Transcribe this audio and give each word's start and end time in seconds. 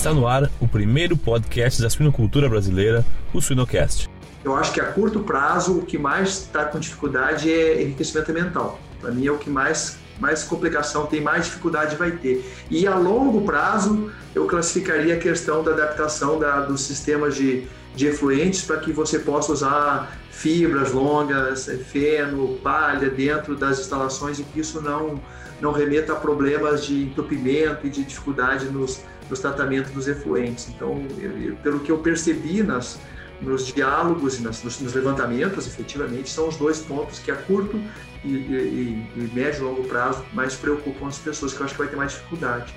Está 0.00 0.14
no 0.14 0.26
ar 0.26 0.50
o 0.58 0.66
primeiro 0.66 1.14
podcast 1.14 1.82
da 1.82 1.90
suinocultura 1.90 2.48
brasileira, 2.48 3.04
o 3.34 3.40
Suinocast. 3.42 4.08
Eu 4.42 4.56
acho 4.56 4.72
que 4.72 4.80
a 4.80 4.86
curto 4.86 5.20
prazo 5.20 5.76
o 5.76 5.82
que 5.84 5.98
mais 5.98 6.38
está 6.38 6.64
com 6.64 6.80
dificuldade 6.80 7.52
é 7.52 7.82
enriquecimento 7.82 8.32
mental. 8.32 8.80
Para 8.98 9.10
mim 9.10 9.26
é 9.26 9.30
o 9.30 9.36
que 9.36 9.50
mais 9.50 9.98
mais 10.18 10.42
complicação 10.42 11.04
tem, 11.04 11.20
mais 11.20 11.44
dificuldade 11.44 11.96
vai 11.96 12.12
ter. 12.12 12.50
E 12.70 12.86
a 12.86 12.94
longo 12.94 13.42
prazo, 13.42 14.10
eu 14.34 14.46
classificaria 14.46 15.16
a 15.16 15.18
questão 15.18 15.62
da 15.62 15.72
adaptação 15.72 16.38
da, 16.38 16.60
dos 16.60 16.80
sistemas 16.80 17.36
de, 17.36 17.68
de 17.94 18.06
efluentes 18.06 18.62
para 18.62 18.78
que 18.78 18.94
você 18.94 19.18
possa 19.18 19.52
usar 19.52 20.18
fibras 20.30 20.92
longas, 20.92 21.66
feno, 21.90 22.56
palha 22.62 23.10
dentro 23.10 23.54
das 23.54 23.78
instalações 23.78 24.38
e 24.38 24.44
que 24.44 24.60
isso 24.60 24.80
não, 24.80 25.20
não 25.60 25.72
remeta 25.72 26.14
a 26.14 26.16
problemas 26.16 26.86
de 26.86 27.02
entupimento 27.02 27.86
e 27.86 27.90
de 27.90 28.02
dificuldade 28.02 28.64
nos, 28.64 29.02
nos 29.30 29.40
tratamentos 29.40 29.92
dos 29.92 30.08
efluentes. 30.08 30.68
Então, 30.68 31.02
eu, 31.18 31.56
pelo 31.56 31.80
que 31.80 31.90
eu 31.90 31.98
percebi 31.98 32.62
nas, 32.62 32.98
nos 33.40 33.72
diálogos 33.72 34.38
e 34.38 34.42
nas, 34.42 34.62
nos, 34.62 34.80
nos, 34.80 34.92
levantamentos, 34.92 35.66
efetivamente, 35.66 36.28
são 36.28 36.48
os 36.48 36.56
dois 36.56 36.80
pontos 36.80 37.18
que 37.18 37.30
a 37.30 37.36
curto 37.36 37.80
e, 38.24 38.28
e, 38.28 39.06
e 39.16 39.30
médio 39.32 39.60
e 39.60 39.64
longo 39.64 39.84
prazo 39.84 40.24
mais 40.32 40.54
preocupam 40.54 41.06
as 41.06 41.18
pessoas, 41.18 41.54
que 41.54 41.60
eu 41.60 41.64
acho 41.64 41.74
que 41.74 41.80
vai 41.80 41.88
ter 41.88 41.96
mais 41.96 42.12
dificuldade. 42.12 42.74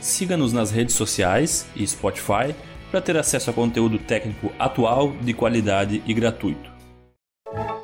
Siga-nos 0.00 0.52
nas 0.52 0.70
redes 0.70 0.94
sociais 0.94 1.66
e 1.76 1.86
Spotify 1.86 2.54
para 2.90 3.00
ter 3.00 3.16
acesso 3.16 3.48
a 3.48 3.52
conteúdo 3.52 3.98
técnico 3.98 4.52
atual, 4.58 5.12
de 5.20 5.32
qualidade 5.32 6.02
e 6.04 6.12
gratuito. 6.12 6.70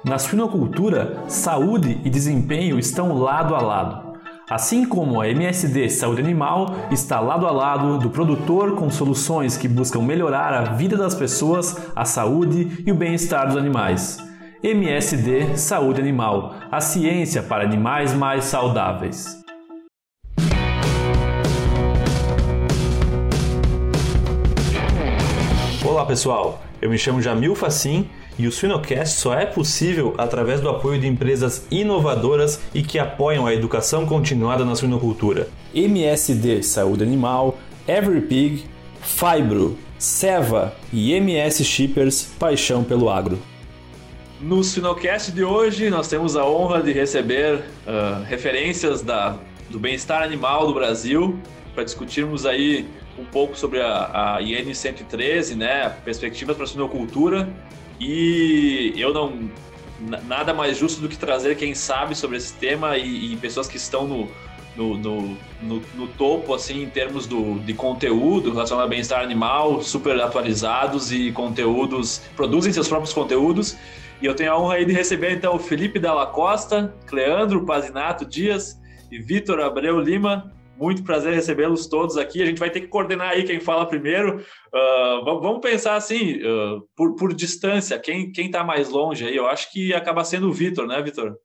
Na 0.04 0.18
suinocultura, 0.18 1.24
saúde 1.28 2.00
e 2.04 2.10
desempenho 2.10 2.78
estão 2.78 3.18
lado 3.18 3.54
a 3.54 3.60
lado. 3.60 4.07
Assim 4.48 4.86
como 4.86 5.20
a 5.20 5.28
MSD 5.28 5.90
Saúde 5.90 6.22
Animal 6.22 6.74
está 6.90 7.20
lado 7.20 7.46
a 7.46 7.50
lado 7.50 7.98
do 7.98 8.08
produtor 8.08 8.76
com 8.76 8.90
soluções 8.90 9.58
que 9.58 9.68
buscam 9.68 10.00
melhorar 10.00 10.54
a 10.54 10.72
vida 10.72 10.96
das 10.96 11.14
pessoas, 11.14 11.76
a 11.94 12.06
saúde 12.06 12.82
e 12.86 12.90
o 12.90 12.94
bem-estar 12.94 13.46
dos 13.46 13.56
animais. 13.56 14.18
MSD 14.62 15.56
Saúde 15.58 16.00
Animal, 16.00 16.54
a 16.70 16.80
ciência 16.80 17.42
para 17.42 17.62
animais 17.62 18.14
mais 18.14 18.44
saudáveis. 18.44 19.47
Olá 25.98 26.06
pessoal, 26.06 26.62
eu 26.80 26.88
me 26.88 26.96
chamo 26.96 27.20
Jamil 27.20 27.56
Facim 27.56 28.08
e 28.38 28.46
o 28.46 28.52
Suinocast 28.52 29.18
só 29.18 29.34
é 29.34 29.44
possível 29.44 30.14
através 30.16 30.60
do 30.60 30.68
apoio 30.68 31.00
de 31.00 31.08
empresas 31.08 31.66
inovadoras 31.72 32.60
e 32.72 32.84
que 32.84 33.00
apoiam 33.00 33.48
a 33.48 33.52
educação 33.52 34.06
continuada 34.06 34.64
na 34.64 34.76
suinocultura. 34.76 35.48
MSD 35.74 36.62
Saúde 36.62 37.02
Animal, 37.02 37.58
EveryPig, 37.88 38.64
Fibro, 39.00 39.76
Seva 39.98 40.72
e 40.92 41.14
MS 41.14 41.64
Shippers 41.64 42.28
Paixão 42.38 42.84
pelo 42.84 43.10
Agro. 43.10 43.36
No 44.40 44.62
Sinocast 44.62 45.32
de 45.32 45.42
hoje, 45.42 45.90
nós 45.90 46.06
temos 46.06 46.36
a 46.36 46.46
honra 46.46 46.80
de 46.80 46.92
receber 46.92 47.56
uh, 47.56 48.22
referências 48.22 49.02
da, 49.02 49.36
do 49.68 49.80
bem-estar 49.80 50.22
animal 50.22 50.64
do 50.64 50.74
Brasil 50.74 51.36
para 51.74 51.82
discutirmos 51.82 52.46
aí 52.46 52.86
um 53.18 53.24
pouco 53.24 53.56
sobre 53.56 53.80
a, 53.80 54.36
a 54.36 54.42
IN 54.42 54.72
113, 54.72 55.54
né, 55.54 55.88
perspectivas 56.04 56.56
para 56.56 56.64
a 56.64 56.68
suinocultura 56.68 57.48
e 58.00 58.92
eu 58.96 59.12
não. 59.12 59.50
Nada 60.28 60.54
mais 60.54 60.78
justo 60.78 61.00
do 61.00 61.08
que 61.08 61.18
trazer 61.18 61.56
quem 61.56 61.74
sabe 61.74 62.14
sobre 62.14 62.36
esse 62.36 62.54
tema 62.54 62.96
e, 62.96 63.32
e 63.32 63.36
pessoas 63.36 63.66
que 63.66 63.76
estão 63.76 64.06
no, 64.06 64.28
no, 64.76 64.96
no, 64.96 65.36
no, 65.60 65.82
no 65.96 66.06
topo, 66.06 66.54
assim, 66.54 66.84
em 66.84 66.88
termos 66.88 67.26
do, 67.26 67.58
de 67.58 67.74
conteúdo 67.74 68.52
relacionado 68.52 68.84
ao 68.84 68.88
bem-estar 68.88 69.20
animal, 69.20 69.82
super 69.82 70.20
atualizados 70.20 71.10
e 71.10 71.32
conteúdos, 71.32 72.22
produzem 72.36 72.72
seus 72.72 72.86
próprios 72.86 73.12
conteúdos. 73.12 73.76
E 74.22 74.26
eu 74.26 74.34
tenho 74.36 74.52
a 74.52 74.58
honra 74.58 74.74
aí 74.74 74.84
de 74.84 74.92
receber, 74.92 75.32
então, 75.32 75.56
o 75.56 75.58
Felipe 75.58 75.98
Dalla 75.98 76.26
Costa, 76.26 76.94
Cleandro 77.06 77.66
Pazinato 77.66 78.24
Dias 78.24 78.80
e 79.10 79.18
Vitor 79.18 79.58
Abreu 79.58 79.98
Lima, 79.98 80.52
muito 80.78 81.02
prazer 81.02 81.34
recebê-los 81.34 81.86
todos 81.88 82.16
aqui. 82.16 82.42
A 82.42 82.46
gente 82.46 82.58
vai 82.58 82.70
ter 82.70 82.80
que 82.80 82.86
coordenar 82.86 83.30
aí 83.30 83.44
quem 83.44 83.60
fala 83.60 83.86
primeiro. 83.86 84.38
Uh, 84.72 85.24
vamos 85.24 85.60
pensar 85.60 85.96
assim, 85.96 86.36
uh, 86.36 86.88
por, 86.96 87.16
por, 87.16 87.34
distância, 87.34 87.98
quem 87.98 88.32
está 88.36 88.62
mais 88.62 88.88
longe 88.88 89.26
aí? 89.26 89.36
Eu 89.36 89.46
acho 89.46 89.70
que 89.72 89.92
acaba 89.92 90.24
sendo 90.24 90.48
o 90.48 90.52
Vitor, 90.52 90.86
né, 90.86 91.02
Vitor? 91.02 91.36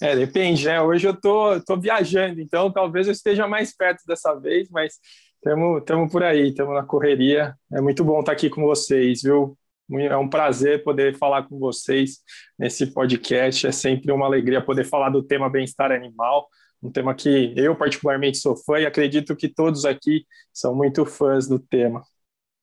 É, 0.00 0.16
depende, 0.16 0.66
né? 0.66 0.80
Hoje 0.80 1.06
eu 1.06 1.14
tô, 1.14 1.60
tô 1.60 1.76
viajando, 1.76 2.40
então 2.40 2.72
talvez 2.72 3.06
eu 3.06 3.12
esteja 3.12 3.46
mais 3.46 3.76
perto 3.76 4.02
dessa 4.06 4.34
vez, 4.34 4.68
mas 4.70 4.94
estamos 5.36 6.10
por 6.10 6.22
aí, 6.22 6.48
estamos 6.48 6.74
na 6.74 6.82
correria. 6.82 7.54
É 7.72 7.80
muito 7.80 8.02
bom 8.02 8.20
estar 8.20 8.32
aqui 8.32 8.48
com 8.48 8.62
vocês, 8.62 9.22
viu? 9.22 9.56
É 9.92 10.16
um 10.16 10.28
prazer 10.28 10.82
poder 10.82 11.16
falar 11.16 11.42
com 11.42 11.58
vocês 11.58 12.18
nesse 12.58 12.86
podcast. 12.86 13.66
É 13.66 13.72
sempre 13.72 14.10
uma 14.10 14.24
alegria 14.24 14.62
poder 14.62 14.84
falar 14.84 15.10
do 15.10 15.22
tema 15.22 15.50
bem-estar 15.50 15.92
animal 15.92 16.48
um 16.84 16.90
tema 16.90 17.14
que 17.14 17.54
eu 17.56 17.74
particularmente 17.74 18.36
sou 18.36 18.54
fã 18.54 18.78
e 18.78 18.84
acredito 18.84 19.34
que 19.34 19.48
todos 19.48 19.86
aqui 19.86 20.26
são 20.52 20.74
muito 20.74 21.06
fãs 21.06 21.48
do 21.48 21.58
tema. 21.58 22.02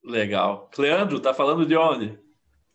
Legal. 0.03 0.69
Cleandro, 0.71 1.19
tá 1.19 1.33
falando 1.33 1.65
de 1.65 1.75
onde? 1.75 2.17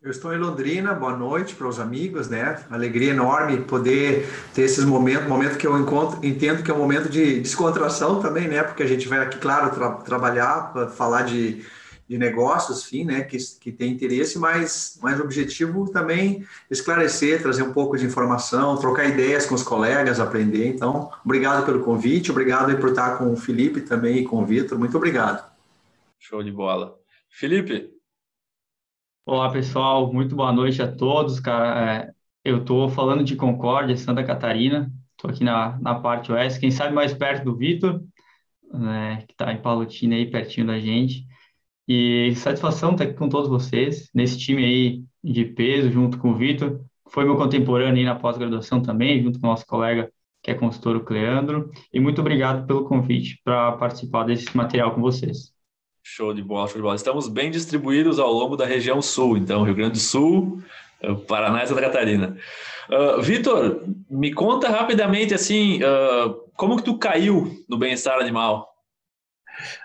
Eu 0.02 0.10
estou 0.10 0.34
em 0.34 0.38
Londrina, 0.38 0.92
boa 0.92 1.16
noite 1.16 1.54
para 1.54 1.66
os 1.66 1.80
amigos, 1.80 2.28
né? 2.28 2.64
Alegria 2.68 3.10
enorme 3.10 3.62
poder 3.62 4.28
ter 4.54 4.62
esses 4.62 4.84
momentos, 4.84 5.28
momento 5.28 5.56
que 5.56 5.66
eu 5.66 5.78
encontro, 5.78 6.24
entendo 6.24 6.62
que 6.62 6.70
é 6.70 6.74
um 6.74 6.78
momento 6.78 7.08
de 7.08 7.40
descontração 7.40 8.20
também, 8.20 8.46
né? 8.46 8.62
Porque 8.62 8.82
a 8.82 8.86
gente 8.86 9.08
vai 9.08 9.20
aqui, 9.20 9.38
claro, 9.38 9.74
tra 9.74 9.92
trabalhar 9.92 10.72
para 10.72 10.88
falar 10.88 11.22
de 11.22 11.64
de 12.08 12.16
negócios, 12.16 12.84
enfim, 12.84 13.04
né, 13.04 13.22
que, 13.22 13.36
que 13.60 13.72
tem 13.72 13.92
interesse, 13.92 14.38
mas, 14.38 14.98
mas 15.02 15.18
o 15.18 15.24
objetivo 15.24 15.90
também 15.90 16.46
esclarecer, 16.70 17.42
trazer 17.42 17.62
um 17.62 17.72
pouco 17.72 17.96
de 17.96 18.06
informação, 18.06 18.78
trocar 18.78 19.08
ideias 19.08 19.44
com 19.44 19.54
os 19.54 19.62
colegas, 19.62 20.20
aprender. 20.20 20.68
Então, 20.68 21.10
obrigado 21.24 21.64
pelo 21.64 21.82
convite, 21.82 22.30
obrigado 22.30 22.76
por 22.78 22.90
estar 22.90 23.18
com 23.18 23.32
o 23.32 23.36
Felipe 23.36 23.80
também 23.80 24.18
e 24.18 24.24
com 24.24 24.40
o 24.40 24.46
Vitor, 24.46 24.78
muito 24.78 24.96
obrigado. 24.96 25.44
Show 26.18 26.42
de 26.42 26.52
bola. 26.52 26.96
Felipe? 27.28 27.90
Olá, 29.24 29.50
pessoal, 29.50 30.12
muito 30.12 30.36
boa 30.36 30.52
noite 30.52 30.80
a 30.80 30.90
todos, 30.90 31.40
cara. 31.40 32.04
É, 32.04 32.14
eu 32.44 32.58
estou 32.58 32.88
falando 32.88 33.24
de 33.24 33.34
Concórdia, 33.34 33.96
Santa 33.96 34.22
Catarina, 34.22 34.92
estou 35.10 35.28
aqui 35.28 35.42
na, 35.42 35.76
na 35.80 35.96
parte 35.96 36.30
oeste, 36.30 36.60
quem 36.60 36.70
sabe 36.70 36.94
mais 36.94 37.12
perto 37.12 37.44
do 37.44 37.56
Vitor, 37.56 38.00
né, 38.72 39.24
que 39.26 39.32
está 39.32 39.52
em 39.52 39.60
Palotina 39.60 40.14
aí, 40.14 40.30
pertinho 40.30 40.68
da 40.68 40.78
gente. 40.78 41.26
E 41.88 42.34
satisfação 42.36 42.92
estar 42.92 43.04
aqui 43.04 43.14
com 43.14 43.28
todos 43.28 43.48
vocês, 43.48 44.10
nesse 44.14 44.38
time 44.38 44.64
aí 44.64 45.02
de 45.22 45.44
peso, 45.44 45.90
junto 45.90 46.18
com 46.18 46.30
o 46.30 46.34
Vitor. 46.34 46.80
Foi 47.08 47.24
meu 47.24 47.36
contemporâneo 47.36 47.98
aí 47.98 48.04
na 48.04 48.16
pós-graduação 48.16 48.82
também, 48.82 49.22
junto 49.22 49.38
com 49.38 49.46
o 49.46 49.50
nosso 49.50 49.66
colega 49.66 50.10
que 50.46 50.52
é 50.52 50.54
consultor, 50.54 50.94
o 50.94 51.00
Cleandro. 51.00 51.72
E 51.92 51.98
muito 51.98 52.20
obrigado 52.20 52.66
pelo 52.68 52.84
convite 52.84 53.40
para 53.42 53.72
participar 53.72 54.22
desse 54.22 54.56
material 54.56 54.94
com 54.94 55.00
vocês. 55.00 55.52
Show 56.04 56.32
de 56.32 56.40
bola, 56.40 56.68
show 56.68 56.76
de 56.76 56.82
bola. 56.82 56.94
Estamos 56.94 57.26
bem 57.26 57.50
distribuídos 57.50 58.20
ao 58.20 58.32
longo 58.32 58.56
da 58.56 58.64
região 58.64 59.02
sul, 59.02 59.36
então, 59.36 59.64
Rio 59.64 59.74
Grande 59.74 59.94
do 59.94 59.98
Sul, 59.98 60.62
eh, 61.02 61.12
Paraná 61.26 61.64
e 61.64 61.66
Santa 61.66 61.80
Catarina. 61.80 62.36
Uh, 62.88 63.20
Vitor, 63.20 63.82
me 64.08 64.32
conta 64.32 64.68
rapidamente, 64.68 65.34
assim, 65.34 65.80
uh, 65.82 66.32
como 66.54 66.76
que 66.76 66.84
tu 66.84 66.96
caiu 66.96 67.50
no 67.68 67.76
bem-estar 67.76 68.20
animal? 68.20 68.75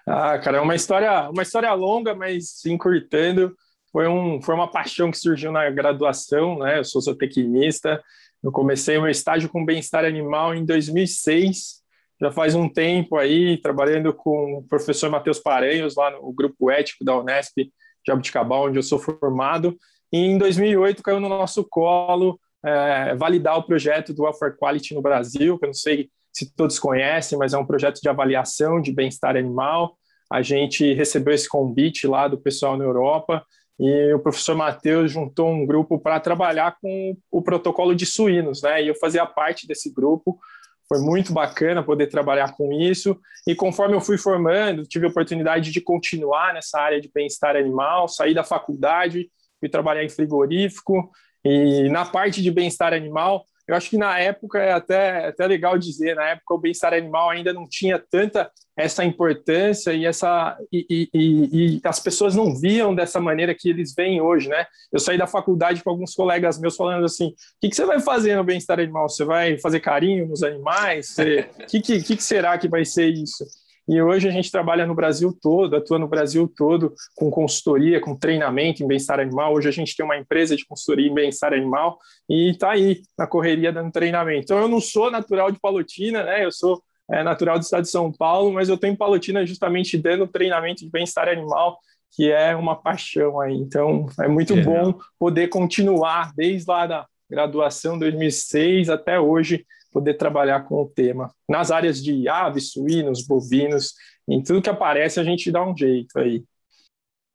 Ah, 0.05 0.37
cara, 0.39 0.57
é 0.57 0.61
uma 0.61 0.75
história, 0.75 1.29
uma 1.29 1.43
história 1.43 1.73
longa, 1.73 2.13
mas 2.15 2.65
encurtando. 2.65 3.55
Foi, 3.91 4.07
um, 4.07 4.41
foi 4.41 4.55
uma 4.55 4.71
paixão 4.71 5.11
que 5.11 5.17
surgiu 5.17 5.51
na 5.51 5.69
graduação, 5.69 6.59
né? 6.59 6.79
Eu 6.79 6.83
sou 6.83 7.01
zootecnista. 7.01 8.01
Eu 8.41 8.51
comecei 8.51 8.97
meu 8.97 9.09
estágio 9.09 9.49
com 9.49 9.65
bem-estar 9.65 10.05
animal 10.05 10.55
em 10.55 10.65
2006. 10.65 11.81
Já 12.19 12.31
faz 12.31 12.55
um 12.55 12.69
tempo 12.69 13.17
aí, 13.17 13.57
trabalhando 13.57 14.13
com 14.13 14.57
o 14.57 14.63
professor 14.63 15.09
Matheus 15.09 15.39
Paranhos, 15.39 15.95
lá 15.95 16.11
no 16.11 16.31
grupo 16.31 16.69
ético 16.71 17.03
da 17.03 17.17
Unesp 17.17 17.57
de 17.57 18.11
Abuticabal, 18.11 18.67
onde 18.67 18.79
eu 18.79 18.83
sou 18.83 18.99
formado. 18.99 19.77
E 20.11 20.19
em 20.19 20.37
2008 20.37 21.03
caiu 21.03 21.19
no 21.19 21.29
nosso 21.29 21.63
colo 21.63 22.39
é, 22.63 23.15
validar 23.15 23.57
o 23.57 23.63
projeto 23.63 24.13
do 24.13 24.23
Welfare 24.23 24.55
Quality 24.57 24.93
no 24.93 25.01
Brasil, 25.01 25.57
que 25.57 25.65
eu 25.65 25.69
não 25.69 25.73
sei 25.73 26.09
se 26.33 26.53
todos 26.55 26.79
conhecem, 26.79 27.37
mas 27.37 27.53
é 27.53 27.57
um 27.57 27.65
projeto 27.65 27.99
de 28.01 28.09
avaliação 28.09 28.81
de 28.81 28.91
bem-estar 28.91 29.35
animal. 29.35 29.97
A 30.31 30.41
gente 30.41 30.93
recebeu 30.93 31.33
esse 31.33 31.49
convite 31.49 32.07
lá 32.07 32.27
do 32.27 32.37
pessoal 32.37 32.77
na 32.77 32.85
Europa 32.85 33.45
e 33.79 34.13
o 34.13 34.19
professor 34.19 34.55
Matheus 34.55 35.11
juntou 35.11 35.49
um 35.49 35.65
grupo 35.65 35.99
para 35.99 36.19
trabalhar 36.19 36.77
com 36.79 37.17
o 37.31 37.41
protocolo 37.41 37.95
de 37.95 38.05
suínos, 38.05 38.61
né? 38.61 38.83
E 38.83 38.87
eu 38.87 38.95
fazia 38.95 39.25
parte 39.25 39.67
desse 39.67 39.91
grupo. 39.91 40.39
Foi 40.87 40.99
muito 40.99 41.33
bacana 41.33 41.81
poder 41.81 42.07
trabalhar 42.07 42.55
com 42.55 42.71
isso. 42.71 43.19
E 43.47 43.55
conforme 43.55 43.95
eu 43.95 44.01
fui 44.01 44.19
formando, 44.19 44.83
tive 44.83 45.07
a 45.07 45.09
oportunidade 45.09 45.71
de 45.71 45.81
continuar 45.81 46.53
nessa 46.53 46.79
área 46.79 47.01
de 47.01 47.09
bem-estar 47.11 47.55
animal, 47.55 48.07
sair 48.07 48.35
da 48.35 48.43
faculdade, 48.43 49.31
fui 49.59 49.67
trabalhar 49.67 50.03
em 50.03 50.09
frigorífico. 50.09 51.09
E 51.43 51.89
na 51.89 52.05
parte 52.05 52.41
de 52.41 52.51
bem-estar 52.51 52.93
animal, 52.93 53.43
eu 53.67 53.75
acho 53.75 53.89
que 53.89 53.97
na 53.97 54.17
época 54.19 54.59
é 54.59 54.71
até, 54.71 55.27
até 55.27 55.47
legal 55.47 55.77
dizer, 55.77 56.15
na 56.15 56.29
época 56.29 56.53
o 56.53 56.57
bem-estar 56.57 56.93
animal 56.93 57.29
ainda 57.29 57.53
não 57.53 57.67
tinha 57.67 57.99
tanta 57.99 58.51
essa 58.75 59.03
importância 59.03 59.93
e 59.93 60.05
essa 60.05 60.57
e, 60.71 61.09
e, 61.13 61.75
e, 61.75 61.81
as 61.83 61.99
pessoas 61.99 62.35
não 62.35 62.55
viam 62.55 62.95
dessa 62.95 63.19
maneira 63.19 63.53
que 63.53 63.69
eles 63.69 63.93
veem 63.93 64.21
hoje, 64.21 64.49
né? 64.49 64.65
Eu 64.91 64.99
saí 64.99 65.17
da 65.17 65.27
faculdade 65.27 65.83
com 65.83 65.89
alguns 65.89 66.15
colegas 66.15 66.59
meus 66.59 66.75
falando 66.75 67.05
assim: 67.05 67.27
o 67.27 67.33
que, 67.61 67.69
que 67.69 67.75
você 67.75 67.85
vai 67.85 67.99
fazer 67.99 68.35
no 68.35 68.43
bem-estar 68.43 68.79
animal? 68.79 69.09
Você 69.09 69.25
vai 69.25 69.59
fazer 69.59 69.79
carinho 69.79 70.27
nos 70.27 70.41
animais? 70.41 71.15
O 71.63 71.65
que, 71.67 71.81
que, 71.81 72.01
que 72.01 72.23
será 72.23 72.57
que 72.57 72.67
vai 72.67 72.85
ser 72.85 73.07
isso? 73.07 73.45
E 73.87 74.01
hoje 74.01 74.27
a 74.27 74.31
gente 74.31 74.51
trabalha 74.51 74.85
no 74.85 74.95
Brasil 74.95 75.35
todo, 75.41 75.75
atua 75.75 75.97
no 75.97 76.07
Brasil 76.07 76.51
todo 76.55 76.93
com 77.15 77.31
consultoria, 77.31 77.99
com 77.99 78.15
treinamento 78.15 78.83
em 78.83 78.87
bem-estar 78.87 79.19
animal. 79.19 79.53
Hoje 79.53 79.67
a 79.67 79.71
gente 79.71 79.95
tem 79.95 80.05
uma 80.05 80.17
empresa 80.17 80.55
de 80.55 80.65
consultoria 80.65 81.09
em 81.09 81.13
bem-estar 81.13 81.53
animal 81.53 81.97
e 82.29 82.51
está 82.51 82.71
aí 82.71 83.01
na 83.17 83.25
correria 83.25 83.71
dando 83.71 83.91
treinamento. 83.91 84.43
Então 84.43 84.59
eu 84.59 84.67
não 84.67 84.79
sou 84.79 85.09
natural 85.09 85.51
de 85.51 85.59
Palotina, 85.59 86.23
né? 86.23 86.45
Eu 86.45 86.51
sou 86.51 86.81
é, 87.11 87.23
natural 87.23 87.57
do 87.57 87.63
estado 87.63 87.83
de 87.83 87.89
São 87.89 88.11
Paulo, 88.11 88.53
mas 88.53 88.69
eu 88.69 88.77
tenho 88.77 88.95
Palotina 88.95 89.45
justamente 89.45 89.97
dando 89.97 90.27
treinamento 90.27 90.83
de 90.83 90.89
bem-estar 90.89 91.27
animal, 91.27 91.77
que 92.15 92.31
é 92.31 92.55
uma 92.55 92.75
paixão 92.75 93.39
aí. 93.39 93.55
Então 93.55 94.05
é 94.19 94.27
muito 94.27 94.55
bom 94.63 94.97
poder 95.19 95.47
continuar 95.47 96.33
desde 96.35 96.69
lá 96.69 96.85
da 96.85 97.05
graduação 97.29 97.97
2006 97.97 98.89
até 98.89 99.19
hoje 99.19 99.65
poder 99.91 100.15
trabalhar 100.15 100.61
com 100.61 100.81
o 100.81 100.89
tema. 100.89 101.31
Nas 101.47 101.71
áreas 101.71 102.01
de 102.01 102.27
aves, 102.27 102.71
suínos, 102.71 103.25
bovinos, 103.25 103.93
em 104.27 104.41
tudo 104.41 104.61
que 104.61 104.69
aparece 104.69 105.19
a 105.19 105.23
gente 105.23 105.51
dá 105.51 105.63
um 105.63 105.75
jeito 105.75 106.17
aí. 106.17 106.43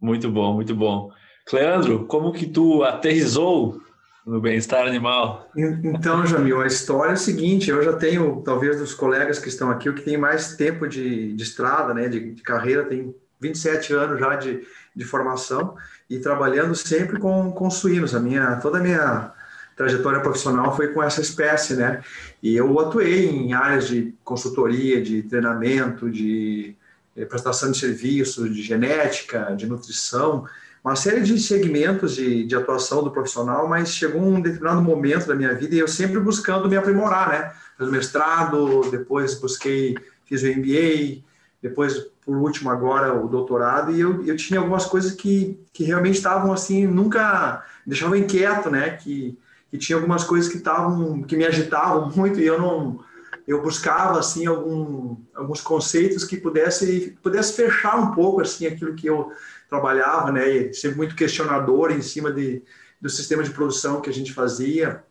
Muito 0.01 0.31
bom, 0.31 0.55
muito 0.55 0.75
bom. 0.75 1.11
Cleandro, 1.47 2.07
como 2.07 2.33
que 2.33 2.47
tu 2.47 2.83
aterrizou 2.83 3.81
no 4.27 4.41
bem-estar 4.41 4.87
animal? 4.87 5.49
Então, 5.57 6.27
Jamil, 6.27 6.61
a 6.61 6.67
história 6.67 7.11
é 7.11 7.15
a 7.15 7.17
seguinte, 7.17 7.71
eu 7.71 7.83
já 7.83 7.93
tenho, 7.93 8.43
talvez 8.43 8.79
dos 8.79 8.93
colegas 8.93 9.39
que 9.39 9.49
estão 9.49 9.71
aqui, 9.71 9.89
o 9.89 9.95
que 9.95 10.03
tem 10.03 10.17
mais 10.17 10.57
tempo 10.57 10.89
de, 10.89 11.33
de 11.35 11.43
estrada, 11.43 11.95
né, 11.95 12.09
de, 12.09 12.35
de 12.35 12.43
carreira, 12.43 12.85
tem 12.85 13.15
27 13.41 13.93
anos 13.93 14.19
já 14.19 14.35
de, 14.35 14.67
de 14.95 15.05
formação 15.05 15.77
e 16.11 16.19
trabalhando 16.19 16.75
sempre 16.75 17.19
com, 17.19 17.53
com 17.53 17.71
suínos. 17.71 18.15
A 18.15 18.21
minha, 18.21 18.57
toda 18.57 18.79
a 18.79 18.83
minha 18.83 19.33
trajetória 19.77 20.21
profissional 20.21 20.75
foi 20.75 20.89
com 20.89 21.03
essa 21.03 21.21
espécie, 21.21 21.75
né? 21.75 22.03
E 22.43 22.57
eu 22.57 22.81
atuei 22.81 23.27
em 23.27 23.53
áreas 23.53 23.87
de 23.87 24.15
consultoria, 24.25 25.03
de 25.03 25.23
treinamento, 25.23 26.11
de 26.11 26.75
eh, 27.15 27.27
prestação 27.27 27.71
de 27.71 27.79
serviços, 27.79 28.53
de 28.53 28.63
genética, 28.63 29.55
de 29.55 29.67
nutrição, 29.67 30.47
uma 30.83 30.97
série 30.97 31.21
de 31.21 31.39
segmentos 31.39 32.15
de, 32.15 32.45
de 32.45 32.57
atuação 32.57 33.03
do 33.03 33.11
profissional, 33.11 33.69
mas 33.69 33.91
chegou 33.91 34.23
um 34.23 34.41
determinado 34.41 34.81
momento 34.81 35.27
da 35.27 35.35
minha 35.35 35.53
vida 35.53 35.75
e 35.75 35.79
eu 35.79 35.89
sempre 35.89 36.19
buscando 36.21 36.69
me 36.69 36.77
aprimorar, 36.77 37.29
né? 37.29 37.53
Fiz 37.77 37.91
mestrado, 37.91 38.89
depois 38.91 39.35
busquei, 39.35 39.97
fiz 40.25 40.43
o 40.43 40.47
MBA, 40.47 41.23
depois, 41.61 42.07
por 42.25 42.37
último, 42.37 42.71
agora 42.71 43.13
o 43.13 43.29
doutorado, 43.29 43.91
e 43.91 44.01
eu, 44.01 44.25
eu 44.25 44.37
tinha 44.37 44.61
algumas 44.61 44.87
coisas 44.87 45.13
que, 45.13 45.61
que 45.73 45.85
realmente 45.85 46.17
estavam 46.17 46.53
assim, 46.53 46.87
nunca 46.87 47.63
deixavam 47.85 48.17
inquieto, 48.17 48.71
né? 48.71 48.91
Que, 48.91 49.37
que 49.71 49.79
tinha 49.79 49.97
algumas 49.97 50.25
coisas 50.25 50.51
que 50.51 50.59
estavam 50.59 51.23
que 51.23 51.37
me 51.37 51.45
agitavam 51.45 52.11
muito 52.15 52.41
e 52.41 52.47
eu 52.47 52.59
não 52.61 53.05
eu 53.47 53.63
buscava 53.63 54.19
assim 54.19 54.47
algum, 54.47 55.17
alguns 55.35 55.61
conceitos 55.61 56.25
que 56.25 56.37
pudesse 56.37 57.17
pudesse 57.23 57.53
fechar 57.53 57.97
um 57.97 58.13
pouco 58.13 58.41
assim 58.41 58.67
aquilo 58.67 58.95
que 58.95 59.07
eu 59.07 59.31
trabalhava 59.69 60.33
né? 60.33 60.49
E 60.49 60.75
sempre 60.75 60.97
muito 60.97 61.17
questionador 61.17 61.93
em 61.93 62.03
cima 62.03 62.33
de 62.33 62.63
do 63.01 63.11
sistema 63.11 63.43
de 63.43 63.51
produção 63.51 64.01
que 64.01 64.09
a 64.09 64.13
gente 64.13 64.33
fazia. 64.33 65.05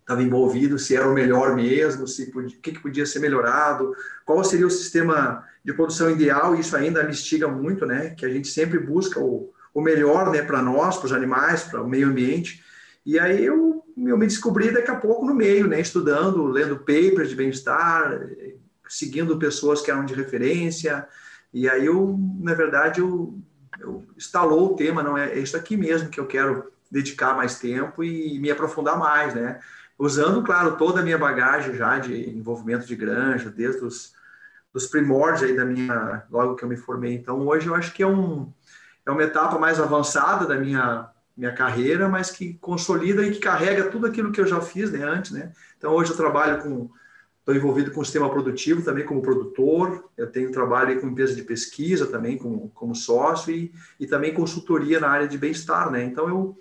Estava 0.00 0.22
envolvido 0.22 0.76
se 0.78 0.96
era 0.96 1.08
o 1.08 1.14
melhor 1.14 1.54
mesmo 1.54 2.06
se 2.08 2.32
podia, 2.32 2.58
o 2.58 2.60
que, 2.60 2.72
que 2.72 2.80
podia 2.80 3.06
ser 3.06 3.20
melhorado 3.20 3.94
qual 4.24 4.42
seria 4.42 4.66
o 4.66 4.70
sistema 4.70 5.46
de 5.64 5.72
produção 5.72 6.10
ideal 6.10 6.56
isso 6.56 6.76
ainda 6.76 7.04
me 7.04 7.10
instiga 7.10 7.46
muito 7.46 7.86
né? 7.86 8.10
Que 8.10 8.26
a 8.26 8.28
gente 8.28 8.48
sempre 8.48 8.78
busca 8.78 9.20
o, 9.20 9.52
o 9.72 9.80
melhor 9.80 10.30
né 10.30 10.42
para 10.42 10.60
nós 10.60 10.96
para 10.96 11.06
os 11.06 11.12
animais 11.12 11.62
para 11.62 11.82
o 11.82 11.88
meio 11.88 12.08
ambiente. 12.08 12.62
E 13.04 13.18
aí 13.18 13.44
eu, 13.44 13.84
eu 14.06 14.18
me 14.18 14.26
descobri 14.26 14.72
daqui 14.72 14.90
a 14.90 14.96
pouco 14.96 15.26
no 15.26 15.34
meio, 15.34 15.66
né, 15.66 15.80
estudando, 15.80 16.46
lendo 16.46 16.78
papers 16.78 17.28
de 17.28 17.36
bem-estar, 17.36 18.20
seguindo 18.88 19.38
pessoas 19.38 19.80
que 19.80 19.90
eram 19.90 20.04
de 20.04 20.14
referência. 20.14 21.06
E 21.52 21.68
aí 21.68 21.86
eu, 21.86 22.18
na 22.40 22.54
verdade, 22.54 23.00
eu, 23.00 23.38
eu 23.78 24.04
instalou 24.16 24.72
o 24.72 24.76
tema, 24.76 25.02
não 25.02 25.16
é, 25.16 25.32
é 25.32 25.38
isso 25.38 25.56
aqui 25.56 25.76
mesmo 25.76 26.08
que 26.08 26.20
eu 26.20 26.26
quero 26.26 26.72
dedicar 26.90 27.36
mais 27.36 27.58
tempo 27.58 28.02
e 28.02 28.38
me 28.38 28.50
aprofundar 28.50 28.98
mais, 28.98 29.34
né? 29.34 29.60
Usando, 29.98 30.42
claro, 30.42 30.76
toda 30.76 31.00
a 31.00 31.02
minha 31.02 31.18
bagagem 31.18 31.74
já 31.74 31.98
de 31.98 32.30
envolvimento 32.30 32.86
de 32.86 32.96
granja, 32.96 33.50
desde 33.50 33.84
os 33.84 34.18
dos 34.72 34.86
primórdios 34.86 35.42
aí 35.42 35.56
da 35.56 35.64
minha, 35.64 36.24
logo 36.30 36.54
que 36.54 36.64
eu 36.64 36.68
me 36.68 36.76
formei. 36.76 37.14
Então, 37.14 37.46
hoje 37.46 37.66
eu 37.66 37.74
acho 37.74 37.92
que 37.92 38.02
é, 38.02 38.06
um, 38.06 38.52
é 39.04 39.10
uma 39.10 39.22
etapa 39.22 39.58
mais 39.58 39.80
avançada 39.80 40.46
da 40.46 40.56
minha 40.56 41.10
minha 41.36 41.52
carreira, 41.52 42.08
mas 42.08 42.30
que 42.30 42.54
consolida 42.54 43.24
e 43.24 43.32
que 43.32 43.38
carrega 43.38 43.90
tudo 43.90 44.06
aquilo 44.06 44.32
que 44.32 44.40
eu 44.40 44.46
já 44.46 44.60
fiz 44.60 44.90
né, 44.90 45.02
antes. 45.02 45.30
Né? 45.30 45.52
Então, 45.76 45.92
hoje 45.92 46.10
eu 46.10 46.16
trabalho 46.16 46.62
com. 46.62 46.90
Estou 47.40 47.54
envolvido 47.54 47.90
com 47.90 48.02
o 48.02 48.04
sistema 48.04 48.28
produtivo 48.28 48.82
também 48.82 49.04
como 49.04 49.22
produtor, 49.22 50.10
eu 50.14 50.30
tenho 50.30 50.52
trabalho 50.52 51.00
com 51.00 51.08
empresa 51.08 51.34
de 51.34 51.42
pesquisa 51.42 52.06
também 52.06 52.36
como, 52.36 52.68
como 52.74 52.94
sócio 52.94 53.52
e, 53.52 53.72
e 53.98 54.06
também 54.06 54.34
consultoria 54.34 55.00
na 55.00 55.08
área 55.08 55.26
de 55.26 55.38
bem-estar, 55.38 55.90
né? 55.90 56.04
Então 56.04 56.28
eu 56.28 56.58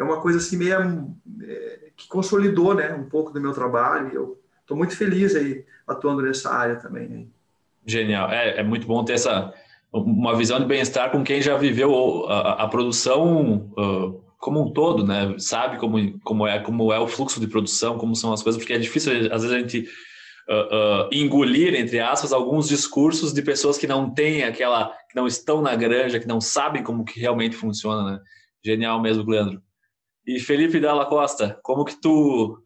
é 0.00 0.02
uma 0.02 0.20
coisa 0.20 0.38
assim 0.38 0.56
meio 0.56 1.14
é, 1.42 1.90
que 1.94 2.08
consolidou, 2.08 2.74
né, 2.74 2.94
um 2.94 3.04
pouco 3.04 3.30
do 3.32 3.40
meu 3.40 3.52
trabalho. 3.52 4.10
Eu 4.14 4.40
estou 4.62 4.74
muito 4.74 4.96
feliz 4.96 5.34
aí 5.36 5.64
atuando 5.86 6.22
nessa 6.22 6.50
área 6.50 6.76
também. 6.76 7.06
Né? 7.06 7.24
Genial, 7.84 8.30
é, 8.30 8.60
é 8.60 8.62
muito 8.62 8.86
bom 8.86 9.04
ter 9.04 9.12
essa 9.12 9.52
uma 9.92 10.36
visão 10.36 10.60
de 10.60 10.66
bem-estar 10.66 11.10
com 11.10 11.24
quem 11.24 11.42
já 11.42 11.56
viveu 11.56 12.26
a, 12.28 12.64
a 12.64 12.68
produção 12.68 13.72
uh, 13.76 14.24
como 14.38 14.62
um 14.62 14.72
todo, 14.72 15.04
né? 15.04 15.34
Sabe 15.38 15.78
como, 15.78 16.18
como, 16.20 16.46
é, 16.46 16.60
como 16.60 16.92
é 16.92 16.98
o 16.98 17.08
fluxo 17.08 17.40
de 17.40 17.48
produção, 17.48 17.98
como 17.98 18.14
são 18.14 18.32
as 18.32 18.42
coisas, 18.42 18.60
porque 18.60 18.72
é 18.72 18.78
difícil, 18.78 19.12
às 19.32 19.42
vezes, 19.42 19.52
a 19.52 19.58
gente 19.58 19.88
uh, 20.48 21.06
uh, 21.06 21.08
engolir, 21.12 21.74
entre 21.74 21.98
aspas, 21.98 22.32
alguns 22.32 22.68
discursos 22.68 23.32
de 23.32 23.42
pessoas 23.42 23.76
que 23.76 23.86
não 23.86 24.08
têm 24.12 24.44
aquela, 24.44 24.94
que 25.08 25.16
não 25.16 25.26
estão 25.26 25.60
na 25.60 25.74
granja, 25.74 26.20
que 26.20 26.28
não 26.28 26.40
sabem 26.40 26.82
como 26.82 27.04
que 27.04 27.18
realmente 27.18 27.56
funciona, 27.56 28.12
né? 28.12 28.20
Genial 28.64 29.00
mesmo, 29.00 29.28
Leandro. 29.28 29.60
E 30.26 30.38
Felipe 30.38 30.78
Dalla 30.78 31.06
Costa, 31.06 31.58
como 31.62 31.84
que 31.84 31.98
tu 32.00 32.62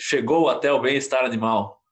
chegou 0.00 0.48
até 0.48 0.72
o 0.72 0.80
bem-estar 0.80 1.22
animal? 1.22 1.83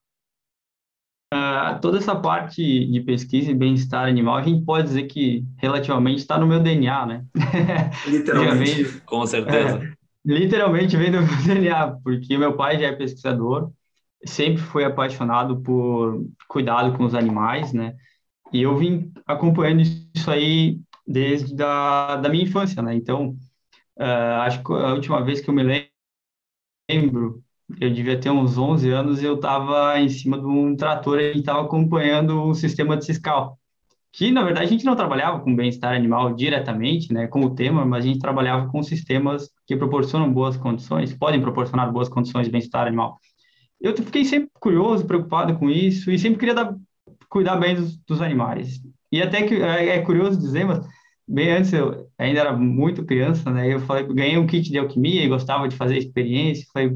Uh, 1.33 1.81
toda 1.81 1.97
essa 1.97 2.15
parte 2.15 2.63
de 2.63 3.01
pesquisa 3.01 3.51
e 3.51 3.55
bem-estar 3.55 4.07
animal, 4.07 4.37
a 4.37 4.43
gente 4.43 4.67
pode 4.67 4.89
dizer 4.89 5.05
que 5.05 5.43
relativamente 5.57 6.19
está 6.19 6.37
no 6.37 6.47
meu 6.47 6.61
DNA, 6.61 7.07
né? 7.07 7.25
Literalmente. 8.07 8.83
vem, 8.83 9.01
Com 9.07 9.27
certeza. 9.27 9.83
É, 9.83 9.93
literalmente 10.23 10.95
vem 10.95 11.11
do 11.11 11.23
meu 11.23 11.37
DNA, 11.43 11.97
porque 12.05 12.37
meu 12.37 12.55
pai 12.55 12.79
já 12.79 12.89
é 12.89 12.93
pesquisador, 12.93 13.73
sempre 14.27 14.61
foi 14.61 14.85
apaixonado 14.85 15.59
por 15.63 16.23
cuidado 16.47 16.95
com 16.99 17.05
os 17.05 17.15
animais, 17.15 17.73
né? 17.73 17.95
E 18.53 18.61
eu 18.61 18.77
vim 18.77 19.11
acompanhando 19.27 19.81
isso 19.81 20.31
aí 20.31 20.79
desde 21.07 21.55
da, 21.55 22.17
da 22.17 22.29
minha 22.29 22.45
infância, 22.45 22.83
né? 22.83 22.95
Então, 22.95 23.31
uh, 23.99 24.43
acho 24.43 24.63
que 24.63 24.71
a 24.71 24.93
última 24.93 25.25
vez 25.25 25.41
que 25.41 25.49
eu 25.49 25.55
me 25.55 25.87
lembro 26.91 27.42
eu 27.81 27.93
devia 27.93 28.19
ter 28.19 28.31
uns 28.31 28.59
11 28.59 28.91
anos 28.91 29.23
e 29.23 29.25
eu 29.25 29.35
estava 29.35 29.99
em 29.99 30.09
cima 30.09 30.39
de 30.39 30.47
um 30.47 30.77
trator 30.77 31.21
e 31.21 31.39
estava 31.39 31.63
acompanhando 31.63 32.43
o 32.45 32.55
sistema 32.55 32.97
de 32.97 33.05
Ciscal, 33.05 33.59
que 34.13 34.31
na 34.31 34.43
verdade 34.43 34.67
a 34.67 34.69
gente 34.69 34.85
não 34.85 34.97
trabalhava 34.97 35.41
com 35.41 35.55
bem-estar 35.55 35.95
animal 35.95 36.35
diretamente, 36.35 37.13
né, 37.13 37.27
com 37.27 37.41
o 37.41 37.55
tema, 37.55 37.85
mas 37.85 38.05
a 38.05 38.09
gente 38.09 38.19
trabalhava 38.19 38.69
com 38.69 38.83
sistemas 38.83 39.51
que 39.67 39.77
proporcionam 39.77 40.33
boas 40.33 40.57
condições, 40.57 41.15
podem 41.15 41.41
proporcionar 41.41 41.91
boas 41.93 42.09
condições 42.09 42.47
de 42.47 42.53
bem-estar 42.53 42.87
animal. 42.87 43.19
Eu 43.81 43.97
fiquei 43.97 44.25
sempre 44.25 44.51
curioso, 44.61 45.07
preocupado 45.07 45.59
com 45.59 45.69
isso 45.69 46.11
e 46.11 46.19
sempre 46.19 46.39
queria 46.39 46.55
dar, 46.55 46.75
cuidar 47.29 47.57
bem 47.57 47.75
dos, 47.75 47.97
dos 48.07 48.21
animais. 48.23 48.81
E 49.11 49.21
até 49.21 49.43
que 49.43 49.55
é, 49.57 49.97
é 49.97 50.03
curioso 50.03 50.39
dizer, 50.39 50.65
mas 50.65 50.87
bem 51.27 51.51
antes 51.51 51.73
eu 51.73 52.09
ainda 52.19 52.41
era 52.41 52.57
muito 52.57 53.05
criança, 53.05 53.51
né? 53.51 53.73
Eu 53.73 53.81
falei, 53.81 54.07
ganhei 54.07 54.39
um 54.39 54.47
kit 54.47 54.71
de 54.71 54.79
alquimia 54.79 55.25
e 55.25 55.29
gostava 55.29 55.69
de 55.69 55.77
fazer 55.77 55.97
experiência. 55.97 56.67
Falei, 56.73 56.93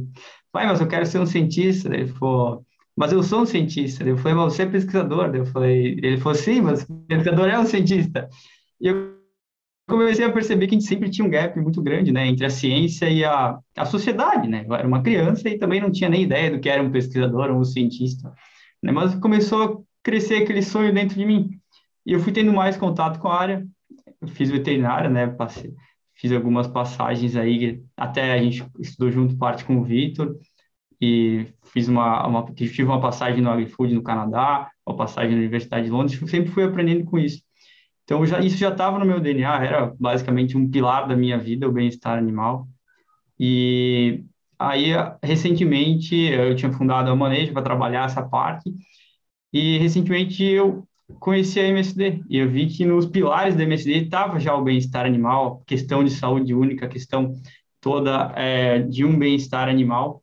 pai, 0.57 0.67
mas 0.67 0.81
eu 0.81 0.89
quero 0.89 1.05
ser 1.05 1.19
um 1.19 1.27
cientista. 1.27 1.95
Ele 1.95 2.07
falou, 2.07 2.65
mas 2.97 3.13
eu 3.13 3.23
sou 3.23 3.43
um 3.43 3.47
cientista. 3.47 4.03
Eu 4.03 4.17
falei, 4.17 4.35
mas 4.39 4.55
você 4.55 4.63
é 4.63 4.67
pesquisador. 4.67 5.35
Eu 5.35 5.45
falei, 5.45 5.99
ele 6.03 6.17
falou, 6.19 6.35
sim, 6.35 6.63
mas 6.63 6.87
pesquisador 7.07 7.49
é 7.49 7.59
um 7.59 7.67
cientista. 7.67 8.27
E 8.81 8.89
eu 8.89 9.17
comecei 9.87 10.25
a 10.25 10.33
perceber 10.33 10.67
que 10.67 10.75
a 10.75 10.79
gente 10.79 10.89
sempre 10.89 11.11
tinha 11.11 11.27
um 11.27 11.31
gap 11.31 11.61
muito 11.61 11.83
grande, 11.83 12.11
né, 12.11 12.27
entre 12.27 12.47
a 12.47 12.51
ciência 12.51 13.09
e 13.09 13.23
a, 13.23 13.59
a 13.77 13.85
sociedade, 13.85 14.49
né? 14.49 14.65
Eu 14.67 14.75
era 14.75 14.89
uma 14.89 15.03
criança 15.03 15.49
e 15.49 15.59
também 15.59 15.81
não 15.81 15.93
tinha 15.93 16.09
nem 16.09 16.23
ideia 16.23 16.51
do 16.51 16.59
que 16.59 16.69
era 16.69 16.83
um 16.83 16.91
pesquisador 16.91 17.51
ou 17.51 17.61
um 17.61 17.65
cientista, 17.65 18.33
né? 18.83 18.91
Mas 18.91 19.15
começou 19.17 19.63
a 19.63 19.77
crescer 20.03 20.43
aquele 20.43 20.63
sonho 20.63 20.93
dentro 20.93 21.17
de 21.17 21.25
mim. 21.27 21.51
E 22.05 22.13
eu 22.13 22.21
fui 22.21 22.33
tendo 22.33 22.53
mais 22.53 22.77
contato 22.77 23.21
com 23.21 23.29
a 23.29 23.39
área. 23.39 23.67
Eu 24.21 24.29
fiz 24.29 24.51
veterinária, 24.51 25.11
né? 25.11 25.27
Passei, 25.27 25.73
fiz 26.17 26.33
algumas 26.33 26.67
passagens 26.67 27.37
aí, 27.37 27.83
até 27.97 28.33
a 28.33 28.43
gente 28.43 28.65
estudou 28.81 29.11
junto 29.13 29.37
parte 29.37 29.65
com 29.65 29.79
o 29.79 29.85
Vitor, 29.85 30.37
e 31.01 31.47
fiz 31.65 31.89
uma, 31.89 32.27
uma 32.27 32.45
tive 32.55 32.85
uma 32.85 33.01
passagem 33.01 33.43
no 33.43 33.51
AgriFood 33.51 33.95
no 33.95 34.03
Canadá, 34.03 34.71
uma 34.87 34.97
passagem 34.97 35.33
na 35.33 35.39
Universidade 35.39 35.87
de 35.87 35.91
Londres, 35.91 36.19
sempre 36.31 36.51
fui 36.51 36.65
aprendendo 36.65 37.05
com 37.05 37.19
isso. 37.19 37.43
Então 38.05 38.25
já 38.27 38.41
isso 38.41 38.57
já 38.57 38.71
estava 38.71 38.99
no 38.99 39.05
meu 39.05 39.21
DNA, 39.21 39.65
era 39.65 39.95
basicamente 39.99 40.57
um 40.57 40.71
pilar 40.71 41.09
da 41.09 41.17
minha 41.17 41.39
vida, 41.39 41.69
o 41.69 41.73
bem-estar 41.73 42.17
animal. 42.19 42.67
E 43.39 44.25
aí 44.59 44.93
recentemente 45.23 46.17
eu 46.17 46.57
tinha 46.57 46.73
fundado 46.73 47.11
a 47.11 47.17
Manejo 47.17 47.53
para 47.53 47.63
trabalhar 47.63 48.07
essa 48.07 48.23
parte 48.27 48.73
e 49.53 49.79
recentemente 49.79 50.43
eu 50.45 50.87
conheci 51.21 51.61
a 51.61 51.69
MSD 51.69 52.23
e 52.29 52.39
eu 52.39 52.51
vi 52.51 52.67
que 52.67 52.85
nos 52.85 53.07
pilares 53.07 53.55
da 53.55 53.63
MSD 53.63 54.05
estava 54.05 54.41
já 54.41 54.55
o 54.55 54.63
bem-estar 54.63 55.07
animal, 55.07 55.63
questão 55.67 56.03
de 56.03 56.11
saúde 56.11 56.55
única, 56.55 56.89
questão 56.89 57.33
toda 57.81 58.33
é, 58.37 58.81
de 58.81 59.05
um 59.05 59.17
bem-estar 59.19 59.69
animal. 59.69 60.23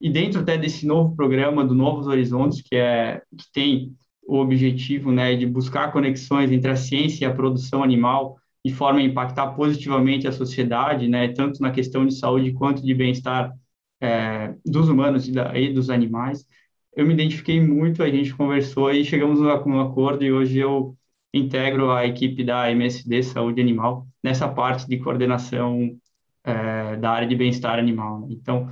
E 0.00 0.08
dentro 0.10 0.40
até 0.40 0.56
desse 0.56 0.86
novo 0.86 1.14
programa 1.14 1.64
do 1.64 1.74
Novos 1.74 2.06
Horizontes, 2.06 2.62
que 2.62 2.76
é 2.76 3.22
que 3.36 3.52
tem 3.52 3.96
o 4.22 4.38
objetivo, 4.38 5.10
né, 5.10 5.34
de 5.34 5.44
buscar 5.44 5.92
conexões 5.92 6.52
entre 6.52 6.70
a 6.70 6.76
ciência 6.76 7.24
e 7.24 7.28
a 7.28 7.34
produção 7.34 7.82
animal 7.82 8.38
de 8.64 8.72
forma 8.72 9.00
a 9.00 9.02
impactar 9.02 9.48
positivamente 9.52 10.28
a 10.28 10.32
sociedade, 10.32 11.08
né, 11.08 11.28
tanto 11.28 11.60
na 11.60 11.70
questão 11.70 12.06
de 12.06 12.14
saúde 12.14 12.52
quanto 12.52 12.82
de 12.82 12.94
bem-estar 12.94 13.52
é, 14.00 14.54
dos 14.64 14.88
humanos 14.88 15.26
e, 15.28 15.32
da, 15.32 15.58
e 15.58 15.72
dos 15.72 15.90
animais 15.90 16.46
eu 16.94 17.06
me 17.06 17.14
identifiquei 17.14 17.60
muito, 17.60 18.02
a 18.02 18.10
gente 18.10 18.34
conversou 18.34 18.92
e 18.92 19.04
chegamos 19.04 19.40
a 19.42 19.62
um 19.64 19.80
acordo 19.80 20.24
e 20.24 20.32
hoje 20.32 20.58
eu 20.58 20.96
integro 21.32 21.90
a 21.90 22.04
equipe 22.06 22.42
da 22.42 22.70
MSD 22.70 23.22
Saúde 23.22 23.60
Animal 23.60 24.06
nessa 24.22 24.48
parte 24.48 24.86
de 24.86 24.98
coordenação 24.98 25.96
é, 26.44 26.96
da 26.96 27.10
área 27.10 27.28
de 27.28 27.36
bem-estar 27.36 27.78
animal. 27.78 28.26
Então, 28.30 28.68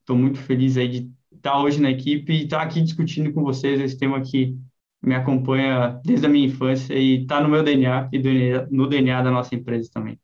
estou 0.00 0.16
muito 0.16 0.38
feliz 0.38 0.76
aí 0.76 0.88
de 0.88 1.10
estar 1.34 1.60
hoje 1.60 1.80
na 1.80 1.90
equipe 1.90 2.32
e 2.32 2.44
estar 2.44 2.60
aqui 2.60 2.82
discutindo 2.82 3.32
com 3.32 3.42
vocês 3.42 3.80
esse 3.80 3.98
tema 3.98 4.20
que 4.20 4.56
me 5.02 5.14
acompanha 5.14 6.00
desde 6.04 6.26
a 6.26 6.28
minha 6.28 6.46
infância 6.46 6.94
e 6.94 7.22
está 7.22 7.40
no 7.40 7.48
meu 7.48 7.62
DNA 7.62 8.08
e 8.12 8.18
no 8.70 8.86
DNA 8.86 9.22
da 9.22 9.30
nossa 9.30 9.54
empresa 9.54 9.90
também. 9.92 10.18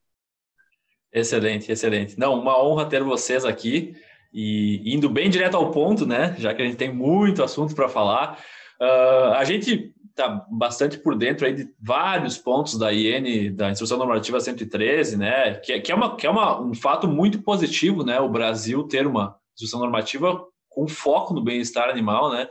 Excelente, 1.12 1.72
excelente. 1.72 2.18
Não, 2.18 2.38
uma 2.38 2.62
honra 2.62 2.86
ter 2.86 3.02
vocês 3.02 3.44
aqui. 3.44 3.94
E 4.32 4.82
indo 4.94 5.08
bem 5.08 5.30
direto 5.30 5.56
ao 5.56 5.70
ponto, 5.70 6.04
né? 6.04 6.36
Já 6.38 6.54
que 6.54 6.62
a 6.62 6.64
gente 6.64 6.76
tem 6.76 6.92
muito 6.92 7.42
assunto 7.42 7.74
para 7.74 7.88
falar, 7.88 8.38
uh, 8.80 9.32
a 9.34 9.44
gente 9.44 9.94
está 10.10 10.44
bastante 10.50 10.98
por 10.98 11.16
dentro 11.16 11.46
aí 11.46 11.54
de 11.54 11.68
vários 11.80 12.36
pontos 12.36 12.76
da 12.76 12.92
IN, 12.92 13.54
da 13.54 13.70
Instrução 13.70 13.96
Normativa 13.96 14.40
113, 14.40 15.16
né? 15.16 15.54
Que, 15.54 15.80
que 15.80 15.92
é, 15.92 15.94
uma, 15.94 16.16
que 16.16 16.26
é 16.26 16.30
uma, 16.30 16.60
um 16.60 16.74
fato 16.74 17.06
muito 17.06 17.40
positivo, 17.42 18.04
né? 18.04 18.20
O 18.20 18.28
Brasil 18.28 18.82
ter 18.84 19.06
uma 19.06 19.36
instrução 19.54 19.80
normativa 19.80 20.44
com 20.68 20.86
foco 20.86 21.32
no 21.32 21.42
bem-estar 21.42 21.88
animal, 21.88 22.30
né? 22.30 22.48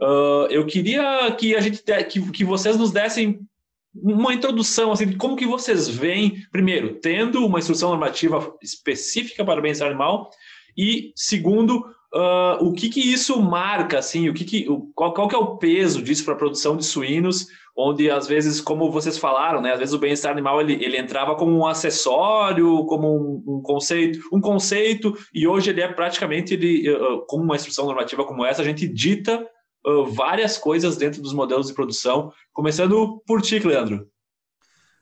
Uh, 0.00 0.46
eu 0.48 0.64
queria 0.64 1.30
que 1.32 1.56
a 1.56 1.60
gente 1.60 1.82
que, 2.08 2.30
que 2.30 2.44
vocês 2.44 2.76
nos 2.76 2.92
dessem 2.92 3.40
uma 3.94 4.32
introdução 4.32 4.92
assim 4.92 5.06
de 5.06 5.16
como 5.16 5.34
que 5.34 5.46
vocês 5.46 5.88
veem 5.88 6.42
primeiro 6.52 6.94
tendo 7.00 7.44
uma 7.44 7.58
instrução 7.58 7.90
normativa 7.90 8.54
específica 8.62 9.44
para 9.44 9.58
o 9.58 9.62
bem-estar 9.62 9.88
animal 9.88 10.30
e 10.78 11.12
segundo, 11.16 11.78
uh, 12.14 12.64
o 12.64 12.72
que 12.72 12.88
que 12.88 13.00
isso 13.00 13.42
marca, 13.42 13.98
assim, 13.98 14.28
o 14.28 14.34
que 14.34 14.44
que, 14.44 14.70
o, 14.70 14.92
qual, 14.94 15.12
qual 15.12 15.26
que 15.26 15.34
é 15.34 15.38
o 15.38 15.56
peso 15.56 16.00
disso 16.00 16.24
para 16.24 16.34
a 16.34 16.38
produção 16.38 16.76
de 16.76 16.84
suínos, 16.86 17.48
onde 17.76 18.08
às 18.08 18.28
vezes, 18.28 18.60
como 18.60 18.90
vocês 18.90 19.18
falaram, 19.18 19.60
né, 19.60 19.72
às 19.72 19.80
vezes 19.80 19.94
o 19.94 19.98
bem-estar 19.98 20.30
animal 20.30 20.60
ele, 20.60 20.74
ele 20.74 20.96
entrava 20.96 21.34
como 21.34 21.50
um 21.50 21.66
acessório, 21.66 22.84
como 22.86 23.08
um, 23.08 23.56
um, 23.56 23.62
conceito, 23.62 24.20
um 24.32 24.40
conceito, 24.40 25.12
e 25.34 25.48
hoje 25.48 25.70
ele 25.70 25.80
é 25.80 25.88
praticamente, 25.88 26.54
ele, 26.54 26.88
uh, 26.90 27.24
com 27.26 27.38
uma 27.38 27.56
instrução 27.56 27.86
normativa 27.86 28.24
como 28.24 28.44
essa, 28.44 28.62
a 28.62 28.64
gente 28.64 28.86
dita 28.86 29.44
uh, 29.84 30.06
várias 30.06 30.56
coisas 30.56 30.96
dentro 30.96 31.20
dos 31.20 31.32
modelos 31.32 31.66
de 31.66 31.74
produção, 31.74 32.32
começando 32.52 33.20
por 33.26 33.42
ti, 33.42 33.58
Leandro. 33.58 34.06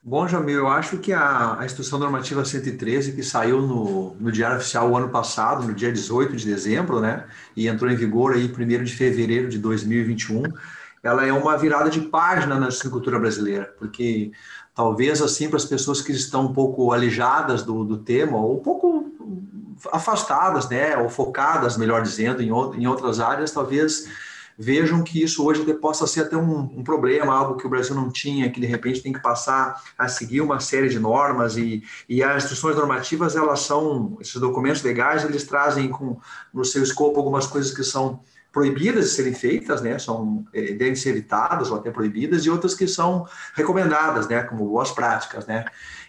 Bom, 0.08 0.28
Jamil, 0.28 0.58
eu 0.58 0.68
acho 0.68 0.98
que 0.98 1.12
a, 1.12 1.58
a 1.58 1.66
Instrução 1.66 1.98
Normativa 1.98 2.44
113, 2.44 3.10
que 3.10 3.24
saiu 3.24 3.60
no, 3.60 4.14
no 4.20 4.30
Diário 4.30 4.56
Oficial 4.56 4.88
o 4.88 4.96
ano 4.96 5.08
passado, 5.08 5.66
no 5.66 5.74
dia 5.74 5.90
18 5.90 6.36
de 6.36 6.46
dezembro, 6.46 7.00
né, 7.00 7.24
e 7.56 7.66
entrou 7.66 7.90
em 7.90 7.96
vigor 7.96 8.34
aí 8.34 8.44
1 8.44 8.84
de 8.84 8.94
fevereiro 8.94 9.48
de 9.48 9.58
2021, 9.58 10.44
ela 11.02 11.26
é 11.26 11.32
uma 11.32 11.58
virada 11.58 11.90
de 11.90 12.02
página 12.02 12.54
na 12.54 12.68
agricultura 12.68 13.18
brasileira, 13.18 13.74
porque 13.80 14.30
talvez, 14.76 15.20
assim, 15.20 15.48
para 15.48 15.56
as 15.56 15.64
pessoas 15.64 16.00
que 16.00 16.12
estão 16.12 16.46
um 16.46 16.52
pouco 16.52 16.92
alijadas 16.92 17.64
do, 17.64 17.82
do 17.82 17.98
tema, 17.98 18.36
ou 18.36 18.58
um 18.58 18.62
pouco 18.62 19.12
afastadas, 19.90 20.68
né, 20.68 20.96
ou 20.96 21.08
focadas, 21.08 21.76
melhor 21.76 22.00
dizendo, 22.00 22.40
em, 22.40 22.50
em 22.80 22.86
outras 22.86 23.18
áreas, 23.18 23.50
talvez 23.50 24.06
vejam 24.58 25.02
que 25.02 25.22
isso 25.22 25.44
hoje 25.44 25.62
possa 25.74 26.06
ser 26.06 26.22
até 26.22 26.36
um, 26.36 26.60
um, 26.60 26.82
problema, 26.82 27.34
algo 27.34 27.56
que 27.56 27.66
o 27.66 27.70
Brasil 27.70 27.94
não 27.94 28.10
tinha, 28.10 28.50
que 28.50 28.60
de 28.60 28.66
repente 28.66 29.02
tem 29.02 29.12
que 29.12 29.20
passar 29.20 29.82
a 29.98 30.08
seguir 30.08 30.40
uma 30.40 30.60
série 30.60 30.88
de 30.88 30.98
normas 30.98 31.56
e, 31.56 31.82
e 32.08 32.22
as 32.22 32.44
instruções 32.44 32.76
normativas, 32.76 33.36
elas 33.36 33.60
são, 33.60 34.16
esses 34.20 34.40
documentos 34.40 34.82
legais, 34.82 35.24
eles 35.24 35.44
trazem 35.44 35.88
com, 35.88 36.18
no 36.52 36.64
seu 36.64 36.82
escopo 36.82 37.18
algumas 37.18 37.46
coisas 37.46 37.74
que 37.74 37.84
são 37.84 38.20
proibidas 38.56 39.04
de 39.04 39.10
serem 39.10 39.34
feitas, 39.34 39.82
né, 39.82 39.98
são, 39.98 40.46
eh, 40.54 40.72
devem 40.72 40.94
ser 40.94 41.10
evitadas 41.10 41.70
ou 41.70 41.76
até 41.76 41.90
proibidas, 41.90 42.46
e 42.46 42.50
outras 42.50 42.74
que 42.74 42.88
são 42.88 43.26
recomendadas, 43.54 44.26
né, 44.28 44.44
como 44.44 44.66
boas 44.66 44.90
práticas, 44.90 45.44
né, 45.44 45.66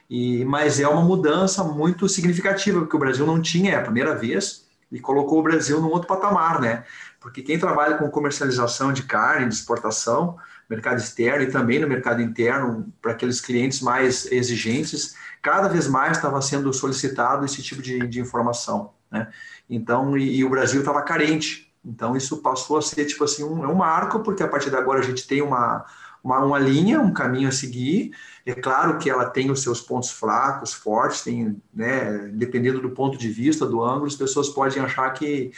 e, 0.10 0.46
mas 0.46 0.80
é 0.80 0.88
uma 0.88 1.02
mudança 1.02 1.62
muito 1.62 2.08
significativa, 2.08 2.80
porque 2.80 2.96
o 2.96 3.00
Brasil 3.00 3.26
não 3.26 3.42
tinha, 3.42 3.74
é 3.74 3.76
a 3.76 3.82
primeira 3.82 4.16
vez, 4.16 4.66
e 4.90 4.98
colocou 4.98 5.40
o 5.40 5.44
Brasil 5.44 5.82
num 5.82 5.90
outro 5.90 6.08
patamar, 6.08 6.62
né, 6.62 6.86
porque 7.20 7.42
quem 7.42 7.58
trabalha 7.58 7.98
com 7.98 8.10
comercialização 8.10 8.94
de 8.94 9.04
carne, 9.04 9.48
de 9.48 9.56
exportação, 9.56 10.38
mercado 10.70 10.98
externo 10.98 11.44
e 11.44 11.52
também 11.52 11.80
no 11.80 11.88
mercado 11.88 12.22
interno, 12.22 12.92
para 13.02 13.14
aqueles 13.14 13.40
clientes 13.40 13.82
mais 13.82 14.30
exigentes, 14.32 15.16
cada 15.42 15.68
vez 15.68 15.88
mais 15.88 16.18
estava 16.18 16.42
sendo 16.42 16.74
solicitado 16.74 17.46
esse 17.46 17.62
tipo 17.62 17.82
de, 17.82 18.06
de 18.08 18.20
informação, 18.20 18.94
né? 19.10 19.30
Então, 19.70 20.18
e, 20.18 20.38
e 20.38 20.44
o 20.44 20.50
Brasil 20.50 20.82
estava 20.82 21.02
carente. 21.02 21.74
Então, 21.84 22.18
isso 22.18 22.38
passou 22.38 22.78
a 22.78 22.82
ser, 22.82 23.06
tipo 23.06 23.24
assim, 23.24 23.44
um, 23.44 23.64
é 23.64 23.68
um 23.68 23.76
marco, 23.76 24.20
porque 24.20 24.44
a 24.44 24.48
partir 24.48 24.70
de 24.70 24.76
agora 24.76 25.00
a 25.00 25.04
gente 25.04 25.26
tem 25.26 25.42
uma, 25.42 25.86
uma, 26.24 26.40
uma 26.40 26.60
linha, 26.60 27.00
um 27.00 27.14
caminho 27.14 27.48
a 27.48 27.52
seguir. 27.52 28.12
É 28.46 28.54
claro 28.54 28.98
que 28.98 29.10
ela 29.10 29.26
tem 29.26 29.50
os 29.50 29.62
seus 29.62 29.80
pontos 29.80 30.12
fracos, 30.12 30.74
fortes, 30.74 31.22
tem, 31.22 31.62
né, 31.74 32.30
dependendo 32.34 32.82
do 32.82 32.90
ponto 32.92 33.18
de 33.18 33.30
vista, 33.30 33.66
do 33.66 33.82
ângulo, 33.84 34.08
as 34.08 34.16
pessoas 34.16 34.50
podem 34.50 34.82
achar 34.84 35.10
que 35.12 35.52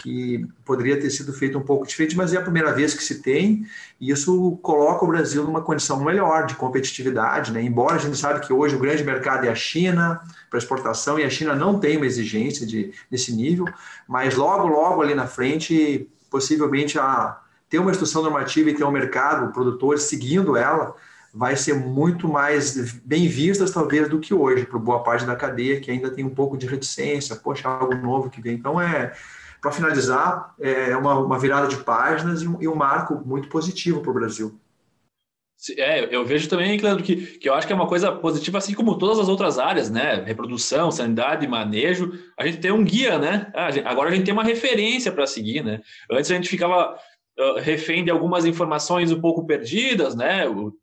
que 0.00 0.46
poderia 0.64 1.00
ter 1.00 1.08
sido 1.10 1.32
feito 1.32 1.58
um 1.58 1.62
pouco 1.62 1.86
diferente, 1.86 2.16
mas 2.16 2.32
é 2.34 2.36
a 2.36 2.42
primeira 2.42 2.72
vez 2.72 2.92
que 2.92 3.02
se 3.02 3.22
tem, 3.22 3.66
e 4.00 4.10
isso 4.10 4.58
coloca 4.62 5.04
o 5.04 5.08
Brasil 5.08 5.42
numa 5.42 5.62
condição 5.62 6.04
melhor 6.04 6.46
de 6.46 6.54
competitividade, 6.54 7.50
né? 7.50 7.62
Embora 7.62 7.94
a 7.94 7.98
gente 7.98 8.16
sabe 8.16 8.40
que 8.40 8.52
hoje 8.52 8.76
o 8.76 8.78
grande 8.78 9.02
mercado 9.02 9.46
é 9.46 9.48
a 9.48 9.54
China 9.54 10.20
para 10.50 10.58
exportação 10.58 11.18
e 11.18 11.24
a 11.24 11.30
China 11.30 11.54
não 11.54 11.80
tem 11.80 11.96
uma 11.96 12.06
exigência 12.06 12.66
de, 12.66 12.92
desse 13.10 13.32
nível, 13.32 13.66
mas 14.06 14.34
logo, 14.34 14.66
logo 14.66 15.00
ali 15.00 15.14
na 15.14 15.26
frente, 15.26 16.08
possivelmente 16.30 16.98
a 16.98 17.40
ter 17.70 17.78
uma 17.78 17.90
instrução 17.90 18.22
normativa 18.22 18.68
e 18.68 18.74
ter 18.74 18.84
um 18.84 18.90
mercado, 18.90 19.52
produtores 19.52 20.02
seguindo 20.02 20.56
ela, 20.56 20.94
vai 21.32 21.56
ser 21.56 21.74
muito 21.74 22.28
mais 22.28 22.92
bem 23.02 23.28
vistas 23.28 23.70
talvez 23.70 24.08
do 24.08 24.20
que 24.20 24.32
hoje 24.32 24.66
para 24.66 24.78
boa 24.78 25.02
parte 25.02 25.24
da 25.24 25.34
cadeia 25.34 25.80
que 25.80 25.90
ainda 25.90 26.10
tem 26.10 26.24
um 26.24 26.34
pouco 26.34 26.56
de 26.56 26.66
reticência, 26.66 27.34
poxa, 27.36 27.68
algo 27.68 27.94
novo 27.94 28.30
que 28.30 28.40
vem. 28.40 28.54
Então 28.54 28.80
é 28.80 29.12
para 29.60 29.72
finalizar, 29.72 30.54
é 30.60 30.96
uma, 30.96 31.18
uma, 31.18 31.38
virada 31.38 31.68
de 31.68 31.76
páginas 31.76 32.42
e 32.42 32.48
um, 32.48 32.62
e 32.62 32.68
um 32.68 32.74
marco 32.74 33.22
muito 33.24 33.48
positivo 33.48 34.00
para 34.00 34.10
o 34.10 34.14
Brasil. 34.14 34.58
É, 35.78 36.14
eu 36.14 36.24
vejo 36.24 36.48
também, 36.48 36.78
Leandro, 36.78 37.02
que, 37.02 37.16
que 37.38 37.48
eu 37.48 37.54
acho 37.54 37.66
que 37.66 37.72
é 37.72 37.76
uma 37.76 37.88
coisa 37.88 38.12
positiva, 38.12 38.58
assim 38.58 38.74
como 38.74 38.98
todas 38.98 39.18
as 39.18 39.28
outras 39.28 39.58
áreas, 39.58 39.90
né? 39.90 40.22
Reprodução, 40.22 40.90
sanidade, 40.90 41.48
manejo. 41.48 42.12
A 42.38 42.46
gente 42.46 42.58
tem 42.58 42.70
um 42.70 42.84
guia, 42.84 43.18
né? 43.18 43.50
Agora 43.86 44.10
a 44.10 44.14
gente 44.14 44.24
tem 44.24 44.34
uma 44.34 44.44
referência 44.44 45.10
para 45.10 45.26
seguir, 45.26 45.64
né? 45.64 45.80
Antes 46.10 46.30
a 46.30 46.34
gente 46.34 46.48
ficava 46.48 46.94
uh, 47.38 47.58
refém 47.58 48.04
de 48.04 48.10
algumas 48.10 48.44
informações 48.44 49.10
um 49.10 49.20
pouco 49.20 49.46
perdidas, 49.46 50.14
né? 50.14 50.46
O, 50.46 50.74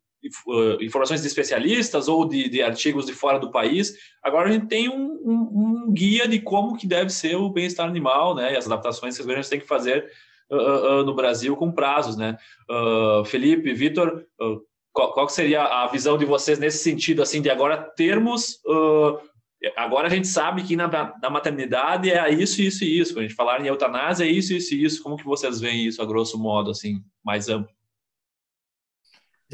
informações 0.80 1.20
de 1.20 1.26
especialistas 1.26 2.08
ou 2.08 2.26
de, 2.26 2.48
de, 2.48 2.62
artigos 2.62 3.06
de 3.06 3.12
fora 3.12 3.38
do 3.38 3.50
país. 3.50 3.94
Agora 4.22 4.48
a 4.48 4.52
gente 4.52 4.66
tem 4.66 4.88
um, 4.88 5.20
um, 5.24 5.86
um 5.86 5.92
guia 5.92 6.26
de 6.26 6.40
como 6.40 6.76
que 6.76 6.86
deve 6.86 7.10
ser 7.10 7.36
o 7.36 7.50
bem-estar 7.50 7.86
animal, 7.86 8.34
né? 8.34 8.54
E 8.54 8.56
as 8.56 8.66
adaptações 8.66 9.14
que 9.14 9.20
as 9.20 9.26
governos 9.26 9.48
têm 9.48 9.60
que 9.60 9.66
fazer 9.66 10.10
uh, 10.50 10.56
uh, 10.56 11.04
no 11.04 11.14
Brasil 11.14 11.56
com 11.56 11.72
prazos, 11.72 12.16
né? 12.16 12.36
Felipe, 13.26 13.72
Vitor, 13.72 14.24
qual, 14.92 15.12
qual, 15.12 15.28
seria 15.28 15.62
a 15.62 15.86
visão 15.88 16.16
de 16.16 16.24
vocês 16.24 16.58
nesse 16.58 16.78
sentido, 16.78 17.22
assim, 17.22 17.42
de 17.42 17.50
agora 17.50 17.76
termos 17.76 18.60
agora 19.76 20.08
a 20.08 20.10
gente 20.10 20.26
sabe 20.26 20.62
que 20.62 20.76
na, 20.76 20.88
na, 21.20 21.30
maternidade 21.30 22.10
é 22.10 22.30
isso, 22.30 22.60
isso 22.60 22.84
e 22.84 22.98
isso. 22.98 23.14
Quando 23.14 23.24
a 23.24 23.28
gente 23.28 23.36
falar 23.36 23.60
em 23.60 23.66
eutanásia 23.66 24.24
é 24.24 24.28
isso, 24.28 24.52
isso 24.52 24.74
e 24.74 24.84
isso. 24.84 25.02
Como 25.02 25.16
que 25.16 25.24
vocês 25.24 25.60
veem 25.60 25.86
isso 25.86 26.02
a 26.02 26.06
grosso 26.06 26.38
modo, 26.38 26.70
assim, 26.70 27.02
mais 27.24 27.48
amplo? 27.48 27.72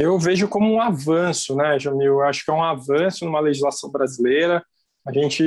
Eu 0.01 0.19
vejo 0.19 0.49
como 0.49 0.73
um 0.73 0.81
avanço, 0.81 1.55
né, 1.55 1.79
Jamil? 1.79 2.15
Eu 2.15 2.23
acho 2.23 2.43
que 2.43 2.51
é 2.51 2.55
um 2.55 2.65
avanço 2.65 3.23
numa 3.27 3.39
legislação 3.39 3.91
brasileira. 3.91 4.65
A 5.07 5.13
gente 5.13 5.45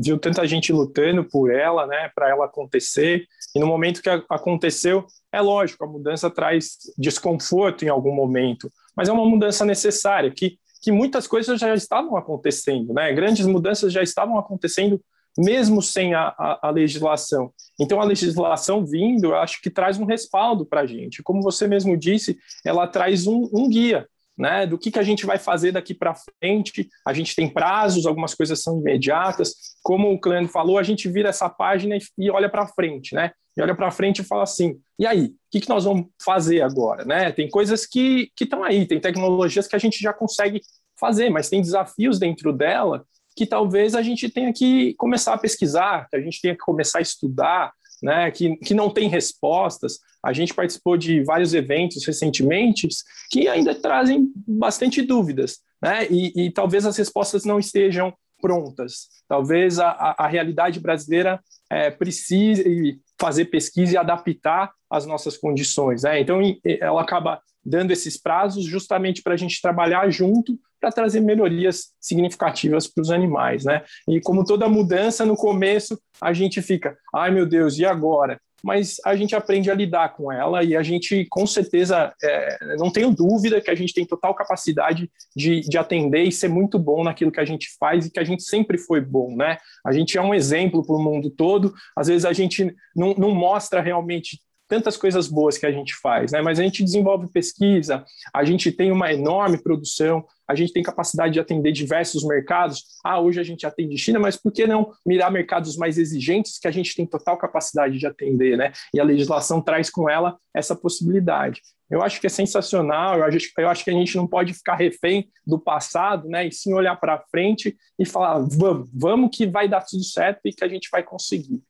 viu 0.00 0.16
tanta 0.20 0.46
gente 0.46 0.72
lutando 0.72 1.24
por 1.24 1.50
ela, 1.50 1.84
né, 1.84 2.08
para 2.14 2.28
ela 2.30 2.44
acontecer, 2.44 3.26
que 3.52 3.58
no 3.58 3.66
momento 3.66 4.00
que 4.00 4.08
aconteceu, 4.30 5.04
é 5.32 5.40
lógico, 5.40 5.84
a 5.84 5.88
mudança 5.88 6.30
traz 6.30 6.76
desconforto 6.96 7.84
em 7.84 7.88
algum 7.88 8.14
momento, 8.14 8.72
mas 8.96 9.08
é 9.08 9.12
uma 9.12 9.24
mudança 9.24 9.64
necessária, 9.64 10.30
que, 10.30 10.58
que 10.80 10.92
muitas 10.92 11.26
coisas 11.26 11.58
já 11.58 11.74
estavam 11.74 12.16
acontecendo, 12.16 12.94
né? 12.94 13.12
Grandes 13.12 13.46
mudanças 13.46 13.92
já 13.92 14.02
estavam 14.02 14.38
acontecendo 14.38 15.00
mesmo 15.38 15.80
sem 15.80 16.14
a, 16.14 16.34
a, 16.36 16.58
a, 16.64 16.70
legislação. 16.70 17.52
Então, 17.78 18.00
a 18.00 18.04
legislação 18.04 18.84
vindo, 18.84 19.34
acho 19.36 19.62
que 19.62 19.70
traz 19.70 19.96
um 19.96 20.04
respaldo 20.04 20.66
para 20.66 20.80
a 20.80 20.86
gente. 20.86 21.22
Como 21.22 21.40
você 21.40 21.68
mesmo 21.68 21.96
disse, 21.96 22.36
ela 22.66 22.88
traz 22.88 23.28
um, 23.28 23.48
um 23.52 23.68
guia 23.68 24.08
né, 24.36 24.66
do 24.66 24.76
que, 24.76 24.90
que 24.90 24.98
a 24.98 25.02
gente 25.04 25.24
vai 25.24 25.38
fazer 25.38 25.70
daqui 25.70 25.94
para 25.94 26.14
frente. 26.14 26.88
A 27.06 27.12
gente 27.12 27.36
tem 27.36 27.48
prazos, 27.48 28.04
algumas 28.04 28.34
coisas 28.34 28.60
são 28.60 28.80
imediatas. 28.80 29.54
Como 29.80 30.12
o 30.12 30.20
Cleandro 30.20 30.50
falou, 30.50 30.76
a 30.76 30.82
gente 30.82 31.08
vira 31.08 31.28
essa 31.28 31.48
página 31.48 31.96
e, 31.96 32.00
e 32.18 32.30
olha 32.30 32.48
para 32.48 32.66
frente, 32.66 33.14
né? 33.14 33.30
E 33.56 33.62
olha 33.62 33.74
para 33.74 33.90
frente 33.92 34.20
e 34.22 34.24
fala 34.24 34.42
assim: 34.42 34.80
e 34.98 35.06
aí, 35.06 35.26
o 35.26 35.34
que, 35.50 35.60
que 35.60 35.68
nós 35.68 35.84
vamos 35.84 36.06
fazer 36.22 36.62
agora? 36.62 37.04
Né? 37.04 37.32
Tem 37.32 37.48
coisas 37.48 37.86
que 37.86 38.30
estão 38.40 38.62
aí, 38.64 38.86
tem 38.86 39.00
tecnologias 39.00 39.66
que 39.66 39.74
a 39.74 39.80
gente 39.80 40.00
já 40.00 40.12
consegue 40.12 40.60
fazer, 40.98 41.30
mas 41.30 41.48
tem 41.48 41.60
desafios 41.60 42.18
dentro 42.18 42.52
dela 42.52 43.04
que 43.38 43.46
talvez 43.46 43.94
a 43.94 44.02
gente 44.02 44.28
tenha 44.28 44.52
que 44.52 44.94
começar 44.94 45.32
a 45.32 45.38
pesquisar, 45.38 46.08
que 46.10 46.16
a 46.16 46.20
gente 46.20 46.40
tenha 46.40 46.54
que 46.54 46.60
começar 46.60 46.98
a 46.98 47.02
estudar, 47.02 47.72
né, 48.02 48.32
que, 48.32 48.56
que 48.56 48.74
não 48.74 48.90
tem 48.90 49.08
respostas. 49.08 50.00
A 50.20 50.32
gente 50.32 50.52
participou 50.52 50.96
de 50.96 51.22
vários 51.22 51.54
eventos 51.54 52.04
recentemente 52.04 52.88
que 53.30 53.46
ainda 53.46 53.76
trazem 53.76 54.32
bastante 54.44 55.00
dúvidas, 55.02 55.58
né, 55.80 56.08
e, 56.10 56.46
e 56.46 56.50
talvez 56.50 56.84
as 56.84 56.96
respostas 56.96 57.44
não 57.44 57.60
estejam 57.60 58.12
prontas. 58.42 59.06
Talvez 59.28 59.78
a, 59.78 59.90
a, 59.90 60.24
a 60.24 60.26
realidade 60.26 60.80
brasileira 60.80 61.40
é, 61.70 61.92
precise 61.92 63.00
fazer 63.20 63.44
pesquisa 63.44 63.94
e 63.94 63.96
adaptar 63.96 64.72
as 64.90 65.06
nossas 65.06 65.36
condições. 65.36 66.02
Né? 66.02 66.20
Então, 66.20 66.40
ela 66.64 67.02
acaba 67.02 67.40
dando 67.64 67.92
esses 67.92 68.20
prazos 68.20 68.64
justamente 68.64 69.22
para 69.22 69.34
a 69.34 69.36
gente 69.36 69.62
trabalhar 69.62 70.10
junto 70.10 70.58
para 70.80 70.92
trazer 70.92 71.20
melhorias 71.20 71.92
significativas 72.00 72.86
para 72.86 73.02
os 73.02 73.10
animais, 73.10 73.64
né? 73.64 73.82
E 74.08 74.20
como 74.20 74.44
toda 74.44 74.68
mudança, 74.68 75.24
no 75.24 75.36
começo 75.36 75.98
a 76.20 76.32
gente 76.32 76.60
fica, 76.62 76.96
ai 77.14 77.30
meu 77.30 77.46
Deus, 77.46 77.78
e 77.78 77.84
agora? 77.84 78.40
Mas 78.62 78.96
a 79.04 79.14
gente 79.14 79.36
aprende 79.36 79.70
a 79.70 79.74
lidar 79.74 80.14
com 80.14 80.32
ela 80.32 80.64
e 80.64 80.76
a 80.76 80.82
gente, 80.82 81.26
com 81.30 81.46
certeza, 81.46 82.12
é, 82.22 82.76
não 82.76 82.90
tenho 82.90 83.14
dúvida 83.14 83.60
que 83.60 83.70
a 83.70 83.74
gente 83.74 83.94
tem 83.94 84.04
total 84.04 84.34
capacidade 84.34 85.08
de, 85.36 85.60
de 85.60 85.78
atender 85.78 86.24
e 86.24 86.32
ser 86.32 86.48
muito 86.48 86.78
bom 86.78 87.04
naquilo 87.04 87.30
que 87.30 87.40
a 87.40 87.44
gente 87.44 87.68
faz 87.78 88.06
e 88.06 88.10
que 88.10 88.18
a 88.18 88.24
gente 88.24 88.42
sempre 88.42 88.76
foi 88.76 89.00
bom, 89.00 89.36
né? 89.36 89.58
A 89.86 89.92
gente 89.92 90.18
é 90.18 90.22
um 90.22 90.34
exemplo 90.34 90.84
para 90.84 90.96
o 90.96 91.02
mundo 91.02 91.30
todo, 91.30 91.72
às 91.96 92.08
vezes 92.08 92.24
a 92.24 92.32
gente 92.32 92.74
não, 92.96 93.14
não 93.14 93.30
mostra 93.30 93.80
realmente 93.80 94.40
tantas 94.68 94.96
coisas 94.96 95.26
boas 95.26 95.56
que 95.56 95.66
a 95.66 95.72
gente 95.72 95.94
faz, 95.96 96.30
né? 96.30 96.42
Mas 96.42 96.60
a 96.60 96.62
gente 96.62 96.84
desenvolve 96.84 97.26
pesquisa, 97.32 98.04
a 98.32 98.44
gente 98.44 98.70
tem 98.70 98.92
uma 98.92 99.12
enorme 99.12 99.56
produção, 99.60 100.24
a 100.46 100.54
gente 100.54 100.72
tem 100.72 100.82
capacidade 100.82 101.32
de 101.32 101.40
atender 101.40 101.72
diversos 101.72 102.22
mercados. 102.22 102.84
Ah, 103.04 103.20
hoje 103.20 103.40
a 103.40 103.42
gente 103.42 103.66
atende 103.66 103.96
China, 103.98 104.18
mas 104.18 104.36
por 104.36 104.52
que 104.52 104.66
não 104.66 104.92
mirar 105.04 105.30
mercados 105.30 105.76
mais 105.76 105.98
exigentes 105.98 106.58
que 106.58 106.68
a 106.68 106.70
gente 106.70 106.94
tem 106.94 107.06
total 107.06 107.36
capacidade 107.36 107.98
de 107.98 108.06
atender, 108.06 108.56
né? 108.56 108.72
E 108.94 109.00
a 109.00 109.04
legislação 109.04 109.60
traz 109.60 109.90
com 109.90 110.08
ela 110.08 110.38
essa 110.54 110.76
possibilidade. 110.76 111.62
Eu 111.90 112.02
acho 112.02 112.20
que 112.20 112.26
é 112.26 112.30
sensacional, 112.30 113.18
eu 113.18 113.24
acho, 113.24 113.38
eu 113.56 113.68
acho 113.68 113.82
que 113.82 113.90
a 113.90 113.94
gente 113.94 114.16
não 114.16 114.26
pode 114.26 114.52
ficar 114.52 114.74
refém 114.74 115.30
do 115.46 115.58
passado, 115.58 116.28
né? 116.28 116.46
E 116.46 116.52
sim 116.52 116.74
olhar 116.74 116.96
para 116.96 117.24
frente 117.30 117.76
e 117.98 118.04
falar, 118.04 118.38
vamos, 118.40 118.90
vamos 118.92 119.34
que 119.34 119.46
vai 119.46 119.68
dar 119.68 119.80
tudo 119.80 120.04
certo 120.04 120.40
e 120.44 120.52
que 120.52 120.64
a 120.64 120.68
gente 120.68 120.88
vai 120.90 121.02
conseguir. 121.02 121.62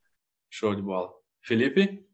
Show 0.51 0.75
de 0.75 0.83
bola. 0.83 1.13
Felipe? 1.43 2.08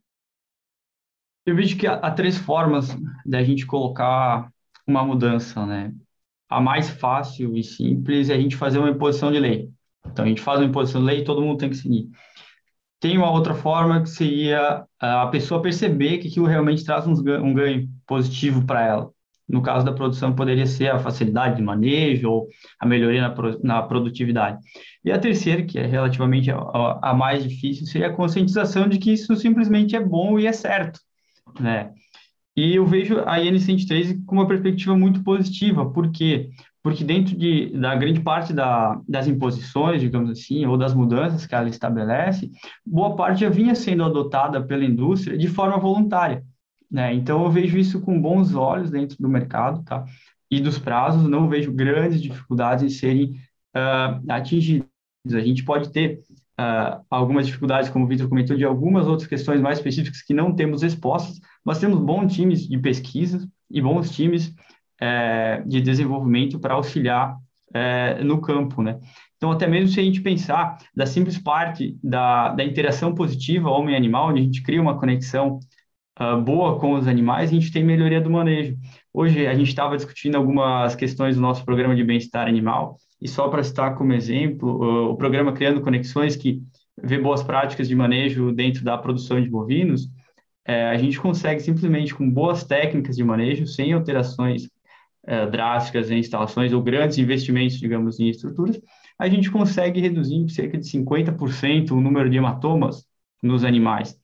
Eu 1.45 1.55
vejo 1.55 1.77
que 1.77 1.85
há 1.85 2.09
três 2.11 2.37
formas 2.37 2.97
da 3.23 3.43
gente 3.43 3.67
colocar 3.67 4.49
uma 4.87 5.03
mudança, 5.03 5.63
né? 5.65 5.93
A 6.49 6.59
mais 6.59 6.89
fácil 6.89 7.55
e 7.55 7.63
simples 7.63 8.29
é 8.29 8.33
a 8.33 8.39
gente 8.39 8.55
fazer 8.55 8.79
uma 8.79 8.89
imposição 8.89 9.31
de 9.31 9.39
lei. 9.39 9.69
Então, 10.07 10.25
a 10.25 10.27
gente 10.27 10.41
faz 10.41 10.59
uma 10.59 10.67
imposição 10.67 11.01
de 11.01 11.07
lei 11.07 11.19
e 11.19 11.23
todo 11.23 11.41
mundo 11.41 11.59
tem 11.59 11.69
que 11.69 11.75
seguir. 11.75 12.09
Tem 12.99 13.17
uma 13.17 13.29
outra 13.29 13.53
forma 13.53 14.01
que 14.01 14.09
seria 14.09 14.85
a 14.99 15.27
pessoa 15.27 15.61
perceber 15.61 16.17
que 16.17 16.27
aquilo 16.29 16.47
realmente 16.47 16.83
traz 16.83 17.05
um 17.07 17.53
ganho 17.53 17.87
positivo 18.07 18.65
para 18.65 18.83
ela. 18.83 19.11
No 19.47 19.61
caso 19.61 19.85
da 19.85 19.93
produção, 19.93 20.33
poderia 20.33 20.65
ser 20.65 20.89
a 20.89 20.97
facilidade 20.97 21.57
de 21.57 21.61
manejo 21.61 22.27
ou 22.27 22.47
a 22.79 22.85
melhoria 22.87 23.31
na, 23.61 23.83
produtividade. 23.83 24.57
E 25.03 25.11
a 25.11 25.19
terceira, 25.19 25.63
que 25.63 25.77
é 25.77 25.85
relativamente 25.85 26.49
a 26.49 27.13
mais 27.13 27.43
difícil, 27.47 27.85
seria 27.85 28.07
a 28.07 28.13
conscientização 28.13 28.89
de 28.89 28.97
que 28.97 29.11
isso 29.13 29.35
simplesmente 29.35 29.95
é 29.95 29.99
bom 29.99 30.39
e 30.39 30.47
é 30.47 30.51
certo 30.51 30.99
né? 31.59 31.93
E 32.55 32.75
eu 32.75 32.85
vejo 32.85 33.19
a 33.19 33.37
IN103 33.37 34.23
com 34.25 34.35
uma 34.35 34.47
perspectiva 34.47 34.95
muito 34.95 35.23
positiva, 35.23 35.89
por 35.89 36.09
quê? 36.09 36.49
Porque 36.81 37.03
dentro 37.03 37.35
de, 37.35 37.77
da 37.77 37.95
grande 37.95 38.21
parte 38.21 38.53
da, 38.53 39.01
das 39.07 39.27
imposições, 39.27 40.01
digamos 40.01 40.29
assim, 40.29 40.65
ou 40.65 40.77
das 40.77 40.93
mudanças 40.93 41.45
que 41.45 41.53
ela 41.53 41.67
estabelece, 41.67 42.51
boa 42.85 43.15
parte 43.15 43.41
já 43.41 43.49
vinha 43.49 43.75
sendo 43.75 44.03
adotada 44.03 44.63
pela 44.63 44.85
indústria 44.85 45.37
de 45.37 45.47
forma 45.47 45.77
voluntária, 45.77 46.43
né? 46.89 47.13
Então 47.13 47.43
eu 47.43 47.51
vejo 47.51 47.77
isso 47.77 47.99
com 48.01 48.21
bons 48.21 48.55
olhos 48.55 48.91
dentro 48.91 49.17
do 49.19 49.27
mercado, 49.27 49.83
tá? 49.83 50.05
E 50.49 50.61
dos 50.61 50.77
prazos, 50.77 51.27
não 51.27 51.49
vejo 51.49 51.73
grandes 51.73 52.21
dificuldades 52.21 52.83
em 52.83 52.89
serem 52.89 53.31
uh, 53.75 54.31
atingidos. 54.31 54.87
A 55.33 55.41
gente 55.41 55.65
pode 55.65 55.91
ter 55.91 56.21
uh, 56.59 57.03
algumas 57.09 57.45
dificuldades, 57.45 57.89
como 57.89 58.05
o 58.05 58.07
Vitor 58.07 58.27
comentou, 58.29 58.55
de 58.55 58.63
algumas 58.63 59.07
outras 59.07 59.27
questões 59.27 59.61
mais 59.61 59.77
específicas 59.77 60.21
que 60.21 60.33
não 60.33 60.55
temos 60.55 60.81
respostas, 60.81 61.39
mas 61.63 61.79
temos 61.79 61.99
bons 61.99 62.33
times 62.33 62.67
de 62.67 62.77
pesquisa 62.77 63.47
e 63.69 63.81
bons 63.81 64.09
times 64.11 64.53
é, 64.99 65.61
de 65.65 65.81
desenvolvimento 65.81 66.59
para 66.59 66.75
auxiliar 66.75 67.35
é, 67.73 68.23
no 68.23 68.39
campo, 68.39 68.81
né? 68.81 68.99
Então, 69.37 69.51
até 69.51 69.67
mesmo 69.67 69.89
se 69.89 69.99
a 69.99 70.03
gente 70.03 70.21
pensar 70.21 70.77
da 70.95 71.05
simples 71.05 71.37
parte 71.37 71.97
da, 72.01 72.49
da 72.49 72.63
interação 72.63 73.13
positiva 73.13 73.69
homem-animal, 73.69 74.29
onde 74.29 74.39
a 74.39 74.43
gente 74.43 74.63
cria 74.63 74.81
uma 74.81 74.97
conexão 74.97 75.59
uh, 76.19 76.41
boa 76.41 76.79
com 76.79 76.93
os 76.93 77.07
animais, 77.07 77.49
a 77.49 77.53
gente 77.53 77.71
tem 77.71 77.83
melhoria 77.83 78.21
do 78.21 78.29
manejo. 78.29 78.77
Hoje, 79.13 79.45
a 79.45 79.53
gente 79.53 79.67
estava 79.67 79.97
discutindo 79.97 80.35
algumas 80.35 80.95
questões 80.95 81.35
do 81.35 81.41
nosso 81.41 81.65
programa 81.65 81.95
de 81.95 82.03
bem-estar 82.03 82.47
animal, 82.47 82.97
e 83.21 83.27
só 83.27 83.47
para 83.47 83.63
citar 83.63 83.95
como 83.95 84.13
exemplo, 84.13 85.11
o 85.11 85.15
programa 85.15 85.53
Criando 85.53 85.81
Conexões, 85.81 86.35
que 86.35 86.61
vê 87.01 87.17
boas 87.19 87.43
práticas 87.43 87.87
de 87.87 87.95
manejo 87.95 88.51
dentro 88.51 88.83
da 88.83 88.97
produção 88.97 89.41
de 89.41 89.49
bovinos, 89.49 90.09
é, 90.65 90.85
a 90.85 90.97
gente 90.97 91.19
consegue 91.19 91.59
simplesmente 91.59 92.13
com 92.13 92.29
boas 92.29 92.63
técnicas 92.63 93.15
de 93.15 93.23
manejo, 93.23 93.67
sem 93.67 93.93
alterações 93.93 94.69
é, 95.25 95.45
drásticas 95.47 96.09
em 96.09 96.19
instalações 96.19 96.73
ou 96.73 96.81
grandes 96.81 97.17
investimentos, 97.17 97.79
digamos, 97.79 98.19
em 98.19 98.29
estruturas, 98.29 98.79
a 99.17 99.27
gente 99.27 99.49
consegue 99.49 100.01
reduzir 100.01 100.35
em 100.35 100.47
cerca 100.47 100.77
de 100.77 100.85
50% 100.85 101.91
o 101.91 102.01
número 102.01 102.29
de 102.29 102.37
hematomas 102.37 103.05
nos 103.41 103.63
animais. 103.63 104.19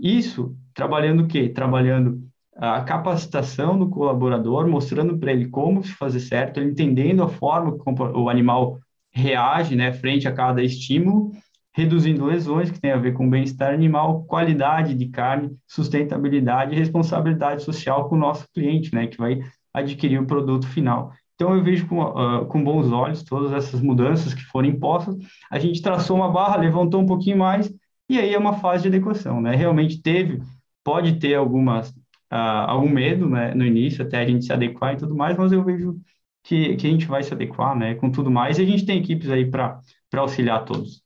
Isso 0.00 0.56
trabalhando 0.74 1.24
o 1.24 1.26
quê? 1.26 1.48
Trabalhando 1.48 2.22
a 2.56 2.82
capacitação 2.82 3.78
do 3.78 3.88
colaborador, 3.88 4.68
mostrando 4.68 5.18
para 5.18 5.32
ele 5.32 5.48
como 5.48 5.82
se 5.82 5.92
fazer 5.92 6.20
certo, 6.20 6.58
ele 6.58 6.70
entendendo 6.70 7.22
a 7.22 7.28
forma 7.28 7.76
que 7.76 8.02
o 8.14 8.28
animal 8.28 8.78
reage 9.10 9.74
né, 9.74 9.92
frente 9.92 10.28
a 10.28 10.32
cada 10.32 10.62
estímulo, 10.62 11.32
reduzindo 11.74 12.26
lesões, 12.26 12.70
que 12.70 12.80
tem 12.80 12.92
a 12.92 12.98
ver 12.98 13.14
com 13.14 13.28
bem-estar 13.28 13.72
animal, 13.72 14.24
qualidade 14.24 14.94
de 14.94 15.06
carne, 15.08 15.56
sustentabilidade 15.66 16.74
e 16.74 16.78
responsabilidade 16.78 17.62
social 17.62 18.08
com 18.08 18.16
o 18.16 18.18
nosso 18.18 18.46
cliente, 18.52 18.94
né, 18.94 19.06
que 19.06 19.16
vai 19.16 19.40
adquirir 19.72 20.20
o 20.20 20.26
produto 20.26 20.66
final. 20.66 21.12
Então, 21.34 21.54
eu 21.54 21.64
vejo 21.64 21.86
com, 21.88 22.02
uh, 22.02 22.46
com 22.46 22.62
bons 22.62 22.92
olhos 22.92 23.22
todas 23.22 23.52
essas 23.52 23.80
mudanças 23.80 24.34
que 24.34 24.44
foram 24.44 24.68
impostas. 24.68 25.16
A 25.50 25.58
gente 25.58 25.82
traçou 25.82 26.16
uma 26.16 26.30
barra, 26.30 26.56
levantou 26.56 27.00
um 27.00 27.06
pouquinho 27.06 27.38
mais, 27.38 27.72
e 28.08 28.18
aí 28.18 28.34
é 28.34 28.38
uma 28.38 28.52
fase 28.54 28.82
de 28.82 28.88
adequação. 28.88 29.40
Né? 29.40 29.56
Realmente 29.56 30.00
teve, 30.02 30.40
pode 30.84 31.18
ter 31.18 31.34
algumas 31.34 31.92
uh, 32.32 32.64
algum 32.66 32.88
medo 32.88 33.28
né, 33.28 33.54
no 33.54 33.66
início, 33.66 34.02
até 34.04 34.18
a 34.18 34.26
gente 34.26 34.46
se 34.46 34.52
adequar 34.52 34.94
e 34.94 34.96
tudo 34.96 35.14
mais, 35.14 35.36
mas 35.36 35.52
eu 35.52 35.62
vejo 35.62 36.00
que, 36.42 36.76
que 36.76 36.86
a 36.86 36.90
gente 36.90 37.06
vai 37.06 37.22
se 37.22 37.32
adequar 37.32 37.76
né, 37.76 37.94
com 37.94 38.10
tudo 38.10 38.30
mais 38.30 38.58
e 38.58 38.62
a 38.62 38.66
gente 38.66 38.86
tem 38.86 38.98
equipes 38.98 39.30
aí 39.30 39.48
para 39.48 39.80
auxiliar 40.14 40.64
todos. 40.64 41.02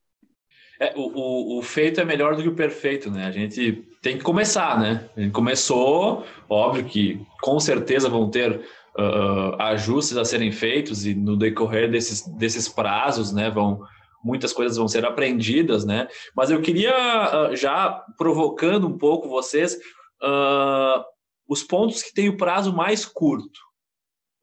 É, 0.79 0.93
o, 0.95 1.01
o, 1.01 1.59
o, 1.59 1.63
feito 1.63 2.01
é 2.01 2.05
melhor 2.05 2.37
do 2.37 2.43
que 2.43 2.49
o 2.49 2.55
perfeito, 2.55 3.11
né? 3.11 3.25
A 3.25 3.31
gente 3.31 3.83
tem 4.03 4.19
que 4.19 4.23
começar, 4.23 4.79
né? 4.79 5.09
A 5.17 5.21
gente 5.23 5.33
começou, 5.33 6.27
óbvio 6.51 6.85
que 6.85 7.27
com 7.41 7.59
certeza 7.59 8.11
vão 8.11 8.29
ter 8.31 8.61
uh, 8.99 9.57
ajustes 9.59 10.19
a 10.19 10.25
serem 10.25 10.53
feitos 10.53 11.07
e 11.07 11.15
no 11.15 11.35
decorrer 11.35 11.91
desses, 11.91 12.29
desses 12.37 12.69
prazos, 12.69 13.33
né? 13.33 13.49
Vão, 13.51 13.81
muitas 14.23 14.53
coisas 14.53 14.77
vão 14.77 14.87
ser 14.87 15.07
aprendidas, 15.07 15.87
né? 15.87 16.09
Mas 16.37 16.51
eu 16.51 16.61
queria, 16.61 16.93
uh, 16.93 17.57
já 17.57 18.05
provocando 18.19 18.87
um 18.87 18.99
pouco 18.99 19.31
vocês, 19.31 19.79
uh, 20.23 21.03
os 21.49 21.63
pontos 21.63 22.03
que 22.03 22.13
têm 22.13 22.29
o 22.29 22.37
prazo 22.37 22.75
mais 22.75 23.05
curto. 23.05 23.61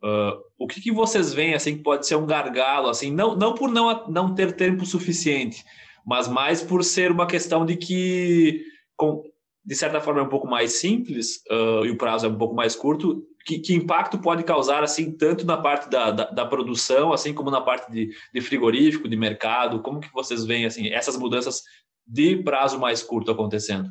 Uh, 0.04 0.38
o 0.58 0.68
que, 0.68 0.82
que 0.82 0.92
vocês 0.92 1.34
veem 1.34 1.54
assim 1.54 1.78
que 1.78 1.84
pode 1.84 2.06
ser 2.06 2.16
um 2.16 2.26
gargalo, 2.26 2.90
assim, 2.90 3.12
não, 3.12 3.36
não 3.36 3.56
por 3.56 3.70
não, 3.70 4.08
não 4.08 4.36
ter 4.36 4.54
tempo 4.54 4.86
suficiente, 4.86 5.64
mas 6.06 6.28
mais 6.28 6.62
por 6.62 6.84
ser 6.84 7.12
uma 7.12 7.26
questão 7.26 7.66
de 7.66 7.78
que 7.78 8.66
com, 8.98 9.24
de 9.66 9.76
certa 9.76 10.02
forma 10.02 10.20
é 10.20 10.24
um 10.24 10.30
pouco 10.30 10.48
mais 10.48 10.74
simples 10.74 11.38
uh, 11.50 11.86
e 11.86 11.92
o 11.92 11.98
prazo 11.98 12.26
é 12.26 12.30
um 12.30 12.38
pouco 12.38 12.54
mais 12.54 12.76
curto, 12.76 13.26
que, 13.46 13.60
que, 13.60 13.74
impacto 13.74 14.18
pode 14.18 14.44
causar 14.44 14.84
assim 14.84 15.12
tanto 15.12 15.46
na 15.46 15.58
parte 15.58 15.90
da, 15.90 16.12
da, 16.12 16.26
da 16.30 16.46
produção 16.46 17.12
assim 17.12 17.34
como 17.34 17.52
na 17.52 17.62
parte 17.62 17.92
de, 17.92 18.10
de, 18.34 18.42
frigorífico 18.42 19.08
de 19.08 19.18
mercado 19.18 19.82
como 19.82 20.00
que 20.00 20.12
vocês 20.14 20.46
veem 20.46 20.66
assim 20.66 20.88
essas 20.90 21.18
mudanças 21.18 21.62
de 22.08 22.38
prazo 22.38 22.80
mais 22.80 23.04
curto 23.04 23.32
acontecendo 23.32 23.90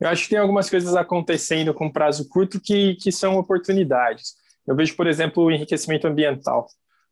eu 0.00 0.08
acho 0.08 0.24
que 0.24 0.30
tem 0.30 0.38
algumas 0.38 0.68
coisas 0.68 0.94
acontecendo 0.94 1.72
com 1.72 1.90
prazo 1.90 2.28
curto 2.28 2.60
que, 2.60 2.94
que 2.96 3.10
são 3.10 3.36
oportunidades 3.36 4.34
eu 4.66 4.74
vejo 4.74 4.94
por 4.96 5.06
exemplo 5.06 5.44
o 5.44 5.50
enriquecimento 5.50 6.06
ambiental 6.06 6.66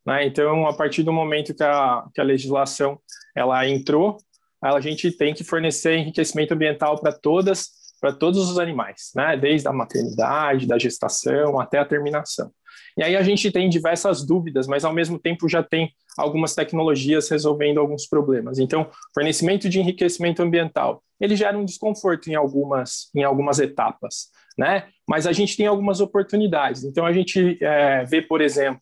né? 0.05 0.25
então 0.25 0.67
a 0.67 0.73
partir 0.73 1.03
do 1.03 1.13
momento 1.13 1.53
que 1.53 1.63
a, 1.63 2.05
que 2.13 2.21
a 2.21 2.23
legislação 2.23 2.99
ela 3.35 3.67
entrou 3.67 4.17
a 4.61 4.79
gente 4.79 5.11
tem 5.11 5.33
que 5.33 5.43
fornecer 5.43 5.97
enriquecimento 5.97 6.53
ambiental 6.53 6.99
para 6.99 7.11
todas 7.11 7.85
para 8.05 8.13
todos 8.13 8.49
os 8.51 8.59
animais, 8.59 9.11
né? 9.15 9.35
desde 9.35 9.67
a 9.67 9.73
maternidade, 9.73 10.67
da 10.67 10.77
gestação 10.77 11.59
até 11.59 11.79
a 11.79 11.85
terminação. 11.85 12.51
E 12.95 13.03
aí 13.03 13.15
a 13.15 13.23
gente 13.23 13.51
tem 13.51 13.67
diversas 13.67 14.23
dúvidas, 14.23 14.67
mas 14.67 14.85
ao 14.85 14.93
mesmo 14.93 15.17
tempo 15.17 15.49
já 15.49 15.63
tem 15.63 15.91
algumas 16.17 16.55
tecnologias 16.55 17.29
resolvendo 17.29 17.79
alguns 17.79 18.07
problemas. 18.07 18.59
Então, 18.59 18.87
fornecimento 19.13 19.69
de 19.69 19.79
enriquecimento 19.79 20.41
ambiental, 20.41 21.03
ele 21.19 21.35
gera 21.35 21.57
um 21.57 21.65
desconforto 21.65 22.29
em 22.29 22.35
algumas, 22.35 23.09
em 23.15 23.23
algumas 23.23 23.59
etapas, 23.59 24.29
né? 24.57 24.87
Mas 25.07 25.27
a 25.27 25.31
gente 25.31 25.55
tem 25.55 25.67
algumas 25.67 25.99
oportunidades. 25.99 26.83
Então, 26.83 27.05
a 27.05 27.13
gente 27.13 27.57
é, 27.61 28.03
vê, 28.05 28.21
por 28.21 28.41
exemplo, 28.41 28.81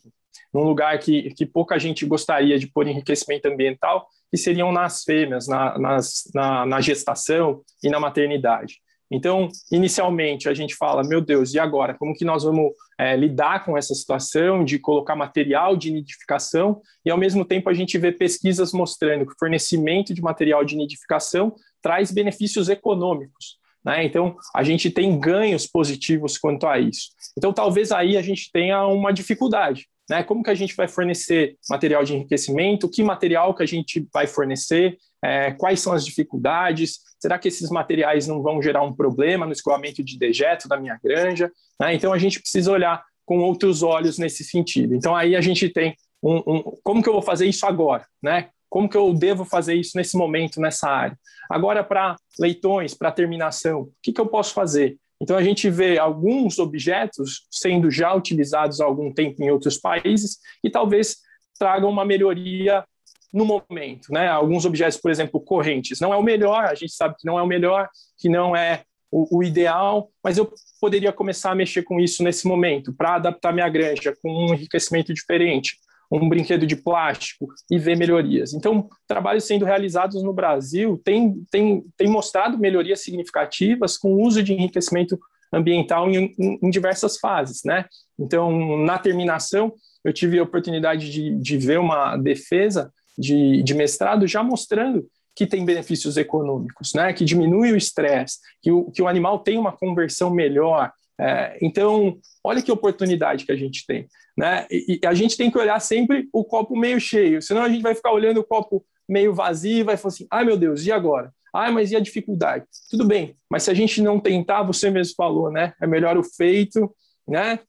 num 0.53 0.63
lugar 0.63 0.97
que, 0.99 1.31
que 1.33 1.45
pouca 1.45 1.79
gente 1.79 2.05
gostaria 2.05 2.59
de 2.59 2.67
pôr 2.67 2.87
enriquecimento 2.87 3.47
ambiental, 3.47 4.07
que 4.29 4.37
seriam 4.37 4.71
nas 4.71 5.03
fêmeas, 5.03 5.47
na, 5.47 5.77
nas, 5.77 6.23
na, 6.33 6.65
na 6.65 6.81
gestação 6.81 7.61
e 7.83 7.89
na 7.89 7.99
maternidade. 7.99 8.79
Então, 9.13 9.47
inicialmente, 9.71 10.49
a 10.49 10.55
gente 10.55 10.75
fala, 10.75 11.03
meu 11.03 11.21
Deus, 11.21 11.53
e 11.53 11.59
agora? 11.59 11.93
Como 11.93 12.15
que 12.15 12.25
nós 12.25 12.43
vamos 12.43 12.71
é, 12.97 13.15
lidar 13.15 13.63
com 13.63 13.77
essa 13.77 13.93
situação 13.93 14.65
de 14.65 14.79
colocar 14.79 15.15
material 15.15 15.77
de 15.77 15.91
nidificação? 15.91 16.81
E, 17.05 17.11
ao 17.11 17.17
mesmo 17.17 17.45
tempo, 17.45 17.69
a 17.69 17.75
gente 17.75 17.95
vê 17.99 18.11
pesquisas 18.11 18.73
mostrando 18.73 19.27
que 19.27 19.33
o 19.33 19.37
fornecimento 19.37 20.15
de 20.15 20.21
material 20.21 20.65
de 20.65 20.75
nidificação 20.75 21.53
traz 21.79 22.11
benefícios 22.11 22.69
econômicos. 22.69 23.59
Né? 23.85 24.03
Então, 24.03 24.35
a 24.55 24.63
gente 24.63 24.89
tem 24.89 25.19
ganhos 25.19 25.67
positivos 25.67 26.35
quanto 26.39 26.65
a 26.65 26.79
isso. 26.79 27.09
Então, 27.37 27.53
talvez 27.53 27.91
aí 27.91 28.17
a 28.17 28.21
gente 28.23 28.49
tenha 28.51 28.87
uma 28.87 29.13
dificuldade. 29.13 29.87
Né? 30.09 30.23
Como 30.23 30.43
que 30.43 30.49
a 30.49 30.55
gente 30.55 30.75
vai 30.75 30.87
fornecer 30.87 31.57
material 31.69 32.03
de 32.03 32.13
enriquecimento? 32.15 32.89
Que 32.89 33.03
material 33.03 33.53
que 33.53 33.63
a 33.63 33.65
gente 33.65 34.07
vai 34.13 34.27
fornecer? 34.27 34.97
É, 35.23 35.51
quais 35.51 35.79
são 35.79 35.93
as 35.93 36.05
dificuldades? 36.05 36.99
Será 37.19 37.39
que 37.39 37.47
esses 37.47 37.69
materiais 37.69 38.27
não 38.27 38.41
vão 38.41 38.61
gerar 38.61 38.83
um 38.83 38.93
problema 38.93 39.45
no 39.45 39.53
escoamento 39.53 40.03
de 40.03 40.17
dejeto 40.17 40.67
da 40.67 40.77
minha 40.77 40.99
granja? 41.01 41.51
Né? 41.79 41.93
Então 41.95 42.11
a 42.11 42.17
gente 42.17 42.39
precisa 42.39 42.71
olhar 42.71 43.03
com 43.25 43.39
outros 43.39 43.81
olhos 43.81 44.17
nesse 44.17 44.43
sentido. 44.43 44.93
Então 44.93 45.15
aí 45.15 45.35
a 45.35 45.41
gente 45.41 45.69
tem 45.69 45.95
um, 46.21 46.37
um 46.45 46.61
como 46.83 47.01
que 47.01 47.07
eu 47.07 47.13
vou 47.13 47.21
fazer 47.21 47.45
isso 47.45 47.65
agora, 47.65 48.05
né? 48.21 48.49
Como 48.69 48.89
que 48.89 48.97
eu 48.97 49.13
devo 49.13 49.45
fazer 49.45 49.75
isso 49.75 49.95
nesse 49.95 50.17
momento, 50.17 50.59
nessa 50.59 50.89
área? 50.89 51.17
Agora, 51.47 51.83
para 51.83 52.15
leitões, 52.39 52.95
para 52.95 53.11
terminação, 53.11 53.81
o 53.81 53.93
que, 54.01 54.11
que 54.11 54.19
eu 54.19 54.25
posso 54.25 54.51
fazer? 54.51 54.97
Então, 55.23 55.37
a 55.37 55.41
gente 55.41 55.69
vê 55.69 55.97
alguns 55.97 56.59
objetos 56.59 57.47
sendo 57.49 57.89
já 57.89 58.13
utilizados 58.13 58.81
há 58.81 58.85
algum 58.85 59.09
tempo 59.09 59.41
em 59.41 59.49
outros 59.49 59.77
países 59.77 60.37
e 60.61 60.69
talvez 60.69 61.19
tragam 61.57 61.89
uma 61.89 62.03
melhoria 62.03 62.83
no 63.31 63.45
momento, 63.45 64.11
né? 64.11 64.27
Alguns 64.27 64.65
objetos, 64.65 64.97
por 64.97 65.09
exemplo, 65.09 65.39
correntes, 65.39 66.01
não 66.01 66.13
é 66.13 66.17
o 66.17 66.21
melhor, 66.21 66.65
a 66.65 66.75
gente 66.75 66.91
sabe 66.91 67.15
que 67.17 67.25
não 67.25 67.39
é 67.39 67.41
o 67.41 67.47
melhor, 67.47 67.87
que 68.17 68.27
não 68.27 68.53
é 68.53 68.83
o, 69.09 69.37
o 69.37 69.41
ideal, 69.41 70.11
mas 70.21 70.37
eu 70.37 70.53
poderia 70.81 71.13
começar 71.13 71.51
a 71.51 71.55
mexer 71.55 71.83
com 71.83 72.01
isso 72.01 72.21
nesse 72.21 72.45
momento, 72.45 72.93
para 72.93 73.15
adaptar 73.15 73.53
minha 73.53 73.69
granja 73.69 74.13
com 74.21 74.29
um 74.29 74.53
enriquecimento 74.53 75.13
diferente, 75.13 75.77
um 76.21 76.29
brinquedo 76.29 76.65
de 76.65 76.75
plástico 76.75 77.47
e 77.69 77.77
ver 77.77 77.97
melhorias. 77.97 78.53
Então, 78.53 78.87
trabalhos 79.07 79.45
sendo 79.45 79.65
realizados 79.65 80.21
no 80.23 80.33
Brasil 80.33 81.01
têm 81.03 81.43
tem, 81.49 81.83
tem 81.97 82.07
mostrado 82.07 82.57
melhorias 82.57 83.01
significativas 83.01 83.97
com 83.97 84.13
o 84.13 84.21
uso 84.21 84.43
de 84.43 84.53
enriquecimento 84.53 85.19
ambiental 85.51 86.09
em, 86.09 86.33
em, 86.39 86.59
em 86.61 86.69
diversas 86.69 87.17
fases, 87.17 87.61
né? 87.63 87.85
Então, 88.17 88.77
na 88.77 88.97
terminação, 88.97 89.73
eu 90.03 90.11
tive 90.11 90.39
a 90.39 90.43
oportunidade 90.43 91.09
de, 91.11 91.35
de 91.35 91.57
ver 91.57 91.79
uma 91.79 92.17
defesa 92.17 92.91
de, 93.17 93.63
de 93.63 93.73
mestrado 93.73 94.27
já 94.27 94.43
mostrando 94.43 95.07
que 95.35 95.47
tem 95.47 95.65
benefícios 95.65 96.17
econômicos, 96.17 96.93
né? 96.93 97.11
que 97.13 97.25
diminui 97.25 97.71
o 97.71 97.77
estresse, 97.77 98.37
que 98.61 98.71
o, 98.71 98.91
que 98.91 99.01
o 99.01 99.07
animal 99.07 99.39
tem 99.39 99.57
uma 99.57 99.71
conversão 99.71 100.29
melhor. 100.29 100.91
É, 101.19 101.57
então, 101.61 102.17
olha 102.43 102.61
que 102.61 102.71
oportunidade 102.71 103.45
que 103.45 103.51
a 103.51 103.55
gente 103.55 103.85
tem. 103.85 104.07
Né? 104.37 104.65
E, 104.69 104.99
e, 105.01 105.07
a 105.07 105.13
gente 105.13 105.37
tem 105.37 105.51
que 105.51 105.57
olhar 105.57 105.79
sempre 105.79 106.27
o 106.33 106.43
copo 106.43 106.75
meio 106.75 106.99
cheio, 106.99 107.41
senão 107.41 107.61
a 107.61 107.69
gente 107.69 107.83
vai 107.83 107.93
ficar 107.93 108.11
olhando 108.11 108.39
o 108.39 108.43
copo 108.43 108.83
meio 109.07 109.33
vazio 109.33 109.79
e 109.79 109.83
vai 109.83 109.95
falar 109.95 110.13
assim: 110.13 110.27
ai 110.31 110.43
meu 110.43 110.57
Deus, 110.57 110.85
e 110.85 110.91
agora? 110.91 111.31
Ai, 111.53 111.71
mas 111.71 111.91
e 111.91 111.95
a 111.95 111.99
dificuldade? 111.99 112.65
Tudo 112.89 113.05
bem, 113.05 113.37
mas 113.47 113.63
se 113.63 113.69
a 113.69 113.75
gente 113.75 114.01
não 114.01 114.19
tentar, 114.19 114.63
você 114.63 114.89
mesmo 114.89 115.13
falou, 115.15 115.51
né? 115.51 115.73
É 115.79 115.85
melhor 115.85 116.17
o 116.17 116.23
feito 116.23 116.91
né? 117.27 117.59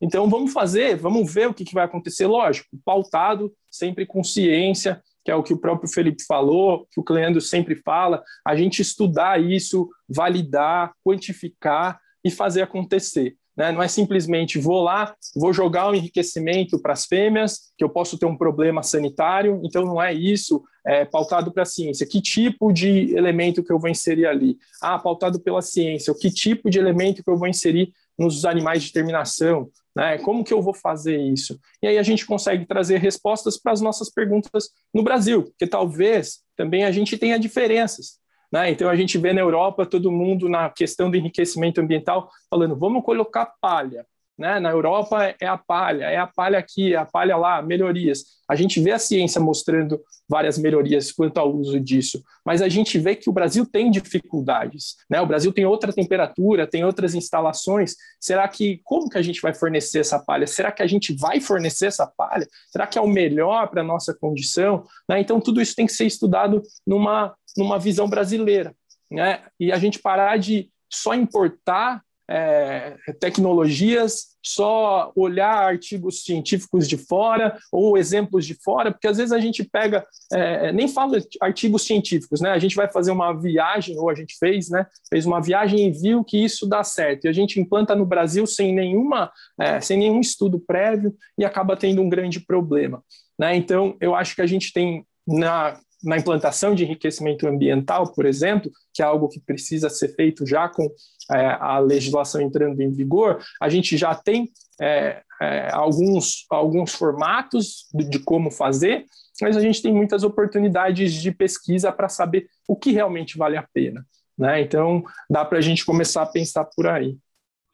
Então 0.00 0.28
vamos 0.28 0.52
fazer, 0.52 0.96
vamos 0.96 1.32
ver 1.32 1.48
o 1.48 1.54
que, 1.54 1.64
que 1.64 1.74
vai 1.74 1.84
acontecer, 1.84 2.26
lógico, 2.26 2.68
pautado, 2.84 3.52
sempre 3.70 4.06
com 4.06 4.22
ciência, 4.22 5.02
que 5.24 5.30
é 5.30 5.34
o 5.34 5.42
que 5.42 5.52
o 5.52 5.58
próprio 5.58 5.90
Felipe 5.90 6.22
falou, 6.24 6.86
que 6.90 7.00
o 7.00 7.04
Cleandro 7.04 7.40
sempre 7.40 7.76
fala, 7.76 8.22
a 8.46 8.54
gente 8.54 8.80
estudar 8.80 9.40
isso, 9.40 9.88
validar, 10.08 10.92
quantificar 11.04 11.98
e 12.24 12.30
fazer 12.30 12.62
acontecer. 12.62 13.36
Né? 13.56 13.72
Não 13.72 13.82
é 13.82 13.88
simplesmente 13.88 14.56
vou 14.56 14.80
lá, 14.82 15.14
vou 15.34 15.52
jogar 15.52 15.90
o 15.90 15.94
enriquecimento 15.94 16.80
para 16.80 16.92
as 16.92 17.06
fêmeas, 17.06 17.72
que 17.76 17.82
eu 17.82 17.88
posso 17.88 18.16
ter 18.16 18.24
um 18.24 18.36
problema 18.36 18.84
sanitário, 18.84 19.60
então 19.64 19.84
não 19.84 20.00
é 20.00 20.14
isso, 20.14 20.62
é 20.86 21.04
pautado 21.04 21.52
para 21.52 21.64
a 21.64 21.66
ciência. 21.66 22.06
Que 22.06 22.22
tipo 22.22 22.72
de 22.72 23.16
elemento 23.16 23.64
que 23.64 23.72
eu 23.72 23.78
vou 23.80 23.90
inserir 23.90 24.26
ali? 24.26 24.56
Ah, 24.80 24.96
pautado 24.96 25.40
pela 25.40 25.60
ciência, 25.60 26.14
que 26.14 26.30
tipo 26.30 26.70
de 26.70 26.78
elemento 26.78 27.22
que 27.22 27.30
eu 27.30 27.36
vou 27.36 27.48
inserir 27.48 27.92
nos 28.16 28.44
animais 28.44 28.84
de 28.84 28.92
terminação, 28.92 29.68
né? 29.94 30.18
Como 30.18 30.44
que 30.44 30.52
eu 30.52 30.62
vou 30.62 30.74
fazer 30.74 31.20
isso? 31.20 31.58
E 31.82 31.88
aí 31.88 31.98
a 31.98 32.02
gente 32.04 32.24
consegue 32.24 32.64
trazer 32.64 32.98
respostas 32.98 33.60
para 33.60 33.72
as 33.72 33.80
nossas 33.80 34.08
perguntas 34.08 34.70
no 34.94 35.02
Brasil, 35.02 35.42
porque 35.42 35.66
talvez 35.66 36.40
também 36.56 36.84
a 36.84 36.92
gente 36.92 37.18
tenha 37.18 37.38
diferenças. 37.38 38.17
Né? 38.52 38.70
Então 38.70 38.88
a 38.88 38.96
gente 38.96 39.18
vê 39.18 39.32
na 39.32 39.40
Europa 39.40 39.84
todo 39.84 40.10
mundo 40.10 40.48
na 40.48 40.70
questão 40.70 41.10
do 41.10 41.16
enriquecimento 41.16 41.80
ambiental 41.80 42.30
falando, 42.50 42.76
vamos 42.76 43.04
colocar 43.04 43.52
palha. 43.60 44.06
Né? 44.38 44.60
Na 44.60 44.70
Europa 44.70 45.34
é 45.40 45.46
a 45.46 45.58
palha, 45.58 46.04
é 46.04 46.16
a 46.16 46.26
palha 46.26 46.58
aqui, 46.58 46.94
é 46.94 46.96
a 46.96 47.04
palha 47.04 47.36
lá, 47.36 47.60
melhorias. 47.60 48.38
A 48.48 48.54
gente 48.54 48.80
vê 48.80 48.92
a 48.92 48.98
ciência 48.98 49.40
mostrando 49.40 50.00
várias 50.28 50.56
melhorias 50.56 51.10
quanto 51.10 51.38
ao 51.38 51.52
uso 51.52 51.80
disso, 51.80 52.22
mas 52.44 52.62
a 52.62 52.68
gente 52.68 52.98
vê 52.98 53.16
que 53.16 53.28
o 53.28 53.32
Brasil 53.32 53.66
tem 53.66 53.90
dificuldades. 53.90 54.96
Né? 55.10 55.20
O 55.20 55.26
Brasil 55.26 55.52
tem 55.52 55.66
outra 55.66 55.92
temperatura, 55.92 56.68
tem 56.68 56.84
outras 56.84 57.14
instalações. 57.16 57.96
Será 58.20 58.46
que 58.46 58.80
como 58.84 59.08
que 59.10 59.18
a 59.18 59.22
gente 59.22 59.40
vai 59.40 59.52
fornecer 59.52 59.98
essa 59.98 60.20
palha? 60.20 60.46
Será 60.46 60.70
que 60.70 60.82
a 60.82 60.86
gente 60.86 61.12
vai 61.12 61.40
fornecer 61.40 61.86
essa 61.86 62.06
palha? 62.06 62.46
Será 62.70 62.86
que 62.86 62.96
é 62.96 63.02
o 63.02 63.08
melhor 63.08 63.68
para 63.68 63.80
a 63.80 63.84
nossa 63.84 64.14
condição? 64.14 64.84
Né? 65.08 65.20
Então 65.20 65.40
tudo 65.40 65.60
isso 65.60 65.74
tem 65.74 65.86
que 65.86 65.92
ser 65.92 66.06
estudado 66.06 66.62
numa, 66.86 67.34
numa 67.58 67.78
visão 67.78 68.08
brasileira. 68.08 68.74
Né? 69.10 69.42
E 69.58 69.72
a 69.72 69.78
gente 69.78 69.98
parar 69.98 70.38
de 70.38 70.70
só 70.88 71.14
importar 71.14 72.02
é, 72.30 72.94
tecnologias, 73.18 74.36
só 74.44 75.10
olhar 75.16 75.50
artigos 75.50 76.24
científicos 76.24 76.86
de 76.86 76.98
fora 76.98 77.58
ou 77.72 77.96
exemplos 77.96 78.44
de 78.44 78.54
fora, 78.54 78.92
porque 78.92 79.08
às 79.08 79.16
vezes 79.16 79.32
a 79.32 79.40
gente 79.40 79.64
pega, 79.64 80.06
é, 80.32 80.70
nem 80.72 80.86
fala 80.86 81.18
artigos 81.40 81.86
científicos, 81.86 82.40
né? 82.40 82.50
A 82.50 82.58
gente 82.58 82.76
vai 82.76 82.86
fazer 82.86 83.10
uma 83.10 83.32
viagem, 83.32 83.98
ou 83.98 84.10
a 84.10 84.14
gente 84.14 84.36
fez, 84.38 84.68
né? 84.68 84.86
Fez 85.08 85.24
uma 85.24 85.40
viagem 85.40 85.86
e 85.86 85.90
viu 85.90 86.22
que 86.22 86.42
isso 86.42 86.66
dá 86.66 86.84
certo. 86.84 87.24
E 87.24 87.28
a 87.28 87.32
gente 87.32 87.58
implanta 87.58 87.94
no 87.94 88.04
Brasil 88.04 88.46
sem, 88.46 88.74
nenhuma, 88.74 89.32
é, 89.58 89.80
sem 89.80 89.98
nenhum 89.98 90.20
estudo 90.20 90.60
prévio 90.60 91.16
e 91.38 91.44
acaba 91.46 91.76
tendo 91.76 92.02
um 92.02 92.10
grande 92.10 92.40
problema. 92.40 93.02
Né? 93.38 93.56
Então, 93.56 93.96
eu 94.00 94.14
acho 94.14 94.34
que 94.34 94.42
a 94.42 94.46
gente 94.46 94.72
tem 94.72 95.06
na 95.26 95.78
na 96.02 96.16
implantação 96.16 96.74
de 96.74 96.84
enriquecimento 96.84 97.46
ambiental, 97.46 98.12
por 98.12 98.26
exemplo, 98.26 98.70
que 98.92 99.02
é 99.02 99.04
algo 99.04 99.28
que 99.28 99.40
precisa 99.40 99.88
ser 99.90 100.14
feito 100.14 100.46
já 100.46 100.68
com 100.68 100.88
é, 101.32 101.46
a 101.60 101.78
legislação 101.78 102.40
entrando 102.40 102.80
em 102.80 102.92
vigor, 102.92 103.42
a 103.60 103.68
gente 103.68 103.96
já 103.96 104.14
tem 104.14 104.48
é, 104.80 105.22
é, 105.40 105.70
alguns, 105.72 106.46
alguns 106.50 106.92
formatos 106.92 107.86
de, 107.92 108.08
de 108.08 108.18
como 108.20 108.50
fazer, 108.50 109.04
mas 109.40 109.56
a 109.56 109.60
gente 109.60 109.82
tem 109.82 109.92
muitas 109.92 110.22
oportunidades 110.22 111.12
de 111.12 111.30
pesquisa 111.32 111.92
para 111.92 112.08
saber 112.08 112.48
o 112.66 112.76
que 112.76 112.90
realmente 112.90 113.36
vale 113.36 113.56
a 113.56 113.66
pena. 113.72 114.04
Né? 114.36 114.60
Então, 114.60 115.02
dá 115.28 115.44
para 115.44 115.58
a 115.58 115.60
gente 115.60 115.84
começar 115.84 116.22
a 116.22 116.26
pensar 116.26 116.64
por 116.64 116.86
aí. 116.86 117.16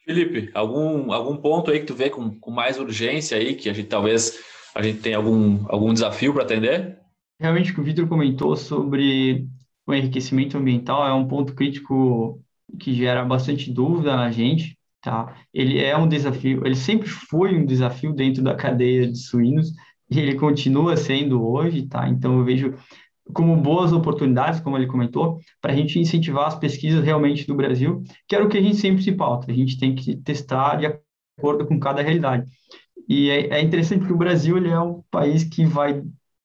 Felipe, 0.05 0.51
algum, 0.53 1.13
algum 1.13 1.37
ponto 1.37 1.71
aí 1.71 1.81
que 1.81 1.87
tu 1.87 1.95
vê 1.95 2.11
com, 2.11 2.39
com 2.39 2.51
mais 2.51 2.79
urgência 2.79 3.39
aí, 3.39 3.55
que 3.55 3.71
a 3.71 3.73
gente 3.73 3.89
talvez 3.89 4.39
a 4.75 4.83
gente 4.83 5.01
tenha 5.01 5.17
algum, 5.17 5.65
algum 5.69 5.93
desafio 5.93 6.35
para 6.35 6.43
atender? 6.43 6.99
Realmente 7.39 7.73
o 7.73 7.75
que 7.75 7.81
o 7.81 7.85
Vitor 7.85 8.09
comentou 8.09 8.57
sobre 8.57 9.47
o 9.87 9.95
enriquecimento 9.95 10.57
ambiental 10.57 11.07
é 11.07 11.13
um 11.13 11.27
ponto 11.29 11.55
crítico 11.55 12.41
que 12.79 12.95
gera 12.95 13.25
bastante 13.25 13.73
dúvida 13.73 14.17
na 14.17 14.31
gente, 14.31 14.79
tá? 15.03 15.37
Ele 15.53 15.79
é 15.79 15.97
um 15.97 16.09
desafio, 16.09 16.65
ele 16.65 16.77
sempre 16.77 17.09
foi 17.09 17.55
um 17.55 17.67
desafio 17.67 18.13
dentro 18.13 18.43
da 18.43 18.55
cadeia 18.55 19.11
de 19.11 19.19
suínos 19.19 19.73
e 20.11 20.19
ele 20.19 20.37
continua 20.37 20.97
sendo 20.97 21.47
hoje, 21.47 21.87
tá? 21.87 22.09
Então 22.09 22.39
eu 22.39 22.45
vejo 22.45 22.75
como 23.33 23.57
boas 23.57 23.93
oportunidades, 23.93 24.61
como 24.61 24.77
ele 24.77 24.87
comentou, 24.87 25.39
para 25.61 25.73
a 25.73 25.77
gente 25.77 25.99
incentivar 25.99 26.47
as 26.47 26.59
pesquisas 26.59 27.03
realmente 27.03 27.47
do 27.47 27.55
Brasil, 27.55 28.03
que 28.29 28.35
era 28.35 28.45
o 28.45 28.49
que 28.49 28.59
a 28.59 28.63
gente 28.63 28.77
sempre 28.77 29.03
se 29.03 29.13
pauta. 29.13 29.51
A 29.51 29.55
gente 29.55 29.79
tem 29.79 29.95
que 29.95 30.17
testar 30.17 30.77
de 30.77 30.87
acordo 31.39 31.67
com 31.67 31.79
cada 31.79 32.03
realidade. 32.03 32.45
E 33.09 33.31
é, 33.31 33.59
é 33.59 33.63
interessante 33.63 34.07
que 34.07 34.13
o 34.13 34.17
Brasil 34.17 34.57
ele 34.57 34.69
é 34.69 34.79
um 34.79 35.03
país 35.11 35.45
que 35.45 35.65
vai 35.65 36.03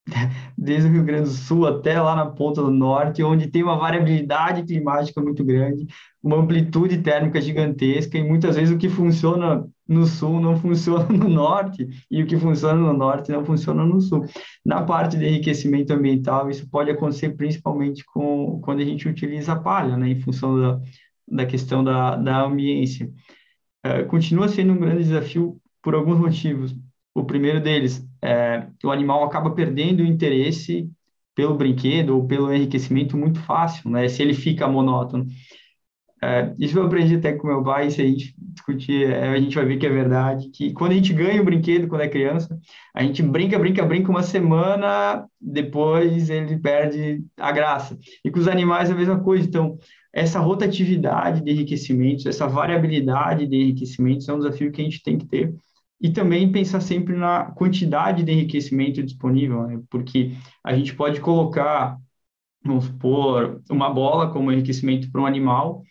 desde 0.58 0.88
o 0.88 0.92
Rio 0.92 1.04
Grande 1.04 1.30
do 1.30 1.36
Sul 1.36 1.68
até 1.68 2.02
lá 2.02 2.16
na 2.16 2.26
ponta 2.26 2.62
do 2.62 2.72
norte, 2.72 3.24
onde 3.24 3.48
tem 3.48 3.64
uma 3.64 3.78
variabilidade 3.78 4.64
climática 4.64 5.22
muito 5.22 5.44
grande, 5.44 5.88
uma 6.22 6.38
amplitude 6.38 7.00
térmica 7.00 7.40
gigantesca, 7.40 8.18
e 8.18 8.24
muitas 8.24 8.56
vezes 8.56 8.74
o 8.74 8.78
que 8.78 8.90
funciona 8.90 9.66
no 9.88 10.06
sul 10.06 10.40
não 10.40 10.58
funciona 10.58 11.06
no 11.10 11.30
norte, 11.30 11.88
e 12.10 12.22
o 12.22 12.28
que 12.28 12.38
funciona 12.38 12.80
no 12.80 12.94
norte 12.94 13.32
não 13.32 13.44
funciona 13.44 13.86
no 13.86 14.00
sul. 14.00 14.26
Na 14.66 14.84
parte 14.84 15.18
de 15.18 15.26
enriquecimento 15.26 15.94
ambiental, 15.94 16.50
isso 16.50 16.70
pode 16.70 16.92
acontecer 16.92 17.30
principalmente 17.36 18.04
com, 18.06 18.60
quando 18.62 18.82
a 18.82 18.86
gente 18.86 19.08
utiliza 19.08 19.56
palha, 19.56 19.98
né, 19.98 20.10
em 20.10 20.20
função 20.20 20.60
da, 20.60 20.80
da 21.28 21.46
questão 21.46 21.84
da, 21.84 22.16
da 22.16 22.42
ambiência. 22.44 23.10
Uh, 23.86 24.06
continua 24.08 24.50
sendo 24.50 24.74
um 24.74 24.80
grande 24.80 25.04
desafio 25.04 25.60
por 25.82 25.96
alguns 25.96 26.20
motivos. 26.20 26.76
O 27.16 27.24
primeiro 27.24 27.62
deles 27.62 28.06
é 28.22 28.68
o 28.84 28.92
animal 28.92 29.24
acaba 29.24 29.52
perdendo 29.52 30.02
o 30.02 30.06
interesse 30.06 30.90
pelo 31.36 31.56
brinquedo 31.56 32.16
ou 32.16 32.28
pelo 32.28 32.54
enriquecimento 32.54 33.18
muito 33.18 33.40
fácil, 33.42 33.90
né? 33.90 34.08
Se 34.10 34.22
ele 34.22 34.34
fica 34.34 34.68
monótono. 34.68 35.26
É, 36.22 36.54
isso 36.60 36.78
eu 36.78 36.86
aprendi 36.86 37.16
até 37.16 37.32
com 37.32 37.48
meu 37.48 37.64
pai, 37.64 37.90
se 37.90 38.02
a 38.02 38.06
gente 38.06 38.36
discutir, 38.38 39.10
é, 39.10 39.30
a 39.30 39.40
gente 39.40 39.56
vai 39.56 39.66
ver 39.66 39.78
que 39.78 39.86
é 39.86 39.90
verdade, 39.90 40.50
que 40.50 40.74
quando 40.74 40.92
a 40.92 40.96
gente 40.96 41.14
ganha 41.14 41.42
um 41.42 41.46
brinquedo 41.46 41.88
quando 41.88 42.02
é 42.02 42.10
criança, 42.10 42.60
a 42.94 43.02
gente 43.04 43.24
brinca, 43.24 43.58
brinca, 43.58 43.86
brinca 43.86 44.12
uma 44.12 44.22
semana, 44.22 45.26
depois 45.40 46.30
ele 46.30 46.58
perde 46.60 47.24
a 47.38 47.54
graça. 47.54 47.98
E 48.24 48.30
com 48.30 48.40
os 48.40 48.50
animais 48.50 48.90
é 48.90 48.94
a 48.94 48.98
mesma 48.98 49.20
coisa. 49.22 49.48
Então, 49.48 49.78
essa 50.12 50.40
rotatividade 50.40 51.42
de 51.42 51.52
enriquecimentos, 51.52 52.26
essa 52.26 52.48
variabilidade 52.48 53.48
de 53.48 53.56
enriquecimentos 53.56 54.28
é 54.28 54.34
um 54.34 54.40
desafio 54.40 54.72
que 54.74 54.82
a 54.82 54.84
gente 54.84 55.02
tem 55.02 55.18
que 55.18 55.26
ter 55.26 55.54
e 56.02 56.10
também 56.10 56.52
pensar 56.52 56.80
sempre 56.80 57.16
na 57.16 57.46
quantidade 57.52 58.24
de 58.24 58.32
enriquecimento 58.32 59.04
disponível, 59.04 59.68
né? 59.68 59.82
porque 59.90 60.32
a 60.64 60.76
gente 60.76 60.96
pode 60.96 61.20
colocar, 61.20 61.98
vamos 62.64 62.86
supor, 62.86 63.62
uma 63.70 63.90
bola 63.90 64.32
como 64.32 64.52
enriquecimento 64.52 65.12
para 65.12 65.22
um 65.22 65.26
animal, 65.26 65.84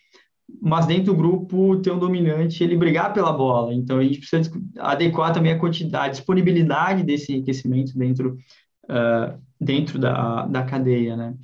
mas 0.61 0.87
dentro 0.87 1.13
do 1.13 1.15
grupo 1.15 1.77
ter 1.77 1.91
um 1.91 1.99
dominante 1.99 2.63
ele 2.63 2.75
brigar 2.75 3.13
pela 3.13 3.31
bola. 3.31 3.73
Então 3.73 3.99
a 3.99 4.03
gente 4.03 4.19
precisa 4.19 4.51
adequar 4.79 5.31
também 5.31 5.51
a 5.51 5.59
quantidade, 5.59 6.07
a 6.07 6.11
disponibilidade 6.11 7.03
desse 7.03 7.31
enriquecimento 7.31 7.95
dentro, 7.95 8.37
uh, 8.85 9.39
dentro 9.61 9.99
da, 9.99 10.47
da 10.47 10.63
cadeia, 10.63 11.15
né? 11.15 11.35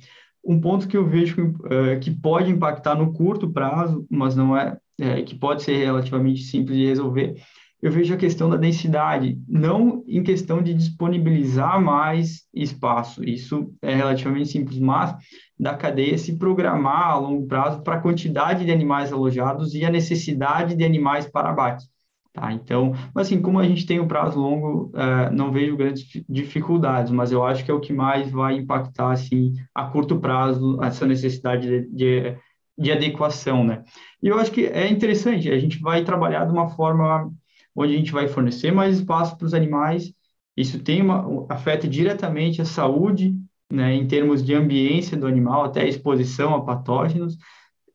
Um 0.44 0.60
ponto 0.60 0.86
que 0.86 0.96
eu 0.96 1.06
vejo 1.06 1.40
uh, 1.40 1.98
que 2.00 2.10
pode 2.10 2.50
impactar 2.50 2.94
no 2.94 3.12
curto 3.12 3.52
prazo, 3.52 4.06
mas 4.10 4.36
não 4.36 4.56
é, 4.56 4.76
é 5.00 5.22
que 5.22 5.34
pode 5.34 5.62
ser 5.62 5.84
relativamente 5.84 6.42
simples 6.42 6.76
de 6.76 6.86
resolver, 6.86 7.36
eu 7.82 7.90
vejo 7.90 8.14
a 8.14 8.16
questão 8.16 8.48
da 8.48 8.56
densidade, 8.56 9.38
não 9.46 10.02
em 10.08 10.22
questão 10.22 10.62
de 10.62 10.72
disponibilizar 10.72 11.80
mais 11.80 12.46
espaço, 12.52 13.22
isso 13.22 13.72
é 13.82 13.94
relativamente 13.94 14.48
simples, 14.48 14.78
mas 14.78 15.14
da 15.58 15.74
cadeia 15.74 16.16
se 16.16 16.38
programar 16.38 17.10
a 17.10 17.18
longo 17.18 17.46
prazo 17.46 17.82
para 17.82 17.96
a 17.96 18.00
quantidade 18.00 18.64
de 18.64 18.72
animais 18.72 19.12
alojados 19.12 19.74
e 19.74 19.84
a 19.84 19.90
necessidade 19.90 20.74
de 20.74 20.84
animais 20.84 21.26
para 21.26 21.50
abate. 21.50 21.86
Tá? 22.32 22.52
Então, 22.52 22.92
assim, 23.14 23.40
como 23.40 23.58
a 23.58 23.64
gente 23.64 23.86
tem 23.86 23.98
um 23.98 24.06
prazo 24.06 24.38
longo, 24.38 24.90
uh, 24.94 25.32
não 25.32 25.50
vejo 25.50 25.76
grandes 25.76 26.06
dificuldades, 26.28 27.10
mas 27.10 27.32
eu 27.32 27.42
acho 27.42 27.64
que 27.64 27.70
é 27.70 27.74
o 27.74 27.80
que 27.80 27.94
mais 27.94 28.30
vai 28.30 28.56
impactar, 28.56 29.10
assim, 29.10 29.54
a 29.74 29.84
curto 29.84 30.18
prazo, 30.18 30.78
essa 30.82 31.06
necessidade 31.06 31.66
de, 31.66 31.88
de, 31.88 32.36
de 32.76 32.92
adequação, 32.92 33.64
né? 33.64 33.82
E 34.22 34.28
eu 34.28 34.38
acho 34.38 34.52
que 34.52 34.66
é 34.66 34.86
interessante, 34.86 35.50
a 35.50 35.58
gente 35.58 35.80
vai 35.80 36.04
trabalhar 36.04 36.44
de 36.44 36.52
uma 36.52 36.68
forma 36.68 37.30
onde 37.76 37.94
a 37.94 37.96
gente 37.98 38.12
vai 38.12 38.26
fornecer 38.26 38.72
mais 38.72 38.98
espaço 38.98 39.36
para 39.36 39.46
os 39.46 39.54
animais. 39.54 40.12
Isso 40.56 40.82
tem 40.82 41.02
uma, 41.02 41.46
afeta 41.48 41.86
diretamente 41.86 42.62
a 42.62 42.64
saúde, 42.64 43.34
né, 43.70 43.92
em 43.94 44.06
termos 44.06 44.42
de 44.42 44.54
ambiência 44.54 45.16
do 45.16 45.26
animal, 45.26 45.64
até 45.64 45.82
a 45.82 45.88
exposição 45.88 46.54
a 46.54 46.64
patógenos, 46.64 47.36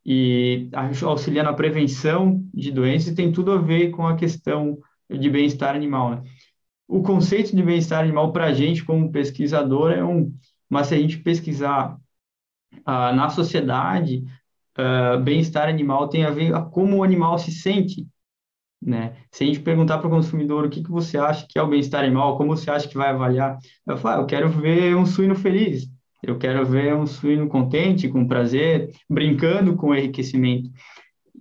e 0.06 0.70
auxilia 1.04 1.44
na 1.44 1.54
prevenção 1.54 2.44
de 2.54 2.72
doenças, 2.72 3.10
e 3.10 3.16
tem 3.16 3.32
tudo 3.32 3.52
a 3.52 3.58
ver 3.58 3.90
com 3.92 4.06
a 4.08 4.16
questão 4.16 4.78
de 5.10 5.30
bem-estar 5.30 5.76
animal. 5.76 6.12
Né? 6.12 6.24
O 6.88 7.02
conceito 7.02 7.56
de 7.56 7.64
bem-estar 7.64 8.00
animal 8.00 8.32
para 8.32 8.46
a 8.46 8.54
gente, 8.54 8.84
como 8.84 9.12
pesquisador, 9.12 9.92
é 9.92 10.04
um, 10.04 10.34
mas 10.70 10.88
se 10.88 10.96
a 10.96 10.98
gente 10.98 11.18
pesquisar 11.20 11.98
ah, 12.86 13.14
na 13.14 13.30
sociedade, 13.30 14.24
ah, 14.76 15.18
bem-estar 15.18 15.68
animal 15.68 16.08
tem 16.08 16.24
a 16.26 16.32
ver 16.32 16.52
com 16.52 16.70
como 16.70 16.98
o 16.98 17.04
animal 17.04 17.38
se 17.38 17.52
sente 17.52 18.08
né? 18.82 19.14
Se 19.32 19.44
a 19.44 19.48
gente 19.48 19.60
perguntar 19.60 20.00
para 20.00 20.08
o 20.08 20.12
consumidor 20.12 20.66
o 20.66 20.70
que, 20.70 20.84
que 20.84 20.90
você 20.90 21.18
acha 21.18 21.46
que 21.48 21.60
é 21.60 21.62
o 21.62 21.68
bem-estar 21.68 22.04
animal, 22.04 22.38
como 22.38 22.56
você 22.56 22.72
acha 22.72 22.88
que 22.88 22.98
vai 22.98 23.10
avaliar, 23.10 23.58
eu 23.88 23.98
falo, 23.98 24.20
ah, 24.20 24.24
eu 24.24 24.26
quero 24.26 24.50
ver 24.50 24.96
um 24.96 25.06
suíno 25.06 25.36
feliz, 25.36 25.88
eu 26.24 26.38
quero 26.38 26.66
ver 26.66 26.96
um 26.96 27.06
suíno 27.06 27.48
contente, 27.48 28.10
com 28.10 28.28
prazer, 28.28 28.92
brincando 29.10 29.76
com 29.76 29.90
o 29.90 29.96
enriquecimento. 29.96 30.70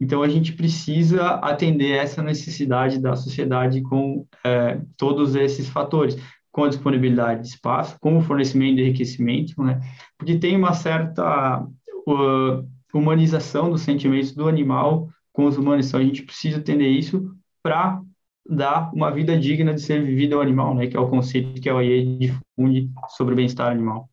Então, 0.01 0.23
a 0.23 0.29
gente 0.29 0.53
precisa 0.55 1.35
atender 1.37 1.93
essa 1.93 2.23
necessidade 2.23 2.99
da 2.99 3.15
sociedade 3.17 3.83
com 3.83 4.27
é, 4.45 4.81
todos 4.97 5.35
esses 5.35 5.69
fatores, 5.69 6.17
com 6.51 6.65
a 6.65 6.69
disponibilidade 6.69 7.43
de 7.43 7.49
espaço, 7.49 7.97
com 8.01 8.17
o 8.17 8.23
fornecimento 8.23 8.77
de 8.77 8.83
enriquecimento, 8.83 9.63
né? 9.63 9.81
porque 10.19 10.39
tem 10.39 10.57
uma 10.57 10.73
certa 10.73 11.63
uh, 11.63 12.69
humanização 12.93 13.71
dos 13.71 13.83
sentimentos 13.83 14.33
do 14.33 14.49
animal 14.49 15.09
com 15.33 15.45
os 15.45 15.57
humanos. 15.57 15.89
Então 15.89 16.01
a 16.01 16.05
gente 16.05 16.23
precisa 16.23 16.59
atender 16.59 16.89
isso 16.89 17.35
para 17.63 18.01
dar 18.49 18.91
uma 18.95 19.11
vida 19.11 19.39
digna 19.39 19.75
de 19.75 19.81
ser 19.81 20.05
vivida 20.05 20.35
ao 20.35 20.43
animal, 20.43 20.75
né? 20.75 20.87
Que 20.87 20.97
é 20.97 21.01
o 21.01 21.09
conceito 21.09 21.61
que 21.61 21.69
a 21.69 21.75
OIE 21.75 22.19
difunde 22.19 22.91
sobre 23.11 23.35
o 23.35 23.37
bem-estar 23.37 23.71
animal. 23.71 24.09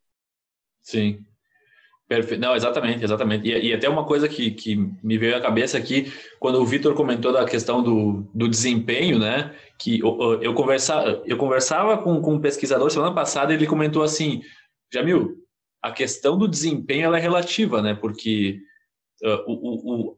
Sim. 0.82 1.26
Perfeito. 2.08 2.40
Não, 2.40 2.56
exatamente, 2.56 3.04
exatamente. 3.04 3.50
E, 3.50 3.68
e, 3.68 3.74
até 3.74 3.90
uma 3.90 4.06
coisa 4.06 4.30
que, 4.30 4.52
que 4.52 4.76
me 5.04 5.18
veio 5.18 5.36
à 5.36 5.42
cabeça 5.42 5.78
aqui, 5.78 6.12
quando 6.40 6.62
o 6.62 6.66
Vitor 6.66 6.94
comentou 6.94 7.34
da 7.34 7.44
questão 7.44 7.84
do, 7.84 8.26
do 8.34 8.48
desempenho, 8.48 9.20
né? 9.20 9.54
Que 9.78 10.00
eu, 10.00 10.42
eu, 10.42 10.54
conversa, 10.54 11.22
eu 11.26 11.36
conversava 11.36 11.98
com, 11.98 12.22
com 12.22 12.36
um 12.36 12.40
pesquisador 12.40 12.90
semana 12.90 13.14
passada 13.14 13.52
e 13.52 13.58
ele 13.58 13.68
comentou 13.68 14.04
assim, 14.04 14.42
Jamil, 14.94 15.36
a 15.82 15.92
questão 15.92 16.38
do 16.38 16.48
desempenho 16.48 17.06
ela 17.06 17.18
é 17.18 17.22
relativa, 17.22 17.82
né? 17.82 17.94
Porque 17.94 18.60
uh, 19.24 19.44
o, 19.46 20.12
o, 20.12 20.18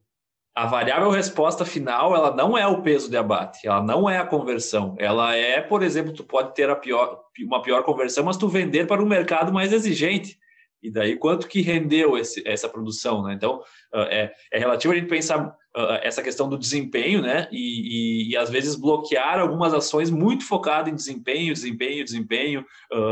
a 0.60 0.66
variável 0.66 1.10
resposta 1.10 1.64
final 1.64 2.14
ela 2.14 2.36
não 2.36 2.58
é 2.58 2.68
o 2.68 2.82
peso 2.82 3.10
de 3.10 3.16
abate, 3.16 3.66
ela 3.66 3.82
não 3.82 4.10
é 4.10 4.18
a 4.18 4.26
conversão. 4.26 4.94
Ela 5.00 5.34
é, 5.34 5.62
por 5.62 5.82
exemplo, 5.82 6.12
tu 6.12 6.22
pode 6.22 6.54
ter 6.54 6.74
pior, 6.82 7.22
uma 7.46 7.62
pior 7.62 7.82
conversão, 7.84 8.26
mas 8.26 8.36
tu 8.36 8.50
vender 8.50 8.86
para 8.86 9.02
um 9.02 9.06
mercado 9.06 9.54
mais 9.54 9.72
exigente. 9.72 10.38
E 10.84 10.92
daí 10.92 11.16
quanto 11.16 11.48
que 11.48 11.62
rendeu 11.62 12.18
esse, 12.18 12.46
essa 12.46 12.68
produção, 12.68 13.24
né? 13.24 13.34
Então 13.34 13.62
é, 13.96 14.34
é 14.52 14.60
relativo 14.60 14.94
a 14.94 14.98
gente 14.98 15.08
pensar 15.08 15.56
essa 16.04 16.22
questão 16.22 16.50
do 16.50 16.58
desempenho, 16.58 17.22
né? 17.22 17.48
E, 17.54 18.26
e, 18.28 18.32
e, 18.32 18.38
às 18.38 18.50
vezes 18.50 18.76
bloquear 18.76 19.40
algumas 19.40 19.74
ações 19.74 20.10
muito 20.10 20.46
focadas 20.46 20.92
em 20.92 20.96
desempenho, 20.96 21.54
desempenho, 21.54 22.04
desempenho, 22.04 22.66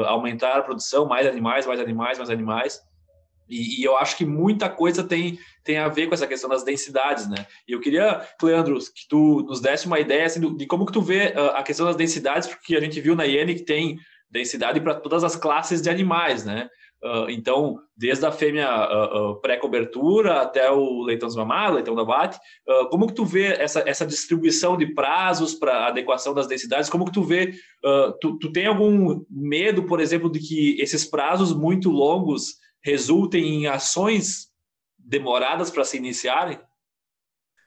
aumentar 0.05 0.57
a 0.57 0.63
produção, 0.63 1.07
mais 1.07 1.25
animais, 1.25 1.65
mais 1.65 1.79
animais, 1.79 2.17
mais 2.17 2.29
animais. 2.29 2.81
E, 3.49 3.81
e, 3.81 3.83
eu 3.83 3.97
acho 3.97 4.17
que 4.17 4.25
muita 4.25 4.69
coisa 4.69 5.03
tem, 5.03 5.39
tem 5.63 5.77
a 5.77 5.87
ver 5.87 6.07
com 6.07 6.13
essa 6.13 6.27
questão 6.27 6.49
das 6.49 6.63
densidades, 6.63 7.27
né? 7.29 7.45
E 7.67 7.71
eu 7.71 7.79
queria, 7.79 8.21
Leandro, 8.41 8.77
que 8.77 9.07
tu 9.07 9.43
nos 9.47 9.61
desse 9.61 9.87
uma 9.87 9.99
ideia 9.99 10.25
assim, 10.25 10.55
de 10.55 10.65
como 10.65 10.85
que 10.85 10.91
tu 10.91 11.01
vê 11.01 11.33
uh, 11.35 11.55
a 11.55 11.63
questão 11.63 11.85
das 11.85 11.95
densidades, 11.95 12.47
porque 12.47 12.75
a 12.75 12.81
gente 12.81 12.99
viu 12.99 13.15
na 13.15 13.25
IEN 13.25 13.55
que 13.55 13.63
tem 13.63 13.97
densidade 14.29 14.81
para 14.81 14.95
todas 14.95 15.23
as 15.23 15.35
classes 15.35 15.81
de 15.81 15.89
animais, 15.89 16.43
né? 16.45 16.69
Uh, 17.01 17.29
então, 17.29 17.77
desde 17.95 18.25
a 18.25 18.31
fêmea 18.31 18.67
uh, 18.67 19.39
pré-cobertura 19.39 20.41
até 20.41 20.69
o 20.71 21.03
leitão 21.03 21.27
desmamado, 21.27 21.75
leitão 21.75 21.93
da 21.93 22.03
bate, 22.03 22.39
como 22.89 23.07
que 23.07 23.13
tu 23.13 23.23
vê 23.23 23.53
essa, 23.53 23.83
essa 23.87 24.05
distribuição 24.05 24.75
de 24.75 24.87
prazos 24.93 25.53
para 25.53 25.87
adequação 25.87 26.33
das 26.33 26.47
densidades? 26.47 26.89
Como 26.89 27.05
que 27.05 27.13
tu 27.13 27.23
vê, 27.23 27.53
tu, 28.19 28.37
tu 28.39 28.51
tem 28.51 28.65
algum 28.65 29.23
medo, 29.29 29.83
por 29.83 29.99
exemplo, 29.99 30.29
de 30.29 30.39
que 30.39 30.81
esses 30.81 31.05
prazos 31.05 31.53
muito 31.53 31.89
longos 31.89 32.55
resultem 32.81 33.43
em 33.43 33.67
ações 33.67 34.49
demoradas 34.97 35.69
para 35.69 35.83
se 35.83 35.97
iniciarem? 35.97 36.59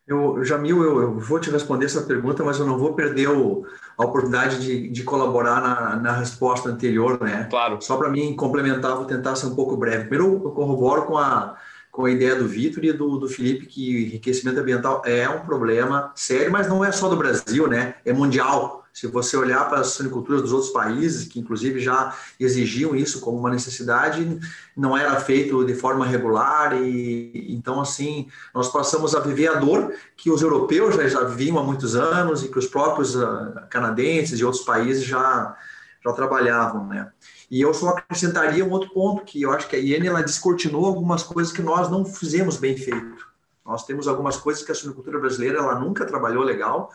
Eu, 0.06 0.42
Jamil, 0.44 0.82
eu, 0.82 1.00
eu, 1.00 1.18
vou 1.20 1.38
te 1.38 1.50
responder 1.50 1.84
essa 1.84 2.02
pergunta, 2.02 2.42
mas 2.42 2.58
eu 2.58 2.66
não 2.66 2.76
vou 2.76 2.94
perder 2.94 3.28
o, 3.28 3.64
a 3.96 4.04
oportunidade 4.04 4.60
de, 4.60 4.88
de 4.88 5.04
colaborar 5.04 5.60
na, 5.60 5.96
na, 5.96 6.12
resposta 6.12 6.68
anterior, 6.68 7.20
né? 7.22 7.46
Claro. 7.48 7.80
Só 7.80 7.96
para 7.96 8.10
mim 8.10 8.34
complementar, 8.34 8.96
vou 8.96 9.04
tentar 9.04 9.36
ser 9.36 9.46
um 9.46 9.54
pouco 9.54 9.76
breve. 9.76 10.08
Primeiro, 10.08 10.42
eu 10.44 10.50
corroboro 10.50 11.06
com 11.06 11.16
a, 11.16 11.56
com 11.92 12.06
a 12.06 12.10
ideia 12.10 12.34
do 12.34 12.48
Vitor 12.48 12.84
e 12.84 12.92
do, 12.92 13.18
do 13.18 13.28
Felipe 13.28 13.66
que 13.66 14.06
enriquecimento 14.06 14.58
ambiental 14.58 15.00
é 15.04 15.28
um 15.28 15.44
problema 15.46 16.10
sério, 16.16 16.50
mas 16.50 16.66
não 16.66 16.84
é 16.84 16.90
só 16.90 17.08
do 17.08 17.16
Brasil, 17.16 17.68
né? 17.68 17.94
É 18.04 18.12
mundial. 18.12 18.79
Se 19.00 19.06
você 19.06 19.34
olhar 19.34 19.66
para 19.66 19.80
as 19.80 19.92
suiniculturas 19.92 20.42
dos 20.42 20.52
outros 20.52 20.70
países, 20.72 21.26
que 21.26 21.40
inclusive 21.40 21.80
já 21.80 22.14
exigiam 22.38 22.94
isso 22.94 23.18
como 23.18 23.38
uma 23.38 23.48
necessidade, 23.48 24.38
não 24.76 24.94
era 24.94 25.18
feito 25.18 25.64
de 25.64 25.74
forma 25.74 26.04
regular 26.04 26.78
e 26.78 27.46
então 27.48 27.80
assim 27.80 28.28
nós 28.54 28.70
passamos 28.70 29.14
a 29.14 29.20
viver 29.20 29.48
a 29.48 29.54
dor 29.54 29.94
que 30.14 30.30
os 30.30 30.42
europeus 30.42 30.96
já, 30.96 31.08
já 31.08 31.24
viviam 31.24 31.58
há 31.58 31.62
muitos 31.62 31.96
anos 31.96 32.44
e 32.44 32.48
que 32.48 32.58
os 32.58 32.66
próprios 32.66 33.16
uh, 33.16 33.54
canadenses 33.70 34.38
e 34.38 34.44
outros 34.44 34.64
países 34.64 35.02
já 35.02 35.56
já 36.04 36.12
trabalhavam, 36.12 36.86
né? 36.86 37.10
E 37.50 37.58
eu 37.58 37.72
só 37.72 37.90
acrescentaria 37.90 38.62
um 38.62 38.70
outro 38.70 38.90
ponto 38.90 39.24
que 39.24 39.40
eu 39.40 39.50
acho 39.50 39.66
que 39.66 39.76
a 39.76 39.78
IEN 39.78 40.06
ela 40.06 40.22
descortinou 40.22 40.84
algumas 40.84 41.22
coisas 41.22 41.50
que 41.54 41.62
nós 41.62 41.90
não 41.90 42.04
fizemos 42.04 42.58
bem 42.58 42.76
feito. 42.76 43.26
Nós 43.64 43.86
temos 43.86 44.06
algumas 44.06 44.36
coisas 44.36 44.62
que 44.62 44.72
a 44.72 44.74
suinicultura 44.74 45.18
brasileira 45.18 45.58
ela 45.58 45.80
nunca 45.80 46.04
trabalhou 46.04 46.44
legal 46.44 46.90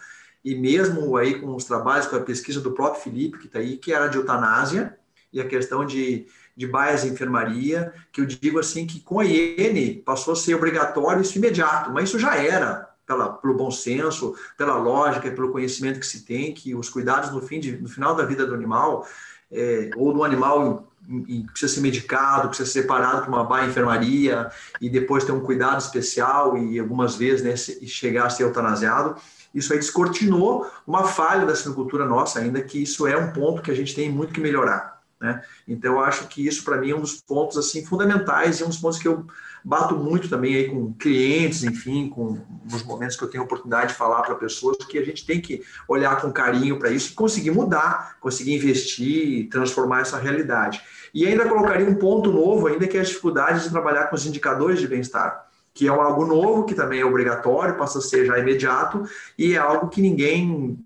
e 0.45 0.53
mesmo 0.53 1.17
aí 1.17 1.39
com 1.41 1.55
os 1.55 1.65
trabalhos, 1.65 2.05
com 2.05 2.15
a 2.15 2.19
pesquisa 2.19 2.61
do 2.61 2.71
próprio 2.71 3.01
Felipe, 3.01 3.39
que 3.39 3.47
está 3.47 3.57
aí, 3.57 3.77
que 3.77 3.91
era 3.91 4.07
de 4.07 4.17
eutanásia, 4.17 4.95
e 5.33 5.41
a 5.41 5.47
questão 5.47 5.83
de, 5.83 6.27
de 6.55 6.67
baias 6.67 7.03
em 7.03 7.09
enfermaria, 7.09 7.91
que 8.13 8.21
eu 8.21 8.25
digo 8.27 8.59
assim 8.59 8.85
que 8.85 8.99
com 8.99 9.19
a 9.19 9.25
IN 9.25 10.03
passou 10.05 10.33
a 10.33 10.35
ser 10.35 10.53
obrigatório 10.53 11.23
isso 11.23 11.35
imediato, 11.39 11.91
mas 11.91 12.09
isso 12.09 12.19
já 12.19 12.35
era, 12.37 12.87
pela, 13.07 13.29
pelo 13.29 13.55
bom 13.55 13.71
senso, 13.71 14.35
pela 14.55 14.77
lógica, 14.77 15.31
pelo 15.31 15.51
conhecimento 15.51 15.99
que 15.99 16.05
se 16.05 16.23
tem, 16.23 16.53
que 16.53 16.75
os 16.75 16.89
cuidados 16.89 17.31
no, 17.31 17.41
fim 17.41 17.59
de, 17.59 17.75
no 17.77 17.89
final 17.89 18.13
da 18.13 18.23
vida 18.23 18.45
do 18.45 18.53
animal, 18.53 19.07
é, 19.51 19.89
ou 19.97 20.13
do 20.13 20.23
animal 20.23 20.87
em, 21.09 21.43
precisa 21.47 21.73
ser 21.73 21.81
medicado, 21.81 22.49
precisa 22.49 22.69
ser 22.69 22.81
separado 22.83 23.21
para 23.21 23.29
uma 23.29 23.43
baia 23.43 23.67
enfermaria, 23.67 24.51
e 24.79 24.91
depois 24.91 25.23
ter 25.23 25.31
um 25.31 25.39
cuidado 25.39 25.81
especial, 25.81 26.55
e 26.55 26.79
algumas 26.79 27.15
vezes 27.15 27.43
né, 27.43 27.55
chegar 27.87 28.27
a 28.27 28.29
ser 28.29 28.43
eutanasiado, 28.43 29.19
isso 29.55 29.71
aí 29.71 29.79
descortinou 29.79 30.69
uma 30.85 31.05
falha 31.05 31.45
da 31.45 31.55
sinocultura 31.55 32.05
nossa 32.05 32.39
ainda, 32.39 32.61
que 32.61 32.83
isso 32.83 33.07
é 33.07 33.17
um 33.17 33.31
ponto 33.31 33.61
que 33.61 33.71
a 33.71 33.75
gente 33.75 33.95
tem 33.95 34.11
muito 34.11 34.33
que 34.33 34.41
melhorar. 34.41 34.95
Né? 35.19 35.41
Então, 35.65 35.93
eu 35.93 35.99
acho 36.01 36.27
que 36.27 36.45
isso, 36.45 36.63
para 36.63 36.77
mim, 36.77 36.91
é 36.91 36.95
um 36.95 36.99
dos 36.99 37.21
pontos 37.21 37.57
assim 37.57 37.85
fundamentais 37.85 38.59
e 38.59 38.63
um 38.63 38.67
dos 38.67 38.77
pontos 38.77 38.99
que 38.99 39.07
eu 39.07 39.25
bato 39.63 39.95
muito 39.95 40.29
também 40.29 40.55
aí 40.55 40.69
com 40.69 40.93
clientes, 40.93 41.63
enfim, 41.63 42.09
com 42.09 42.37
nos 42.69 42.83
momentos 42.83 43.15
que 43.15 43.23
eu 43.23 43.29
tenho 43.29 43.43
oportunidade 43.45 43.93
de 43.93 43.97
falar 43.97 44.21
para 44.21 44.35
pessoas, 44.35 44.77
que 44.85 44.99
a 44.99 45.03
gente 45.03 45.25
tem 45.25 45.41
que 45.41 45.63
olhar 45.87 46.21
com 46.21 46.31
carinho 46.31 46.77
para 46.77 46.91
isso 46.91 47.13
e 47.13 47.15
conseguir 47.15 47.51
mudar, 47.51 48.17
conseguir 48.19 48.53
investir, 48.53 49.49
transformar 49.49 50.01
essa 50.01 50.19
realidade. 50.19 50.83
E 51.13 51.25
ainda 51.25 51.47
colocaria 51.47 51.89
um 51.89 51.95
ponto 51.95 52.31
novo, 52.31 52.67
ainda 52.67 52.85
que 52.85 52.97
é 52.97 53.01
as 53.01 53.07
dificuldades 53.07 53.63
de 53.63 53.69
trabalhar 53.69 54.07
com 54.07 54.15
os 54.15 54.25
indicadores 54.25 54.79
de 54.79 54.87
bem-estar 54.87 55.44
que 55.75 55.87
é 55.87 55.89
algo 55.89 56.25
novo, 56.25 56.63
que 56.63 56.73
também 56.73 57.01
é 57.01 57.05
obrigatório, 57.05 57.77
passa 57.77 57.99
a 57.99 58.01
ser 58.01 58.25
já 58.25 58.39
imediato, 58.39 59.03
e 59.37 59.55
é 59.55 59.57
algo 59.57 59.89
que 59.89 60.01
ninguém, 60.01 60.79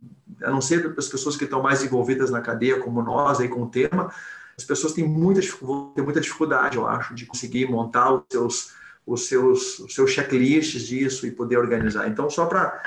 a 0.44 0.50
não 0.50 0.60
ser 0.60 0.96
as 0.98 1.08
pessoas 1.08 1.38
que 1.38 1.44
estão 1.44 1.62
mais 1.62 1.84
envolvidas 1.84 2.32
na 2.32 2.42
cadeia, 2.42 2.80
como 2.80 3.04
nós, 3.04 3.40
aí 3.40 3.48
com 3.48 3.62
o 3.62 3.70
tema, 3.70 4.12
as 4.58 4.64
pessoas 4.64 4.92
têm 4.92 5.08
muita, 5.08 5.42
têm 5.94 6.04
muita 6.04 6.20
dificuldade, 6.20 6.76
eu 6.76 6.88
acho, 6.88 7.14
de 7.14 7.28
conseguir 7.28 7.70
montar 7.70 8.12
os 8.12 8.24
seus, 8.32 8.74
os 9.06 9.28
seus, 9.28 9.78
os 9.78 9.94
seus 9.94 10.10
checklists 10.10 10.88
disso 10.88 11.28
e 11.28 11.32
poder 11.32 11.60
organizar. 11.60 12.10
Então, 12.10 12.28
só 12.28 12.48
para 12.48 12.82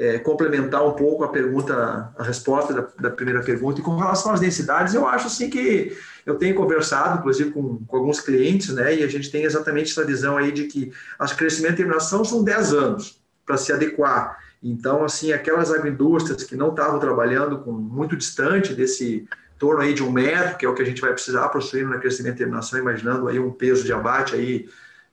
é, 0.00 0.18
complementar 0.18 0.82
um 0.86 0.92
pouco 0.92 1.24
a 1.24 1.28
pergunta, 1.28 2.10
a 2.16 2.22
resposta 2.22 2.72
da, 2.72 2.88
da, 2.98 3.10
primeira 3.10 3.42
pergunta, 3.42 3.80
e 3.80 3.84
com 3.84 3.96
relação 3.96 4.32
às 4.32 4.40
densidades, 4.40 4.94
eu 4.94 5.06
acho 5.06 5.26
assim 5.26 5.50
que 5.50 5.94
eu 6.24 6.36
tenho 6.36 6.54
conversado, 6.54 7.18
inclusive, 7.18 7.50
com, 7.50 7.84
com 7.84 7.96
alguns 7.98 8.18
clientes, 8.18 8.70
né, 8.70 8.96
e 8.96 9.04
a 9.04 9.06
gente 9.06 9.30
tem 9.30 9.44
exatamente 9.44 9.90
essa 9.90 10.02
visão 10.02 10.38
aí 10.38 10.52
de 10.52 10.64
que 10.64 10.90
as 11.18 11.34
crescimento 11.34 11.74
e 11.74 11.76
terminação 11.76 12.24
são 12.24 12.42
10 12.42 12.72
anos 12.72 13.20
para 13.44 13.58
se 13.58 13.74
adequar. 13.74 14.38
Então, 14.62 15.04
assim, 15.04 15.32
aquelas 15.32 15.70
agroindústrias 15.70 16.44
que 16.44 16.56
não 16.56 16.70
estavam 16.70 16.98
trabalhando 16.98 17.58
com 17.58 17.70
muito 17.70 18.16
distante 18.16 18.72
desse 18.72 19.28
torno 19.58 19.82
aí 19.82 19.92
de 19.92 20.02
um 20.02 20.10
metro, 20.10 20.56
que 20.56 20.64
é 20.64 20.68
o 20.68 20.74
que 20.74 20.80
a 20.80 20.86
gente 20.86 21.02
vai 21.02 21.12
precisar 21.12 21.46
possuir 21.50 21.86
na 21.86 21.98
crescimento 21.98 22.36
e 22.36 22.38
terminação, 22.38 22.78
imaginando 22.78 23.28
aí 23.28 23.38
um 23.38 23.50
peso 23.50 23.84
de 23.84 23.92
abate 23.92 24.34
aí 24.34 24.66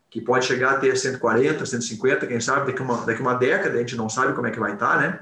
que 0.09 0.21
pode 0.21 0.45
chegar 0.45 0.73
a 0.73 0.77
ter 0.77 0.95
140, 0.95 1.65
150, 1.65 2.27
quem 2.27 2.39
sabe 2.39 2.67
daqui 2.67 2.81
uma, 2.81 3.05
daqui 3.05 3.21
uma 3.21 3.33
década, 3.33 3.75
a 3.75 3.79
gente 3.79 3.95
não 3.95 4.09
sabe 4.09 4.33
como 4.33 4.47
é 4.47 4.51
que 4.51 4.59
vai 4.59 4.73
estar, 4.73 4.99
né? 4.99 5.19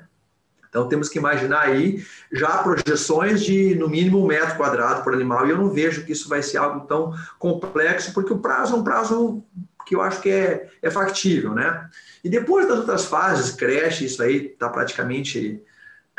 Então 0.70 0.90
temos 0.90 1.08
que 1.08 1.18
imaginar 1.18 1.62
aí 1.62 2.06
já 2.32 2.58
projeções 2.58 3.42
de 3.42 3.76
no 3.76 3.88
mínimo 3.88 4.22
um 4.22 4.28
metro 4.28 4.58
quadrado 4.58 5.04
por 5.04 5.14
animal, 5.14 5.48
e 5.48 5.52
eu 5.52 5.58
não 5.58 5.70
vejo 5.70 6.06
que 6.06 6.12
isso 6.12 6.28
vai 6.28 6.44
ser 6.44 6.58
algo 6.58 6.86
tão 6.86 7.14
complexo, 7.40 8.14
porque 8.14 8.34
o 8.34 8.40
prazo 8.40 8.76
é 8.76 8.78
um 8.78 8.84
prazo 8.84 9.42
que 9.86 9.96
eu 9.96 10.02
acho 10.02 10.22
que 10.22 10.30
é, 10.30 10.70
é 10.82 10.92
factível, 10.92 11.54
né? 11.54 11.90
E 12.24 12.30
depois 12.30 12.68
das 12.68 12.80
outras 12.80 13.06
fases, 13.06 13.56
creche, 13.56 14.06
isso 14.06 14.22
aí 14.22 14.48
está 14.48 14.68
praticamente 14.68 15.64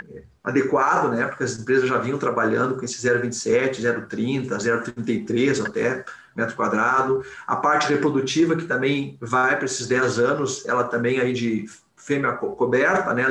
é, 0.08 0.22
adequado, 0.42 1.10
né? 1.10 1.26
Porque 1.26 1.44
as 1.44 1.58
empresas 1.58 1.88
já 1.88 1.98
vinham 1.98 2.18
trabalhando 2.18 2.76
com 2.76 2.84
esse 2.84 3.06
0,27, 3.06 3.82
0,30, 3.82 4.48
0,33 4.48 5.66
até 5.66 6.04
metro 6.36 6.54
quadrado. 6.54 7.24
A 7.46 7.56
parte 7.56 7.88
reprodutiva, 7.88 8.56
que 8.56 8.64
também 8.64 9.16
vai 9.20 9.56
para 9.56 9.64
esses 9.64 9.86
10 9.86 10.18
anos, 10.18 10.66
ela 10.66 10.84
também 10.84 11.18
aí 11.18 11.32
de 11.32 11.66
fêmea 11.96 12.32
coberta, 12.32 13.12
né? 13.12 13.24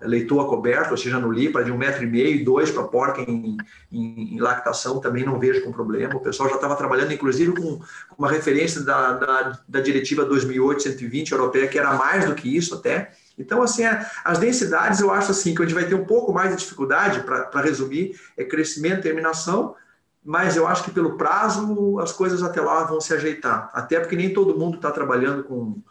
leitoa 0.00 0.48
coberta, 0.48 0.90
ou 0.90 0.96
seja, 0.96 1.18
no 1.18 1.30
lípara, 1.30 1.64
de 1.64 1.72
um 1.72 1.76
metro 1.76 2.02
e 2.02 2.06
meio, 2.06 2.44
dois 2.44 2.70
para 2.70 2.84
porca 2.84 3.20
em, 3.20 3.56
em, 3.90 4.34
em, 4.34 4.40
lactação, 4.40 5.00
também 5.00 5.24
não 5.24 5.38
vejo 5.38 5.62
com 5.62 5.72
problema. 5.72 6.16
O 6.16 6.20
pessoal 6.20 6.48
já 6.48 6.56
estava 6.56 6.76
trabalhando, 6.76 7.12
inclusive, 7.12 7.52
com, 7.52 7.78
com 7.78 8.16
uma 8.18 8.30
referência 8.30 8.82
da, 8.82 9.12
da, 9.12 9.58
da 9.66 9.80
diretiva 9.80 10.26
2008-120 10.26 11.32
europeia, 11.32 11.68
que 11.68 11.78
era 11.78 11.94
mais 11.94 12.24
do 12.24 12.34
que 12.34 12.54
isso 12.54 12.74
até. 12.74 13.12
Então, 13.38 13.62
assim, 13.62 13.84
é, 13.84 14.06
as 14.24 14.38
densidades, 14.38 15.00
eu 15.00 15.10
acho 15.10 15.30
assim, 15.30 15.54
que 15.54 15.62
a 15.62 15.64
gente 15.64 15.74
vai 15.74 15.84
ter 15.84 15.94
um 15.94 16.04
pouco 16.04 16.32
mais 16.32 16.50
de 16.50 16.56
dificuldade, 16.56 17.20
para 17.20 17.60
resumir, 17.60 18.18
é 18.36 18.44
crescimento 18.44 18.98
e 18.98 19.02
terminação, 19.02 19.74
mas 20.24 20.56
eu 20.56 20.66
acho 20.66 20.84
que 20.84 20.90
pelo 20.90 21.16
prazo 21.16 21.98
as 21.98 22.12
coisas 22.12 22.42
até 22.42 22.60
lá 22.60 22.84
vão 22.84 23.00
se 23.00 23.12
ajeitar. 23.12 23.70
Até 23.72 23.98
porque 23.98 24.16
nem 24.16 24.32
todo 24.32 24.58
mundo 24.58 24.76
está 24.76 24.90
trabalhando 24.90 25.42
com, 25.44 25.82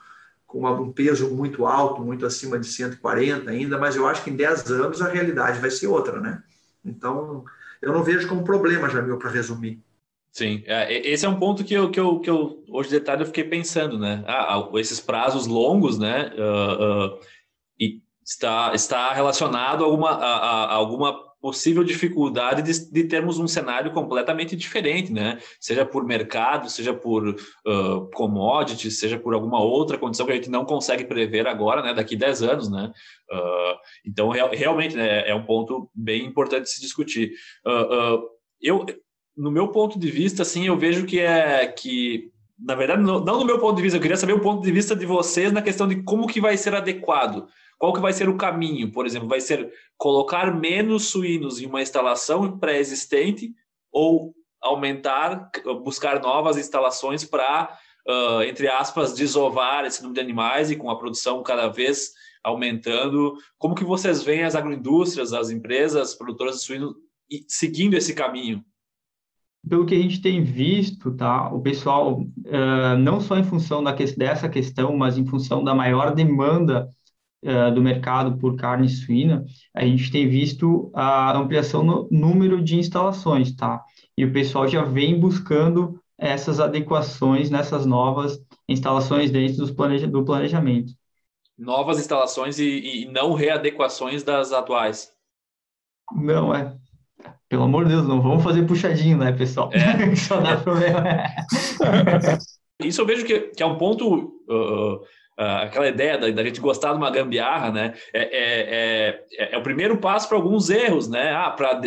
com 0.47 0.65
um 0.65 0.91
peso 0.91 1.29
muito 1.35 1.65
alto, 1.65 2.01
muito 2.01 2.25
acima 2.25 2.57
de 2.57 2.67
140 2.67 3.49
ainda, 3.49 3.77
mas 3.77 3.95
eu 3.95 4.07
acho 4.07 4.23
que 4.23 4.29
em 4.29 4.35
10 4.35 4.71
anos 4.71 5.01
a 5.01 5.09
realidade 5.09 5.59
vai 5.59 5.69
ser 5.69 5.87
outra, 5.87 6.19
né? 6.19 6.41
Então, 6.83 7.43
eu 7.81 7.91
não 7.91 8.03
vejo 8.03 8.27
como 8.27 8.43
problema, 8.43 8.89
Jamil, 8.89 9.17
para 9.17 9.29
resumir. 9.29 9.81
Sim, 10.31 10.63
é, 10.65 11.09
esse 11.09 11.25
é 11.25 11.29
um 11.29 11.37
ponto 11.37 11.63
que 11.63 11.73
eu, 11.73 11.91
que 11.91 11.99
eu, 11.99 12.19
que 12.21 12.29
eu 12.29 12.63
hoje 12.69 12.89
de 12.89 13.01
tarde 13.01 13.23
eu 13.23 13.27
fiquei 13.27 13.43
pensando, 13.43 13.99
né? 13.99 14.23
Ah, 14.25 14.65
esses 14.75 15.01
prazos 15.01 15.45
longos, 15.45 15.99
né? 15.99 16.31
Uh, 16.37 17.15
uh, 17.15 17.19
e 17.77 18.01
está, 18.23 18.73
está 18.73 19.11
relacionado 19.11 19.83
a 19.83 19.87
alguma, 19.87 20.11
a, 20.11 20.65
a 20.67 20.73
alguma 20.73 21.30
possível 21.41 21.83
dificuldade 21.83 22.61
de, 22.61 22.91
de, 22.91 23.03
termos 23.05 23.39
um 23.39 23.47
cenário 23.47 23.91
completamente 23.91 24.55
diferente, 24.55 25.11
né? 25.11 25.39
Seja 25.59 25.83
por 25.83 26.05
mercado, 26.05 26.69
seja 26.69 26.93
por 26.93 27.27
uh, 27.29 28.09
commodities, 28.13 28.99
seja 28.99 29.17
por 29.17 29.33
alguma 29.33 29.59
outra 29.59 29.97
condição 29.97 30.25
que 30.25 30.31
a 30.31 30.35
gente 30.35 30.51
não 30.51 30.63
consegue 30.63 31.03
prever 31.03 31.47
agora, 31.47 31.81
né? 31.81 31.93
Daqui 31.93 32.15
10 32.15 32.43
anos, 32.43 32.69
né? 32.69 32.91
Uh, 33.31 33.75
então, 34.05 34.29
real, 34.29 34.49
realmente, 34.51 34.95
né, 34.95 35.27
é 35.27 35.33
um 35.33 35.43
ponto 35.43 35.89
bem 35.95 36.25
importante 36.25 36.69
se 36.69 36.79
discutir. 36.79 37.31
Uh, 37.65 38.21
eu, 38.61 38.85
no 39.35 39.49
meu 39.49 39.69
ponto 39.69 39.97
de 39.97 40.11
vista, 40.11 40.43
assim, 40.43 40.67
eu 40.67 40.77
vejo 40.77 41.05
que 41.07 41.19
é 41.19 41.65
que 41.65 42.29
na 42.63 42.75
verdade, 42.75 43.01
não, 43.01 43.19
não 43.19 43.39
no 43.39 43.45
meu 43.45 43.57
ponto 43.57 43.75
de 43.75 43.81
vista, 43.81 43.97
eu 43.97 44.01
queria 44.01 44.15
saber 44.15 44.33
o 44.33 44.39
ponto 44.39 44.61
de 44.61 44.71
vista 44.71 44.95
de 44.95 45.03
vocês 45.03 45.51
na 45.51 45.63
questão 45.63 45.87
de 45.87 46.03
como 46.03 46.27
que 46.27 46.39
vai 46.39 46.55
ser 46.55 46.75
adequado 46.75 47.47
qual 47.81 47.93
que 47.93 47.99
vai 47.99 48.13
ser 48.13 48.29
o 48.29 48.37
caminho? 48.37 48.91
Por 48.91 49.07
exemplo, 49.07 49.27
vai 49.27 49.41
ser 49.41 49.73
colocar 49.97 50.55
menos 50.55 51.07
suínos 51.07 51.59
em 51.59 51.65
uma 51.65 51.81
instalação 51.81 52.59
pré-existente 52.59 53.55
ou 53.91 54.35
aumentar, 54.61 55.49
buscar 55.83 56.21
novas 56.21 56.59
instalações 56.59 57.25
para, 57.25 57.75
uh, 58.07 58.43
entre 58.43 58.67
aspas, 58.67 59.15
desovar 59.15 59.83
esse 59.83 59.99
número 60.03 60.13
de 60.13 60.21
animais 60.21 60.69
e 60.69 60.75
com 60.75 60.91
a 60.91 60.99
produção 60.99 61.41
cada 61.41 61.69
vez 61.69 62.11
aumentando. 62.43 63.33
Como 63.57 63.73
que 63.73 63.83
vocês 63.83 64.21
veem 64.21 64.43
as 64.43 64.53
agroindústrias, 64.53 65.33
as 65.33 65.49
empresas 65.49 66.13
produtoras 66.13 66.57
de 66.57 66.65
suínos 66.65 66.93
seguindo 67.47 67.95
esse 67.95 68.13
caminho? 68.13 68.63
Pelo 69.67 69.87
que 69.87 69.95
a 69.95 69.99
gente 69.99 70.21
tem 70.21 70.43
visto, 70.43 71.15
tá, 71.15 71.51
o 71.51 71.59
pessoal, 71.59 72.19
uh, 72.21 72.97
não 72.99 73.19
só 73.19 73.39
em 73.39 73.43
função 73.43 73.83
da 73.83 73.91
que, 73.91 74.05
dessa 74.15 74.47
questão, 74.47 74.95
mas 74.95 75.17
em 75.17 75.25
função 75.25 75.63
da 75.63 75.73
maior 75.73 76.13
demanda 76.13 76.87
uh, 77.43 77.73
do 77.73 77.81
mercado 77.81 78.37
por 78.37 78.55
carne 78.55 78.89
suína, 78.89 79.45
a 79.73 79.85
gente 79.85 80.11
tem 80.11 80.27
visto 80.27 80.91
a 80.93 81.37
ampliação 81.37 81.83
no 81.83 82.07
número 82.11 82.61
de 82.61 82.77
instalações, 82.77 83.55
tá? 83.55 83.83
E 84.17 84.25
o 84.25 84.31
pessoal 84.31 84.67
já 84.67 84.83
vem 84.83 85.19
buscando 85.19 85.99
essas 86.17 86.59
adequações 86.59 87.49
nessas 87.49 87.85
novas 87.85 88.39
instalações 88.69 89.31
dentro 89.31 89.73
planeja 89.73 90.07
do 90.07 90.23
planejamento. 90.23 90.93
Novas 91.57 91.99
instalações 91.99 92.59
e, 92.59 93.03
e 93.03 93.05
não 93.11 93.33
readequações 93.33 94.23
das 94.23 94.51
atuais. 94.51 95.11
Não, 96.13 96.53
é. 96.53 96.75
Pelo 97.49 97.63
amor 97.63 97.85
de 97.85 97.91
Deus, 97.91 98.07
não 98.07 98.21
vamos 98.21 98.43
fazer 98.43 98.65
puxadinho, 98.65 99.17
né, 99.17 99.31
pessoal? 99.31 99.69
É. 99.73 100.15
Só 100.15 100.39
dá 100.39 100.57
problema. 100.57 101.03
Isso 102.83 103.01
eu 103.01 103.05
vejo 103.05 103.25
que, 103.25 103.39
que 103.39 103.61
é 103.61 103.65
um 103.65 103.77
ponto 103.77 104.41
Uh, 104.51 104.99
aquela 105.41 105.87
ideia 105.87 106.17
da, 106.17 106.29
da, 106.29 106.43
gente 106.43 106.59
gostar 106.59 106.91
de 106.91 106.97
uma 106.97 107.09
gambiarra, 107.11 107.71
né? 107.71 107.93
É, 108.13 108.21
é, 108.21 109.25
é, 109.37 109.55
é 109.55 109.57
o 109.57 109.63
primeiro 109.63 109.97
passo 109.97 110.27
para 110.27 110.37
alguns 110.37 110.69
erros, 110.69 111.09
né? 111.09 111.31
Ah, 111.33 111.49
para 111.49 111.79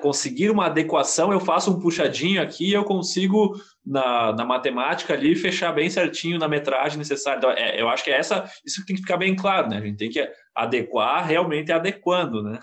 conseguir 0.00 0.50
uma 0.50 0.66
adequação, 0.66 1.32
eu 1.32 1.40
faço 1.40 1.70
um 1.70 1.80
puxadinho 1.80 2.42
aqui 2.42 2.70
e 2.70 2.74
eu 2.74 2.84
consigo, 2.84 3.54
na, 3.84 4.32
na 4.32 4.44
matemática 4.44 5.14
ali, 5.14 5.34
fechar 5.34 5.72
bem 5.72 5.88
certinho 5.88 6.38
na 6.38 6.48
metragem 6.48 6.98
necessária. 6.98 7.38
Então, 7.38 7.50
é, 7.50 7.80
eu 7.80 7.88
acho 7.88 8.04
que 8.04 8.10
é 8.10 8.18
essa, 8.18 8.44
isso 8.64 8.84
tem 8.86 8.96
que 8.96 9.02
ficar 9.02 9.16
bem 9.16 9.34
claro, 9.34 9.68
né? 9.68 9.78
A 9.78 9.80
gente 9.80 9.98
tem 9.98 10.10
que 10.10 10.28
adequar 10.54 11.26
realmente 11.26 11.72
adequando, 11.72 12.42
né? 12.42 12.58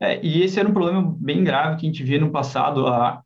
É, 0.00 0.24
e 0.24 0.42
esse 0.42 0.58
era 0.58 0.68
um 0.68 0.72
problema 0.72 1.16
bem 1.18 1.42
grave 1.42 1.76
que 1.76 1.86
a 1.86 1.90
gente 1.90 2.02
via 2.02 2.20
no 2.20 2.30
passado. 2.30 2.86
A, 2.86 3.22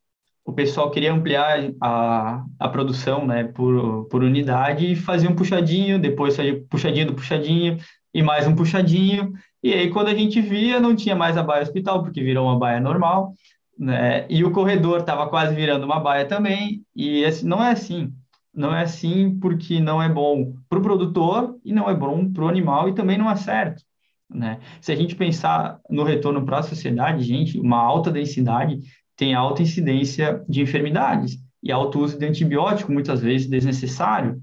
o 0.49 0.53
pessoal 0.55 0.91
queria 0.91 1.13
ampliar 1.13 1.59
a, 1.79 2.43
a 2.59 2.69
produção 2.71 3.27
né, 3.27 3.45
por, 3.45 4.07
por 4.07 4.25
unidade 4.25 4.93
e 4.93 4.97
fazia 4.97 5.29
um 5.29 5.35
puxadinho, 5.35 6.01
depois 6.01 6.37
fazia 6.37 6.65
puxadinho 6.71 7.09
do 7.09 7.15
puxadinho 7.15 7.77
e 8.15 8.23
mais 8.23 8.47
um 8.47 8.55
puxadinho. 8.55 9.35
E 9.63 9.75
aí, 9.75 9.91
quando 9.91 10.09
a 10.09 10.15
gente 10.15 10.41
via, 10.41 10.81
não 10.81 10.97
tinha 10.97 11.15
mais 11.15 11.37
a 11.37 11.43
baia 11.43 11.63
hospital, 11.63 12.03
porque 12.03 12.23
virou 12.23 12.47
uma 12.47 12.59
baia 12.59 12.81
normal, 12.81 13.35
né? 13.79 14.25
E 14.31 14.43
o 14.43 14.51
corredor 14.51 15.01
estava 15.01 15.29
quase 15.29 15.55
virando 15.55 15.85
uma 15.85 16.01
baia 16.01 16.25
também. 16.25 16.83
E 16.97 17.23
esse, 17.25 17.45
não 17.45 17.63
é 17.63 17.73
assim. 17.73 18.11
Não 18.55 18.75
é 18.75 18.81
assim 18.81 19.39
porque 19.39 19.79
não 19.79 20.03
é 20.03 20.09
bom 20.09 20.55
para 20.67 20.79
o 20.79 20.83
produtor 20.83 21.59
e 21.63 21.75
não 21.75 21.91
é 21.91 21.95
bom 21.95 22.27
para 22.33 22.45
o 22.45 22.49
animal 22.49 22.89
e 22.89 22.95
também 22.95 23.19
não 23.19 23.31
é 23.31 23.37
certo. 23.37 23.83
Né? 24.31 24.61
Se 24.81 24.93
a 24.93 24.97
gente 24.97 25.15
pensar 25.15 25.79
no 25.91 26.05
retorno 26.05 26.43
para 26.45 26.61
a 26.61 26.63
sociedade, 26.63 27.23
gente, 27.23 27.61
uma 27.61 27.79
alta 27.79 28.11
densidade 28.11 28.81
tem 29.19 29.35
alta 29.35 29.63
incidência 29.63 30.43
de 30.49 30.63
enfermidades 30.63 31.39
e 31.61 31.73
alto 31.73 31.99
uso 31.99 32.17
de 32.17 32.25
antibiótico, 32.25 32.93
muitas 32.93 33.21
vezes 33.21 33.49
desnecessário. 33.49 34.41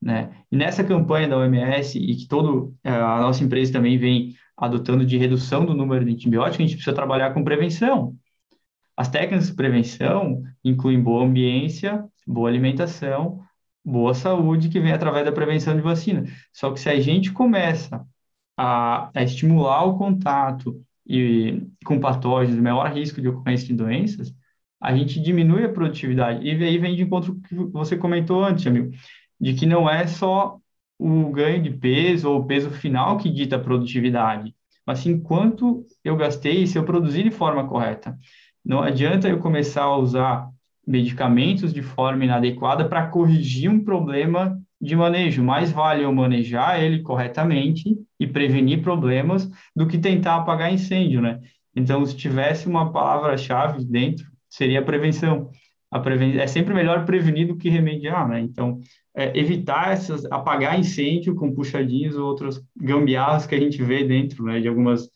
Né? 0.00 0.30
E 0.52 0.56
nessa 0.56 0.84
campanha 0.84 1.26
da 1.26 1.38
OMS, 1.38 1.98
e 1.98 2.14
que 2.14 2.28
toda 2.28 2.70
é, 2.84 2.90
a 2.90 3.20
nossa 3.20 3.42
empresa 3.42 3.72
também 3.72 3.96
vem 3.96 4.34
adotando 4.54 5.04
de 5.04 5.16
redução 5.16 5.64
do 5.64 5.74
número 5.74 6.04
de 6.04 6.12
antibióticos, 6.12 6.58
a 6.58 6.62
gente 6.62 6.74
precisa 6.74 6.94
trabalhar 6.94 7.32
com 7.32 7.42
prevenção. 7.42 8.14
As 8.94 9.08
técnicas 9.08 9.46
de 9.46 9.54
prevenção 9.54 10.42
incluem 10.62 11.00
boa 11.00 11.24
ambiência, 11.24 12.04
boa 12.26 12.50
alimentação, 12.50 13.40
boa 13.82 14.12
saúde, 14.12 14.68
que 14.68 14.78
vem 14.78 14.92
através 14.92 15.24
da 15.24 15.32
prevenção 15.32 15.74
de 15.74 15.80
vacina. 15.80 16.24
Só 16.52 16.70
que 16.70 16.80
se 16.80 16.90
a 16.90 17.00
gente 17.00 17.32
começa 17.32 18.04
a, 18.58 19.10
a 19.14 19.22
estimular 19.22 19.84
o 19.84 19.96
contato 19.96 20.84
e 21.08 21.66
com 21.84 21.98
patógenos, 21.98 22.60
maior 22.60 22.92
risco 22.92 23.20
de 23.20 23.28
ocorrência 23.28 23.66
de 23.66 23.74
doenças, 23.74 24.34
a 24.80 24.94
gente 24.94 25.20
diminui 25.20 25.64
a 25.64 25.72
produtividade. 25.72 26.46
E 26.46 26.50
aí 26.50 26.78
vem 26.78 26.94
de 26.94 27.02
encontro 27.02 27.40
que 27.40 27.54
você 27.54 27.96
comentou 27.96 28.44
antes, 28.44 28.66
amigo, 28.66 28.90
de 29.40 29.54
que 29.54 29.66
não 29.66 29.88
é 29.88 30.06
só 30.06 30.58
o 30.98 31.30
ganho 31.30 31.62
de 31.62 31.70
peso 31.70 32.30
ou 32.30 32.40
o 32.40 32.46
peso 32.46 32.70
final 32.70 33.16
que 33.16 33.30
dita 33.30 33.56
a 33.56 33.60
produtividade, 33.60 34.54
mas 34.84 34.98
sim 34.98 35.18
quanto 35.20 35.84
eu 36.04 36.16
gastei 36.16 36.66
se 36.66 36.76
eu 36.76 36.84
produzir 36.84 37.22
de 37.22 37.30
forma 37.30 37.66
correta. 37.66 38.18
Não 38.64 38.82
adianta 38.82 39.28
eu 39.28 39.38
começar 39.38 39.84
a 39.84 39.96
usar 39.96 40.48
medicamentos 40.86 41.72
de 41.72 41.82
forma 41.82 42.24
inadequada 42.24 42.88
para 42.88 43.06
corrigir 43.06 43.70
um 43.70 43.84
problema 43.84 44.60
de 44.80 44.94
manejo. 44.96 45.42
Mais 45.42 45.70
vale 45.70 46.04
eu 46.04 46.12
manejar 46.12 46.82
ele 46.82 47.02
corretamente 47.02 47.96
e 48.18 48.26
prevenir 48.26 48.82
problemas 48.82 49.50
do 49.74 49.86
que 49.86 49.98
tentar 49.98 50.36
apagar 50.36 50.72
incêndio, 50.72 51.20
né? 51.20 51.40
Então, 51.74 52.04
se 52.04 52.16
tivesse 52.16 52.66
uma 52.66 52.92
palavra-chave 52.92 53.84
dentro, 53.84 54.26
seria 54.48 54.82
prevenção. 54.82 55.50
A 55.90 56.00
preven... 56.00 56.38
É 56.38 56.46
sempre 56.46 56.74
melhor 56.74 57.04
prevenir 57.04 57.46
do 57.46 57.56
que 57.56 57.68
remediar, 57.68 58.28
né? 58.28 58.40
Então, 58.40 58.80
é, 59.14 59.36
evitar 59.38 59.92
essas, 59.92 60.24
apagar 60.26 60.78
incêndio 60.78 61.34
com 61.34 61.54
puxadinhos 61.54 62.16
ou 62.16 62.26
outras 62.26 62.60
gambiarras 62.76 63.46
que 63.46 63.54
a 63.54 63.60
gente 63.60 63.82
vê 63.82 64.04
dentro, 64.04 64.44
né? 64.44 64.60
De 64.60 64.68
algumas 64.68 65.08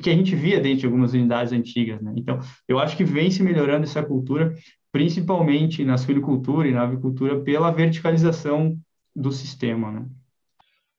que 0.00 0.08
a 0.08 0.14
gente 0.14 0.34
via 0.34 0.58
dentro 0.58 0.80
de 0.80 0.86
algumas 0.86 1.12
unidades 1.12 1.52
antigas, 1.52 2.00
né? 2.00 2.14
Então, 2.16 2.38
eu 2.66 2.78
acho 2.78 2.96
que 2.96 3.04
vem 3.04 3.30
se 3.30 3.42
melhorando 3.42 3.84
essa 3.84 4.02
cultura, 4.02 4.54
principalmente 4.90 5.84
na 5.84 5.98
suinocultura 5.98 6.66
e 6.66 6.72
na 6.72 6.82
avicultura, 6.82 7.40
pela 7.40 7.70
verticalização 7.70 8.78
do 9.14 9.30
sistema, 9.32 9.90
né? 9.90 10.06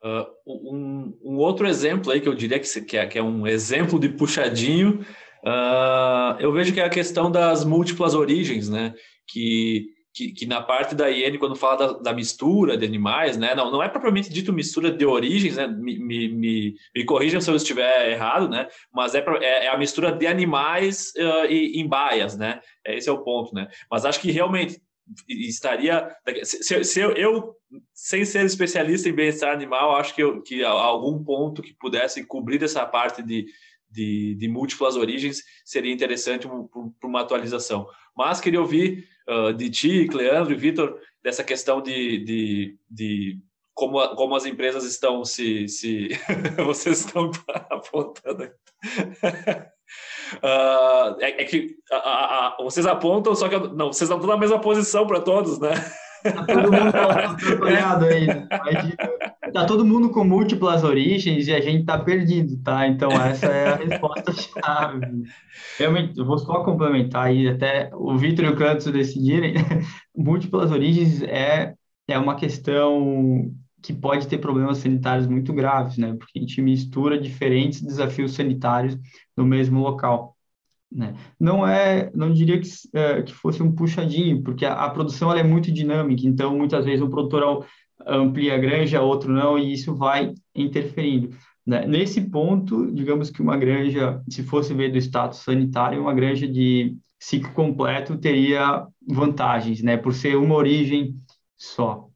Uh, 0.04 0.28
um, 0.46 1.18
um, 1.24 1.38
outro 1.38 1.66
exemplo 1.66 2.12
aí 2.12 2.20
que 2.20 2.28
eu 2.28 2.36
diria 2.36 2.60
que, 2.60 2.82
que, 2.82 2.98
é, 2.98 3.08
que 3.08 3.18
é 3.18 3.24
um 3.24 3.48
exemplo 3.48 3.98
de 3.98 4.10
puxadinho, 4.10 5.00
uh, 5.46 6.38
eu 6.40 6.52
vejo 6.52 6.74
que 6.74 6.82
é 6.82 6.86
a 6.86 6.90
questão 6.90 7.32
das 7.32 7.64
múltiplas 7.64 8.14
origens, 8.14 8.68
né? 8.68 8.94
Que, 9.26 9.86
que, 10.14 10.34
que 10.34 10.46
na 10.46 10.62
parte 10.62 10.94
da 10.94 11.10
IN, 11.10 11.38
quando 11.38 11.56
fala 11.56 11.76
da, 11.78 12.00
da, 12.00 12.14
mistura 12.14 12.78
de 12.78 12.86
animais, 12.86 13.38
né? 13.38 13.56
Não, 13.56 13.72
não 13.72 13.82
é 13.82 13.88
propriamente 13.88 14.30
dito 14.30 14.52
mistura 14.52 14.92
de 14.92 15.06
origens, 15.06 15.56
né? 15.56 15.68
Me, 15.68 15.98
me, 15.98 16.28
me, 16.28 16.76
me 16.94 17.06
corrijam 17.06 17.40
se 17.40 17.50
eu 17.50 17.56
estiver 17.56 18.12
errado, 18.12 18.50
né? 18.50 18.68
Mas 18.94 19.16
é, 19.16 19.24
é, 19.40 19.66
é 19.66 19.68
a 19.70 19.78
mistura 19.78 20.12
de 20.12 20.28
animais 20.28 21.14
uh, 21.16 21.46
e, 21.50 21.80
em 21.80 21.88
baias, 21.88 22.38
né? 22.38 22.60
Esse 22.86 23.08
é 23.08 23.12
o 23.12 23.24
ponto, 23.24 23.56
né? 23.56 23.70
Mas 23.90 24.04
acho 24.04 24.20
que 24.20 24.32
realmente 24.32 24.82
estaria. 25.28 26.16
Se, 26.44 26.84
se 26.84 27.00
eu, 27.00 27.12
eu, 27.12 27.56
sem 27.94 28.26
ser 28.26 28.46
especialista 28.46 29.10
em 29.10 29.14
bem-estar 29.14 29.54
animal, 29.54 29.96
acho 29.96 30.14
que, 30.16 30.24
eu, 30.24 30.42
que 30.42 30.64
algum 30.64 31.24
ponto 31.24 31.62
que 31.62 31.74
pudesse 31.74 32.26
cobrir 32.26 32.62
essa 32.64 32.86
parte 32.86 33.22
de, 33.22 33.46
de, 33.90 34.36
de 34.36 34.48
múltiplas 34.48 34.96
origens 34.96 35.44
seria 35.64 35.94
interessante 35.94 36.48
para 36.48 37.08
uma 37.08 37.22
atualização. 37.22 37.88
Mas 38.16 38.42
queria 38.42 38.62
ouvir 38.62 39.08
uh, 39.28 39.54
de 39.54 39.70
ti, 39.70 40.08
Cleandro 40.08 40.54
e 40.54 40.58
Vitor, 40.58 41.00
dessa 41.22 41.44
questão 41.44 41.82
de, 41.82 42.20
de, 42.20 42.78
de 42.90 43.40
como, 43.74 44.16
como 44.16 44.36
as 44.36 44.46
empresas 44.46 44.84
estão 44.84 45.24
se. 45.24 45.68
se... 45.68 46.10
Vocês 46.66 47.00
estão 47.00 47.32
apontando. 47.70 48.52
Uh, 50.42 51.16
é, 51.20 51.42
é, 51.42 51.46
que 51.46 51.76
a, 51.92 51.98
a, 51.98 52.58
vocês 52.64 52.86
apontam, 52.86 53.36
só 53.36 53.48
que 53.48 53.58
não, 53.58 53.92
vocês 53.92 54.10
não 54.10 54.18
estão 54.18 54.32
na 54.32 54.40
mesma 54.40 54.60
posição 54.60 55.06
para 55.06 55.20
todos, 55.20 55.60
né? 55.60 55.74
Tá 56.24 56.46
todo 56.46 56.72
mundo 56.72 56.96
atrapalhado 56.96 58.06
aí. 58.08 58.28
Né? 58.28 58.48
Tá 59.54 59.66
todo 59.66 59.86
mundo 59.86 60.10
com 60.10 60.24
múltiplas 60.24 60.84
origens 60.84 61.48
e 61.48 61.54
a 61.54 61.60
gente 61.60 61.86
tá 61.86 62.00
perdido, 62.00 62.58
tá? 62.64 62.88
Então 62.88 63.12
essa 63.12 63.48
é 63.48 63.68
a 63.68 63.76
resposta 63.76 64.32
chave. 64.32 65.24
Realmente, 65.78 66.18
eu 66.18 66.26
vou 66.26 66.38
só 66.38 66.64
complementar 66.64 67.26
aí, 67.26 67.48
até 67.48 67.90
o 67.94 68.18
Vitor 68.18 68.46
e 68.46 68.50
o 68.50 68.56
Cantos 68.56 68.86
decidirem. 68.86 69.56
múltiplas 70.16 70.72
origens 70.72 71.22
é, 71.24 71.74
é 72.08 72.18
uma 72.18 72.36
questão 72.36 73.52
que 73.84 73.94
pode 73.94 74.28
ter 74.28 74.38
problemas 74.38 74.78
sanitários 74.78 75.28
muito 75.28 75.54
graves, 75.54 75.98
né? 75.98 76.16
Porque 76.18 76.40
a 76.40 76.42
gente 76.42 76.62
mistura 76.62 77.20
diferentes 77.20 77.82
desafios 77.82 78.34
sanitários 78.34 78.98
no 79.36 79.46
mesmo 79.46 79.82
local. 79.82 80.36
Né? 80.90 81.16
Não 81.40 81.68
é, 81.68 82.10
não 82.14 82.32
diria 82.32 82.60
que, 82.60 82.70
é, 82.94 83.22
que 83.24 83.34
fosse 83.34 83.62
um 83.62 83.72
puxadinho, 83.72 84.42
porque 84.42 84.66
a, 84.66 84.74
a 84.74 84.90
produção 84.90 85.34
é 85.34 85.44
muito 85.44 85.72
dinâmica, 85.72 86.26
então 86.26 86.56
muitas 86.56 86.86
vezes 86.86 87.02
um 87.02 87.10
produtor 87.10 87.66
amplia 88.08 88.56
a 88.56 88.58
granja, 88.58 89.02
outro 89.02 89.32
não, 89.32 89.58
e 89.58 89.74
isso 89.74 89.96
vai 89.96 90.34
interferindo. 90.56 91.36
Né? 91.66 91.86
Nesse 91.86 92.22
ponto, 92.22 92.92
digamos 92.92 93.30
que 93.30 93.42
uma 93.42 93.58
granja, 93.58 94.22
se 94.30 94.44
fosse 94.44 94.74
ver 94.74 94.92
do 94.92 94.98
status 94.98 95.40
sanitário, 95.40 96.02
uma 96.02 96.14
granja 96.14 96.48
de 96.48 96.96
ciclo 97.20 97.52
completo 97.54 98.18
teria 98.18 98.86
vantagens, 99.08 99.82
né? 99.82 99.96
Por 99.96 100.14
ser 100.14 100.36
uma 100.36 100.56
origem 100.56 101.16
só. 101.58 102.10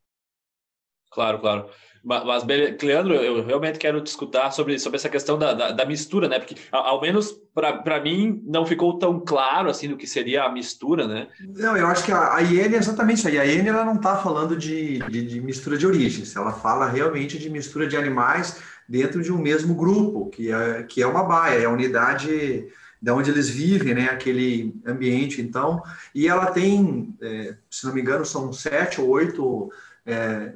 Claro, 1.17 1.39
claro. 1.39 1.65
Mas, 2.03 2.43
Cleandro, 2.79 3.15
eu 3.15 3.43
realmente 3.43 3.79
quero 3.79 3.99
te 3.99 4.05
escutar 4.05 4.51
sobre, 4.51 4.77
sobre 4.77 4.97
essa 4.97 5.09
questão 5.09 5.35
da, 5.35 5.51
da, 5.51 5.71
da 5.71 5.83
mistura, 5.83 6.27
né? 6.29 6.37
Porque, 6.37 6.55
ao, 6.71 7.01
menos 7.01 7.35
para 7.55 7.99
mim, 7.99 8.39
não 8.45 8.67
ficou 8.67 8.99
tão 8.99 9.19
claro 9.19 9.67
assim 9.67 9.89
do 9.89 9.97
que 9.97 10.05
seria 10.05 10.43
a 10.43 10.51
mistura, 10.51 11.07
né? 11.07 11.27
Não, 11.55 11.75
eu 11.75 11.87
acho 11.87 12.05
que 12.05 12.11
a, 12.11 12.35
a 12.35 12.43
IN 12.43 12.59
é 12.59 12.77
exatamente 12.77 13.17
isso. 13.17 13.27
A 13.27 13.45
IN 13.47 13.67
ela 13.67 13.83
não 13.83 13.95
está 13.95 14.15
falando 14.15 14.55
de, 14.55 14.99
de, 14.99 15.25
de, 15.25 15.41
mistura 15.41 15.75
de 15.75 15.87
origens, 15.87 16.35
ela 16.35 16.53
fala 16.53 16.87
realmente 16.87 17.39
de 17.39 17.49
mistura 17.49 17.87
de 17.87 17.97
animais 17.97 18.61
dentro 18.87 19.23
de 19.23 19.33
um 19.33 19.39
mesmo 19.39 19.73
grupo, 19.73 20.29
que 20.29 20.51
é, 20.51 20.83
que 20.83 21.01
é 21.01 21.07
uma 21.07 21.23
baia, 21.23 21.63
é 21.63 21.65
a 21.65 21.71
unidade 21.71 22.67
de 23.01 23.11
onde 23.11 23.31
eles 23.31 23.49
vivem, 23.49 23.95
né? 23.95 24.05
Aquele 24.05 24.79
ambiente, 24.85 25.41
então. 25.41 25.81
E 26.13 26.27
ela 26.27 26.51
tem, 26.51 27.15
é, 27.21 27.55
se 27.71 27.85
não 27.87 27.93
me 27.93 28.01
engano, 28.01 28.23
são 28.23 28.53
sete 28.53 29.01
ou 29.01 29.09
oito 29.09 29.71
é, 30.07 30.53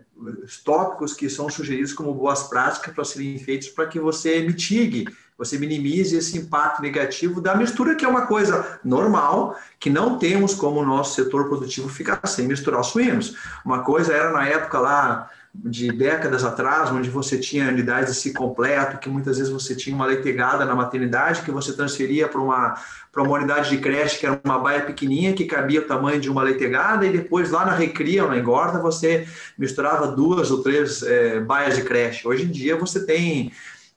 tópicos 0.64 1.14
que 1.14 1.30
são 1.30 1.50
sugeridos 1.50 1.94
como 1.94 2.14
boas 2.14 2.44
práticas 2.44 2.94
para 2.94 3.04
serem 3.04 3.38
feitos 3.38 3.68
para 3.68 3.86
que 3.86 4.00
você 4.00 4.40
mitigue 4.40 5.06
você 5.42 5.58
minimize 5.58 6.16
esse 6.16 6.38
impacto 6.38 6.84
negativo 6.84 7.42
da 7.42 7.56
mistura, 7.56 7.96
que 7.96 8.06
é 8.06 8.08
uma 8.08 8.28
coisa 8.28 8.80
normal, 8.84 9.58
que 9.80 9.90
não 9.90 10.20
temos 10.20 10.54
como 10.54 10.82
o 10.82 10.86
nosso 10.86 11.16
setor 11.16 11.50
produtivo 11.50 11.90
ficar 11.90 12.22
sem 12.28 12.48
misturar 12.48 12.84
suínos. 12.84 13.36
Uma 13.66 13.80
coisa 13.80 14.14
era 14.14 14.32
na 14.32 14.48
época 14.48 14.80
lá 14.80 15.32
de 15.54 15.92
décadas 15.92 16.46
atrás, 16.46 16.90
onde 16.92 17.10
você 17.10 17.38
tinha 17.38 17.68
unidades 17.68 18.14
de 18.14 18.20
si 18.20 18.34
completo, 18.34 18.98
que 18.98 19.10
muitas 19.10 19.38
vezes 19.38 19.52
você 19.52 19.76
tinha 19.76 19.94
uma 19.94 20.06
leitegada 20.06 20.64
na 20.64 20.74
maternidade, 20.74 21.42
que 21.42 21.52
você 21.52 21.74
transferia 21.74 22.28
para 22.28 22.40
uma, 22.40 22.76
uma 23.18 23.38
unidade 23.38 23.70
de 23.70 23.78
creche, 23.78 24.18
que 24.18 24.26
era 24.26 24.40
uma 24.46 24.58
baia 24.58 24.82
pequenininha, 24.82 25.34
que 25.34 25.46
cabia 25.46 25.82
o 25.82 25.86
tamanho 25.86 26.22
de 26.22 26.30
uma 26.30 26.42
leitegada, 26.42 27.06
e 27.06 27.12
depois 27.12 27.52
lá 27.52 27.66
na 27.66 27.76
recria, 27.76 28.26
na 28.26 28.38
engorda, 28.38 28.80
você 28.80 29.28
misturava 29.58 30.08
duas 30.08 30.52
ou 30.52 30.64
três 30.64 31.04
é, 31.04 31.42
baias 31.42 31.76
de 31.76 31.84
creche. 31.84 32.26
Hoje 32.26 32.46
em 32.46 32.50
dia 32.50 32.78
você 32.78 33.06
tem 33.06 33.52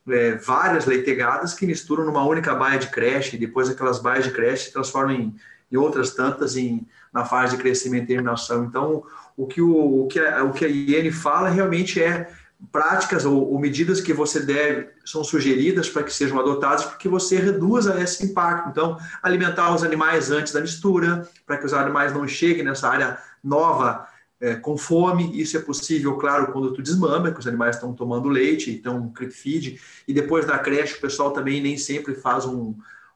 é, 0.08 0.32
várias 0.34 0.86
leitegadas 0.86 1.54
que 1.54 1.66
misturam 1.66 2.04
numa 2.04 2.26
única 2.26 2.52
baia 2.52 2.80
de 2.80 2.88
creche, 2.88 3.36
e 3.36 3.38
depois 3.38 3.70
aquelas 3.70 4.00
baias 4.00 4.24
de 4.24 4.32
creche 4.32 4.64
se 4.64 4.72
transformam 4.72 5.14
em, 5.14 5.36
em 5.70 5.76
outras 5.76 6.10
tantas 6.10 6.56
em, 6.56 6.84
na 7.12 7.24
fase 7.24 7.56
de 7.56 7.62
crescimento 7.62 8.04
e 8.04 8.08
terminação. 8.08 8.64
Então, 8.64 9.04
o 9.36 9.46
que, 9.46 9.60
o, 9.60 10.04
o 10.04 10.06
que, 10.06 10.18
a, 10.18 10.44
o 10.44 10.52
que 10.52 10.64
a 10.64 10.68
IN 10.68 11.10
fala 11.10 11.48
realmente 11.48 12.02
é 12.02 12.30
práticas 12.72 13.24
ou, 13.24 13.52
ou, 13.52 13.58
medidas 13.58 14.00
que 14.00 14.12
você 14.12 14.40
deve 14.40 14.88
são 15.04 15.22
sugeridas 15.22 15.88
para 15.88 16.02
que 16.02 16.12
sejam 16.12 16.38
adotadas 16.38 16.84
para 16.84 16.96
que 16.96 17.08
você 17.08 17.38
reduza 17.38 18.00
esse 18.00 18.24
impacto. 18.24 18.70
Então, 18.70 18.96
alimentar 19.22 19.74
os 19.74 19.82
animais 19.82 20.30
antes 20.30 20.52
da 20.52 20.60
mistura, 20.60 21.28
para 21.46 21.58
que 21.58 21.66
os 21.66 21.74
animais 21.74 22.12
não 22.12 22.26
cheguem 22.26 22.64
nessa 22.64 22.88
área 22.88 23.18
nova 23.42 24.06
é, 24.40 24.54
com 24.54 24.76
fome. 24.76 25.38
Isso 25.38 25.56
é 25.56 25.60
possível, 25.60 26.16
claro, 26.16 26.52
quando 26.52 26.72
tu 26.72 26.82
desmama, 26.82 27.32
que 27.32 27.40
os 27.40 27.46
animais 27.46 27.76
estão 27.76 27.92
tomando 27.92 28.28
leite, 28.28 28.70
então 28.70 29.10
creep 29.10 29.32
feed. 29.32 29.80
E 30.06 30.14
depois 30.14 30.46
da 30.46 30.58
creche, 30.58 30.96
o 30.96 31.00
pessoal 31.00 31.32
também 31.32 31.60
nem 31.60 31.76
sempre 31.76 32.14
faz 32.14 32.44
um, 32.44 32.74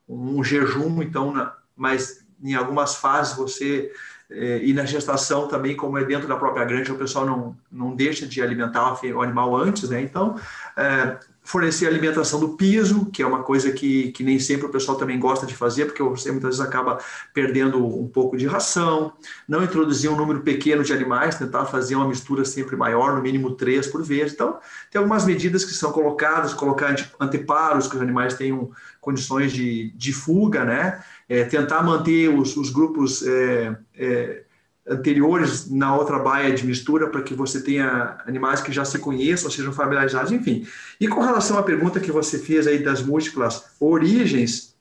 um 0.09 0.43
jejum, 0.43 1.03
então, 1.03 1.33
na, 1.33 1.55
mas 1.77 2.25
em 2.43 2.55
algumas 2.55 2.97
fases 2.97 3.37
você 3.37 3.93
é, 4.31 4.61
e 4.63 4.75
na 4.75 4.85
gestação 4.85 5.49
também, 5.49 5.75
como 5.75 5.97
é 5.97 6.05
dentro 6.05 6.29
da 6.29 6.37
própria 6.37 6.65
granja, 6.65 6.93
o 6.93 6.99
pessoal 6.99 7.25
não, 7.25 7.57
não 7.73 7.97
deixa 7.97 8.27
de 8.27 8.43
alimentar 8.43 9.01
o 9.03 9.23
animal 9.23 9.57
antes, 9.57 9.89
né? 9.89 10.03
Então, 10.03 10.37
é, 10.77 11.19
fornecer 11.49 11.87
alimentação 11.87 12.39
do 12.39 12.51
piso, 12.51 13.07
que 13.07 13.23
é 13.23 13.27
uma 13.27 13.43
coisa 13.43 13.73
que, 13.73 14.13
que 14.13 14.23
nem 14.23 14.39
sempre 14.39 14.67
o 14.67 14.69
pessoal 14.69 14.99
também 14.99 15.19
gosta 15.19 15.47
de 15.47 15.57
fazer, 15.57 15.87
porque 15.87 16.03
você 16.03 16.31
muitas 16.31 16.59
vezes 16.59 16.61
acaba 16.61 16.99
perdendo 17.33 17.83
um 17.83 18.07
pouco 18.07 18.37
de 18.37 18.47
ração, 18.47 19.15
não 19.49 19.65
introduzir 19.65 20.11
um 20.11 20.17
número 20.17 20.41
pequeno 20.43 20.85
de 20.85 20.93
animais, 20.93 21.39
tentar 21.39 21.65
fazer 21.65 21.95
uma 21.95 22.07
mistura 22.07 22.45
sempre 22.45 22.77
maior, 22.77 23.17
no 23.17 23.23
mínimo 23.23 23.53
três 23.53 23.87
por 23.87 24.03
vez. 24.03 24.35
Então, 24.35 24.59
tem 24.91 24.99
algumas 24.99 25.25
medidas 25.25 25.65
que 25.65 25.73
são 25.73 25.91
colocadas, 25.91 26.53
colocar 26.53 26.95
anteparos, 27.19 27.89
que 27.89 27.97
os 27.97 28.03
animais 28.03 28.35
tenham 28.35 28.71
condições 29.01 29.51
de, 29.51 29.91
de 29.97 30.13
fuga, 30.13 30.67
né? 30.67 31.03
É, 31.29 31.45
tentar 31.45 31.83
manter 31.83 32.29
os, 32.29 32.57
os 32.57 32.71
grupos 32.71 33.23
é, 33.27 33.77
é, 33.95 34.45
anteriores 34.89 35.71
na 35.71 35.95
outra 35.95 36.19
baia 36.19 36.53
de 36.53 36.67
mistura 36.67 37.09
para 37.09 37.23
que 37.23 37.35
você 37.35 37.61
tenha 37.61 38.19
animais 38.27 38.61
que 38.61 38.73
já 38.73 38.85
se 38.85 38.99
conheçam, 38.99 39.51
sejam 39.51 39.73
familiarizados, 39.73 40.33
enfim. 40.33 40.67
E 40.99 41.07
com 41.07 41.21
relação 41.21 41.59
à 41.59 41.63
pergunta 41.63 42.01
que 42.01 42.11
você 42.11 42.39
fez 42.39 42.67
aí 42.67 42.83
das 42.83 43.03
múltiplas 43.03 43.65
origens 43.79 44.75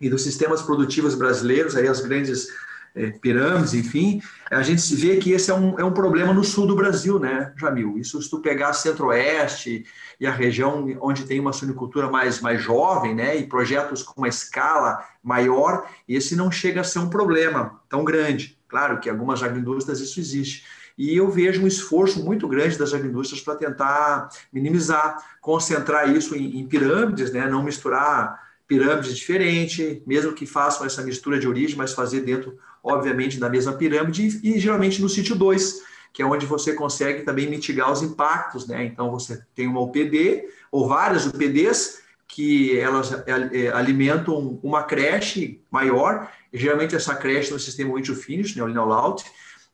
e 0.00 0.10
dos 0.10 0.22
sistemas 0.22 0.62
produtivos 0.62 1.14
brasileiros, 1.14 1.76
aí 1.76 1.86
as 1.86 2.00
grandes 2.00 2.48
é, 2.96 3.10
pirâmides, 3.10 3.74
enfim, 3.74 4.22
a 4.50 4.62
gente 4.62 4.94
vê 4.96 5.18
que 5.18 5.30
esse 5.32 5.50
é 5.50 5.54
um, 5.54 5.78
é 5.78 5.84
um 5.84 5.92
problema 5.92 6.32
no 6.32 6.42
sul 6.42 6.66
do 6.66 6.74
Brasil, 6.74 7.18
né, 7.18 7.52
Jamil? 7.54 7.98
Isso 7.98 8.20
se 8.22 8.30
tu 8.30 8.40
pegar 8.40 8.72
centro-oeste 8.72 9.84
e 10.18 10.26
a 10.26 10.32
região 10.32 10.86
onde 11.02 11.26
tem 11.26 11.38
uma 11.38 11.52
suinicultura 11.52 12.10
mais, 12.10 12.40
mais 12.40 12.62
jovem, 12.62 13.14
né, 13.14 13.36
e 13.36 13.46
projetos 13.46 14.02
com 14.02 14.22
uma 14.22 14.28
escala 14.28 15.04
maior, 15.22 15.86
esse 16.08 16.34
não 16.34 16.50
chega 16.50 16.80
a 16.80 16.84
ser 16.84 17.00
um 17.00 17.10
problema 17.10 17.78
tão 17.86 18.02
grande. 18.02 18.58
Claro 18.66 18.98
que 18.98 19.10
algumas 19.10 19.42
agroindústrias 19.42 20.00
isso 20.00 20.18
existe. 20.18 20.64
E 20.96 21.14
eu 21.14 21.30
vejo 21.30 21.62
um 21.62 21.66
esforço 21.66 22.24
muito 22.24 22.48
grande 22.48 22.78
das 22.78 22.94
agroindústrias 22.94 23.42
para 23.42 23.56
tentar 23.56 24.30
minimizar, 24.50 25.18
concentrar 25.42 26.10
isso 26.10 26.34
em, 26.34 26.58
em 26.58 26.66
pirâmides, 26.66 27.30
né, 27.30 27.46
não 27.46 27.62
misturar 27.62 28.45
pirâmides 28.66 29.16
diferentes, 29.16 30.02
mesmo 30.06 30.32
que 30.32 30.46
façam 30.46 30.86
essa 30.86 31.02
mistura 31.02 31.38
de 31.38 31.46
origem, 31.46 31.76
mas 31.76 31.92
fazer 31.92 32.20
dentro 32.20 32.58
obviamente, 32.86 33.40
da 33.40 33.50
mesma 33.50 33.72
pirâmide 33.72 34.40
e, 34.42 34.54
e 34.54 34.60
geralmente 34.60 35.02
no 35.02 35.08
sítio 35.08 35.34
2, 35.34 35.82
que 36.12 36.22
é 36.22 36.26
onde 36.26 36.46
você 36.46 36.72
consegue 36.72 37.22
também 37.24 37.50
mitigar 37.50 37.90
os 37.90 38.00
impactos, 38.00 38.66
né? 38.66 38.84
Então 38.84 39.10
você 39.10 39.42
tem 39.54 39.66
uma 39.66 39.80
UPD 39.80 40.48
ou 40.70 40.88
várias 40.88 41.26
UPDs 41.26 42.00
que 42.28 42.78
elas 42.78 43.12
é, 43.12 43.24
é, 43.52 43.68
alimentam 43.72 44.58
uma 44.62 44.84
creche 44.84 45.60
maior, 45.70 46.30
geralmente 46.52 46.94
essa 46.94 47.14
creche 47.14 47.52
no 47.52 47.58
sistema 47.58 47.94
Win 47.94 48.04
Finish, 48.04 48.54
né, 48.56 48.62
o 48.62 48.66
Linolaut, 48.66 49.24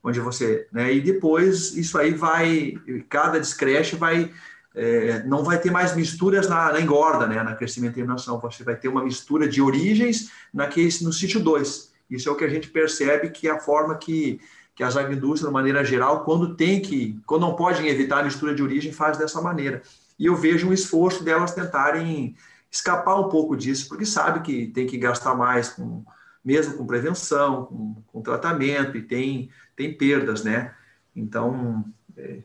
onde 0.02 0.20
você, 0.20 0.66
né, 0.72 0.92
e 0.92 1.00
depois 1.00 1.74
isso 1.76 1.96
aí 1.96 2.12
vai, 2.12 2.74
cada 3.08 3.38
descreche 3.38 3.96
vai, 3.96 4.30
é, 4.74 5.22
não 5.24 5.44
vai 5.44 5.58
ter 5.58 5.70
mais 5.70 5.94
misturas 5.94 6.48
na, 6.48 6.72
na, 6.72 6.80
engorda, 6.80 7.26
né, 7.26 7.42
na 7.42 7.54
crescimento 7.54 7.92
e 7.92 7.94
terminação, 7.96 8.40
você 8.40 8.64
vai 8.64 8.76
ter 8.76 8.88
uma 8.88 9.04
mistura 9.04 9.48
de 9.48 9.60
origens 9.60 10.30
naquele, 10.52 10.90
no 11.02 11.12
sítio 11.12 11.40
2. 11.40 11.92
Isso 12.10 12.28
é 12.28 12.32
o 12.32 12.36
que 12.36 12.44
a 12.44 12.48
gente 12.48 12.68
percebe 12.68 13.30
que 13.30 13.48
é 13.48 13.50
a 13.50 13.60
forma 13.60 13.96
que, 13.96 14.40
que 14.74 14.82
as 14.82 14.96
agroindústrias, 14.96 15.48
de 15.48 15.52
maneira 15.52 15.84
geral, 15.84 16.24
quando 16.24 16.54
tem 16.54 16.80
que, 16.80 17.18
quando 17.26 17.42
não 17.42 17.54
podem 17.54 17.88
evitar 17.88 18.20
a 18.20 18.24
mistura 18.24 18.54
de 18.54 18.62
origem, 18.62 18.92
faz 18.92 19.18
dessa 19.18 19.40
maneira. 19.40 19.82
E 20.18 20.26
eu 20.26 20.36
vejo 20.36 20.68
um 20.68 20.72
esforço 20.72 21.24
delas 21.24 21.54
tentarem 21.54 22.36
escapar 22.70 23.20
um 23.20 23.28
pouco 23.28 23.56
disso, 23.56 23.88
porque 23.88 24.06
sabe 24.06 24.40
que 24.40 24.66
tem 24.68 24.86
que 24.86 24.96
gastar 24.96 25.34
mais 25.34 25.68
com 25.68 26.04
mesmo 26.44 26.76
com 26.76 26.86
prevenção, 26.86 27.66
com, 27.66 28.02
com 28.06 28.22
tratamento 28.22 28.96
e 28.96 29.02
tem 29.02 29.50
tem 29.76 29.96
perdas, 29.96 30.42
né? 30.42 30.74
Então 31.14 31.84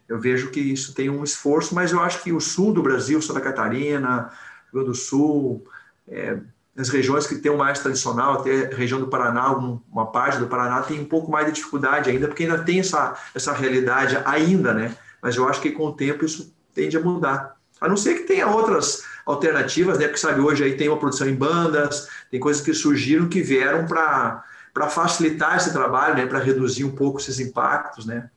eu 0.07 0.19
vejo 0.19 0.49
que 0.49 0.59
isso 0.59 0.93
tem 0.93 1.09
um 1.09 1.23
esforço, 1.23 1.75
mas 1.75 1.91
eu 1.91 1.99
acho 1.99 2.23
que 2.23 2.31
o 2.31 2.39
sul 2.39 2.73
do 2.73 2.81
Brasil, 2.81 3.21
Santa 3.21 3.41
Catarina, 3.41 4.31
Rio 4.65 4.73
Grande 4.73 4.89
do 4.89 4.95
Sul, 4.95 5.65
é, 6.07 6.37
nas 6.75 6.89
regiões 6.89 7.25
que 7.25 7.35
tem 7.35 7.51
o 7.51 7.57
mais 7.57 7.79
tradicional, 7.79 8.39
até 8.39 8.71
a 8.71 8.75
região 8.75 8.99
do 8.99 9.07
Paraná, 9.07 9.51
uma 9.51 10.05
parte 10.11 10.37
do 10.37 10.47
Paraná 10.47 10.81
tem 10.83 10.99
um 10.99 11.05
pouco 11.05 11.31
mais 11.31 11.47
de 11.47 11.53
dificuldade 11.53 12.09
ainda, 12.09 12.27
porque 12.27 12.43
ainda 12.43 12.63
tem 12.63 12.79
essa, 12.79 13.15
essa 13.33 13.51
realidade 13.51 14.17
ainda, 14.23 14.73
né? 14.73 14.95
Mas 15.21 15.35
eu 15.35 15.47
acho 15.47 15.59
que 15.59 15.71
com 15.71 15.87
o 15.87 15.93
tempo 15.93 16.23
isso 16.23 16.53
tende 16.73 16.95
a 16.95 16.99
mudar. 16.99 17.57
A 17.81 17.87
não 17.87 17.97
ser 17.97 18.15
que 18.15 18.23
tenha 18.23 18.47
outras 18.47 19.03
alternativas, 19.25 19.97
né? 19.97 20.05
Porque 20.05 20.19
sabe, 20.19 20.39
hoje 20.39 20.63
aí 20.63 20.77
tem 20.77 20.87
uma 20.87 20.99
produção 20.99 21.27
em 21.27 21.35
bandas, 21.35 22.07
tem 22.29 22.39
coisas 22.39 22.61
que 22.61 22.73
surgiram 22.73 23.27
que 23.27 23.41
vieram 23.41 23.87
para 23.87 24.43
facilitar 24.89 25.57
esse 25.57 25.73
trabalho, 25.73 26.15
né? 26.15 26.27
Para 26.27 26.39
reduzir 26.39 26.83
um 26.83 26.95
pouco 26.95 27.19
esses 27.19 27.39
impactos, 27.39 28.05
né? 28.05 28.29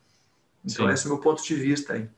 Então, 0.65 0.87
Sim. 0.87 0.93
esse 0.93 1.07
é 1.07 1.11
o 1.11 1.13
meu 1.15 1.23
ponto 1.23 1.43
de 1.43 1.55
vista 1.55 1.95
aí. 1.95 2.09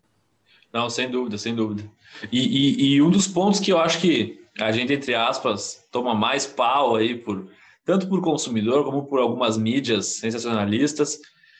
Não, 0.72 0.88
sem 0.88 1.10
dúvida, 1.10 1.36
sem 1.36 1.54
dúvida. 1.54 1.88
E, 2.30 2.40
e, 2.40 2.94
e 2.94 3.02
um 3.02 3.10
dos 3.10 3.26
pontos 3.26 3.60
que 3.60 3.72
eu 3.72 3.78
acho 3.78 4.00
que 4.00 4.40
a 4.58 4.72
gente, 4.72 4.92
entre 4.92 5.14
aspas, 5.14 5.86
toma 5.90 6.14
mais 6.14 6.46
pau 6.46 6.96
aí 6.96 7.14
por 7.14 7.48
tanto 7.84 8.08
por 8.08 8.22
consumidor 8.22 8.84
como 8.84 9.06
por 9.06 9.18
algumas 9.18 9.58
mídias 9.58 10.06
sensacionalistas. 10.06 11.18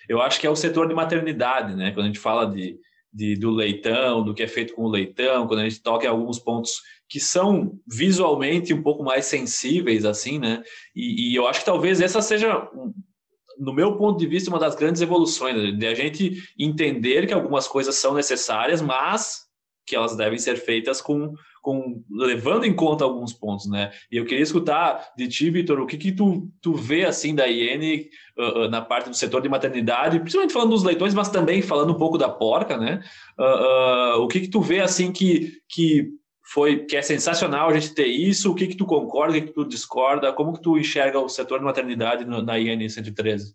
Eu 0.09 0.21
acho 0.21 0.41
que 0.41 0.47
é 0.47 0.51
o 0.51 0.57
setor 0.57 0.89
de 0.89 0.95
maternidade, 0.95 1.75
né? 1.75 1.91
Quando 1.91 2.05
a 2.05 2.09
gente 2.09 2.19
fala 2.19 2.47
de, 2.47 2.79
de, 3.13 3.37
do 3.37 3.51
leitão, 3.51 4.25
do 4.25 4.35
que 4.35 4.43
é 4.43 4.49
feito 4.49 4.75
com 4.75 4.83
o 4.83 4.91
leitão, 4.91 5.47
quando 5.47 5.61
a 5.61 5.69
gente 5.69 5.83
toca 5.83 6.07
em 6.07 6.09
alguns 6.09 6.39
pontos 6.39 6.81
que 7.09 7.21
são 7.21 7.79
visualmente 7.87 8.73
um 8.73 8.83
pouco 8.83 9.03
mais 9.03 9.27
sensíveis, 9.27 10.05
assim, 10.05 10.39
né? 10.39 10.63
E, 10.95 11.33
e 11.33 11.35
eu 11.35 11.47
acho 11.47 11.61
que 11.61 11.67
talvez 11.67 12.01
essa 12.01 12.23
seja, 12.23 12.69
no 13.59 13.73
meu 13.73 13.97
ponto 13.97 14.19
de 14.19 14.27
vista, 14.27 14.51
uma 14.51 14.59
das 14.59 14.75
grandes 14.75 15.03
evoluções, 15.03 15.57
né? 15.57 15.73
de 15.73 15.87
a 15.87 15.95
gente 15.95 16.43
entender 16.59 17.27
que 17.27 17.35
algumas 17.35 17.69
coisas 17.69 17.95
são 17.97 18.15
necessárias, 18.15 18.81
mas 18.81 19.43
que 19.87 19.97
elas 19.97 20.17
devem 20.17 20.39
ser 20.39 20.57
feitas 20.57 21.01
com 21.01 21.35
com, 21.63 22.03
levando 22.11 22.65
em 22.65 22.75
conta 22.75 23.05
alguns 23.05 23.33
pontos, 23.33 23.71
né? 23.71 23.93
E 24.11 24.17
eu 24.17 24.25
queria 24.25 24.43
escutar 24.43 25.13
de 25.17 25.29
ti, 25.29 25.49
Vitor, 25.49 25.79
o 25.79 25.87
que 25.87 25.97
que 25.97 26.11
tu, 26.11 26.51
tu 26.61 26.75
vê, 26.75 27.05
assim, 27.05 27.37
da 27.37 27.49
IN 27.49 28.09
uh, 28.37 28.65
uh, 28.65 28.69
na 28.69 28.83
parte 28.83 29.09
do 29.09 29.15
setor 29.15 29.41
de 29.41 29.49
maternidade, 29.49 30.19
principalmente 30.19 30.53
falando 30.53 30.71
dos 30.71 30.83
leitões, 30.83 31.15
mas 31.15 31.31
também 31.31 31.63
falando 31.63 31.93
um 31.93 31.99
pouco 31.99 32.19
da 32.19 32.29
porca, 32.29 32.77
né? 32.77 33.01
Uh, 33.39 34.19
o 34.19 34.27
que 34.27 34.41
que 34.41 34.49
tu 34.49 34.61
vê, 34.61 34.81
assim, 34.81 35.13
que, 35.13 35.53
que 35.69 36.09
foi, 36.53 36.85
que 36.85 36.97
é 36.97 37.03
sensacional 37.03 37.71
a 37.71 37.79
gente 37.79 37.95
ter 37.95 38.07
isso, 38.07 38.51
o 38.51 38.55
que 38.55 38.67
que 38.67 38.77
tu 38.77 38.85
concorda, 38.85 39.37
o 39.37 39.41
que 39.41 39.47
que 39.47 39.55
tu 39.55 39.65
discorda, 39.65 40.33
como 40.33 40.53
que 40.53 40.63
tu 40.63 40.79
enxerga 40.79 41.19
o 41.19 41.29
setor 41.29 41.59
de 41.59 41.65
maternidade 41.65 42.25
no, 42.25 42.43
na 42.43 42.59
IN 42.59 42.89
113? 42.89 43.55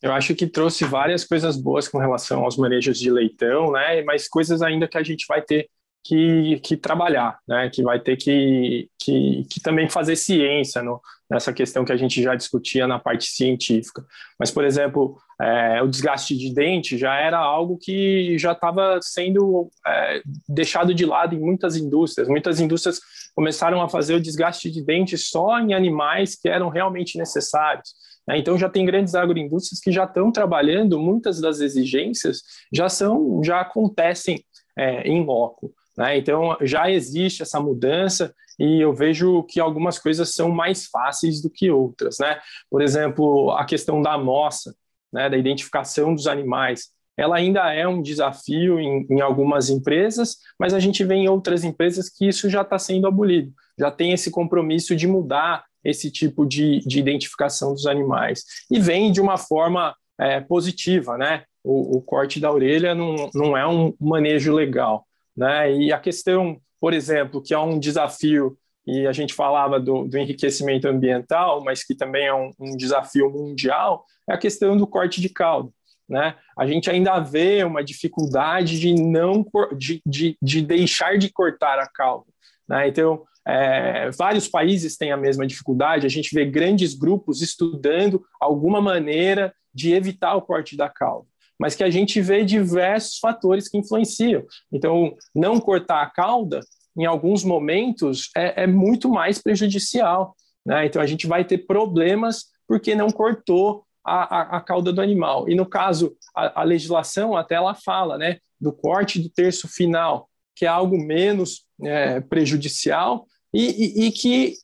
Eu 0.00 0.12
acho 0.12 0.34
que 0.34 0.46
trouxe 0.46 0.84
várias 0.84 1.24
coisas 1.24 1.56
boas 1.56 1.88
com 1.88 1.98
relação 1.98 2.44
aos 2.44 2.56
manejos 2.56 2.98
de 2.98 3.10
leitão, 3.10 3.72
né? 3.72 4.02
Mas 4.02 4.28
coisas 4.28 4.62
ainda 4.62 4.86
que 4.86 4.96
a 4.96 5.02
gente 5.02 5.26
vai 5.26 5.42
ter 5.42 5.68
que, 6.04 6.60
que 6.60 6.76
trabalhar, 6.76 7.38
né? 7.46 7.68
que 7.68 7.82
vai 7.82 8.00
ter 8.00 8.16
que, 8.16 8.88
que, 8.98 9.44
que 9.50 9.60
também 9.60 9.88
fazer 9.88 10.16
ciência 10.16 10.82
no, 10.82 11.00
nessa 11.28 11.52
questão 11.52 11.84
que 11.84 11.92
a 11.92 11.96
gente 11.96 12.22
já 12.22 12.34
discutia 12.34 12.86
na 12.86 12.98
parte 12.98 13.26
científica. 13.26 14.04
Mas, 14.38 14.50
por 14.50 14.64
exemplo, 14.64 15.20
é, 15.40 15.82
o 15.82 15.88
desgaste 15.88 16.36
de 16.36 16.52
dente 16.52 16.98
já 16.98 17.14
era 17.14 17.38
algo 17.38 17.78
que 17.78 18.36
já 18.38 18.52
estava 18.52 18.98
sendo 19.00 19.70
é, 19.86 20.22
deixado 20.48 20.92
de 20.92 21.06
lado 21.06 21.34
em 21.34 21.38
muitas 21.38 21.76
indústrias. 21.76 22.28
Muitas 22.28 22.60
indústrias 22.60 23.00
começaram 23.34 23.80
a 23.80 23.88
fazer 23.88 24.14
o 24.14 24.20
desgaste 24.20 24.70
de 24.70 24.84
dente 24.84 25.16
só 25.16 25.60
em 25.60 25.74
animais 25.74 26.34
que 26.34 26.48
eram 26.48 26.68
realmente 26.68 27.16
necessários. 27.16 27.94
Né? 28.26 28.38
Então 28.38 28.58
já 28.58 28.68
tem 28.68 28.84
grandes 28.84 29.14
agroindústrias 29.14 29.80
que 29.80 29.92
já 29.92 30.04
estão 30.04 30.32
trabalhando, 30.32 30.98
muitas 30.98 31.40
das 31.40 31.60
exigências 31.60 32.42
já 32.72 32.88
são, 32.88 33.40
já 33.44 33.60
acontecem 33.60 34.44
é, 34.76 35.06
em 35.06 35.24
loco. 35.24 35.72
Né? 35.98 36.16
Então, 36.16 36.56
já 36.62 36.88
existe 36.88 37.42
essa 37.42 37.58
mudança 37.58 38.32
e 38.58 38.80
eu 38.80 38.94
vejo 38.94 39.42
que 39.42 39.58
algumas 39.58 39.98
coisas 39.98 40.32
são 40.32 40.48
mais 40.48 40.86
fáceis 40.86 41.42
do 41.42 41.50
que 41.50 41.70
outras. 41.70 42.18
Né? 42.20 42.38
Por 42.70 42.80
exemplo, 42.80 43.50
a 43.50 43.64
questão 43.64 44.00
da 44.00 44.12
amostra, 44.12 44.72
né, 45.12 45.28
da 45.28 45.36
identificação 45.36 46.14
dos 46.14 46.26
animais, 46.26 46.88
ela 47.16 47.36
ainda 47.36 47.72
é 47.72 47.86
um 47.86 48.00
desafio 48.00 48.78
em, 48.78 49.06
em, 49.10 49.20
algumas 49.20 49.70
empresas, 49.70 50.36
mas 50.58 50.72
a 50.72 50.78
gente 50.78 51.02
vê 51.02 51.14
em 51.14 51.28
outras 51.28 51.64
empresas 51.64 52.08
que 52.08 52.28
isso 52.28 52.48
já 52.48 52.62
está 52.62 52.78
sendo 52.78 53.08
abolido, 53.08 53.52
já 53.76 53.90
tem 53.90 54.12
esse 54.12 54.30
compromisso 54.30 54.94
de 54.94 55.08
mudar 55.08 55.64
esse 55.82 56.10
tipo 56.10 56.46
de, 56.46 56.78
de 56.80 56.98
identificação 56.98 57.72
dos 57.72 57.86
animais. 57.86 58.44
E 58.70 58.78
vem 58.78 59.10
de 59.10 59.20
uma 59.20 59.36
forma 59.36 59.96
é, 60.18 60.40
positiva, 60.40 61.16
né? 61.16 61.44
O, 61.64 61.98
o, 61.98 62.02
corte 62.02 62.40
da 62.40 62.52
orelha 62.52 62.94
não, 62.94 63.30
não 63.34 63.56
é 63.56 63.66
um 63.66 63.92
manejo 64.00 64.52
legal. 64.54 65.06
Né? 65.36 65.76
E 65.76 65.92
a 65.92 65.98
questão, 65.98 66.60
por 66.80 66.92
exemplo, 66.92 67.42
que 67.42 67.52
é 67.52 67.58
um 67.58 67.78
desafio, 67.78 68.56
e 68.88 69.06
a 69.06 69.12
gente 69.12 69.34
falava 69.34 69.78
do, 69.78 70.08
do 70.08 70.16
enriquecimento 70.16 70.88
ambiental, 70.88 71.62
mas 71.62 71.84
que 71.84 71.94
também 71.94 72.24
é 72.24 72.34
um, 72.34 72.50
um, 72.58 72.74
desafio 72.74 73.30
mundial, 73.30 74.06
é 74.26 74.32
a 74.32 74.38
questão 74.38 74.78
do 74.78 74.86
corte 74.86 75.20
de 75.20 75.28
caldo. 75.28 75.70
Né? 76.08 76.34
A 76.58 76.66
gente 76.66 76.88
ainda 76.88 77.20
vê 77.20 77.62
uma 77.64 77.84
dificuldade 77.84 78.80
de 78.80 78.94
não 78.94 79.44
de, 79.76 80.00
de, 80.06 80.38
de 80.40 80.62
deixar 80.62 81.18
de 81.18 81.28
cortar 81.30 81.78
a 81.78 81.86
cauda. 81.86 82.32
Né? 82.66 82.88
Então, 82.88 83.24
é, 83.46 84.10
vários 84.12 84.48
países 84.48 84.96
têm 84.96 85.12
a 85.12 85.18
mesma 85.18 85.46
dificuldade. 85.46 86.06
A 86.06 86.10
gente 86.10 86.34
vê 86.34 86.46
grandes 86.46 86.94
grupos 86.94 87.42
estudando 87.42 88.24
alguma 88.40 88.80
maneira 88.80 89.52
de 89.74 89.92
evitar 89.92 90.34
o 90.34 90.40
corte 90.40 90.78
da 90.78 90.88
cauda 90.88 91.28
mas 91.60 91.74
que 91.74 91.82
a 91.82 91.90
gente 91.90 92.20
vê 92.20 92.44
diversos 92.44 93.18
fatores 93.18 93.68
que 93.68 93.76
influenciam. 93.76 94.46
Então, 94.72 95.16
não 95.34 95.58
cortar 95.58 96.02
a 96.02 96.08
cauda, 96.08 96.60
em 96.98 97.06
alguns 97.06 97.44
momentos, 97.44 98.30
é, 98.36 98.64
é 98.64 98.66
muito 98.66 99.08
mais 99.08 99.38
prejudicial. 99.40 100.34
Né? 100.66 100.86
Então, 100.86 101.00
a 101.00 101.06
gente 101.06 101.26
vai 101.26 101.44
ter 101.44 101.58
problemas 101.58 102.46
porque 102.66 102.94
não 102.94 103.08
cortou 103.08 103.84
a, 104.04 104.36
a, 104.36 104.56
a 104.56 104.60
cauda 104.60 104.92
do 104.92 105.00
animal. 105.00 105.48
E 105.48 105.54
no 105.54 105.64
caso, 105.64 106.16
a, 106.34 106.62
a, 106.62 106.64
legislação 106.64 107.36
até 107.36 107.54
ela 107.54 107.74
fala 107.74 108.18
né, 108.18 108.38
do 108.60 108.72
corte 108.72 109.20
do 109.20 109.30
terço 109.30 109.68
final, 109.68 110.28
que 110.56 110.64
é 110.64 110.68
algo 110.68 110.98
menos 110.98 111.64
é, 111.84 112.20
prejudicial 112.20 113.26
e, 113.54 114.02
e, 114.02 114.06
e 114.06 114.12
que 114.12 114.54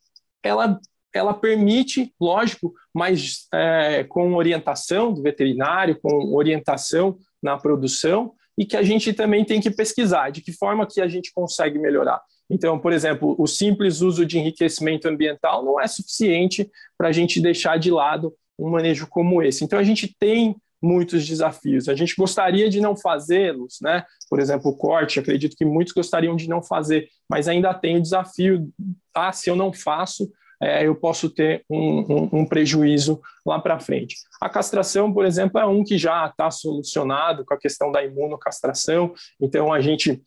ela 0.43 0.79
ela 1.15 1.33
permite, 1.33 2.13
lógico, 2.21 2.75
mas 2.93 3.47
é, 3.55 4.03
com 4.03 4.35
orientação 4.35 5.13
do 5.13 5.23
veterinário, 5.23 5.97
com 6.03 6.35
orientação 6.35 7.17
na 7.41 7.57
produção, 7.57 8.35
e 8.57 8.65
que 8.65 8.77
a 8.77 8.83
gente 8.83 9.13
também 9.13 9.45
tem 9.45 9.61
que 9.61 9.71
pesquisar 9.71 10.31
de 10.31 10.41
que 10.41 10.53
forma 10.53 10.87
que 10.87 11.01
a 11.01 11.09
gente 11.09 11.33
consegue 11.33 11.79
melhorar. 11.79 12.21
Então, 12.49 12.79
por 12.79 12.93
exemplo, 12.93 13.35
o 13.39 13.47
simples 13.47 14.01
uso 14.01 14.25
de 14.25 14.39
enriquecimento 14.39 15.09
ambiental 15.09 15.65
não 15.65 15.81
é 15.81 15.87
suficiente 15.87 16.71
para 16.97 17.09
a 17.09 17.13
gente 17.13 17.41
deixar 17.41 17.79
de 17.79 17.91
lado 17.91 18.35
um 18.59 18.71
manejo 18.71 19.07
como 19.09 19.43
esse. 19.43 19.65
Então, 19.65 19.79
a 19.79 19.83
gente 19.83 20.15
tem 20.19 20.55
muitos 20.85 21.27
desafios. 21.27 21.89
A 21.89 21.95
gente 21.95 22.15
gostaria 22.15 22.69
de 22.69 22.81
não 22.81 22.95
fazê-los, 22.95 23.79
né? 23.81 24.05
Por 24.29 24.39
exemplo, 24.39 24.71
o 24.71 24.77
corte, 24.77 25.19
acredito 25.19 25.57
que 25.57 25.65
muitos 25.65 25.95
gostariam 25.95 26.37
de 26.37 26.49
não 26.49 26.63
fazer, 26.63 27.09
mas 27.29 27.49
ainda 27.49 27.73
tem 27.73 27.97
o 27.97 28.03
desafio, 28.03 28.71
ah, 29.15 29.33
se 29.33 29.49
eu 29.49 29.57
não 29.57 29.73
faço, 29.73 30.31
é, 30.65 30.87
eu 30.87 30.95
posso 30.95 31.29
ter 31.29 31.65
um, 31.69 32.01
um, 32.01 32.29
um 32.41 32.47
prejuízo 32.47 33.21
lá 33.45 33.61
para 33.61 33.79
frente. 33.79 34.17
A 34.41 34.49
castração, 34.49 35.13
por 35.13 35.27
exemplo, 35.27 35.61
é 35.61 35.67
um 35.67 35.85
que 35.85 35.99
já 35.99 36.27
está 36.27 36.51
solucionado 36.51 37.45
com 37.45 37.55
a 37.55 37.59
questão 37.59 37.93
da 37.93 38.03
imunocastração, 38.03 39.13
então 39.41 39.73
a 39.73 39.81
gente 39.81 40.23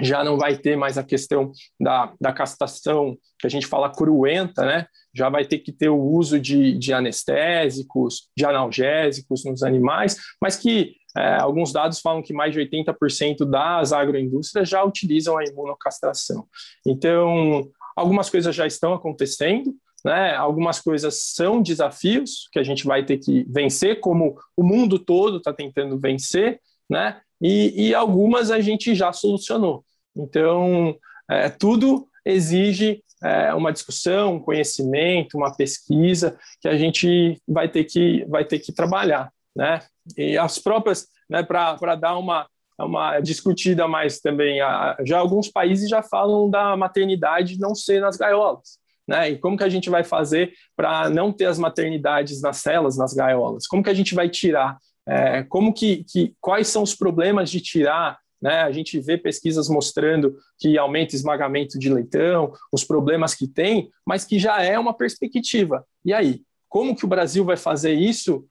já 0.00 0.24
não 0.24 0.36
vai 0.36 0.56
ter 0.56 0.76
mais 0.76 0.98
a 0.98 1.02
questão 1.04 1.52
da, 1.80 2.12
da 2.20 2.32
castração, 2.32 3.16
que 3.38 3.46
a 3.46 3.50
gente 3.50 3.66
fala 3.66 3.92
cruenta, 3.92 4.64
né? 4.64 4.86
Já 5.14 5.28
vai 5.28 5.44
ter 5.44 5.58
que 5.58 5.70
ter 5.70 5.90
o 5.90 6.00
uso 6.00 6.40
de, 6.40 6.76
de 6.78 6.92
anestésicos, 6.92 8.30
de 8.36 8.44
analgésicos 8.44 9.44
nos 9.44 9.62
animais, 9.62 10.16
mas 10.40 10.56
que 10.56 10.94
é, 11.16 11.34
alguns 11.34 11.72
dados 11.72 12.00
falam 12.00 12.22
que 12.22 12.32
mais 12.32 12.52
de 12.52 12.60
80% 12.60 13.44
das 13.44 13.92
agroindústrias 13.92 14.68
já 14.68 14.82
utilizam 14.82 15.36
a 15.36 15.44
imunocastração. 15.44 16.46
Então, 16.86 17.70
Algumas 17.96 18.30
coisas 18.30 18.54
já 18.54 18.66
estão 18.66 18.92
acontecendo, 18.94 19.74
né? 20.04 20.34
Algumas 20.34 20.80
coisas 20.80 21.32
são 21.34 21.62
desafios 21.62 22.48
que 22.52 22.58
a 22.58 22.62
gente 22.62 22.84
vai 22.84 23.04
ter 23.04 23.18
que 23.18 23.44
vencer, 23.48 24.00
como 24.00 24.36
o 24.56 24.62
mundo 24.62 24.98
todo 24.98 25.38
está 25.38 25.52
tentando 25.52 25.98
vencer, 25.98 26.60
né? 26.90 27.20
E, 27.40 27.88
e, 27.88 27.94
algumas 27.94 28.50
a 28.50 28.60
gente 28.60 28.94
já 28.94 29.12
solucionou. 29.12 29.84
Então, 30.16 30.96
é, 31.28 31.48
tudo 31.48 32.06
exige 32.24 33.02
é, 33.22 33.52
uma 33.54 33.72
discussão, 33.72 34.36
um 34.36 34.40
conhecimento, 34.40 35.36
uma 35.36 35.54
pesquisa 35.54 36.38
que 36.60 36.68
a 36.68 36.76
gente 36.76 37.40
vai 37.46 37.68
ter 37.68 37.84
que, 37.84 38.24
vai 38.28 38.44
ter 38.44 38.58
que 38.58 38.72
trabalhar, 38.72 39.32
né? 39.56 39.80
E 40.16 40.36
as 40.36 40.58
próprias, 40.58 41.08
né, 41.28 41.42
para 41.42 41.94
dar 41.94 42.16
uma, 42.16 42.46
é 42.78 42.84
uma 42.84 43.20
discutida 43.20 43.86
mais 43.86 44.20
também. 44.20 44.58
Já 45.04 45.18
alguns 45.18 45.48
países 45.48 45.88
já 45.88 46.02
falam 46.02 46.50
da 46.50 46.76
maternidade 46.76 47.58
não 47.58 47.74
ser 47.74 48.00
nas 48.00 48.16
gaiolas. 48.16 48.80
Né? 49.06 49.30
E 49.30 49.38
como 49.38 49.56
que 49.56 49.64
a 49.64 49.68
gente 49.68 49.90
vai 49.90 50.04
fazer 50.04 50.52
para 50.76 51.10
não 51.10 51.32
ter 51.32 51.46
as 51.46 51.58
maternidades 51.58 52.40
nas 52.40 52.58
celas, 52.58 52.96
nas 52.96 53.12
gaiolas? 53.12 53.66
Como 53.66 53.82
que 53.82 53.90
a 53.90 53.94
gente 53.94 54.14
vai 54.14 54.28
tirar? 54.28 54.78
É, 55.06 55.42
como 55.42 55.72
que, 55.72 56.04
que, 56.04 56.34
quais 56.40 56.68
são 56.68 56.82
os 56.82 56.94
problemas 56.94 57.50
de 57.50 57.60
tirar? 57.60 58.18
Né? 58.40 58.62
A 58.62 58.72
gente 58.72 58.98
vê 59.00 59.18
pesquisas 59.18 59.68
mostrando 59.68 60.36
que 60.58 60.78
aumenta 60.78 61.14
esmagamento 61.14 61.78
de 61.78 61.92
leitão, 61.92 62.52
os 62.72 62.84
problemas 62.84 63.34
que 63.34 63.46
tem, 63.46 63.90
mas 64.06 64.24
que 64.24 64.38
já 64.38 64.62
é 64.62 64.78
uma 64.78 64.94
perspectiva. 64.94 65.84
E 66.04 66.12
aí, 66.12 66.42
como 66.68 66.96
que 66.96 67.04
o 67.04 67.08
Brasil 67.08 67.44
vai 67.44 67.56
fazer 67.56 67.92
isso 67.92 68.46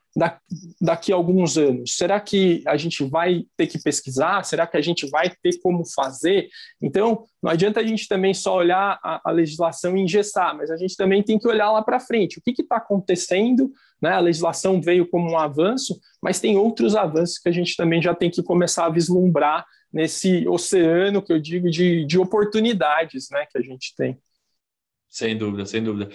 daqui 0.79 1.11
a 1.11 1.15
alguns 1.15 1.57
anos? 1.57 1.95
Será 1.95 2.19
que 2.19 2.61
a 2.67 2.75
gente 2.75 3.03
vai 3.03 3.45
ter 3.55 3.67
que 3.67 3.81
pesquisar? 3.81 4.43
Será 4.43 4.67
que 4.67 4.75
a 4.75 4.81
gente 4.81 5.09
vai 5.09 5.29
ter 5.41 5.59
como 5.61 5.85
fazer? 5.85 6.49
Então, 6.81 7.25
não 7.41 7.49
adianta 7.49 7.79
a 7.79 7.83
gente 7.83 8.07
também 8.07 8.33
só 8.33 8.55
olhar 8.57 8.99
a, 9.03 9.21
a 9.23 9.31
legislação 9.31 9.95
e 9.95 10.01
engessar, 10.01 10.55
mas 10.55 10.69
a 10.69 10.77
gente 10.77 10.95
também 10.95 11.23
tem 11.23 11.39
que 11.39 11.47
olhar 11.47 11.71
lá 11.71 11.81
para 11.81 11.99
frente. 11.99 12.39
O 12.39 12.41
que 12.41 12.61
está 12.61 12.77
acontecendo? 12.77 13.71
Né? 14.01 14.11
A 14.11 14.19
legislação 14.19 14.81
veio 14.81 15.07
como 15.07 15.31
um 15.31 15.37
avanço, 15.37 15.99
mas 16.21 16.39
tem 16.39 16.57
outros 16.57 16.95
avanços 16.95 17.39
que 17.39 17.47
a 17.47 17.53
gente 17.53 17.75
também 17.77 18.01
já 18.01 18.13
tem 18.13 18.29
que 18.29 18.43
começar 18.43 18.85
a 18.85 18.89
vislumbrar 18.89 19.65
nesse 19.91 20.47
oceano 20.47 21.21
que 21.21 21.31
eu 21.31 21.39
digo 21.39 21.69
de, 21.69 22.05
de 22.05 22.17
oportunidades 22.17 23.29
né, 23.29 23.45
que 23.49 23.57
a 23.57 23.61
gente 23.61 23.93
tem. 23.95 24.17
Sem 25.09 25.37
dúvida, 25.37 25.65
sem 25.65 25.83
dúvida. 25.83 26.09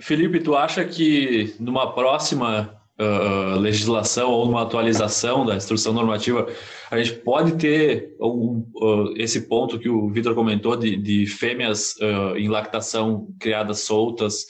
Felipe, 0.00 0.38
tu 0.38 0.54
acha 0.54 0.84
que 0.84 1.54
numa 1.58 1.94
próxima 1.94 2.78
uh, 3.00 3.58
legislação 3.58 4.30
ou 4.30 4.46
numa 4.46 4.62
atualização 4.62 5.44
da 5.44 5.56
instrução 5.56 5.92
normativa, 5.92 6.46
a 6.90 7.02
gente 7.02 7.18
pode 7.20 7.56
ter 7.56 8.14
uh, 8.20 9.14
esse 9.16 9.48
ponto 9.48 9.78
que 9.78 9.88
o 9.88 10.08
Vitor 10.08 10.34
comentou 10.34 10.76
de, 10.76 10.96
de 10.96 11.26
fêmeas 11.26 11.94
uh, 11.96 12.36
em 12.36 12.48
lactação 12.48 13.28
criadas 13.38 13.80
soltas, 13.80 14.44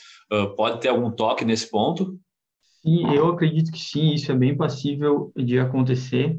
pode 0.57 0.81
ter 0.81 0.89
algum 0.89 1.13
toque 1.13 1.45
nesse 1.45 1.71
ponto? 1.71 2.19
Sim, 2.83 3.15
eu 3.15 3.29
acredito 3.29 3.71
que 3.71 3.79
sim, 3.79 4.13
isso 4.15 4.33
é 4.33 4.35
bem 4.35 4.57
passível 4.57 5.33
de 5.37 5.61
acontecer. 5.61 6.37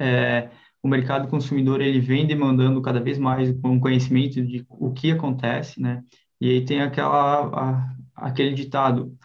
É, 0.00 0.50
o 0.82 0.88
mercado 0.88 1.28
consumidor 1.28 1.80
ele 1.80 2.00
vem 2.00 2.26
demandando 2.26 2.82
cada 2.82 3.00
vez 3.00 3.18
mais 3.18 3.50
um 3.64 3.78
conhecimento 3.78 4.42
de 4.44 4.64
o 4.68 4.92
que 4.92 5.12
acontece, 5.12 5.80
né? 5.80 6.02
E 6.40 6.50
aí 6.50 6.64
tem 6.64 6.82
aquela, 6.82 7.46
a, 7.46 7.96
aquele 8.14 8.52
ditado, 8.52 9.16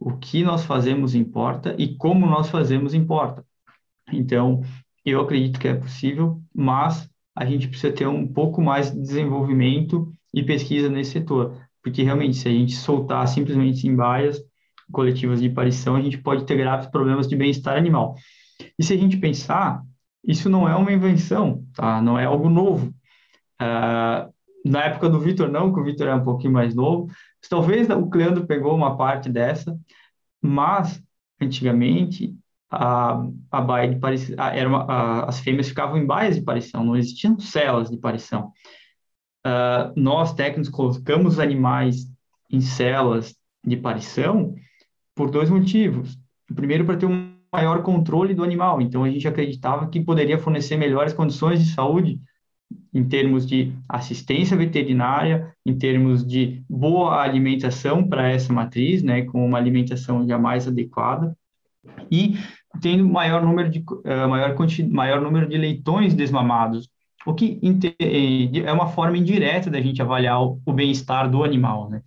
o 0.00 0.16
que 0.16 0.42
nós 0.42 0.64
fazemos 0.64 1.14
importa 1.14 1.76
e 1.78 1.94
como 1.94 2.26
nós 2.26 2.48
fazemos 2.48 2.94
importa. 2.94 3.44
Então, 4.10 4.62
eu 5.04 5.20
acredito 5.20 5.60
que 5.60 5.68
é 5.68 5.74
possível, 5.74 6.40
mas 6.54 7.08
a 7.36 7.44
gente 7.44 7.68
precisa 7.68 7.92
ter 7.92 8.06
um 8.06 8.26
pouco 8.26 8.62
mais 8.62 8.90
de 8.90 9.00
desenvolvimento 9.00 10.10
e 10.32 10.42
pesquisa 10.42 10.88
nesse 10.88 11.12
setor, 11.12 11.56
porque 11.82 12.02
realmente, 12.02 12.36
se 12.36 12.48
a 12.48 12.50
gente 12.50 12.74
soltar 12.74 13.28
simplesmente 13.28 13.86
em 13.86 13.94
baias 13.94 14.42
coletivas 14.90 15.40
de 15.40 15.50
parição, 15.50 15.96
a 15.96 16.00
gente 16.00 16.18
pode 16.18 16.44
ter 16.44 16.56
graves 16.56 16.88
problemas 16.88 17.28
de 17.28 17.36
bem-estar 17.36 17.76
animal. 17.76 18.14
E 18.78 18.82
se 18.82 18.94
a 18.94 18.96
gente 18.96 19.18
pensar, 19.18 19.82
isso 20.24 20.48
não 20.48 20.68
é 20.68 20.74
uma 20.74 20.92
invenção, 20.92 21.64
tá? 21.74 22.00
Não 22.00 22.18
é 22.18 22.24
algo 22.24 22.48
novo. 22.48 22.92
Uh, 23.60 24.32
na 24.64 24.84
época 24.84 25.08
do 25.08 25.20
Vitor, 25.20 25.48
não, 25.50 25.72
que 25.72 25.80
o 25.80 25.84
Vitor 25.84 26.08
é 26.08 26.14
um 26.14 26.24
pouquinho 26.24 26.52
mais 26.52 26.74
novo. 26.74 27.08
Talvez 27.48 27.88
o 27.88 28.08
Cleandro 28.08 28.46
pegou 28.46 28.74
uma 28.74 28.96
parte 28.96 29.28
dessa, 29.28 29.78
mas 30.40 31.02
antigamente 31.40 32.34
a, 32.70 33.26
a 33.50 33.60
baia 33.60 33.92
de 33.92 33.98
parição, 33.98 34.36
era 34.38 34.68
uma, 34.68 34.84
a, 34.84 35.24
as 35.28 35.40
fêmeas 35.40 35.68
ficavam 35.68 35.98
em 35.98 36.06
baias 36.06 36.36
de 36.36 36.42
parição, 36.42 36.84
não 36.84 36.96
existiam 36.96 37.38
celas 37.38 37.90
de 37.90 37.96
parição. 37.96 38.52
Uh, 39.46 39.92
nós, 39.96 40.34
técnicos, 40.34 40.68
colocamos 40.68 41.38
animais 41.38 42.06
em 42.50 42.60
celas 42.60 43.34
de 43.64 43.76
parição 43.76 44.54
por 45.14 45.30
dois 45.30 45.48
motivos. 45.50 46.18
O 46.50 46.54
primeiro, 46.54 46.84
para 46.84 46.96
ter 46.96 47.06
um 47.06 47.34
maior 47.52 47.82
controle 47.82 48.34
do 48.34 48.44
animal. 48.44 48.80
Então, 48.80 49.02
a 49.02 49.10
gente 49.10 49.26
acreditava 49.26 49.88
que 49.88 50.00
poderia 50.00 50.38
fornecer 50.38 50.76
melhores 50.76 51.12
condições 51.12 51.62
de 51.62 51.72
saúde 51.72 52.20
em 52.92 53.04
termos 53.04 53.46
de 53.46 53.72
assistência 53.88 54.56
veterinária, 54.56 55.54
em 55.64 55.76
termos 55.76 56.26
de 56.26 56.62
boa 56.68 57.22
alimentação 57.22 58.06
para 58.06 58.28
essa 58.28 58.52
matriz, 58.52 59.02
né, 59.02 59.22
com 59.22 59.44
uma 59.44 59.58
alimentação 59.58 60.26
já 60.26 60.38
mais 60.38 60.66
adequada, 60.66 61.36
e 62.10 62.36
tendo 62.80 63.08
maior 63.08 63.42
número 63.42 63.70
de 63.70 63.78
uh, 63.78 64.28
maior, 64.28 64.56
maior 64.90 65.20
número 65.20 65.48
de 65.48 65.56
leitões 65.56 66.14
desmamados, 66.14 66.88
o 67.26 67.34
que 67.34 67.60
é 68.64 68.72
uma 68.72 68.88
forma 68.88 69.16
indireta 69.16 69.70
da 69.70 69.80
gente 69.80 70.00
avaliar 70.00 70.42
o, 70.42 70.60
o 70.64 70.72
bem-estar 70.72 71.30
do 71.30 71.44
animal, 71.44 71.88
né? 71.90 72.02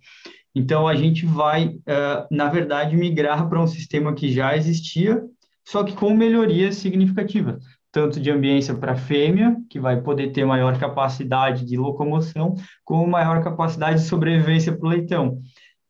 Então 0.54 0.86
a 0.86 0.94
gente 0.94 1.26
vai, 1.26 1.66
uh, 1.66 2.26
na 2.30 2.48
verdade, 2.48 2.96
migrar 2.96 3.48
para 3.48 3.60
um 3.60 3.66
sistema 3.66 4.12
que 4.12 4.32
já 4.32 4.56
existia, 4.56 5.22
só 5.64 5.82
que 5.82 5.94
com 5.94 6.14
melhorias 6.14 6.76
significativas 6.76 7.64
tanto 7.94 8.18
de 8.18 8.28
ambiência 8.28 8.74
para 8.74 8.96
fêmea, 8.96 9.56
que 9.70 9.78
vai 9.78 10.00
poder 10.02 10.32
ter 10.32 10.44
maior 10.44 10.76
capacidade 10.76 11.64
de 11.64 11.76
locomoção, 11.76 12.56
como 12.84 13.06
maior 13.06 13.40
capacidade 13.40 14.02
de 14.02 14.08
sobrevivência 14.08 14.76
para 14.76 14.84
o 14.84 14.90
leitão. 14.90 15.40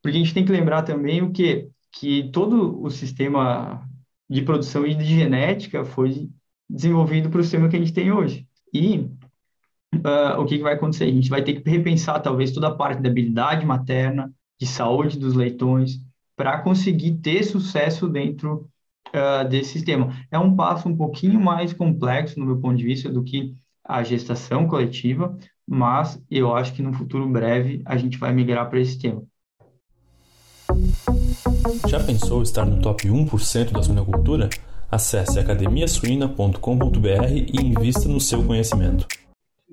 Porque 0.02 0.18
a 0.18 0.20
gente 0.20 0.34
tem 0.34 0.44
que 0.44 0.52
lembrar 0.52 0.82
também 0.82 1.22
o 1.22 1.32
que 1.32 1.66
que 1.90 2.28
todo 2.30 2.82
o 2.82 2.90
sistema 2.90 3.88
de 4.28 4.42
produção 4.42 4.86
e 4.86 4.94
de 4.94 5.04
genética 5.04 5.82
foi 5.82 6.28
desenvolvido 6.68 7.30
para 7.30 7.40
o 7.40 7.42
sistema 7.42 7.68
que 7.68 7.76
a 7.76 7.78
gente 7.78 7.92
tem 7.92 8.12
hoje. 8.12 8.46
E 8.72 8.98
uh, 9.94 10.38
o 10.38 10.44
que, 10.44 10.58
que 10.58 10.62
vai 10.62 10.74
acontecer? 10.74 11.04
A 11.04 11.12
gente 11.12 11.30
vai 11.30 11.42
ter 11.42 11.54
que 11.54 11.70
repensar 11.70 12.20
talvez 12.20 12.50
toda 12.50 12.68
a 12.68 12.74
parte 12.74 13.00
da 13.00 13.08
habilidade 13.08 13.64
materna, 13.64 14.30
de 14.60 14.66
saúde 14.66 15.18
dos 15.18 15.34
leitões, 15.34 16.00
para 16.36 16.58
conseguir 16.58 17.14
ter 17.18 17.44
sucesso 17.44 18.08
dentro 18.08 18.68
uh, 19.14 19.48
desse 19.48 19.70
sistema. 19.70 20.12
É 20.30 20.38
um 20.38 20.54
passo 20.54 20.88
um 20.88 20.96
pouquinho 20.96 21.40
mais 21.40 21.72
complexo, 21.72 22.38
no 22.38 22.46
meu 22.46 22.58
ponto 22.58 22.76
de 22.76 22.84
vista, 22.84 23.08
do 23.08 23.22
que 23.22 23.54
a 23.84 24.02
gestação 24.02 24.66
coletiva, 24.66 25.36
mas 25.66 26.20
eu 26.30 26.54
acho 26.54 26.74
que 26.74 26.82
no 26.82 26.92
futuro 26.92 27.28
breve 27.28 27.82
a 27.84 27.96
gente 27.96 28.18
vai 28.18 28.32
migrar 28.32 28.68
para 28.68 28.80
esse 28.80 28.92
sistema. 28.92 29.22
Já 31.86 32.02
pensou 32.02 32.42
estar 32.42 32.64
no 32.64 32.80
top 32.80 33.08
1% 33.08 33.72
da 33.72 33.82
suinocultura? 33.82 34.48
Acesse 34.90 35.38
academiasuina.com.br 35.38 37.32
e 37.32 37.56
invista 37.60 38.08
no 38.08 38.20
seu 38.20 38.42
conhecimento. 38.44 39.06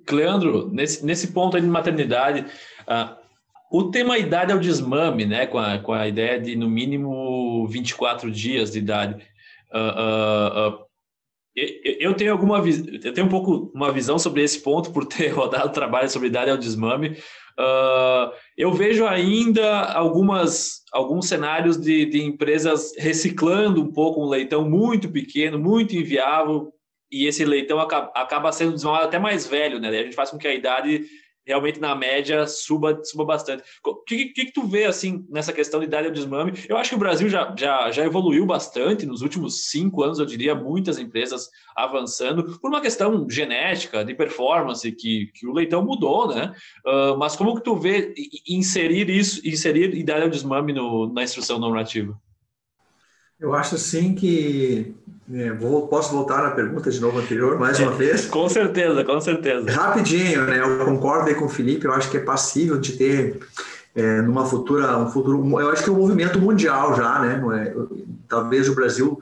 Cleandro, 0.05 0.69
nesse, 0.71 1.05
nesse 1.05 1.27
ponto 1.31 1.55
aí 1.55 1.61
de 1.61 1.67
maternidade, 1.67 2.45
uh, 2.81 3.20
o 3.72 3.89
tema 3.89 4.17
idade 4.17 4.51
é 4.51 4.55
o 4.55 4.59
desmame, 4.59 5.26
né? 5.26 5.47
Com 5.47 5.57
a, 5.57 5.80
com 5.80 5.93
a 5.93 6.05
ideia 6.07 6.39
de 6.39 6.55
no 6.57 6.69
mínimo 6.69 7.65
24 7.67 8.30
dias 8.30 8.72
de 8.72 8.80
idade. 8.80 9.26
Uh, 9.74 10.76
uh, 10.76 10.86
eu 11.55 12.13
tenho 12.13 12.32
alguma 12.32 12.57
eu 12.59 13.13
tenho 13.13 13.28
um 13.28 13.30
pouco 13.30 13.72
uma 13.74 13.91
visão 13.91 14.19
sobre 14.19 14.43
esse 14.43 14.59
ponto 14.59 14.91
por 14.91 15.05
ter 15.05 15.30
rodado 15.34 15.72
trabalho 15.72 16.09
sobre 16.09 16.28
idade 16.28 16.51
ao 16.51 16.57
desmame. 16.57 17.17
eu 18.57 18.74
vejo 18.74 19.05
ainda 19.05 19.82
algumas 19.93 20.82
alguns 20.91 21.28
cenários 21.28 21.78
de, 21.78 22.05
de 22.05 22.22
empresas 22.22 22.93
reciclando 22.97 23.82
um 23.82 23.91
pouco 23.91 24.22
um 24.22 24.28
leitão 24.28 24.69
muito 24.69 25.09
pequeno, 25.09 25.57
muito 25.57 25.95
inviável, 25.95 26.74
e 27.11 27.26
esse 27.26 27.43
leitão 27.45 27.80
acaba, 27.80 28.11
acaba 28.15 28.51
sendo 28.51 28.74
desmamado 28.74 29.05
até 29.05 29.19
mais 29.19 29.47
velho, 29.47 29.80
né? 29.80 29.89
A 29.89 30.03
gente 30.03 30.15
faz 30.15 30.30
com 30.30 30.38
que 30.38 30.47
a 30.47 30.53
idade 30.53 31.05
realmente 31.45 31.79
na 31.79 31.95
média 31.95 32.45
suba, 32.47 32.99
suba 33.03 33.25
bastante. 33.25 33.63
O 33.85 33.95
que, 33.95 34.25
que, 34.25 34.45
que, 34.45 34.53
tu 34.53 34.63
vê 34.63 34.85
assim 34.85 35.25
nessa 35.29 35.53
questão 35.53 35.79
de 35.79 35.85
idade 35.85 36.07
ao 36.07 36.13
desmame? 36.13 36.53
Eu 36.67 36.77
acho 36.77 36.89
que 36.89 36.95
o 36.95 36.99
Brasil 36.99 37.29
já, 37.29 37.53
já, 37.57 37.91
já 37.91 38.05
evoluiu 38.05 38.45
bastante 38.45 39.05
nos 39.05 39.21
últimos 39.21 39.69
cinco 39.69 40.03
anos, 40.03 40.19
eu 40.19 40.25
diria, 40.25 40.55
muitas 40.55 40.97
empresas 40.97 41.49
avançando 41.75 42.59
por 42.59 42.69
uma 42.69 42.81
questão 42.81 43.27
genética, 43.29 44.03
de 44.03 44.13
performance, 44.13 44.91
que, 44.91 45.27
que 45.33 45.47
o 45.47 45.53
leitão 45.53 45.83
mudou, 45.83 46.27
né? 46.27 46.53
Uh, 46.85 47.17
mas 47.17 47.35
como 47.35 47.55
que 47.55 47.63
tu 47.63 47.75
vê 47.75 48.13
inserir 48.47 49.09
isso, 49.09 49.45
inserir 49.47 49.95
idade 49.95 50.23
ao 50.23 50.29
desmame 50.29 50.73
no, 50.73 51.11
na 51.11 51.23
instrução 51.23 51.59
normativa? 51.59 52.19
Eu 53.41 53.55
acho 53.55 53.75
sim 53.75 54.13
que 54.13 54.93
é, 55.33 55.51
vou, 55.51 55.87
posso 55.87 56.13
voltar 56.13 56.43
na 56.43 56.51
pergunta 56.51 56.91
de 56.91 56.99
novo 57.01 57.17
anterior, 57.17 57.57
mais 57.57 57.79
uma 57.79 57.91
vez? 57.91 58.27
com 58.27 58.47
certeza, 58.47 59.03
com 59.03 59.19
certeza. 59.19 59.71
Rapidinho, 59.71 60.45
né? 60.45 60.59
Eu 60.59 60.85
concordo 60.85 61.27
aí 61.27 61.33
com 61.33 61.45
o 61.45 61.49
Felipe, 61.49 61.85
eu 61.85 61.93
acho 61.93 62.11
que 62.11 62.17
é 62.17 62.19
passível 62.19 62.77
de 62.77 62.93
ter 62.93 63.39
é, 63.95 64.21
numa 64.21 64.45
futura, 64.45 64.95
um 64.95 65.09
futuro, 65.09 65.59
eu 65.59 65.71
acho 65.71 65.83
que 65.83 65.89
é 65.89 65.93
um 65.93 65.97
movimento 65.97 66.39
mundial 66.39 66.95
já, 66.95 67.19
né? 67.19 67.41
É, 67.55 67.75
talvez 68.27 68.69
o 68.69 68.75
Brasil 68.75 69.19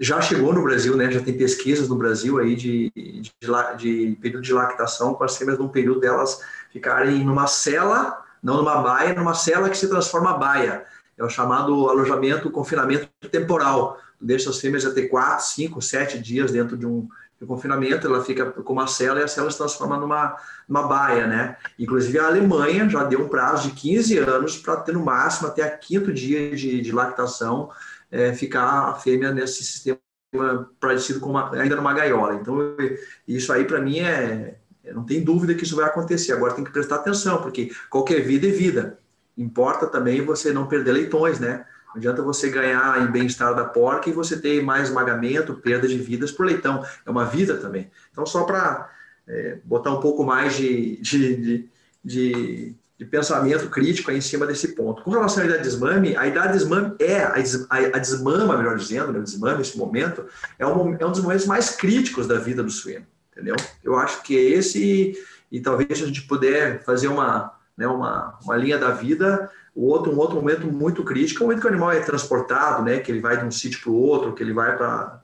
já 0.00 0.20
chegou 0.20 0.52
no 0.52 0.64
Brasil, 0.64 0.96
né? 0.96 1.08
Já 1.12 1.20
tem 1.20 1.38
pesquisas 1.38 1.88
no 1.88 1.94
Brasil 1.94 2.38
aí 2.38 2.56
de, 2.56 2.90
de, 2.96 3.32
de 3.78 4.18
período 4.20 4.42
de 4.42 4.52
lactação 4.52 5.14
com 5.14 5.22
as 5.22 5.36
fêmeas 5.36 5.56
num 5.56 5.68
período 5.68 6.00
delas 6.00 6.40
ficarem 6.72 7.24
numa 7.24 7.46
cela, 7.46 8.24
não 8.42 8.56
numa 8.56 8.82
baia, 8.82 9.14
numa 9.14 9.34
cela 9.34 9.70
que 9.70 9.76
se 9.76 9.88
transforma 9.88 10.36
baia 10.36 10.82
é 11.16 11.24
o 11.24 11.28
chamado 11.28 11.88
alojamento, 11.88 12.50
confinamento 12.50 13.08
temporal. 13.30 13.98
Tu 14.18 14.24
deixa 14.24 14.50
as 14.50 14.58
fêmeas 14.58 14.84
até 14.84 15.02
4, 15.02 15.44
5, 15.44 15.82
7 15.82 16.18
dias 16.18 16.52
dentro 16.52 16.76
de 16.76 16.86
um, 16.86 17.08
de 17.42 17.46
confinamento, 17.46 18.06
ela 18.06 18.24
fica 18.24 18.46
com 18.46 18.72
uma 18.72 18.86
cela 18.86 19.20
e 19.20 19.24
a 19.24 19.28
cela 19.28 19.50
se 19.50 19.58
transforma 19.58 19.98
numa, 19.98 20.36
numa 20.68 20.86
baia, 20.86 21.26
né? 21.26 21.56
Inclusive 21.76 22.18
a 22.18 22.28
Alemanha 22.28 22.88
já 22.88 23.02
deu 23.02 23.20
um 23.20 23.28
prazo 23.28 23.68
de 23.68 23.74
15 23.74 24.18
anos 24.18 24.56
para 24.58 24.76
ter 24.76 24.92
no 24.92 25.04
máximo 25.04 25.48
até 25.48 25.62
a 25.62 25.70
quinto 25.70 26.12
dia 26.12 26.54
de, 26.54 26.80
de 26.80 26.92
lactação 26.92 27.68
é, 28.10 28.32
ficar 28.32 28.90
a 28.90 28.94
fêmea 28.94 29.32
nesse 29.32 29.64
sistema 29.64 29.98
parecido 30.80 31.20
com 31.20 31.30
uma, 31.30 31.52
ainda 31.54 31.74
numa 31.74 31.92
gaiola. 31.92 32.36
Então, 32.36 32.56
isso 33.26 33.52
aí 33.52 33.64
para 33.64 33.80
mim 33.80 33.98
é, 33.98 34.56
não 34.94 35.04
tem 35.04 35.22
dúvida 35.22 35.54
que 35.54 35.64
isso 35.64 35.76
vai 35.76 35.86
acontecer. 35.86 36.32
Agora 36.32 36.54
tem 36.54 36.64
que 36.64 36.72
prestar 36.72 36.96
atenção, 36.96 37.42
porque 37.42 37.72
qualquer 37.90 38.20
vida 38.20 38.46
é 38.46 38.50
vida 38.50 39.01
importa 39.36 39.86
também 39.86 40.24
você 40.24 40.52
não 40.52 40.66
perder 40.66 40.92
leitões, 40.92 41.38
né? 41.38 41.64
Não 41.88 41.96
adianta 41.96 42.22
você 42.22 42.48
ganhar 42.48 43.02
em 43.02 43.10
bem-estar 43.10 43.54
da 43.54 43.64
porca 43.64 44.08
e 44.08 44.12
você 44.12 44.38
ter 44.38 44.62
mais 44.62 44.88
esmagamento, 44.88 45.54
perda 45.54 45.86
de 45.86 45.98
vidas 45.98 46.32
por 46.32 46.46
leitão. 46.46 46.84
É 47.04 47.10
uma 47.10 47.26
vida 47.26 47.56
também. 47.58 47.90
Então, 48.10 48.24
só 48.24 48.44
para 48.44 48.90
é, 49.28 49.58
botar 49.64 49.92
um 49.92 50.00
pouco 50.00 50.24
mais 50.24 50.56
de, 50.56 50.96
de, 51.02 51.36
de, 51.36 51.68
de, 52.02 52.74
de 52.98 53.04
pensamento 53.04 53.68
crítico 53.68 54.10
em 54.10 54.22
cima 54.22 54.46
desse 54.46 54.68
ponto. 54.68 55.02
Com 55.02 55.10
relação 55.10 55.42
à 55.42 55.46
idade 55.46 55.62
de 55.62 55.68
desmame, 55.68 56.16
a 56.16 56.26
idade 56.26 56.52
de 56.54 56.58
desmame 56.60 56.94
é, 56.98 57.22
a, 57.24 57.34
a 57.34 57.98
desmama, 57.98 58.56
melhor 58.56 58.76
dizendo, 58.76 59.12
né, 59.12 59.18
o 59.18 59.22
desmame, 59.22 59.60
esse 59.60 59.76
momento, 59.76 60.24
é 60.58 60.66
um, 60.66 60.96
é 60.98 61.06
um 61.06 61.10
dos 61.10 61.20
momentos 61.20 61.46
mais 61.46 61.70
críticos 61.70 62.26
da 62.26 62.38
vida 62.38 62.62
do 62.62 62.70
suíno, 62.70 63.06
entendeu? 63.30 63.56
Eu 63.84 63.96
acho 63.96 64.22
que 64.22 64.36
é 64.36 64.40
esse, 64.40 65.14
e 65.50 65.60
talvez 65.60 66.02
a 66.02 66.06
gente 66.06 66.22
puder 66.22 66.82
fazer 66.84 67.08
uma 67.08 67.54
né, 67.76 67.86
uma, 67.86 68.38
uma 68.42 68.56
linha 68.56 68.78
da 68.78 68.90
vida. 68.90 69.50
O 69.74 69.86
outro, 69.86 70.12
um 70.12 70.18
outro 70.18 70.36
momento 70.36 70.66
muito 70.66 71.02
crítico 71.02 71.40
é 71.40 71.44
o 71.44 71.46
momento 71.46 71.60
que 71.60 71.66
o 71.66 71.70
animal 71.70 71.92
é 71.92 72.00
transportado, 72.00 72.82
né, 72.82 72.98
que 72.98 73.10
ele 73.10 73.20
vai 73.20 73.38
de 73.38 73.44
um 73.44 73.50
sítio 73.50 73.80
para 73.80 73.90
o 73.90 73.96
outro, 73.96 74.34
que 74.34 74.42
ele 74.42 74.52
vai 74.52 74.76
para 74.76 75.20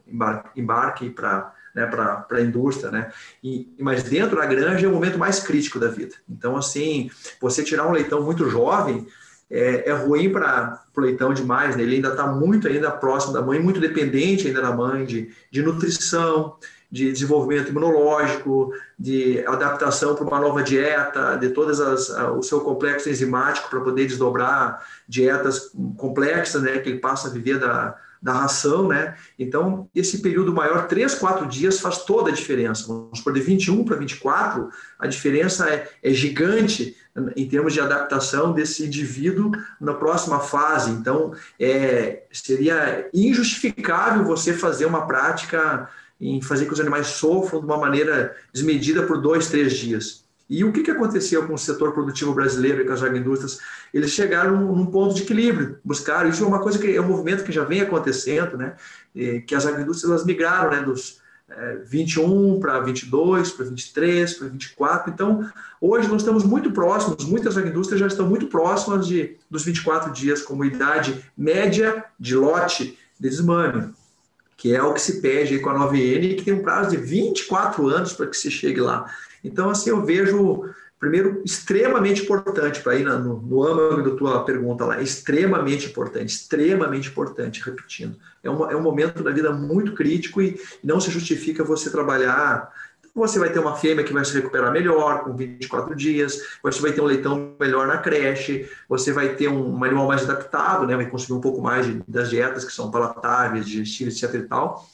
embarque, 0.56 1.10
para 1.10 1.54
né, 1.74 1.86
para 1.86 2.26
a 2.30 2.40
indústria, 2.40 2.90
né? 2.90 3.12
E, 3.44 3.72
mas 3.78 4.02
dentro 4.02 4.36
da 4.36 4.46
granja 4.46 4.86
é 4.86 4.88
o 4.88 4.92
momento 4.92 5.18
mais 5.18 5.38
crítico 5.38 5.78
da 5.78 5.88
vida. 5.88 6.14
Então, 6.28 6.56
assim, 6.56 7.10
você 7.40 7.62
tirar 7.62 7.86
um 7.86 7.92
leitão 7.92 8.22
muito 8.22 8.48
jovem 8.48 9.06
é, 9.50 9.88
é 9.88 9.92
ruim 9.92 10.30
para 10.30 10.82
o 10.96 11.00
leitão 11.00 11.32
demais, 11.32 11.76
né? 11.76 11.82
Ele 11.82 11.96
ainda 11.96 12.08
está 12.08 12.26
muito 12.26 12.66
ainda 12.66 12.90
próximo 12.90 13.32
da 13.32 13.42
mãe, 13.42 13.60
muito 13.60 13.80
dependente 13.80 14.46
ainda 14.46 14.60
da 14.60 14.72
mãe 14.72 15.04
de, 15.04 15.30
de 15.50 15.62
nutrição, 15.62 16.56
de 16.90 17.12
desenvolvimento 17.12 17.68
imunológico, 17.68 18.72
de 18.98 19.44
adaptação 19.46 20.14
para 20.14 20.24
uma 20.24 20.40
nova 20.40 20.62
dieta, 20.62 21.36
de 21.36 21.50
todas 21.50 21.80
as 21.80 22.08
o 22.36 22.42
seu 22.42 22.60
complexo 22.60 23.10
enzimático 23.10 23.68
para 23.68 23.80
poder 23.80 24.06
desdobrar 24.06 24.82
dietas 25.06 25.70
complexas, 25.96 26.62
né, 26.62 26.78
que 26.78 26.88
ele 26.88 26.98
passa 26.98 27.28
a 27.28 27.30
viver 27.30 27.58
da, 27.58 27.94
da 28.20 28.32
ração, 28.32 28.88
né? 28.88 29.14
Então, 29.38 29.88
esse 29.94 30.20
período 30.20 30.52
maior, 30.52 30.88
3, 30.88 31.14
4 31.14 31.46
dias, 31.46 31.78
faz 31.78 31.98
toda 32.04 32.30
a 32.30 32.34
diferença. 32.34 32.86
Vamos 32.88 33.20
por 33.20 33.32
de 33.32 33.40
21 33.40 33.84
para 33.84 33.96
24, 33.96 34.68
a 34.98 35.06
diferença 35.06 35.68
é, 35.68 35.88
é 36.02 36.10
gigante 36.10 36.96
em 37.36 37.48
termos 37.48 37.72
de 37.72 37.80
adaptação 37.80 38.52
desse 38.52 38.86
indivíduo 38.86 39.52
na 39.80 39.94
próxima 39.94 40.40
fase. 40.40 40.90
Então, 40.90 41.32
é, 41.58 42.24
seria 42.32 43.08
injustificável 43.12 44.24
você 44.24 44.52
fazer 44.52 44.86
uma 44.86 45.06
prática 45.06 45.88
em 46.20 46.40
fazer 46.42 46.66
que 46.66 46.72
os 46.72 46.80
animais 46.80 47.08
sofram 47.08 47.60
de 47.60 47.66
uma 47.66 47.76
maneira 47.76 48.36
desmedida 48.52 49.04
por 49.04 49.20
dois, 49.20 49.48
três 49.48 49.74
dias. 49.74 50.24
E 50.50 50.64
o 50.64 50.72
que, 50.72 50.82
que 50.82 50.90
aconteceu 50.90 51.46
com 51.46 51.54
o 51.54 51.58
setor 51.58 51.92
produtivo 51.92 52.34
brasileiro 52.34 52.80
e 52.80 52.86
com 52.86 52.92
as 52.92 53.02
agroindústrias? 53.02 53.58
Eles 53.92 54.10
chegaram 54.10 54.74
num 54.74 54.86
ponto 54.86 55.14
de 55.14 55.22
equilíbrio, 55.22 55.78
buscaram, 55.84 56.30
isso 56.30 56.42
é 56.42 56.46
uma 56.46 56.60
coisa 56.60 56.78
que 56.78 56.96
é 56.96 57.00
um 57.00 57.06
movimento 57.06 57.44
que 57.44 57.52
já 57.52 57.64
vem 57.64 57.82
acontecendo, 57.82 58.56
né? 58.56 58.74
que 59.46 59.54
as 59.54 59.66
agroindústrias 59.66 60.10
elas 60.10 60.24
migraram 60.24 60.70
né, 60.70 60.82
dos 60.82 61.20
é, 61.50 61.76
21 61.86 62.60
para 62.60 62.80
22, 62.80 63.52
para 63.52 63.66
23, 63.66 64.34
para 64.34 64.48
24. 64.48 65.12
Então, 65.12 65.50
hoje 65.80 66.08
nós 66.08 66.22
estamos 66.22 66.44
muito 66.44 66.70
próximos, 66.72 67.24
muitas 67.24 67.56
agroindústrias 67.56 68.00
já 68.00 68.06
estão 68.06 68.28
muito 68.28 68.46
próximas 68.46 69.06
de, 69.06 69.36
dos 69.50 69.64
24 69.64 70.12
dias 70.12 70.42
como 70.42 70.64
idade 70.64 71.24
média 71.36 72.04
de 72.18 72.34
lote 72.34 72.98
de 73.18 73.28
desmame, 73.28 73.92
que 74.58 74.74
é 74.74 74.82
o 74.82 74.92
que 74.92 75.00
se 75.00 75.22
pede 75.22 75.58
com 75.60 75.70
a 75.70 75.88
9N, 75.88 76.36
que 76.36 76.44
tem 76.44 76.52
um 76.52 76.62
prazo 76.62 76.90
de 76.90 76.98
24 76.98 77.88
anos 77.88 78.12
para 78.12 78.26
que 78.26 78.36
se 78.36 78.50
chegue 78.50 78.80
lá. 78.80 79.06
Então, 79.42 79.70
assim, 79.70 79.88
eu 79.88 80.04
vejo 80.04 80.68
Primeiro, 80.98 81.42
extremamente 81.44 82.22
importante 82.22 82.80
para 82.80 82.96
ir 82.96 83.04
no, 83.04 83.40
no 83.40 83.62
âmago 83.62 84.02
da 84.02 84.16
tua 84.16 84.44
pergunta 84.44 84.84
lá, 84.84 85.00
extremamente 85.00 85.86
importante, 85.86 86.30
extremamente 86.30 87.08
importante, 87.08 87.62
repetindo. 87.64 88.16
É 88.42 88.50
um, 88.50 88.68
é 88.68 88.76
um 88.76 88.82
momento 88.82 89.22
da 89.22 89.30
vida 89.30 89.52
muito 89.52 89.92
crítico 89.92 90.42
e 90.42 90.60
não 90.82 91.00
se 91.00 91.08
justifica 91.08 91.62
você 91.62 91.88
trabalhar. 91.88 92.72
Você 93.18 93.38
vai 93.38 93.50
ter 93.50 93.58
uma 93.58 93.76
fêmea 93.76 94.04
que 94.04 94.12
vai 94.12 94.24
se 94.24 94.34
recuperar 94.34 94.72
melhor, 94.72 95.24
com 95.24 95.34
24 95.34 95.94
dias, 95.94 96.40
você 96.62 96.80
vai 96.80 96.92
ter 96.92 97.00
um 97.00 97.04
leitão 97.06 97.54
melhor 97.58 97.86
na 97.86 97.98
creche, 97.98 98.68
você 98.88 99.12
vai 99.12 99.34
ter 99.34 99.48
um, 99.48 99.76
um 99.76 99.84
animal 99.84 100.06
mais 100.06 100.22
adaptado, 100.22 100.86
né, 100.86 100.96
vai 100.96 101.06
consumir 101.06 101.38
um 101.38 101.42
pouco 101.42 101.60
mais 101.60 101.86
de, 101.86 102.00
das 102.08 102.30
dietas 102.30 102.64
que 102.64 102.72
são 102.72 102.90
palatáveis, 102.90 103.66
digestivas, 103.66 104.22
etc. 104.22 104.34
e 104.34 104.42
tal 104.42 104.86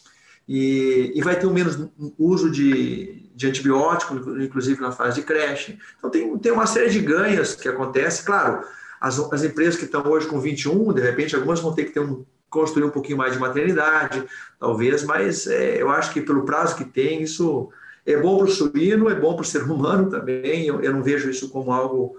e, 0.49 1.13
e 1.15 1.23
vai 1.23 1.39
ter 1.39 1.47
um 1.47 1.53
menos 1.53 1.79
uso 2.19 2.51
de, 2.51 3.31
de 3.35 3.47
antibiótico, 3.47 4.15
inclusive 4.41 4.81
na 4.81 4.93
fase 4.93 5.21
de 5.21 5.27
creche. 5.27 5.79
Então, 5.99 6.11
tem, 6.11 6.39
tem 6.39 6.53
uma 6.53 6.67
série 6.67 6.91
de 6.91 7.01
ganhos 7.01 7.55
que 7.55 7.69
acontece. 7.69 8.25
Claro, 8.25 8.63
as, 9.01 9.19
as 9.33 9.43
empresas 9.43 9.77
que 9.77 9.87
estão 9.87 10.07
hoje 10.07 10.27
com 10.27 10.39
21, 10.39 10.93
de 10.93 11.01
repente, 11.01 11.35
algumas 11.35 11.61
vão 11.61 11.75
ter 11.75 11.87
que 11.87 11.93
ter 11.93 12.01
um, 12.01 12.25
construir 12.51 12.85
um 12.85 12.91
pouquinho 12.91 13.19
mais 13.19 13.33
de 13.33 13.39
maternidade, 13.39 14.23
talvez, 14.61 15.03
mas 15.03 15.47
é, 15.47 15.81
eu 15.81 15.91
acho 15.91 16.13
que 16.13 16.21
pelo 16.21 16.45
prazo 16.45 16.77
que 16.77 16.85
tem, 16.85 17.23
isso 17.23 17.71
é 18.07 18.17
bom 18.21 18.39
para 18.39 18.47
o 18.47 18.51
suíno, 18.51 19.09
é 19.09 19.15
bom 19.15 19.35
para 19.35 19.43
o 19.43 19.47
ser 19.47 19.63
humano 19.63 20.11
também. 20.11 20.67
Eu, 20.67 20.81
eu 20.81 20.93
não 20.93 21.03
vejo 21.03 21.31
isso 21.31 21.49
como 21.51 21.73
algo 21.73 22.17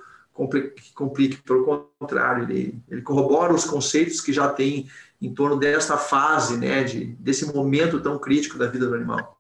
que 0.76 0.94
complique, 0.94 1.42
pelo 1.44 1.90
contrário, 1.98 2.44
ele, 2.44 2.78
ele 2.90 3.02
corrobora 3.02 3.54
os 3.54 3.64
conceitos 3.64 4.20
que 4.20 4.34
já 4.34 4.50
tem 4.50 4.88
em 5.22 5.34
torno 5.34 5.56
dessa 5.56 5.98
fase, 5.98 6.58
né, 6.58 6.84
de, 6.84 7.06
desse 7.20 7.54
momento 7.54 8.02
tão 8.02 8.20
crítico 8.20 8.58
da 8.58 8.68
vida 8.68 8.86
do 8.86 8.96
animal. 8.96 9.38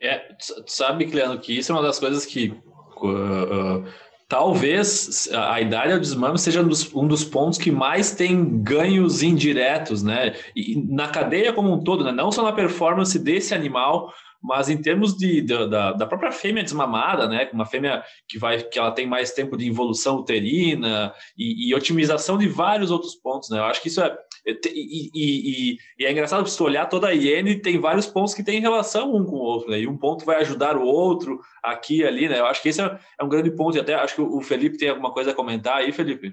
É, 0.00 0.34
sabe, 0.66 1.06
Cleano, 1.06 1.38
que 1.38 1.56
isso 1.56 1.70
é 1.70 1.74
uma 1.74 1.82
das 1.82 1.98
coisas 1.98 2.26
que 2.26 2.52
uh, 3.00 3.78
uh, 3.78 3.84
talvez 4.28 5.28
a 5.32 5.60
idade 5.60 5.92
ao 5.92 6.00
desmame 6.00 6.38
seja 6.38 6.60
um 6.60 6.68
dos, 6.68 6.92
um 6.92 7.06
dos, 7.06 7.24
pontos 7.24 7.58
que 7.58 7.70
mais 7.70 8.10
tem 8.12 8.62
ganhos 8.62 9.22
indiretos, 9.22 10.02
né? 10.02 10.34
E 10.54 10.76
na 10.88 11.08
cadeia 11.08 11.52
como 11.52 11.72
um 11.72 11.82
todo, 11.82 12.04
né? 12.04 12.12
não 12.12 12.32
só 12.32 12.42
na 12.42 12.52
performance 12.52 13.18
desse 13.18 13.54
animal, 13.54 14.12
mas 14.42 14.68
em 14.68 14.76
termos 14.76 15.16
de, 15.16 15.40
de 15.40 15.66
da, 15.68 15.92
da, 15.92 16.06
própria 16.06 16.32
fêmea 16.32 16.62
desmamada, 16.62 17.28
né, 17.28 17.48
uma 17.52 17.66
fêmea 17.66 18.02
que 18.28 18.38
vai 18.38 18.62
que 18.62 18.78
ela 18.78 18.92
tem 18.92 19.06
mais 19.06 19.32
tempo 19.32 19.56
de 19.56 19.66
involução 19.66 20.16
uterina 20.16 21.12
e, 21.36 21.68
e 21.68 21.74
otimização 21.74 22.38
de 22.38 22.48
vários 22.48 22.90
outros 22.90 23.14
pontos, 23.14 23.50
né? 23.50 23.58
Eu 23.58 23.64
acho 23.64 23.82
que 23.82 23.88
isso 23.88 24.00
é 24.00 24.16
e, 24.46 25.10
e, 25.12 25.78
e, 25.98 26.04
é 26.04 26.12
engraçado 26.12 26.48
se 26.48 26.62
olhar 26.62 26.86
toda 26.86 27.08
a 27.08 27.12
iene 27.12 27.56
tem 27.56 27.80
vários 27.80 28.06
pontos 28.06 28.32
que 28.32 28.44
têm 28.44 28.60
relação 28.60 29.14
um 29.14 29.24
com 29.24 29.36
o 29.36 29.40
outro, 29.40 29.70
né? 29.70 29.80
E 29.80 29.88
um 29.88 29.96
ponto 29.96 30.24
vai 30.24 30.36
ajudar 30.40 30.76
o 30.76 30.84
outro 30.84 31.40
aqui 31.62 32.04
ali, 32.04 32.28
né? 32.28 32.38
Eu 32.38 32.46
acho 32.46 32.62
que 32.62 32.68
esse 32.68 32.80
é, 32.80 32.98
é 33.18 33.24
um 33.24 33.28
grande 33.28 33.50
ponto 33.50 33.76
e 33.76 33.80
até 33.80 33.94
acho 33.94 34.14
que 34.14 34.22
o 34.22 34.40
Felipe 34.40 34.78
tem 34.78 34.88
alguma 34.88 35.12
coisa 35.12 35.32
a 35.32 35.34
comentar 35.34 35.78
aí, 35.78 35.90
Felipe. 35.90 36.32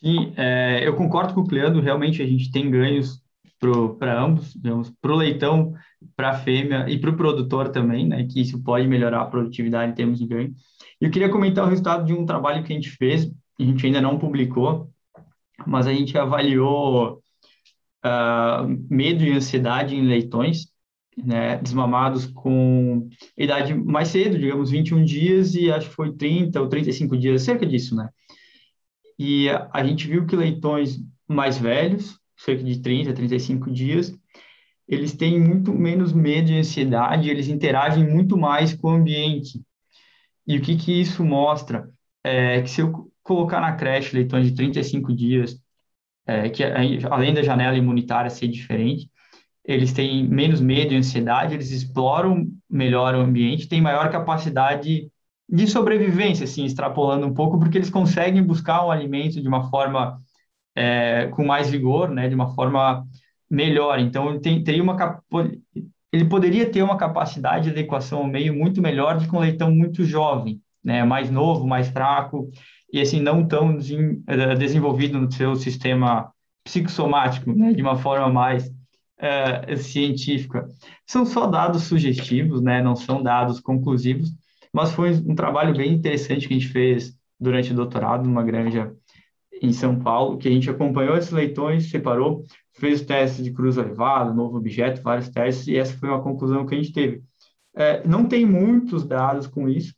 Sim, 0.00 0.32
é, 0.36 0.80
eu 0.82 0.94
concordo 0.96 1.34
com 1.34 1.40
o 1.40 1.46
Cleandro, 1.46 1.82
realmente 1.82 2.22
a 2.22 2.26
gente 2.26 2.50
tem 2.50 2.70
ganhos 2.70 3.22
para 3.98 4.22
ambos, 4.22 4.56
para 5.00 5.12
o 5.12 5.16
leitão, 5.16 5.74
para 6.16 6.30
a 6.30 6.38
fêmea 6.38 6.88
e 6.88 6.98
para 6.98 7.10
o 7.10 7.16
produtor 7.16 7.68
também, 7.68 8.08
né, 8.08 8.26
que 8.26 8.40
isso 8.40 8.62
pode 8.62 8.88
melhorar 8.88 9.20
a 9.20 9.26
produtividade 9.26 9.92
em 9.92 9.94
termos 9.94 10.18
de 10.18 10.26
ganho. 10.26 10.54
E 11.00 11.04
eu 11.04 11.10
queria 11.10 11.28
comentar 11.28 11.64
o 11.64 11.68
resultado 11.68 12.04
de 12.04 12.12
um 12.12 12.24
trabalho 12.24 12.64
que 12.64 12.72
a 12.72 12.76
gente 12.76 12.90
fez, 12.90 13.30
a 13.58 13.62
gente 13.62 13.84
ainda 13.84 14.00
não 14.00 14.18
publicou, 14.18 14.90
mas 15.66 15.86
a 15.86 15.92
gente 15.92 16.16
avaliou 16.16 17.22
uh, 18.04 18.86
medo 18.88 19.24
e 19.24 19.32
ansiedade 19.32 19.94
em 19.94 20.06
leitões, 20.06 20.68
né, 21.16 21.58
desmamados 21.58 22.26
com 22.26 23.08
idade 23.36 23.74
mais 23.74 24.08
cedo, 24.08 24.38
digamos 24.38 24.70
21 24.70 25.04
dias, 25.04 25.54
e 25.54 25.70
acho 25.70 25.90
que 25.90 25.94
foi 25.94 26.14
30 26.14 26.60
ou 26.60 26.68
35 26.68 27.16
dias, 27.16 27.42
cerca 27.42 27.66
disso, 27.66 27.94
né? 27.94 28.08
E 29.18 29.50
a 29.50 29.84
gente 29.84 30.06
viu 30.06 30.24
que 30.24 30.34
leitões 30.34 30.98
mais 31.28 31.58
velhos, 31.58 32.19
cerca 32.44 32.64
de 32.64 32.80
30, 32.80 33.12
35 33.12 33.70
dias, 33.70 34.14
eles 34.88 35.12
têm 35.12 35.38
muito 35.38 35.72
menos 35.72 36.12
medo 36.12 36.50
e 36.50 36.58
ansiedade, 36.58 37.30
eles 37.30 37.48
interagem 37.48 38.08
muito 38.08 38.36
mais 38.36 38.74
com 38.74 38.88
o 38.88 38.94
ambiente. 38.94 39.60
E 40.46 40.56
o 40.56 40.60
que 40.60 40.76
que 40.76 41.00
isso 41.00 41.24
mostra? 41.24 41.88
É 42.24 42.60
que 42.62 42.70
se 42.70 42.80
eu 42.80 43.10
colocar 43.22 43.60
na 43.60 43.74
creche 43.74 44.16
leitões 44.16 44.46
de 44.46 44.54
35 44.54 45.14
dias, 45.14 45.60
é, 46.26 46.48
que 46.48 46.64
além 46.64 47.32
da 47.32 47.42
janela 47.42 47.76
imunitária 47.76 48.30
ser 48.30 48.48
diferente, 48.48 49.08
eles 49.64 49.92
têm 49.92 50.26
menos 50.26 50.60
medo 50.60 50.92
e 50.92 50.96
ansiedade, 50.96 51.54
eles 51.54 51.70
exploram 51.70 52.48
melhor 52.68 53.14
o 53.14 53.20
ambiente, 53.20 53.68
têm 53.68 53.80
maior 53.80 54.10
capacidade 54.10 55.10
de 55.48 55.66
sobrevivência, 55.66 56.44
assim, 56.44 56.64
extrapolando 56.64 57.26
um 57.26 57.34
pouco, 57.34 57.58
porque 57.58 57.78
eles 57.78 57.90
conseguem 57.90 58.42
buscar 58.42 58.84
um 58.84 58.90
alimento 58.90 59.40
de 59.40 59.48
uma 59.48 59.68
forma 59.70 60.20
é, 60.80 61.26
com 61.26 61.44
mais 61.44 61.70
vigor, 61.70 62.08
né, 62.08 62.26
de 62.26 62.34
uma 62.34 62.54
forma 62.54 63.06
melhor. 63.50 63.98
Então, 63.98 64.30
ele 64.30 64.40
tem, 64.40 64.64
teria 64.64 64.82
uma 64.82 64.96
ele 66.12 66.24
poderia 66.24 66.68
ter 66.68 66.82
uma 66.82 66.96
capacidade 66.96 67.64
de 67.64 67.70
adequação 67.70 68.20
ao 68.20 68.26
meio 68.26 68.52
muito 68.52 68.80
melhor 68.82 69.16
do 69.16 69.28
que 69.28 69.36
um 69.36 69.40
leitão 69.40 69.70
muito 69.70 70.04
jovem, 70.04 70.60
né, 70.82 71.04
mais 71.04 71.30
novo, 71.30 71.66
mais 71.66 71.88
fraco 71.88 72.50
e 72.92 73.00
assim 73.00 73.20
não 73.20 73.46
tão 73.46 73.78
eh, 74.26 74.54
desenvolvido 74.56 75.20
no 75.20 75.30
seu 75.30 75.54
sistema 75.54 76.32
psicossomático, 76.64 77.52
né, 77.52 77.72
de 77.72 77.82
uma 77.82 77.96
forma 77.96 78.28
mais 78.28 78.66
uh, 78.66 79.76
científica. 79.76 80.66
São 81.06 81.24
só 81.24 81.46
dados 81.46 81.84
sugestivos, 81.84 82.60
né, 82.60 82.82
não 82.82 82.96
são 82.96 83.22
dados 83.22 83.60
conclusivos, 83.60 84.30
mas 84.72 84.90
foi 84.92 85.12
um 85.12 85.34
trabalho 85.34 85.76
bem 85.76 85.92
interessante 85.92 86.48
que 86.48 86.54
a 86.54 86.58
gente 86.58 86.72
fez 86.72 87.14
durante 87.38 87.72
o 87.72 87.76
doutorado 87.76 88.24
numa 88.24 88.42
granja 88.42 88.92
em 89.60 89.72
São 89.72 89.98
Paulo, 89.98 90.38
que 90.38 90.48
a 90.48 90.50
gente 90.50 90.70
acompanhou 90.70 91.16
esses 91.16 91.30
leitões, 91.30 91.90
separou, 91.90 92.44
fez 92.72 93.02
testes 93.02 93.44
de 93.44 93.52
cruz 93.52 93.76
elevada, 93.76 94.32
novo 94.32 94.56
objeto, 94.56 95.02
vários 95.02 95.28
testes, 95.28 95.66
e 95.68 95.76
essa 95.76 95.96
foi 95.98 96.08
uma 96.08 96.22
conclusão 96.22 96.64
que 96.64 96.74
a 96.74 96.78
gente 96.78 96.92
teve. 96.92 97.22
É, 97.74 98.06
não 98.06 98.26
tem 98.26 98.46
muitos 98.46 99.06
dados 99.06 99.46
com 99.46 99.68
isso, 99.68 99.94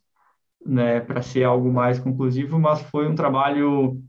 né, 0.65 0.99
para 0.99 1.21
ser 1.21 1.43
algo 1.43 1.71
mais 1.71 1.99
conclusivo, 1.99 2.59
mas 2.59 2.81
foi 2.83 3.07
um 3.07 3.15
trabalho 3.15 4.01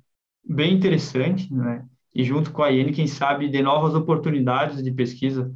bem 0.45 0.75
interessante, 0.75 1.53
né, 1.53 1.85
e 2.15 2.25
junto 2.25 2.53
com 2.53 2.63
a 2.63 2.71
IN, 2.73 2.93
quem 2.93 3.07
sabe, 3.07 3.49
de 3.49 3.63
novas 3.63 3.95
oportunidades 3.95 4.83
de 4.83 4.93
pesquisa 4.93 5.53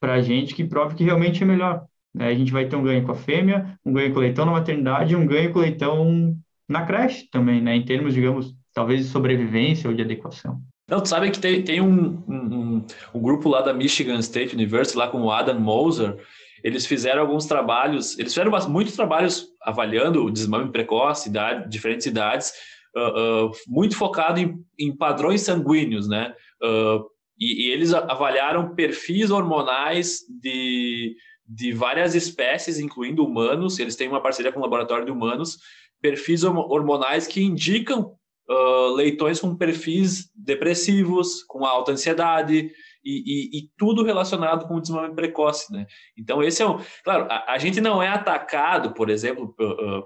para 0.00 0.14
a 0.14 0.22
gente 0.22 0.54
que 0.54 0.64
prove 0.64 0.94
que 0.94 1.04
realmente 1.04 1.42
é 1.42 1.46
melhor. 1.46 1.86
Né? 2.14 2.28
A 2.28 2.34
gente 2.34 2.52
vai 2.52 2.66
ter 2.66 2.76
um 2.76 2.82
ganho 2.82 3.04
com 3.04 3.12
a 3.12 3.14
fêmea, 3.14 3.78
um 3.84 3.92
ganho 3.92 4.12
com 4.12 4.18
o 4.18 4.22
leitão 4.22 4.44
na 4.44 4.52
maternidade 4.52 5.12
e 5.12 5.16
um 5.16 5.26
ganho 5.26 5.52
com 5.52 5.58
o 5.58 5.62
leitão 5.62 6.36
na 6.68 6.84
creche 6.84 7.28
também, 7.30 7.62
né, 7.62 7.74
em 7.74 7.84
termos, 7.84 8.12
digamos, 8.12 8.54
talvez 8.78 9.04
de 9.04 9.10
sobrevivência 9.10 9.90
ou 9.90 9.96
de 9.96 10.02
adequação. 10.02 10.60
Não, 10.88 11.00
tu 11.00 11.08
sabe 11.08 11.32
que 11.32 11.40
tem, 11.40 11.64
tem 11.64 11.80
um, 11.80 12.22
um, 12.28 12.86
um, 13.12 13.20
grupo 13.20 13.48
lá 13.48 13.60
da 13.60 13.74
Michigan 13.74 14.20
State 14.20 14.54
University, 14.54 14.96
lá 14.96 15.08
com 15.08 15.20
o 15.20 15.32
Adam 15.32 15.58
Moser, 15.58 16.16
eles 16.62 16.86
fizeram 16.86 17.22
alguns 17.22 17.44
trabalhos, 17.46 18.16
eles 18.20 18.32
fizeram 18.32 18.52
muitos 18.68 18.94
trabalhos 18.94 19.48
avaliando 19.62 20.24
o 20.24 20.30
desmame 20.30 20.70
precoce, 20.70 21.28
idade, 21.28 21.68
diferentes 21.68 22.06
idades, 22.06 22.52
uh, 22.96 23.46
uh, 23.46 23.50
muito 23.66 23.96
focado 23.96 24.38
em, 24.38 24.54
em, 24.78 24.96
padrões 24.96 25.40
sanguíneos, 25.40 26.08
né? 26.08 26.32
Uh, 26.62 27.04
e, 27.36 27.66
e, 27.66 27.72
eles 27.72 27.92
avaliaram 27.92 28.76
perfis 28.76 29.30
hormonais 29.30 30.20
de, 30.40 31.16
de 31.46 31.72
várias 31.72 32.14
espécies, 32.14 32.78
incluindo 32.78 33.24
humanos, 33.24 33.80
eles 33.80 33.96
têm 33.96 34.08
uma 34.08 34.22
parceria 34.22 34.52
com 34.52 34.60
o 34.60 34.62
laboratório 34.62 35.04
de 35.04 35.10
humanos, 35.10 35.58
perfis 36.00 36.44
hormonais 36.44 37.26
que 37.26 37.42
indicam 37.42 38.17
uh, 38.48 38.94
leitões 38.94 39.40
com 39.40 39.56
perfis 39.56 40.30
depressivos, 40.34 41.42
com 41.44 41.64
alta 41.64 41.92
ansiedade, 41.92 42.70
e, 43.04 43.22
e, 43.24 43.58
e, 43.58 43.70
tudo 43.78 44.02
relacionado 44.02 44.66
com 44.66 44.74
o 44.74 44.80
desmame 44.80 45.14
precoce, 45.14 45.72
né? 45.72 45.86
Então, 46.16 46.42
esse 46.42 46.62
é 46.62 46.68
um... 46.68 46.78
Claro, 47.04 47.26
a, 47.30 47.52
a 47.52 47.58
gente 47.58 47.80
não 47.80 48.02
é 48.02 48.08
atacado, 48.08 48.92
por 48.92 49.08
exemplo, 49.08 49.54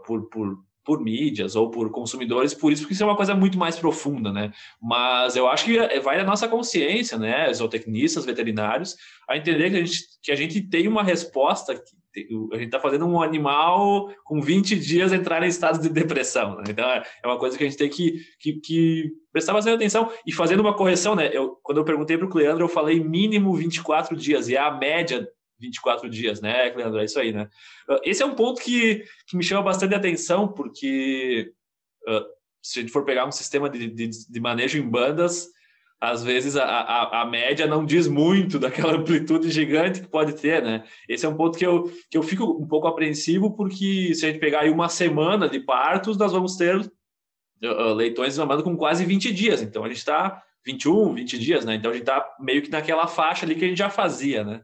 por, 0.04 0.28
por, 0.28 0.58
por 0.84 1.00
mídias 1.00 1.56
ou 1.56 1.70
por 1.70 1.90
consumidores, 1.90 2.54
por 2.54 2.72
isso, 2.72 2.82
porque 2.82 2.94
isso 2.94 3.02
é 3.02 3.06
uma 3.06 3.16
coisa 3.16 3.34
muito 3.34 3.58
mais 3.58 3.78
profunda, 3.78 4.32
né? 4.32 4.52
Mas 4.80 5.36
eu 5.36 5.48
acho 5.48 5.64
que 5.64 5.78
é, 5.78 6.00
vai 6.00 6.16
da 6.16 6.24
nossa 6.24 6.48
consciência, 6.48 7.18
né? 7.18 7.52
Zootecnistas, 7.52 8.24
veterinários, 8.24 8.96
a 9.28 9.36
entender 9.36 9.70
que 9.70 9.76
a 9.76 9.84
gente, 9.84 9.98
que 10.22 10.32
a 10.32 10.36
gente 10.36 10.60
tem 10.62 10.88
uma 10.88 11.02
resposta 11.02 11.80
a 12.52 12.56
gente 12.56 12.66
está 12.66 12.78
fazendo 12.78 13.06
um 13.06 13.22
animal 13.22 14.12
com 14.24 14.40
20 14.40 14.78
dias 14.78 15.12
entrar 15.12 15.42
em 15.42 15.48
estado 15.48 15.80
de 15.80 15.88
depressão. 15.88 16.56
Né? 16.56 16.64
Então, 16.68 16.88
é, 16.88 17.02
é 17.22 17.26
uma 17.26 17.38
coisa 17.38 17.56
que 17.56 17.64
a 17.64 17.66
gente 17.66 17.78
tem 17.78 17.88
que, 17.88 18.20
que, 18.38 18.54
que 18.60 19.12
prestar 19.32 19.52
bastante 19.52 19.76
atenção. 19.76 20.12
E 20.26 20.32
fazendo 20.32 20.60
uma 20.60 20.76
correção, 20.76 21.14
né? 21.14 21.30
Eu, 21.32 21.56
quando 21.62 21.78
eu 21.78 21.84
perguntei 21.84 22.18
para 22.18 22.26
o 22.26 22.30
Cleandro, 22.30 22.64
eu 22.64 22.68
falei 22.68 23.02
mínimo 23.02 23.54
24 23.54 24.16
dias, 24.16 24.48
e 24.48 24.56
é 24.56 24.60
a 24.60 24.70
média 24.70 25.26
24 25.58 26.10
dias, 26.10 26.40
né, 26.40 26.70
Cleandro? 26.70 27.00
É 27.00 27.04
isso 27.04 27.18
aí, 27.18 27.32
né? 27.32 27.48
Ah, 27.88 28.00
esse 28.04 28.22
é 28.22 28.26
um 28.26 28.34
ponto 28.34 28.60
que, 28.60 29.04
que 29.26 29.36
me 29.36 29.42
chama 29.42 29.62
bastante 29.62 29.94
atenção, 29.94 30.48
porque 30.48 31.52
uh, 32.08 32.24
se 32.60 32.80
a 32.80 32.82
gente 32.82 32.92
for 32.92 33.04
pegar 33.04 33.26
um 33.26 33.32
sistema 33.32 33.70
de, 33.70 33.88
de, 33.88 34.10
de 34.28 34.40
manejo 34.40 34.78
em 34.78 34.88
bandas, 34.88 35.48
às 36.02 36.24
vezes 36.24 36.56
a, 36.56 36.64
a, 36.64 37.22
a, 37.22 37.24
média 37.24 37.64
não 37.64 37.86
diz 37.86 38.08
muito 38.08 38.58
daquela 38.58 38.94
amplitude 38.98 39.48
gigante 39.52 40.00
que 40.00 40.08
pode 40.08 40.32
ter, 40.32 40.60
né? 40.60 40.82
Esse 41.08 41.24
é 41.24 41.28
um 41.28 41.36
ponto 41.36 41.56
que 41.56 41.64
eu, 41.64 41.92
que 42.10 42.18
eu 42.18 42.24
fico 42.24 42.42
um 42.44 42.66
pouco 42.66 42.88
apreensivo, 42.88 43.54
porque 43.54 44.12
se 44.12 44.26
a 44.26 44.28
gente 44.28 44.40
pegar 44.40 44.62
aí 44.62 44.70
uma 44.70 44.88
semana 44.88 45.48
de 45.48 45.60
partos, 45.60 46.16
nós 46.18 46.32
vamos 46.32 46.56
ter 46.56 46.76
uh, 46.76 47.94
leitões 47.94 48.36
mamando 48.36 48.64
com 48.64 48.76
quase 48.76 49.04
20 49.04 49.32
dias. 49.32 49.62
Então 49.62 49.84
a 49.84 49.88
gente 49.88 49.98
está 49.98 50.42
21, 50.66 51.14
20 51.14 51.38
dias, 51.38 51.64
né? 51.64 51.76
Então 51.76 51.92
a 51.92 51.94
gente 51.94 52.02
está 52.02 52.34
meio 52.40 52.62
que 52.62 52.70
naquela 52.70 53.06
faixa 53.06 53.46
ali 53.46 53.54
que 53.54 53.64
a 53.64 53.68
gente 53.68 53.78
já 53.78 53.88
fazia, 53.88 54.42
né? 54.42 54.60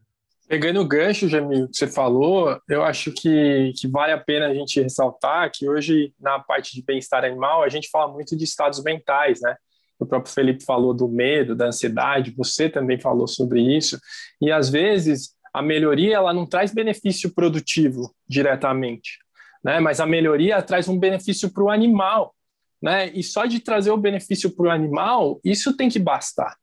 Pegando 0.49 0.81
o 0.81 0.89
gancho, 0.89 1.29
Jamil, 1.29 1.69
que 1.69 1.77
você 1.77 1.87
falou, 1.87 2.61
eu 2.69 2.83
acho 2.83 3.13
que, 3.13 3.73
que 3.77 3.87
vale 3.87 4.13
a 4.13 4.19
pena 4.19 4.49
a 4.49 4.55
gente 4.55 4.81
ressaltar 4.81 5.53
que 5.55 5.69
hoje, 5.69 6.13
na 6.19 6.41
parte 6.41 6.75
de 6.75 6.83
bem-estar 6.83 7.25
animal, 7.25 7.63
a 7.63 7.69
gente 7.69 7.89
fala 7.89 8.11
muito 8.13 8.37
de 8.37 8.43
estados 8.43 8.83
mentais, 8.83 9.41
né? 9.41 9.55
O 9.99 10.07
próprio 10.07 10.33
Felipe 10.33 10.65
falou 10.65 10.95
do 10.95 11.09
medo, 11.09 11.55
da 11.55 11.67
ansiedade, 11.67 12.35
você 12.37 12.69
também 12.69 13.01
falou 13.01 13.27
sobre 13.27 13.61
isso. 13.77 13.99
E 14.41 14.51
às 14.51 14.69
vezes 14.69 15.31
a 15.53 15.61
melhoria 15.61 16.17
ela 16.17 16.33
não 16.33 16.47
traz 16.47 16.73
benefício 16.73 17.35
produtivo 17.35 18.15
diretamente, 18.29 19.19
né? 19.65 19.81
Mas 19.81 19.99
a 19.99 20.07
melhoria 20.07 20.63
traz 20.63 20.89
um 20.89 20.99
benefício 20.99 21.51
para 21.53 21.65
o 21.65 21.71
animal, 21.71 22.35
né? 22.81 23.11
E 23.11 23.23
só 23.23 23.45
de 23.47 23.61
trazer 23.61 23.91
o 23.91 23.97
benefício 23.97 24.55
para 24.55 24.69
o 24.69 24.71
animal, 24.71 25.41
isso 25.45 25.77
tem 25.77 25.89
que 25.89 25.99
bastar. 25.99 26.57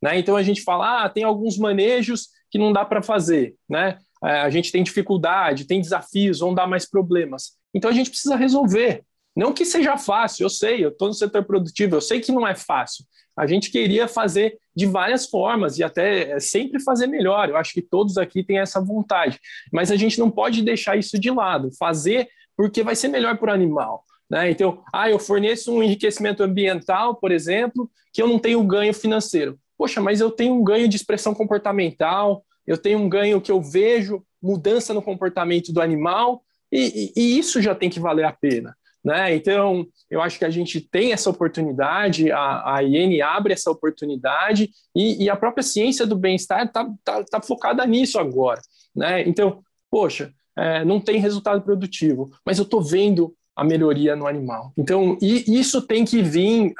Né? 0.00 0.18
Então 0.18 0.36
a 0.36 0.42
gente 0.42 0.62
fala, 0.62 1.04
ah, 1.04 1.08
tem 1.08 1.24
alguns 1.24 1.58
manejos 1.58 2.28
que 2.50 2.58
não 2.58 2.72
dá 2.72 2.84
para 2.84 3.02
fazer, 3.02 3.56
né? 3.68 3.98
É, 4.24 4.40
a 4.40 4.50
gente 4.50 4.72
tem 4.72 4.82
dificuldade, 4.82 5.66
tem 5.66 5.80
desafios, 5.80 6.38
vão 6.38 6.54
dar 6.54 6.66
mais 6.66 6.88
problemas. 6.88 7.52
Então 7.74 7.90
a 7.90 7.92
gente 7.92 8.10
precisa 8.10 8.36
resolver. 8.36 9.04
Não 9.36 9.52
que 9.52 9.66
seja 9.66 9.98
fácil, 9.98 10.44
eu 10.44 10.50
sei, 10.50 10.82
eu 10.82 10.88
estou 10.88 11.08
no 11.08 11.14
setor 11.14 11.44
produtivo, 11.44 11.96
eu 11.96 12.00
sei 12.00 12.20
que 12.20 12.32
não 12.32 12.46
é 12.46 12.54
fácil. 12.54 13.04
A 13.36 13.46
gente 13.46 13.70
queria 13.70 14.08
fazer 14.08 14.58
de 14.74 14.86
várias 14.86 15.26
formas 15.26 15.78
e 15.78 15.84
até 15.84 16.30
é, 16.30 16.40
sempre 16.40 16.80
fazer 16.82 17.06
melhor. 17.06 17.50
Eu 17.50 17.56
acho 17.58 17.74
que 17.74 17.82
todos 17.82 18.16
aqui 18.16 18.42
têm 18.42 18.58
essa 18.58 18.80
vontade. 18.80 19.38
Mas 19.70 19.90
a 19.90 19.96
gente 19.96 20.18
não 20.18 20.30
pode 20.30 20.62
deixar 20.62 20.96
isso 20.96 21.18
de 21.18 21.30
lado. 21.30 21.70
Fazer 21.78 22.28
porque 22.56 22.82
vai 22.82 22.96
ser 22.96 23.08
melhor 23.08 23.36
para 23.36 23.50
o 23.50 23.54
animal. 23.54 24.02
Né? 24.30 24.50
Então, 24.50 24.82
ah, 24.90 25.10
eu 25.10 25.18
forneço 25.18 25.70
um 25.70 25.82
enriquecimento 25.82 26.42
ambiental, 26.42 27.16
por 27.16 27.30
exemplo, 27.30 27.90
que 28.10 28.22
eu 28.22 28.26
não 28.26 28.38
tenho 28.38 28.64
ganho 28.64 28.94
financeiro. 28.94 29.58
Poxa, 29.76 30.00
mas 30.00 30.20
eu 30.20 30.30
tenho 30.30 30.54
um 30.54 30.64
ganho 30.64 30.88
de 30.88 30.96
expressão 30.96 31.34
comportamental, 31.34 32.42
eu 32.66 32.78
tenho 32.78 32.98
um 32.98 33.08
ganho 33.08 33.40
que 33.40 33.52
eu 33.52 33.60
vejo 33.60 34.24
mudança 34.42 34.94
no 34.94 35.02
comportamento 35.02 35.72
do 35.72 35.82
animal, 35.82 36.42
e, 36.72 37.12
e, 37.16 37.20
e 37.20 37.38
isso 37.38 37.60
já 37.60 37.74
tem 37.74 37.90
que 37.90 38.00
valer 38.00 38.24
a 38.24 38.32
pena. 38.32 38.74
Né? 39.06 39.36
Então, 39.36 39.86
eu 40.10 40.20
acho 40.20 40.36
que 40.36 40.44
a 40.44 40.50
gente 40.50 40.80
tem 40.80 41.12
essa 41.12 41.30
oportunidade, 41.30 42.28
a, 42.32 42.74
a 42.74 42.82
IN 42.82 43.20
abre 43.20 43.52
essa 43.52 43.70
oportunidade, 43.70 44.68
e, 44.96 45.22
e 45.22 45.30
a 45.30 45.36
própria 45.36 45.62
ciência 45.62 46.04
do 46.04 46.18
bem-estar 46.18 46.66
está 46.66 46.92
tá, 47.04 47.22
tá 47.22 47.40
focada 47.40 47.86
nisso 47.86 48.18
agora. 48.18 48.60
Né? 48.96 49.22
Então, 49.28 49.62
poxa, 49.88 50.32
é, 50.58 50.84
não 50.84 51.00
tem 51.00 51.20
resultado 51.20 51.62
produtivo, 51.62 52.32
mas 52.44 52.58
eu 52.58 52.64
estou 52.64 52.82
vendo 52.82 53.32
a 53.54 53.62
melhoria 53.62 54.16
no 54.16 54.26
animal. 54.26 54.72
Então, 54.76 55.16
isso 55.22 55.82
tem 55.82 56.04
que 56.04 56.20
vir, 56.20 56.74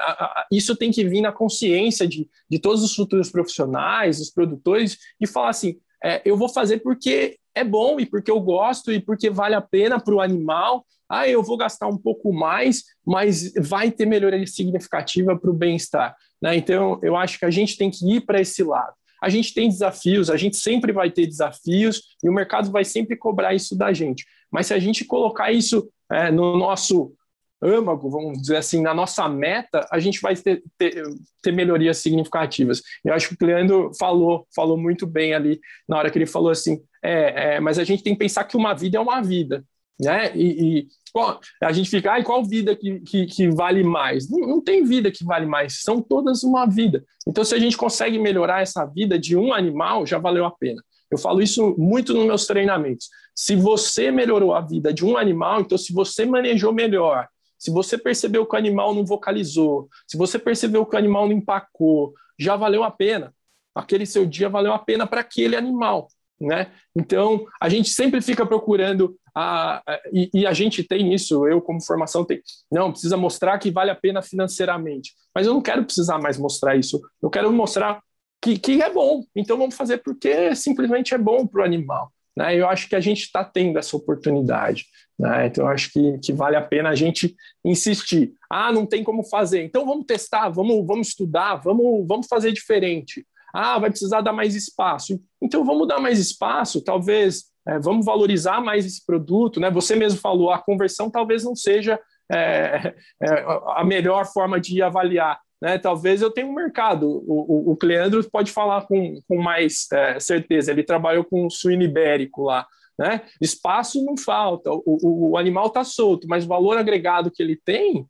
isso 0.50 0.74
tem 0.74 0.90
que 0.90 1.04
vir 1.04 1.20
na 1.20 1.30
consciência 1.30 2.08
de, 2.08 2.28
de 2.50 2.58
todos 2.58 2.82
os 2.82 2.92
futuros 2.92 3.30
profissionais, 3.30 4.20
os 4.20 4.30
produtores, 4.30 4.98
e 5.20 5.28
falar 5.28 5.50
assim: 5.50 5.76
é, 6.02 6.22
eu 6.24 6.36
vou 6.36 6.48
fazer 6.48 6.80
porque 6.80 7.38
é 7.54 7.62
bom 7.62 8.00
e 8.00 8.04
porque 8.04 8.30
eu 8.30 8.40
gosto 8.40 8.92
e 8.92 9.00
porque 9.00 9.30
vale 9.30 9.54
a 9.54 9.62
pena 9.62 9.98
para 9.98 10.14
o 10.14 10.20
animal 10.20 10.84
ah, 11.08 11.28
eu 11.28 11.42
vou 11.42 11.56
gastar 11.56 11.86
um 11.86 11.96
pouco 11.96 12.32
mais, 12.32 12.84
mas 13.04 13.52
vai 13.54 13.90
ter 13.90 14.06
melhoria 14.06 14.46
significativa 14.46 15.38
para 15.38 15.50
o 15.50 15.54
bem-estar. 15.54 16.16
Né? 16.42 16.56
Então, 16.56 16.98
eu 17.02 17.16
acho 17.16 17.38
que 17.38 17.44
a 17.44 17.50
gente 17.50 17.76
tem 17.76 17.90
que 17.90 18.16
ir 18.16 18.22
para 18.22 18.40
esse 18.40 18.62
lado. 18.62 18.94
A 19.22 19.28
gente 19.28 19.54
tem 19.54 19.68
desafios, 19.68 20.28
a 20.28 20.36
gente 20.36 20.56
sempre 20.56 20.92
vai 20.92 21.10
ter 21.10 21.26
desafios 21.26 22.02
e 22.22 22.28
o 22.28 22.32
mercado 22.32 22.70
vai 22.70 22.84
sempre 22.84 23.16
cobrar 23.16 23.54
isso 23.54 23.76
da 23.76 23.92
gente. 23.92 24.26
Mas 24.50 24.66
se 24.66 24.74
a 24.74 24.78
gente 24.78 25.04
colocar 25.04 25.50
isso 25.50 25.88
é, 26.10 26.30
no 26.30 26.56
nosso 26.56 27.14
âmago, 27.62 28.10
vamos 28.10 28.40
dizer 28.40 28.56
assim, 28.56 28.82
na 28.82 28.92
nossa 28.92 29.26
meta, 29.28 29.86
a 29.90 29.98
gente 29.98 30.20
vai 30.20 30.36
ter, 30.36 30.62
ter, 30.76 31.02
ter, 31.42 31.52
melhorias 31.52 31.98
significativas. 31.98 32.82
Eu 33.04 33.14
acho 33.14 33.28
que 33.28 33.34
o 33.34 33.38
Cleandro 33.38 33.90
falou, 33.98 34.46
falou 34.54 34.76
muito 34.76 35.06
bem 35.06 35.34
ali 35.34 35.58
na 35.88 35.96
hora 35.96 36.10
que 36.10 36.18
ele 36.18 36.26
falou 36.26 36.50
assim, 36.50 36.82
é, 37.02 37.54
é, 37.54 37.60
mas 37.60 37.78
a 37.78 37.84
gente 37.84 38.02
tem 38.02 38.12
que 38.12 38.18
pensar 38.18 38.44
que 38.44 38.56
uma 38.56 38.74
vida 38.74 38.98
é 38.98 39.00
uma 39.00 39.22
vida 39.22 39.64
né? 39.98 40.34
E, 40.36 40.78
e 40.78 40.88
qual, 41.12 41.40
a 41.62 41.72
gente 41.72 41.88
fica, 41.88 42.12
ai, 42.12 42.22
qual 42.22 42.44
vida 42.44 42.76
que, 42.76 43.00
que, 43.00 43.26
que 43.26 43.48
vale 43.48 43.82
mais? 43.82 44.28
Não, 44.28 44.40
não, 44.40 44.60
tem 44.60 44.84
vida 44.84 45.10
que 45.10 45.24
vale 45.24 45.46
mais, 45.46 45.80
são 45.80 46.02
todas 46.02 46.42
uma 46.42 46.66
vida. 46.66 47.04
Então, 47.26 47.44
se 47.44 47.54
a 47.54 47.58
gente 47.58 47.76
consegue 47.76 48.18
melhorar 48.18 48.60
essa 48.60 48.84
vida 48.84 49.18
de 49.18 49.36
um 49.36 49.54
animal, 49.54 50.06
já 50.06 50.18
valeu 50.18 50.44
a 50.44 50.50
pena. 50.50 50.82
Eu 51.10 51.18
falo 51.18 51.40
isso 51.40 51.74
muito 51.78 52.12
nos 52.12 52.26
meus 52.26 52.46
treinamentos. 52.46 53.08
Se 53.34 53.54
você 53.56 54.10
melhorou 54.10 54.54
a 54.54 54.60
vida 54.60 54.92
de 54.92 55.04
um 55.04 55.16
animal, 55.16 55.60
então 55.60 55.78
se 55.78 55.92
você 55.92 56.26
manejou 56.26 56.72
melhor, 56.72 57.28
se 57.58 57.70
você 57.70 57.96
percebeu 57.96 58.44
que 58.44 58.54
o 58.54 58.58
animal 58.58 58.94
não 58.94 59.04
vocalizou, 59.04 59.88
se 60.06 60.16
você 60.16 60.38
percebeu 60.38 60.84
que 60.84 60.94
o 60.94 60.98
animal 60.98 61.26
não 61.26 61.36
empacou, 61.36 62.12
já 62.38 62.56
valeu 62.56 62.84
a 62.84 62.90
pena. 62.90 63.34
Aquele 63.74 64.04
seu 64.06 64.26
dia 64.26 64.48
valeu 64.48 64.72
a 64.72 64.78
pena 64.78 65.06
para 65.06 65.20
aquele 65.20 65.56
animal. 65.56 66.08
Né? 66.40 66.70
Então, 66.94 67.46
a 67.60 67.68
gente 67.68 67.90
sempre 67.90 68.20
fica 68.20 68.44
procurando 68.44 69.16
a, 69.38 69.82
e, 70.10 70.30
e, 70.32 70.46
a 70.46 70.54
gente 70.54 70.82
tem 70.82 71.12
isso, 71.12 71.46
eu 71.46 71.60
como 71.60 71.84
formação 71.84 72.24
tem, 72.24 72.40
não, 72.72 72.90
precisa 72.90 73.18
mostrar 73.18 73.58
que 73.58 73.70
vale 73.70 73.90
a 73.90 73.94
pena 73.94 74.22
financeiramente, 74.22 75.12
mas 75.34 75.46
eu 75.46 75.52
não 75.52 75.60
quero 75.60 75.84
precisar 75.84 76.18
mais 76.18 76.38
mostrar 76.38 76.74
isso, 76.74 76.98
eu 77.22 77.28
quero 77.28 77.52
mostrar 77.52 78.00
que, 78.42 78.58
que 78.58 78.82
é 78.82 78.90
bom, 78.90 79.24
então 79.36 79.58
vamos 79.58 79.74
fazer 79.74 79.98
porque 79.98 80.54
simplesmente 80.54 81.12
é 81.12 81.18
bom 81.18 81.46
para 81.46 81.60
o 81.60 81.64
animal. 81.64 82.10
Né? 82.34 82.56
Eu 82.56 82.66
acho 82.66 82.88
que 82.88 82.96
a 82.96 83.00
gente 83.00 83.22
está 83.22 83.44
tendo 83.44 83.78
essa 83.78 83.94
oportunidade, 83.94 84.86
né? 85.18 85.46
então 85.46 85.64
eu 85.64 85.70
acho 85.70 85.92
que, 85.92 86.18
que 86.18 86.32
vale 86.32 86.56
a 86.56 86.62
pena 86.62 86.88
a 86.88 86.94
gente 86.94 87.36
insistir. 87.62 88.32
Ah, 88.50 88.72
não 88.72 88.86
tem 88.86 89.04
como 89.04 89.22
fazer, 89.22 89.62
então 89.62 89.84
vamos 89.84 90.06
testar, 90.06 90.48
vamos, 90.48 90.86
vamos 90.86 91.08
estudar, 91.08 91.56
vamos, 91.56 92.06
vamos 92.08 92.26
fazer 92.26 92.52
diferente. 92.52 93.26
Ah, 93.52 93.78
vai 93.78 93.90
precisar 93.90 94.22
dar 94.22 94.32
mais 94.32 94.54
espaço. 94.54 95.20
Então 95.42 95.62
vamos 95.62 95.86
dar 95.86 95.98
mais 95.98 96.18
espaço, 96.18 96.82
talvez 96.82 97.54
é, 97.66 97.78
vamos 97.78 98.06
valorizar 98.06 98.60
mais 98.60 98.86
esse 98.86 99.04
produto, 99.04 99.58
né? 99.58 99.70
Você 99.70 99.96
mesmo 99.96 100.20
falou, 100.20 100.50
a 100.50 100.58
conversão 100.58 101.10
talvez 101.10 101.44
não 101.44 101.56
seja 101.56 101.98
é, 102.32 102.94
é, 103.22 103.28
a 103.74 103.84
melhor 103.84 104.26
forma 104.26 104.60
de 104.60 104.82
avaliar. 104.82 105.40
Né? 105.60 105.78
Talvez 105.78 106.22
eu 106.22 106.30
tenha 106.30 106.46
um 106.46 106.54
mercado. 106.54 107.08
O, 107.08 107.70
o, 107.70 107.72
o 107.72 107.76
Cleandro 107.76 108.22
pode 108.30 108.52
falar 108.52 108.86
com, 108.86 109.20
com 109.28 109.40
mais 109.40 109.86
é, 109.92 110.20
certeza. 110.20 110.70
Ele 110.70 110.82
trabalhou 110.82 111.24
com 111.24 111.46
o 111.46 111.50
suíno 111.50 111.82
ibérico 111.82 112.44
lá. 112.44 112.66
Né? 112.98 113.22
Espaço 113.40 114.04
não 114.04 114.16
falta, 114.16 114.72
o, 114.72 114.82
o, 114.86 115.30
o 115.30 115.36
animal 115.36 115.66
está 115.66 115.84
solto, 115.84 116.26
mas 116.26 116.44
o 116.44 116.48
valor 116.48 116.78
agregado 116.78 117.30
que 117.30 117.42
ele 117.42 117.54
tem, 117.54 118.06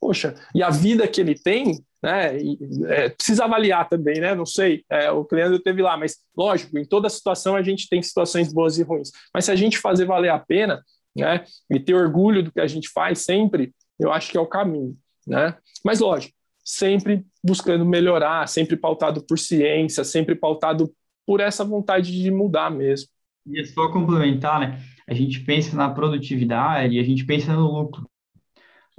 poxa, 0.00 0.36
e 0.54 0.62
a 0.62 0.70
vida 0.70 1.08
que 1.08 1.20
ele 1.20 1.34
tem, 1.34 1.84
né? 2.02 2.38
E, 2.38 2.58
é, 2.86 3.08
precisa 3.10 3.44
avaliar 3.44 3.88
também, 3.88 4.20
né? 4.20 4.34
Não 4.34 4.46
sei, 4.46 4.84
é, 4.90 5.10
o 5.10 5.24
Cleandro 5.24 5.58
teve 5.58 5.82
lá, 5.82 5.96
mas 5.96 6.16
lógico, 6.36 6.78
em 6.78 6.84
toda 6.84 7.08
situação 7.08 7.56
a 7.56 7.62
gente 7.62 7.88
tem 7.88 8.02
situações 8.02 8.52
boas 8.52 8.78
e 8.78 8.82
ruins. 8.82 9.10
Mas 9.34 9.44
se 9.44 9.52
a 9.52 9.56
gente 9.56 9.78
fazer 9.78 10.06
valer 10.06 10.30
a 10.30 10.38
pena, 10.38 10.82
né? 11.14 11.44
E 11.70 11.78
ter 11.78 11.94
orgulho 11.94 12.42
do 12.42 12.52
que 12.52 12.60
a 12.60 12.66
gente 12.66 12.88
faz 12.88 13.20
sempre, 13.20 13.72
eu 13.98 14.12
acho 14.12 14.30
que 14.30 14.38
é 14.38 14.40
o 14.40 14.46
caminho, 14.46 14.96
né? 15.26 15.56
Mas 15.84 16.00
lógico, 16.00 16.34
sempre 16.64 17.24
buscando 17.44 17.84
melhorar, 17.84 18.48
sempre 18.48 18.76
pautado 18.76 19.24
por 19.26 19.38
ciência, 19.38 20.04
sempre 20.04 20.34
pautado 20.34 20.92
por 21.26 21.40
essa 21.40 21.64
vontade 21.64 22.10
de 22.10 22.30
mudar 22.30 22.70
mesmo. 22.70 23.08
E 23.46 23.60
é 23.60 23.64
só 23.64 23.90
complementar, 23.90 24.60
né? 24.60 24.80
A 25.08 25.14
gente 25.14 25.40
pensa 25.40 25.76
na 25.76 25.90
produtividade, 25.90 26.98
a 26.98 27.02
gente 27.02 27.24
pensa 27.24 27.52
no 27.52 27.70
lucro 27.70 28.09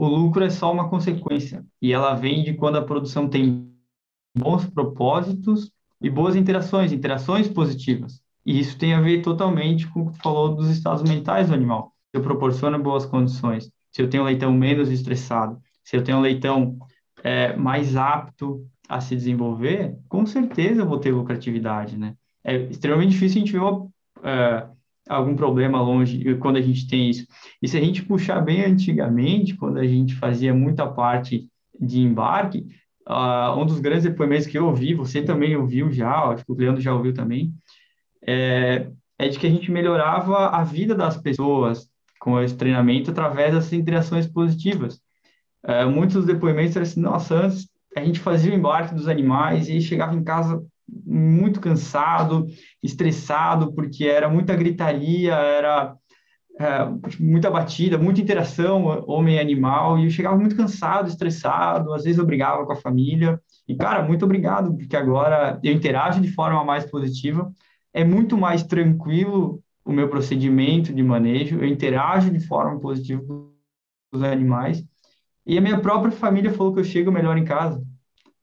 o 0.01 0.07
lucro 0.07 0.43
é 0.43 0.49
só 0.49 0.71
uma 0.73 0.89
consequência 0.89 1.63
e 1.79 1.93
ela 1.93 2.15
vem 2.15 2.43
de 2.43 2.55
quando 2.55 2.75
a 2.75 2.81
produção 2.81 3.29
tem 3.29 3.71
bons 4.35 4.65
propósitos 4.65 5.71
e 6.01 6.09
boas 6.09 6.35
interações, 6.35 6.91
interações 6.91 7.47
positivas. 7.47 8.19
E 8.43 8.59
isso 8.59 8.79
tem 8.79 8.95
a 8.95 8.99
ver 8.99 9.21
totalmente 9.21 9.87
com 9.87 10.01
o 10.01 10.05
que 10.07 10.17
tu 10.17 10.23
falou 10.23 10.55
dos 10.55 10.71
estados 10.71 11.07
mentais 11.07 11.49
do 11.49 11.53
animal. 11.53 11.93
Se 12.09 12.17
eu 12.17 12.23
proporciono 12.23 12.81
boas 12.81 13.05
condições, 13.05 13.69
se 13.91 14.01
eu 14.01 14.09
tenho 14.09 14.23
um 14.23 14.25
leitão 14.25 14.51
menos 14.51 14.89
estressado, 14.89 15.61
se 15.83 15.95
eu 15.95 16.03
tenho 16.03 16.17
um 16.17 16.21
leitão 16.21 16.79
é, 17.23 17.55
mais 17.55 17.95
apto 17.95 18.65
a 18.89 18.99
se 18.99 19.15
desenvolver, 19.15 19.95
com 20.09 20.25
certeza 20.25 20.81
eu 20.81 20.87
vou 20.87 20.97
ter 20.97 21.11
lucratividade, 21.11 21.95
né? 21.95 22.15
É 22.43 22.55
extremamente 22.55 23.11
difícil 23.11 23.37
a 23.37 23.45
gente 23.45 23.51
ver 23.51 23.59
uma, 23.59 23.87
é, 24.23 24.67
algum 25.09 25.35
problema 25.35 25.81
longe 25.81 26.35
quando 26.35 26.57
a 26.57 26.61
gente 26.61 26.87
tem 26.87 27.09
isso. 27.09 27.27
E 27.61 27.67
se 27.67 27.77
a 27.77 27.81
gente 27.81 28.03
puxar 28.03 28.41
bem 28.41 28.63
antigamente, 28.63 29.55
quando 29.55 29.77
a 29.77 29.87
gente 29.87 30.15
fazia 30.15 30.53
muita 30.53 30.87
parte 30.87 31.47
de 31.79 31.99
embarque, 31.99 32.65
uh, 33.07 33.59
um 33.59 33.65
dos 33.65 33.79
grandes 33.79 34.03
depoimentos 34.03 34.47
que 34.47 34.57
eu 34.57 34.67
ouvi, 34.67 34.93
você 34.93 35.21
também 35.21 35.55
ouviu 35.55 35.91
já, 35.91 36.29
acho 36.29 36.45
que 36.45 36.51
o 36.51 36.55
Leandro 36.55 36.81
já 36.81 36.93
ouviu 36.93 37.13
também, 37.13 37.53
é, 38.25 38.89
é 39.17 39.27
de 39.27 39.39
que 39.39 39.47
a 39.47 39.49
gente 39.49 39.71
melhorava 39.71 40.47
a 40.49 40.63
vida 40.63 40.93
das 40.93 41.17
pessoas 41.17 41.89
com 42.19 42.39
esse 42.39 42.55
treinamento 42.55 43.09
através 43.11 43.53
das 43.53 43.73
interações 43.73 44.27
positivas. 44.27 45.01
É, 45.63 45.85
muitos 45.85 46.25
depoimentos 46.25 46.75
eram 46.75 46.83
assim, 46.83 47.01
nossa, 47.01 47.35
antes 47.35 47.67
a 47.95 48.03
gente 48.03 48.19
fazia 48.19 48.51
o 48.51 48.55
embarque 48.55 48.95
dos 48.95 49.07
animais 49.07 49.67
e 49.67 49.81
chegava 49.81 50.15
em 50.15 50.23
casa 50.23 50.63
muito 51.05 51.59
cansado, 51.59 52.47
estressado, 52.81 53.73
porque 53.73 54.05
era 54.05 54.29
muita 54.29 54.55
gritaria, 54.55 55.33
era 55.33 55.95
é, 56.59 56.87
muita 57.19 57.49
batida, 57.49 57.97
muita 57.97 58.21
interação 58.21 58.85
homem-animal, 59.07 59.97
e 59.97 60.05
eu 60.05 60.09
chegava 60.09 60.37
muito 60.37 60.55
cansado, 60.55 61.07
estressado, 61.07 61.93
às 61.93 62.03
vezes 62.03 62.19
eu 62.19 62.25
brigava 62.25 62.65
com 62.65 62.73
a 62.73 62.75
família. 62.75 63.39
E, 63.67 63.75
cara, 63.75 64.03
muito 64.03 64.25
obrigado, 64.25 64.75
porque 64.75 64.95
agora 64.95 65.59
eu 65.63 65.73
interajo 65.73 66.21
de 66.21 66.31
forma 66.31 66.63
mais 66.63 66.85
positiva, 66.85 67.51
é 67.93 68.03
muito 68.03 68.37
mais 68.37 68.63
tranquilo 68.63 69.61
o 69.83 69.91
meu 69.91 70.09
procedimento 70.09 70.93
de 70.93 71.01
manejo, 71.01 71.57
eu 71.57 71.65
interajo 71.65 72.29
de 72.29 72.39
forma 72.39 72.79
positiva 72.79 73.23
com 73.23 73.51
os 74.13 74.23
animais, 74.23 74.83
e 75.45 75.57
a 75.57 75.61
minha 75.61 75.79
própria 75.79 76.11
família 76.11 76.53
falou 76.53 76.73
que 76.73 76.79
eu 76.79 76.83
chego 76.83 77.11
melhor 77.11 77.37
em 77.37 77.45
casa. 77.45 77.81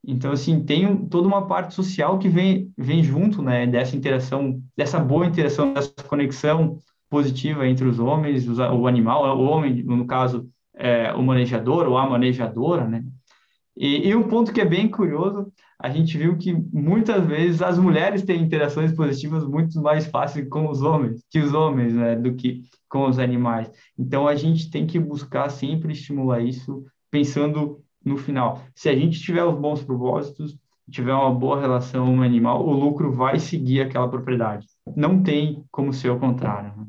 Então, 0.05 0.31
assim, 0.31 0.63
tem 0.63 1.07
toda 1.07 1.27
uma 1.27 1.45
parte 1.45 1.73
social 1.73 2.17
que 2.19 2.29
vem, 2.29 2.71
vem 2.77 3.03
junto, 3.03 3.41
né, 3.41 3.67
dessa 3.67 3.95
interação, 3.95 4.61
dessa 4.75 4.99
boa 4.99 5.25
interação, 5.25 5.73
dessa 5.73 5.91
conexão 6.07 6.79
positiva 7.09 7.67
entre 7.67 7.85
os 7.87 7.99
homens, 7.99 8.47
o 8.47 8.87
animal, 8.87 9.37
o 9.37 9.43
homem, 9.43 9.83
no 9.83 10.05
caso, 10.05 10.49
é, 10.75 11.11
o 11.13 11.21
manejador 11.21 11.87
ou 11.87 11.97
a 11.97 12.09
manejadora, 12.09 12.87
né. 12.87 13.03
E, 13.75 14.09
e 14.09 14.15
um 14.15 14.27
ponto 14.27 14.53
que 14.53 14.61
é 14.61 14.65
bem 14.65 14.89
curioso, 14.89 15.51
a 15.81 15.89
gente 15.89 16.17
viu 16.17 16.37
que 16.37 16.53
muitas 16.53 17.25
vezes 17.25 17.61
as 17.61 17.77
mulheres 17.77 18.23
têm 18.23 18.41
interações 18.41 18.91
positivas 18.91 19.45
muito 19.45 19.81
mais 19.81 20.05
fáceis 20.05 20.47
com 20.49 20.69
os 20.69 20.81
homens, 20.81 21.23
que 21.29 21.39
os 21.39 21.53
homens, 21.53 21.93
né, 21.93 22.15
do 22.15 22.33
que 22.35 22.63
com 22.89 23.07
os 23.07 23.17
animais. 23.19 23.71
Então, 23.97 24.27
a 24.27 24.35
gente 24.35 24.69
tem 24.69 24.85
que 24.85 24.99
buscar 24.99 25.49
sempre 25.49 25.93
estimular 25.93 26.41
isso, 26.41 26.83
pensando 27.09 27.81
no 28.03 28.17
final. 28.17 28.63
Se 28.73 28.89
a 28.89 28.95
gente 28.95 29.19
tiver 29.19 29.43
os 29.43 29.55
bons 29.55 29.83
propósitos, 29.83 30.57
tiver 30.89 31.13
uma 31.13 31.33
boa 31.33 31.59
relação 31.59 32.07
com 32.07 32.19
o 32.19 32.23
animal, 32.23 32.65
o 32.65 32.71
lucro 32.71 33.11
vai 33.11 33.39
seguir 33.39 33.81
aquela 33.81 34.09
propriedade. 34.09 34.65
Não 34.95 35.21
tem 35.21 35.63
como 35.71 35.93
ser 35.93 36.09
o 36.09 36.19
contrário. 36.19 36.73
Né? 36.75 36.85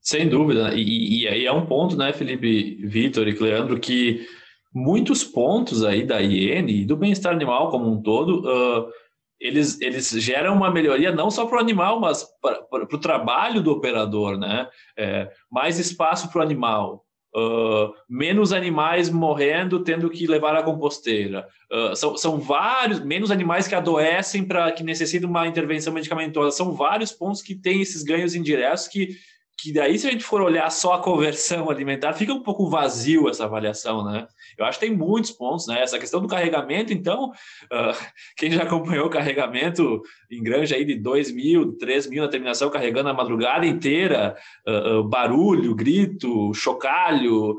Sem 0.00 0.28
dúvida. 0.28 0.74
E, 0.74 1.26
aí 1.28 1.46
é 1.46 1.52
um 1.52 1.66
ponto, 1.66 1.96
né, 1.96 2.12
Felipe, 2.12 2.76
Vitor 2.86 3.28
e 3.28 3.34
Cleandro, 3.34 3.78
que 3.78 4.26
muitos 4.72 5.24
pontos 5.24 5.84
aí 5.84 6.04
da 6.04 6.22
IN 6.22 6.68
e 6.68 6.84
do 6.84 6.96
bem-estar 6.96 7.32
animal 7.32 7.70
como 7.70 7.90
um 7.90 8.00
todo, 8.00 8.40
uh, 8.40 8.90
eles, 9.38 9.80
eles 9.80 10.10
geram 10.10 10.54
uma 10.54 10.70
melhoria 10.70 11.12
não 11.12 11.30
só 11.30 11.46
para 11.46 11.56
o 11.56 11.60
animal, 11.60 11.98
mas 11.98 12.26
para 12.40 12.84
o 12.84 12.98
trabalho 12.98 13.62
do 13.62 13.72
operador, 13.72 14.38
né? 14.38 14.68
É, 14.96 15.30
mais 15.50 15.78
espaço 15.78 16.30
para 16.30 16.40
o 16.40 16.42
animal, 16.42 17.04
Uh, 17.32 17.94
menos 18.08 18.52
animais 18.52 19.08
morrendo 19.08 19.84
tendo 19.84 20.10
que 20.10 20.26
levar 20.26 20.56
a 20.56 20.64
composteira. 20.64 21.46
Uh, 21.70 21.94
são, 21.94 22.16
são 22.16 22.40
vários, 22.40 22.98
menos 22.98 23.30
animais 23.30 23.68
que 23.68 23.74
adoecem 23.76 24.44
para 24.44 24.72
que 24.72 24.82
necessitam 24.82 25.30
uma 25.30 25.46
intervenção 25.46 25.92
medicamentosa. 25.92 26.56
São 26.56 26.72
vários 26.72 27.12
pontos 27.12 27.40
que 27.40 27.54
têm 27.54 27.80
esses 27.80 28.02
ganhos 28.02 28.34
indiretos 28.34 28.88
que, 28.88 29.16
que 29.62 29.72
daí, 29.72 29.98
se 29.98 30.08
a 30.08 30.10
gente 30.10 30.24
for 30.24 30.40
olhar 30.40 30.70
só 30.70 30.94
a 30.94 31.02
conversão 31.02 31.70
alimentar, 31.70 32.12
fica 32.14 32.32
um 32.32 32.42
pouco 32.42 32.68
vazio 32.68 33.28
essa 33.28 33.44
avaliação, 33.44 34.04
né? 34.04 34.26
Eu 34.56 34.64
acho 34.64 34.78
que 34.78 34.86
tem 34.86 34.96
muitos 34.96 35.30
pontos, 35.30 35.66
né? 35.66 35.82
Essa 35.82 35.98
questão 35.98 36.20
do 36.20 36.28
carregamento, 36.28 36.92
então, 36.92 37.26
uh, 37.26 38.06
quem 38.36 38.50
já 38.50 38.62
acompanhou 38.62 39.06
o 39.06 39.10
carregamento 39.10 40.00
em 40.30 40.42
granja 40.42 40.76
aí 40.76 40.84
de 40.84 40.94
2 40.94 41.32
mil, 41.32 41.76
3 41.76 42.06
mil 42.06 42.22
na 42.22 42.30
terminação, 42.30 42.70
carregando 42.70 43.10
a 43.10 43.14
madrugada 43.14 43.66
inteira, 43.66 44.36
uh, 44.66 45.00
uh, 45.00 45.04
barulho, 45.04 45.74
grito, 45.74 46.54
chocalho, 46.54 47.58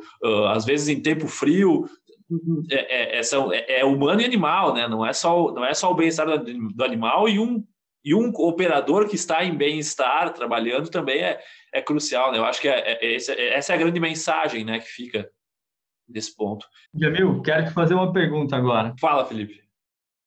às 0.50 0.66
vezes 0.66 0.88
em 0.88 1.02
tempo 1.02 1.28
frio, 1.28 1.86
é, 2.70 3.20
é, 3.20 3.22
é, 3.22 3.80
é, 3.80 3.86
humano 3.86 4.22
e 4.22 4.26
animal, 4.26 4.74
né? 4.74 4.88
Não 4.88 5.06
é 5.06 5.14
só, 5.14 5.52
não 5.52 5.66
é 5.66 5.74
só 5.74 5.92
o 5.92 5.96
bem-estar 5.96 6.26
do, 6.26 6.70
do 6.70 6.84
animal 6.84 7.28
e 7.28 7.38
um 7.38 7.64
e 8.04 8.16
um 8.16 8.30
operador 8.30 9.08
que 9.08 9.16
está 9.16 9.44
em 9.44 9.56
bem-estar 9.56 10.34
trabalhando 10.34 10.90
também 10.90 11.22
é, 11.22 11.40
é 11.72 11.82
crucial, 11.82 12.32
né? 12.32 12.38
Eu 12.38 12.46
acho 12.46 12.60
que 12.60 12.68
é, 12.68 13.00
é, 13.02 13.16
essa 13.16 13.74
é 13.74 13.76
a 13.76 13.80
grande 13.80 14.00
mensagem, 14.00 14.66
né, 14.66 14.80
que 14.80 14.88
fica 14.88 15.30
desse 16.08 16.36
ponto. 16.36 16.68
Jamil, 16.94 17.42
quero 17.42 17.66
te 17.66 17.72
fazer 17.72 17.94
uma 17.94 18.12
pergunta 18.12 18.56
agora. 18.56 18.94
Fala, 19.00 19.26
Felipe. 19.26 19.62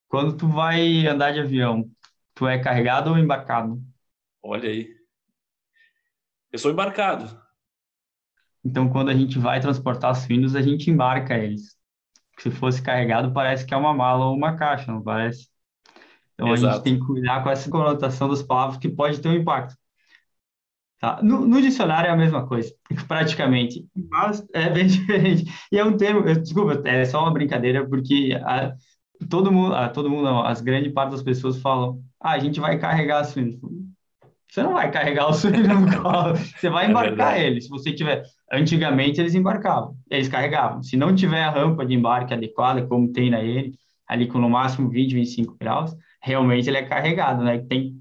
Quando 0.09 0.36
tu 0.36 0.49
vai 0.49 1.07
andar 1.07 1.32
de 1.32 1.40
avião, 1.40 1.90
tu 2.34 2.47
é 2.47 2.59
carregado 2.59 3.11
ou 3.11 3.18
embarcado? 3.18 3.80
Olha 4.42 4.68
aí. 4.68 4.95
Eu 6.51 6.59
sou 6.59 6.70
embarcado. 6.70 7.42
Então, 8.64 8.88
quando 8.88 9.11
a 9.11 9.14
gente 9.14 9.38
vai 9.38 9.61
transportar 9.61 10.14
suínos, 10.14 10.57
a 10.57 10.62
gente 10.62 10.90
embarca 10.90 11.36
eles. 11.36 11.76
Se 12.38 12.51
fosse 12.51 12.82
carregado, 12.82 13.32
parece 13.32 13.66
que 13.66 13.74
é 13.74 13.76
uma 13.76 13.92
mala 13.92 14.26
ou 14.26 14.34
uma 14.34 14.57
caixa, 14.57 14.90
não 14.90 15.03
parece? 15.03 15.49
Então, 16.34 16.53
Exato. 16.53 16.66
a 16.66 16.74
gente 16.74 16.84
tem 16.84 16.99
que 16.99 17.07
cuidar 17.07 17.42
com 17.42 17.51
essa 17.51 17.70
conotação 17.70 18.28
das 18.28 18.42
palavras 18.42 18.78
que 18.78 18.88
pode 18.88 19.20
ter 19.20 19.28
um 19.28 19.34
impacto. 19.34 19.76
Tá? 21.05 21.20
No, 21.22 21.46
no, 21.46 21.61
dicionário 21.61 22.09
é 22.09 22.11
a 22.11 22.16
mesma 22.16 22.46
coisa, 22.46 22.72
praticamente, 23.07 23.84
mas 24.11 24.42
é 24.55 24.70
bem 24.70 24.86
diferente. 24.88 25.44
E 25.70 25.78
é 25.78 25.84
um 25.84 25.98
termo, 25.98 26.22
desculpa, 26.22 26.80
é 26.88 27.05
só 27.05 27.20
uma 27.20 27.30
brincadeira, 27.30 27.86
porque 27.86 28.34
a, 28.42 28.72
todo 29.28 29.52
mundo, 29.52 29.74
a, 29.74 29.90
todo 29.90 30.09
mundo 30.09 30.22
não, 30.22 30.42
as 30.42 30.62
grande 30.62 30.88
parte 30.88 31.11
das 31.11 31.22
pessoas 31.22 31.61
falam, 31.61 32.00
ah, 32.18 32.30
a 32.30 32.38
gente 32.38 32.59
vai 32.59 32.78
carregar 32.78 33.20
a 33.20 33.24
suíno. 33.24 33.61
Você 34.50 34.62
não 34.62 34.72
vai 34.72 34.90
carregar 34.90 35.28
o 35.28 35.34
suíno 35.34 35.78
no 35.78 35.92
colo, 36.02 36.36
você 36.36 36.70
vai 36.70 36.86
é 36.86 36.88
embarcar 36.88 37.38
é 37.38 37.48
ele. 37.48 37.61
Se 37.61 37.68
você 37.68 37.92
tiver, 37.92 38.22
antigamente 38.50 39.20
eles 39.20 39.34
embarcavam, 39.34 39.94
eles 40.11 40.26
carregavam. 40.26 40.82
Se 40.82 40.96
não 40.96 41.14
tiver 41.14 41.42
a 41.44 41.50
rampa 41.50 41.84
de 41.84 41.92
embarque 41.92 42.32
adequada, 42.32 42.86
como 42.86 43.12
tem 43.12 43.28
na 43.28 43.42
ele, 43.42 43.74
ali 44.09 44.26
com 44.26 44.38
no 44.38 44.48
máximo 44.48 44.88
20, 44.88 45.12
25 45.12 45.55
graus, 45.61 45.94
realmente 46.22 46.66
ele 46.66 46.78
é 46.78 46.82
carregado, 46.82 47.44
né? 47.44 47.59
Tem 47.59 47.94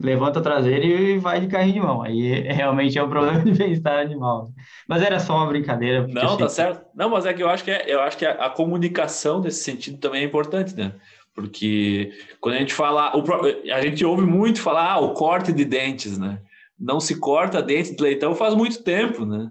levanta 0.00 0.38
a 0.38 0.42
traseira 0.42 0.84
e 0.84 1.18
vai 1.18 1.40
de 1.40 1.48
carrinho 1.48 1.74
de 1.74 1.80
mão. 1.80 2.02
Aí 2.02 2.40
realmente 2.52 2.98
é 2.98 3.02
um 3.02 3.08
problema 3.08 3.40
de 3.40 3.52
bem-estar 3.52 3.98
animal. 3.98 4.50
Mas 4.86 5.02
era 5.02 5.18
só 5.18 5.36
uma 5.36 5.46
brincadeira. 5.46 6.06
Não, 6.06 6.36
tá 6.36 6.48
certo. 6.48 6.84
Não, 6.94 7.10
mas 7.10 7.26
é 7.26 7.34
que 7.34 7.42
eu 7.42 7.48
acho 7.48 7.64
que, 7.64 7.70
é, 7.70 7.84
eu 7.86 8.00
acho 8.00 8.16
que 8.16 8.24
a, 8.24 8.32
a 8.46 8.50
comunicação 8.50 9.40
nesse 9.40 9.62
sentido 9.62 9.98
também 9.98 10.22
é 10.22 10.24
importante, 10.24 10.76
né? 10.76 10.92
Porque 11.34 12.12
quando 12.40 12.56
a 12.56 12.58
gente 12.58 12.74
fala, 12.74 13.16
o, 13.16 13.22
a 13.72 13.80
gente 13.80 14.04
ouve 14.04 14.26
muito 14.26 14.60
falar 14.60 14.92
ah, 14.92 14.98
o 14.98 15.14
corte 15.14 15.52
de 15.52 15.64
dentes, 15.64 16.18
né? 16.18 16.38
Não 16.78 17.00
se 17.00 17.18
corta 17.18 17.62
dente 17.62 17.94
de 17.94 18.02
leitão 18.02 18.34
faz 18.34 18.54
muito 18.54 18.82
tempo, 18.82 19.24
né? 19.24 19.50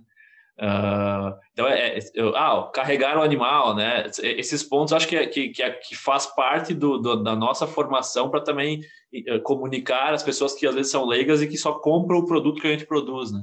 Uh, 0.60 1.34
então, 1.58 1.68
é, 1.68 1.98
é, 1.98 2.02
ah, 2.36 2.70
carregar 2.72 3.18
o 3.18 3.24
animal, 3.24 3.76
né? 3.76 4.06
Esses 4.22 4.62
pontos 4.62 4.94
acho 4.94 5.08
que, 5.08 5.16
é, 5.16 5.26
que, 5.26 5.52
é, 5.60 5.72
que 5.72 5.96
faz 5.96 6.28
parte 6.28 6.72
do, 6.72 7.00
do, 7.00 7.16
da 7.24 7.36
nossa 7.36 7.66
formação 7.66 8.30
para 8.30 8.42
também 8.42 8.82
uh, 9.28 9.42
comunicar 9.42 10.14
as 10.14 10.22
pessoas 10.22 10.54
que 10.54 10.68
às 10.68 10.76
vezes 10.76 10.92
são 10.92 11.04
leigas 11.04 11.42
e 11.42 11.48
que 11.48 11.58
só 11.58 11.74
compram 11.80 12.20
o 12.20 12.28
produto 12.28 12.62
que 12.62 12.68
a 12.68 12.70
gente 12.70 12.86
produz, 12.86 13.32
né? 13.32 13.42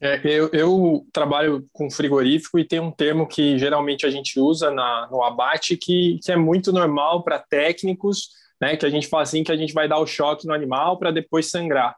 É, 0.00 0.20
eu, 0.24 0.50
eu, 0.52 1.06
trabalho 1.12 1.64
com 1.72 1.88
frigorífico 1.88 2.58
e 2.58 2.66
tem 2.66 2.80
um 2.80 2.90
termo 2.90 3.28
que 3.28 3.56
geralmente 3.58 4.04
a 4.04 4.10
gente 4.10 4.40
usa 4.40 4.68
na, 4.72 5.06
no 5.08 5.22
abate 5.22 5.76
que, 5.76 6.18
que 6.24 6.32
é 6.32 6.36
muito 6.36 6.72
normal 6.72 7.22
para 7.22 7.38
técnicos, 7.38 8.30
né? 8.60 8.76
Que 8.76 8.86
a 8.86 8.90
gente 8.90 9.06
fala 9.06 9.22
assim 9.22 9.44
que 9.44 9.52
a 9.52 9.56
gente 9.56 9.72
vai 9.72 9.86
dar 9.86 10.00
o 10.00 10.06
choque 10.06 10.48
no 10.48 10.52
animal 10.52 10.98
para 10.98 11.12
depois 11.12 11.48
sangrar. 11.48 11.94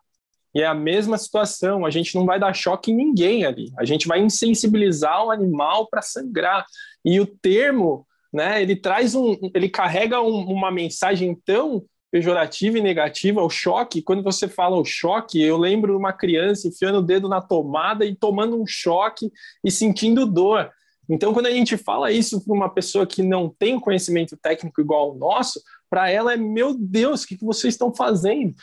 E 0.54 0.60
é 0.60 0.66
a 0.66 0.74
mesma 0.74 1.16
situação, 1.16 1.86
a 1.86 1.90
gente 1.90 2.14
não 2.14 2.26
vai 2.26 2.38
dar 2.38 2.52
choque 2.52 2.90
em 2.90 2.96
ninguém 2.96 3.44
ali, 3.44 3.72
a 3.78 3.84
gente 3.84 4.06
vai 4.06 4.20
insensibilizar 4.20 5.24
o 5.24 5.30
animal 5.30 5.88
para 5.88 6.02
sangrar. 6.02 6.66
E 7.04 7.18
o 7.20 7.26
termo, 7.26 8.06
né, 8.32 8.60
ele 8.60 8.76
traz 8.76 9.14
um, 9.14 9.36
ele 9.54 9.68
carrega 9.68 10.20
um, 10.20 10.44
uma 10.44 10.70
mensagem 10.70 11.34
tão 11.44 11.84
pejorativa 12.12 12.76
e 12.76 12.82
negativa, 12.82 13.42
o 13.42 13.48
choque, 13.48 14.02
quando 14.02 14.22
você 14.22 14.46
fala 14.46 14.76
o 14.76 14.84
choque, 14.84 15.40
eu 15.40 15.56
lembro 15.56 15.96
uma 15.96 16.12
criança 16.12 16.68
enfiando 16.68 16.98
o 16.98 17.02
dedo 17.02 17.26
na 17.26 17.40
tomada 17.40 18.04
e 18.04 18.14
tomando 18.14 18.60
um 18.60 18.66
choque 18.66 19.32
e 19.64 19.70
sentindo 19.70 20.26
dor. 20.26 20.70
Então, 21.08 21.32
quando 21.32 21.46
a 21.46 21.50
gente 21.50 21.76
fala 21.78 22.12
isso 22.12 22.44
para 22.44 22.54
uma 22.54 22.68
pessoa 22.68 23.06
que 23.06 23.22
não 23.22 23.48
tem 23.48 23.80
conhecimento 23.80 24.36
técnico 24.36 24.82
igual 24.82 25.10
ao 25.10 25.14
nosso, 25.16 25.60
para 25.88 26.10
ela 26.10 26.34
é: 26.34 26.36
meu 26.36 26.74
Deus, 26.78 27.22
o 27.22 27.26
que, 27.26 27.36
que 27.36 27.44
vocês 27.44 27.74
estão 27.74 27.94
fazendo? 27.94 28.54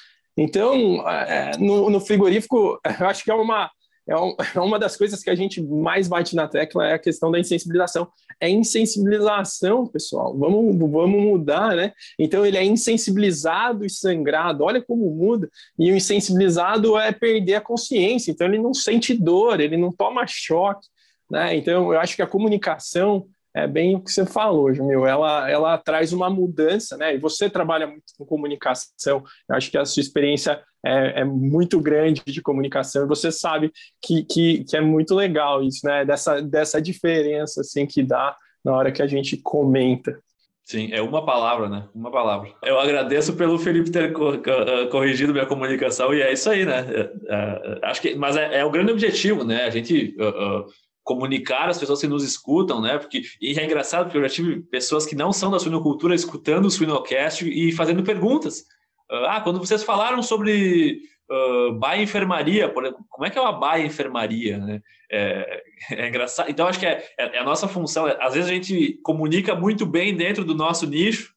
Então, 0.42 1.06
é, 1.06 1.52
no, 1.60 1.90
no, 1.90 2.00
frigorífico, 2.00 2.80
eu 3.00 3.06
acho 3.08 3.26
que 3.26 3.30
é 3.30 3.34
uma, 3.34 3.70
é, 4.08 4.16
um, 4.16 4.34
é, 4.56 4.60
uma 4.62 4.80
das 4.80 4.96
coisas 4.96 5.22
que 5.22 5.30
a 5.30 5.36
gente 5.36 5.62
mais 5.62 6.08
bate 6.08 6.34
na 6.34 6.48
tecla 6.48 6.88
é 6.88 6.94
a 6.94 7.00
questão 7.00 7.30
da 7.30 7.38
insensibilização. 7.38 8.08
É 8.40 8.50
insensibilização, 8.50 9.86
pessoal. 9.86 10.38
Vamos, 10.38 10.78
vamos 10.78 11.22
mudar, 11.22 11.76
né? 11.76 11.92
Então 12.18 12.46
ele 12.46 12.58
é 12.58 12.64
insensibilizado 12.64 13.86
e 13.86 13.90
sangrado. 13.90 14.64
Olha 14.64 14.82
como 14.82 15.12
muda. 15.12 15.50
E 15.78 15.92
o 15.92 15.96
insensibilizado 15.98 16.98
é 16.98 17.12
perder 17.12 17.56
a 17.56 17.62
consciência. 17.62 18.32
Então 18.32 18.48
ele 18.48 18.60
não 18.60 18.74
sente 18.74 19.14
dor, 19.14 19.60
ele 19.60 19.76
não 19.76 19.92
toma 19.92 20.26
choque, 20.26 20.88
né? 21.30 21.54
Então 21.58 21.92
eu 21.92 22.00
acho 22.00 22.16
que 22.16 22.22
a 22.22 22.28
comunicação 22.28 23.28
é 23.64 23.68
bem 23.68 23.96
o 23.96 24.02
que 24.02 24.12
você 24.12 24.26
falou, 24.26 24.74
Jamil. 24.74 25.06
Ela, 25.06 25.50
ela 25.50 25.78
traz 25.78 26.14
uma 26.14 26.30
mudança, 26.30 26.98
né? 26.98 27.16
E 27.16 27.18
você 27.18 27.50
trabalha 27.50 27.88
muito 27.88 28.06
com 28.18 28.26
comunicação. 28.26 29.24
Eu 29.50 29.56
acho 29.56 29.70
que 29.70 29.78
a 29.78 29.86
sua 29.86 30.02
experiência 30.02 30.62
é, 30.86 31.22
é 31.22 31.24
muito 31.24 31.80
grande 31.80 32.22
de 32.26 32.42
comunicação. 32.42 33.04
E 33.04 33.08
você 33.08 33.32
sabe 33.32 33.72
que, 34.02 34.24
que, 34.24 34.64
que, 34.64 34.78
é 34.78 34.82
muito 34.82 35.14
legal 35.14 35.64
isso, 35.64 35.86
né? 35.86 36.06
Dessa, 36.06 36.42
dessa 36.42 36.82
diferença 36.82 37.62
assim 37.62 37.86
que 37.86 38.04
dá 38.04 38.36
na 38.64 38.74
hora 38.74 38.92
que 38.92 39.02
a 39.02 39.08
gente 39.08 39.38
comenta. 39.38 40.18
Sim, 40.64 40.90
é 40.92 41.02
uma 41.02 41.26
palavra, 41.26 41.68
né? 41.68 41.88
Uma 41.96 42.12
palavra. 42.12 42.52
Eu 42.64 42.80
agradeço 42.80 43.34
pelo 43.34 43.58
Felipe 43.58 43.90
ter 43.90 44.14
eh, 44.14 44.86
corrigido 44.92 45.34
minha 45.34 45.48
comunicação 45.48 46.14
e 46.14 46.22
é 46.22 46.32
isso 46.32 46.48
aí, 46.48 46.64
né? 46.64 46.86
É, 46.92 47.12
é, 47.28 47.80
acho 47.84 48.00
que, 48.00 48.14
mas 48.14 48.36
é, 48.36 48.60
é, 48.60 48.66
o 48.66 48.70
grande 48.70 48.92
objetivo, 48.92 49.44
né? 49.44 49.64
A 49.64 49.72
gente 49.72 50.16
uh, 50.20 50.60
uh, 50.60 50.66
comunicar 51.10 51.68
as 51.68 51.80
pessoas 51.80 52.00
que 52.00 52.08
nos 52.08 52.24
escutam, 52.24 52.80
né? 52.80 53.00
Porque 53.00 53.24
e 53.42 53.60
é 53.60 53.66
engraçado 53.66 54.04
porque 54.04 54.18
eu 54.20 54.22
já 54.22 54.30
tive 54.30 54.62
pessoas 54.62 55.08
que 55.08 55.16
não 55.16 55.34
são 55.34 55.50
da 55.50 55.58
suinocultura 55.58 56.14
escutando 56.14 56.66
o 56.66 56.70
Suinocast 56.70 57.50
e 57.50 57.72
fazendo 57.72 58.04
perguntas. 58.04 58.64
Ah, 59.10 59.42
quando 59.42 59.58
vocês 59.58 59.84
falaram 59.84 60.22
sobre 60.22 61.02
uh, 61.28 61.74
baia 61.80 62.04
enfermaria, 62.04 62.72
como 63.10 63.26
é 63.26 63.32
que 63.32 63.40
é 63.40 63.42
uma 63.42 63.60
baia 63.60 63.84
enfermaria, 63.84 64.60
né? 64.60 64.82
É, 65.12 65.64
é 65.94 66.08
engraçado. 66.08 66.48
Então 66.48 66.68
acho 66.68 66.80
que 66.80 66.86
é, 66.86 67.04
é, 67.18 67.38
é 67.38 67.40
a 67.40 67.44
nossa 67.44 67.68
função. 67.68 68.06
Às 68.06 68.36
vezes 68.36 68.48
a 68.48 68.54
gente 68.54 69.00
comunica 69.02 69.56
muito 69.56 69.88
bem 69.88 70.16
dentro 70.16 70.46
do 70.46 70.54
nosso 70.54 70.86
nicho, 70.86 71.34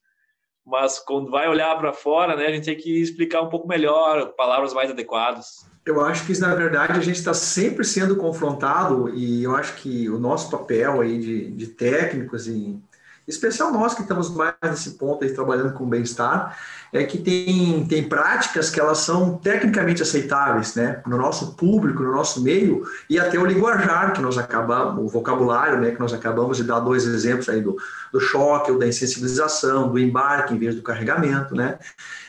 mas 0.66 0.98
quando 0.98 1.30
vai 1.30 1.48
olhar 1.48 1.74
para 1.78 1.94
fora, 1.94 2.36
né, 2.36 2.44
a 2.44 2.52
gente 2.52 2.66
tem 2.66 2.76
que 2.76 3.00
explicar 3.00 3.40
um 3.40 3.48
pouco 3.48 3.66
melhor, 3.66 4.34
palavras 4.34 4.74
mais 4.74 4.90
adequadas. 4.90 5.71
Eu 5.84 6.00
acho 6.00 6.24
que, 6.24 6.38
na 6.38 6.54
verdade, 6.54 6.92
a 6.92 7.02
gente 7.02 7.18
está 7.18 7.34
sempre 7.34 7.84
sendo 7.84 8.14
confrontado 8.16 9.08
e 9.14 9.42
eu 9.42 9.56
acho 9.56 9.74
que 9.74 10.08
o 10.08 10.18
nosso 10.18 10.48
papel 10.48 11.00
aí 11.00 11.18
de, 11.18 11.50
de 11.50 11.66
técnicos, 11.66 12.46
e 12.46 12.80
especial 13.26 13.72
nós 13.72 13.94
que 13.94 14.02
estamos 14.02 14.34
mais 14.34 14.54
nesse 14.62 14.90
ponto 14.92 15.24
aí 15.24 15.32
trabalhando 15.32 15.72
com 15.72 15.88
bem-estar, 15.88 16.56
é 16.92 17.04
que 17.04 17.18
tem, 17.18 17.84
tem 17.86 18.08
práticas 18.08 18.68
que 18.68 18.78
elas 18.78 18.98
são 18.98 19.38
tecnicamente 19.38 20.02
aceitáveis, 20.02 20.74
né, 20.74 21.00
no 21.06 21.16
nosso 21.16 21.54
público, 21.54 22.02
no 22.02 22.12
nosso 22.12 22.42
meio, 22.42 22.84
e 23.08 23.18
até 23.18 23.38
o 23.38 23.46
linguajar 23.46 24.12
que 24.12 24.20
nós 24.20 24.36
acabamos, 24.36 25.02
o 25.02 25.08
vocabulário, 25.08 25.80
né, 25.80 25.90
que 25.90 25.98
nós 25.98 26.12
acabamos 26.12 26.58
de 26.58 26.64
dar 26.64 26.80
dois 26.80 27.06
exemplos 27.06 27.48
aí 27.48 27.60
do, 27.60 27.76
do 28.12 28.20
choque, 28.20 28.70
ou 28.70 28.78
da 28.78 28.86
insensibilização, 28.86 29.90
do 29.90 29.98
embarque 29.98 30.54
em 30.54 30.58
vez 30.58 30.74
do 30.74 30.82
carregamento, 30.82 31.54
né, 31.54 31.78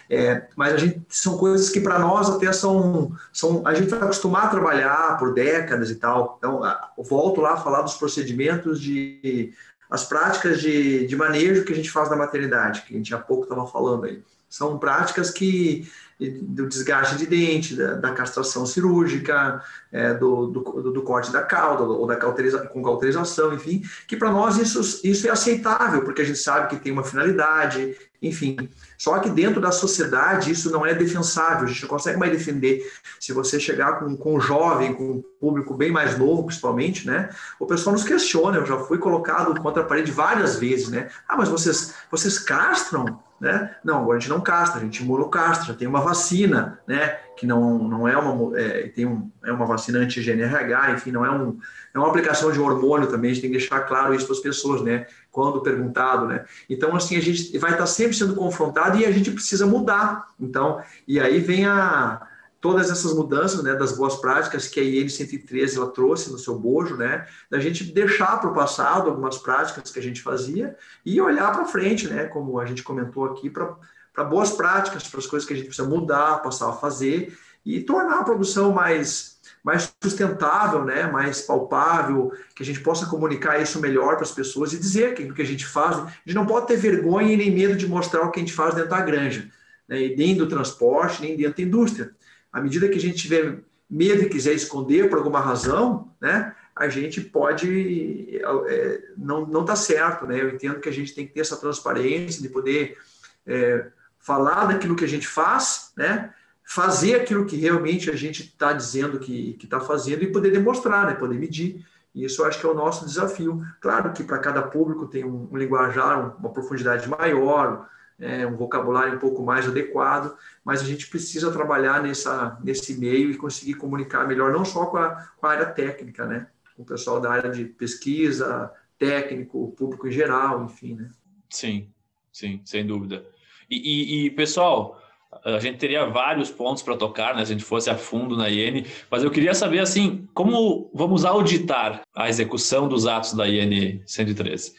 é, 0.10 0.48
mas 0.56 0.74
a 0.74 0.78
gente 0.78 1.02
são 1.10 1.38
coisas 1.38 1.70
que 1.70 1.80
para 1.80 2.00
nós 2.00 2.30
até 2.30 2.52
são, 2.52 3.12
são 3.32 3.66
a 3.66 3.74
gente 3.74 3.90
vai 3.90 4.00
acostumar 4.02 4.46
a 4.46 4.50
trabalhar 4.50 5.18
por 5.18 5.34
décadas 5.34 5.90
e 5.90 5.96
tal. 5.96 6.36
Então, 6.38 6.62
volto 6.98 7.42
lá 7.42 7.54
a 7.54 7.58
falar 7.58 7.82
dos 7.82 7.96
procedimentos 7.96 8.80
de 8.80 9.54
as 9.90 10.04
práticas 10.04 10.60
de, 10.60 11.06
de 11.06 11.16
manejo 11.16 11.66
que 11.66 11.72
a 11.72 11.76
gente 11.76 11.92
faz 11.92 12.10
na 12.10 12.16
maternidade, 12.16 12.82
que 12.82 12.96
a 12.96 12.98
gente 12.98 13.14
há 13.14 13.18
pouco 13.20 13.44
estava 13.44 13.68
falando 13.68 14.06
aí. 14.06 14.24
São 14.50 14.78
práticas 14.78 15.30
que 15.30 15.88
do 16.20 16.68
desgaste 16.68 17.18
de 17.18 17.26
dente, 17.26 17.76
da, 17.76 17.96
da 17.96 18.12
castração 18.12 18.66
cirúrgica, 18.66 19.62
é, 19.92 20.14
do, 20.14 20.48
do, 20.48 20.92
do, 20.92 21.02
corte 21.02 21.32
da 21.32 21.42
cauda, 21.42 21.84
ou 21.84 22.06
da 22.06 22.16
cauteriza, 22.16 22.60
com 22.68 22.84
cauterização, 22.84 23.54
enfim, 23.54 23.84
que 24.08 24.16
para 24.16 24.32
nós 24.32 24.58
isso, 24.58 25.02
isso 25.04 25.28
é 25.28 25.32
aceitável, 25.32 26.04
porque 26.04 26.22
a 26.22 26.26
gente 26.26 26.40
sabe 26.40 26.70
que 26.70 26.82
tem 26.82 26.92
uma 26.92 27.04
finalidade, 27.04 27.96
enfim. 28.22 28.70
Só 28.98 29.20
que 29.20 29.30
dentro 29.30 29.60
da 29.60 29.72
sociedade 29.72 30.52
isso 30.52 30.72
não 30.72 30.86
é 30.86 30.94
defensável, 30.94 31.66
a 31.66 31.68
gente 31.68 31.82
não 31.82 31.90
consegue 31.90 32.18
mais 32.18 32.32
defender. 32.32 32.90
Se 33.20 33.34
você 33.34 33.60
chegar 33.60 34.00
com, 34.00 34.16
com 34.16 34.36
um 34.36 34.40
jovem, 34.40 34.94
com 34.94 35.12
um 35.12 35.24
público 35.40 35.74
bem 35.74 35.92
mais 35.92 36.18
novo, 36.18 36.46
principalmente, 36.46 37.06
né? 37.06 37.30
O 37.60 37.66
pessoal 37.66 37.94
nos 37.94 38.04
questiona, 38.04 38.58
eu 38.58 38.66
já 38.66 38.78
fui 38.78 38.98
colocado 38.98 39.60
contra 39.62 39.84
a 39.84 39.86
parede 39.86 40.12
várias 40.12 40.56
vezes, 40.58 40.90
né? 40.90 41.10
Ah, 41.28 41.36
mas 41.36 41.50
vocês, 41.50 41.94
vocês 42.10 42.40
castram? 42.40 43.20
Né? 43.40 43.76
Não, 43.84 44.00
agora 44.00 44.18
a 44.18 44.20
gente 44.20 44.30
não 44.30 44.40
castra, 44.40 44.80
a 44.80 44.84
gente 44.84 45.04
imunocastra, 45.04 45.68
já 45.68 45.74
tem 45.74 45.88
uma 45.88 46.00
vacina, 46.00 46.80
né? 46.88 47.18
Que 47.36 47.46
não, 47.46 47.78
não 47.78 48.08
é 48.08 48.16
uma 48.16 48.58
é, 48.58 48.88
tem 48.88 49.06
um, 49.06 49.30
é 49.44 49.52
uma 49.52 49.66
vacina 49.66 50.00
anti-GNRH, 50.00 50.92
enfim, 50.94 51.12
não 51.12 51.26
é, 51.26 51.32
um, 51.32 51.60
é 51.94 52.00
uma 52.00 52.08
aplicação 52.08 52.52
de 52.52 52.60
hormônio 52.60 53.08
também, 53.08 53.32
a 53.32 53.34
gente 53.34 53.42
tem 53.42 53.52
que 53.52 53.58
deixar 53.58 53.82
claro 53.82 54.14
isso 54.14 54.26
para 54.26 54.36
as 54.36 54.42
pessoas, 54.42 54.82
né? 54.82 55.08
Quando 55.30 55.62
perguntado, 55.62 56.26
né? 56.26 56.46
Então, 56.70 56.96
assim, 56.96 57.18
a 57.18 57.22
gente 57.22 57.58
vai 57.58 57.72
estar 57.72 57.86
sempre 57.86 58.16
sendo 58.16 58.36
confrontado 58.36 58.98
e 58.98 59.06
a 59.06 59.12
gente 59.12 59.32
precisa 59.32 59.66
mudar. 59.66 60.28
Então, 60.40 60.82
e 61.06 61.20
aí 61.20 61.40
vem 61.40 61.66
a, 61.66 62.26
todas 62.64 62.90
essas 62.90 63.14
mudanças 63.14 63.62
né, 63.62 63.76
das 63.76 63.98
boas 63.98 64.16
práticas 64.16 64.70
que 64.70 64.80
a 64.80 64.84
IN 64.84 65.10
113 65.10 65.76
ela 65.76 65.92
trouxe 65.92 66.32
no 66.32 66.40
seu 66.40 66.58
bojo, 66.58 66.96
né, 66.96 67.28
da 67.52 67.60
gente 67.60 67.84
deixar 67.84 68.40
para 68.40 68.50
o 68.50 68.54
passado 68.54 69.10
algumas 69.10 69.38
práticas 69.38 69.92
que 69.92 70.00
a 70.00 70.02
gente 70.02 70.22
fazia 70.22 70.74
e 71.06 71.20
olhar 71.20 71.52
para 71.52 71.66
frente, 71.66 72.08
né, 72.08 72.24
como 72.24 72.58
a 72.58 72.66
gente 72.66 72.82
comentou 72.82 73.26
aqui, 73.26 73.50
para 73.50 74.24
boas 74.24 74.52
práticas, 74.52 75.10
para 75.10 75.20
as 75.20 75.28
coisas 75.28 75.46
que 75.46 75.54
a 75.54 75.58
gente 75.58 75.66
precisa 75.66 75.86
mudar, 75.86 76.42
passar 76.42 76.70
a 76.70 76.74
fazer 76.74 77.38
e 77.66 77.82
tornar 77.82 78.20
a 78.20 78.24
produção 78.24 78.72
mais, 78.72 79.40
mais 79.62 79.94
sustentável, 80.02 80.86
né, 80.86 81.06
mais 81.12 81.42
palpável, 81.42 82.32
que 82.56 82.64
a 82.64 82.66
gente 82.66 82.80
possa 82.80 83.08
comunicar 83.08 83.62
isso 83.62 83.78
melhor 83.82 84.16
para 84.16 84.24
as 84.24 84.32
pessoas 84.32 84.72
e 84.72 84.80
dizer 84.80 85.16
que 85.16 85.24
o 85.24 85.34
que 85.34 85.42
a 85.42 85.46
gente 85.46 85.66
faz, 85.66 85.98
a 85.98 86.06
gente 86.26 86.36
não 86.36 86.46
pode 86.46 86.68
ter 86.68 86.78
vergonha 86.78 87.34
e 87.34 87.36
nem 87.36 87.52
medo 87.52 87.76
de 87.76 87.90
mostrar 87.90 88.22
o 88.22 88.32
que 88.32 88.40
a 88.40 88.42
gente 88.42 88.54
faz 88.54 88.74
dentro 88.74 88.92
da 88.92 89.02
granja, 89.02 89.50
né, 89.86 90.14
nem 90.16 90.34
do 90.34 90.48
transporte, 90.48 91.22
nem 91.22 91.36
dentro 91.36 91.58
da 91.58 91.64
indústria 91.64 92.16
à 92.54 92.62
medida 92.62 92.88
que 92.88 92.98
a 92.98 93.02
gente 93.02 93.18
tiver 93.18 93.60
medo 93.90 94.22
e 94.24 94.30
quiser 94.30 94.54
esconder 94.54 95.10
por 95.10 95.18
alguma 95.18 95.42
razão, 95.42 96.14
né, 96.22 96.56
a 96.76 96.88
gente 96.88 97.20
pode 97.20 98.40
é, 98.68 99.02
não 99.18 99.46
não 99.46 99.66
tá 99.66 99.76
certo, 99.76 100.26
né? 100.26 100.42
Eu 100.42 100.50
entendo 100.50 100.80
que 100.80 100.90
a 100.90 100.94
gente 100.94 101.14
tem 101.14 101.28
que 101.28 101.34
ter 101.34 101.42
essa 101.42 101.58
transparência 101.58 102.42
de 102.42 102.50
poder 102.50 102.98
é, 103.46 103.88
falar 104.20 104.66
daquilo 104.66 104.96
que 104.96 105.06
a 105.06 105.08
gente 105.08 105.28
faz, 105.28 105.92
né? 105.96 106.34
Fazer 106.64 107.16
aquilo 107.16 107.46
que 107.46 107.58
realmente 107.58 108.10
a 108.10 108.16
gente 108.16 108.44
está 108.44 108.74
dizendo 108.74 109.20
que 109.20 109.58
está 109.62 109.80
fazendo 109.80 110.24
e 110.24 110.32
poder 110.32 110.52
demonstrar, 110.52 111.06
né? 111.06 111.14
Poder 111.14 111.38
medir. 111.38 111.86
E 112.16 112.26
isso 112.26 112.42
eu 112.42 112.46
acho 112.46 112.60
que 112.60 112.66
é 112.66 112.70
o 112.70 112.76
nosso 112.76 113.06
desafio. 113.06 113.62
Claro 113.82 114.14
que 114.14 114.24
para 114.24 114.40
cada 114.40 114.62
público 114.62 115.08
tem 115.08 115.24
um, 115.24 115.48
um 115.52 115.58
linguajar, 115.58 116.38
uma 116.40 116.52
profundidade 116.52 117.08
maior, 117.10 117.88
é, 118.24 118.48
um 118.48 118.56
vocabulário 118.56 119.16
um 119.16 119.20
pouco 119.20 119.44
mais 119.44 119.68
adequado, 119.68 120.36
mas 120.64 120.82
a 120.82 120.86
gente 120.86 121.08
precisa 121.08 121.52
trabalhar 121.52 122.02
nessa, 122.02 122.58
nesse 122.64 122.98
meio 122.98 123.30
e 123.30 123.38
conseguir 123.38 123.76
comunicar 123.76 124.28
melhor, 124.28 124.52
não 124.52 124.64
só 124.64 124.86
com 124.86 124.98
a, 124.98 125.28
com 125.38 125.46
a 125.46 125.52
área 125.52 125.66
técnica, 125.66 126.26
né? 126.26 126.48
com 126.76 126.84
o 126.84 126.86
pessoal 126.86 127.20
da 127.20 127.32
área 127.32 127.52
de 127.52 127.66
pesquisa, 127.66 128.72
técnico, 128.98 129.74
público 129.78 130.08
em 130.08 130.12
geral, 130.12 130.64
enfim. 130.64 130.96
Né? 130.96 131.10
Sim, 131.50 131.90
sim, 132.32 132.62
sem 132.66 132.86
dúvida. 132.86 133.26
E, 133.70 133.76
e, 133.78 134.26
e 134.26 134.32
pessoal, 134.32 135.02
a 135.44 135.60
gente 135.60 135.78
teria 135.78 136.06
vários 136.06 136.50
pontos 136.50 136.84
para 136.84 136.98
tocar, 136.98 137.36
né, 137.36 137.46
se 137.46 137.52
a 137.52 137.56
gente 137.56 137.66
fosse 137.66 137.90
a 137.90 137.98
fundo 137.98 138.38
na 138.38 138.50
IN, 138.50 138.86
mas 139.10 139.24
eu 139.24 139.32
queria 139.32 139.54
saber, 139.54 139.80
assim, 139.80 140.28
como 140.34 140.90
vamos 140.94 141.26
auditar 141.26 142.02
a 142.16 142.30
execução 142.30 142.88
dos 142.88 143.06
atos 143.06 143.34
da 143.34 143.48
IN 143.48 144.02
113? 144.06 144.74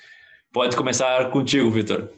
Pode 0.53 0.77
começar 0.77 1.31
contigo, 1.31 1.71
Vitor. 1.71 2.09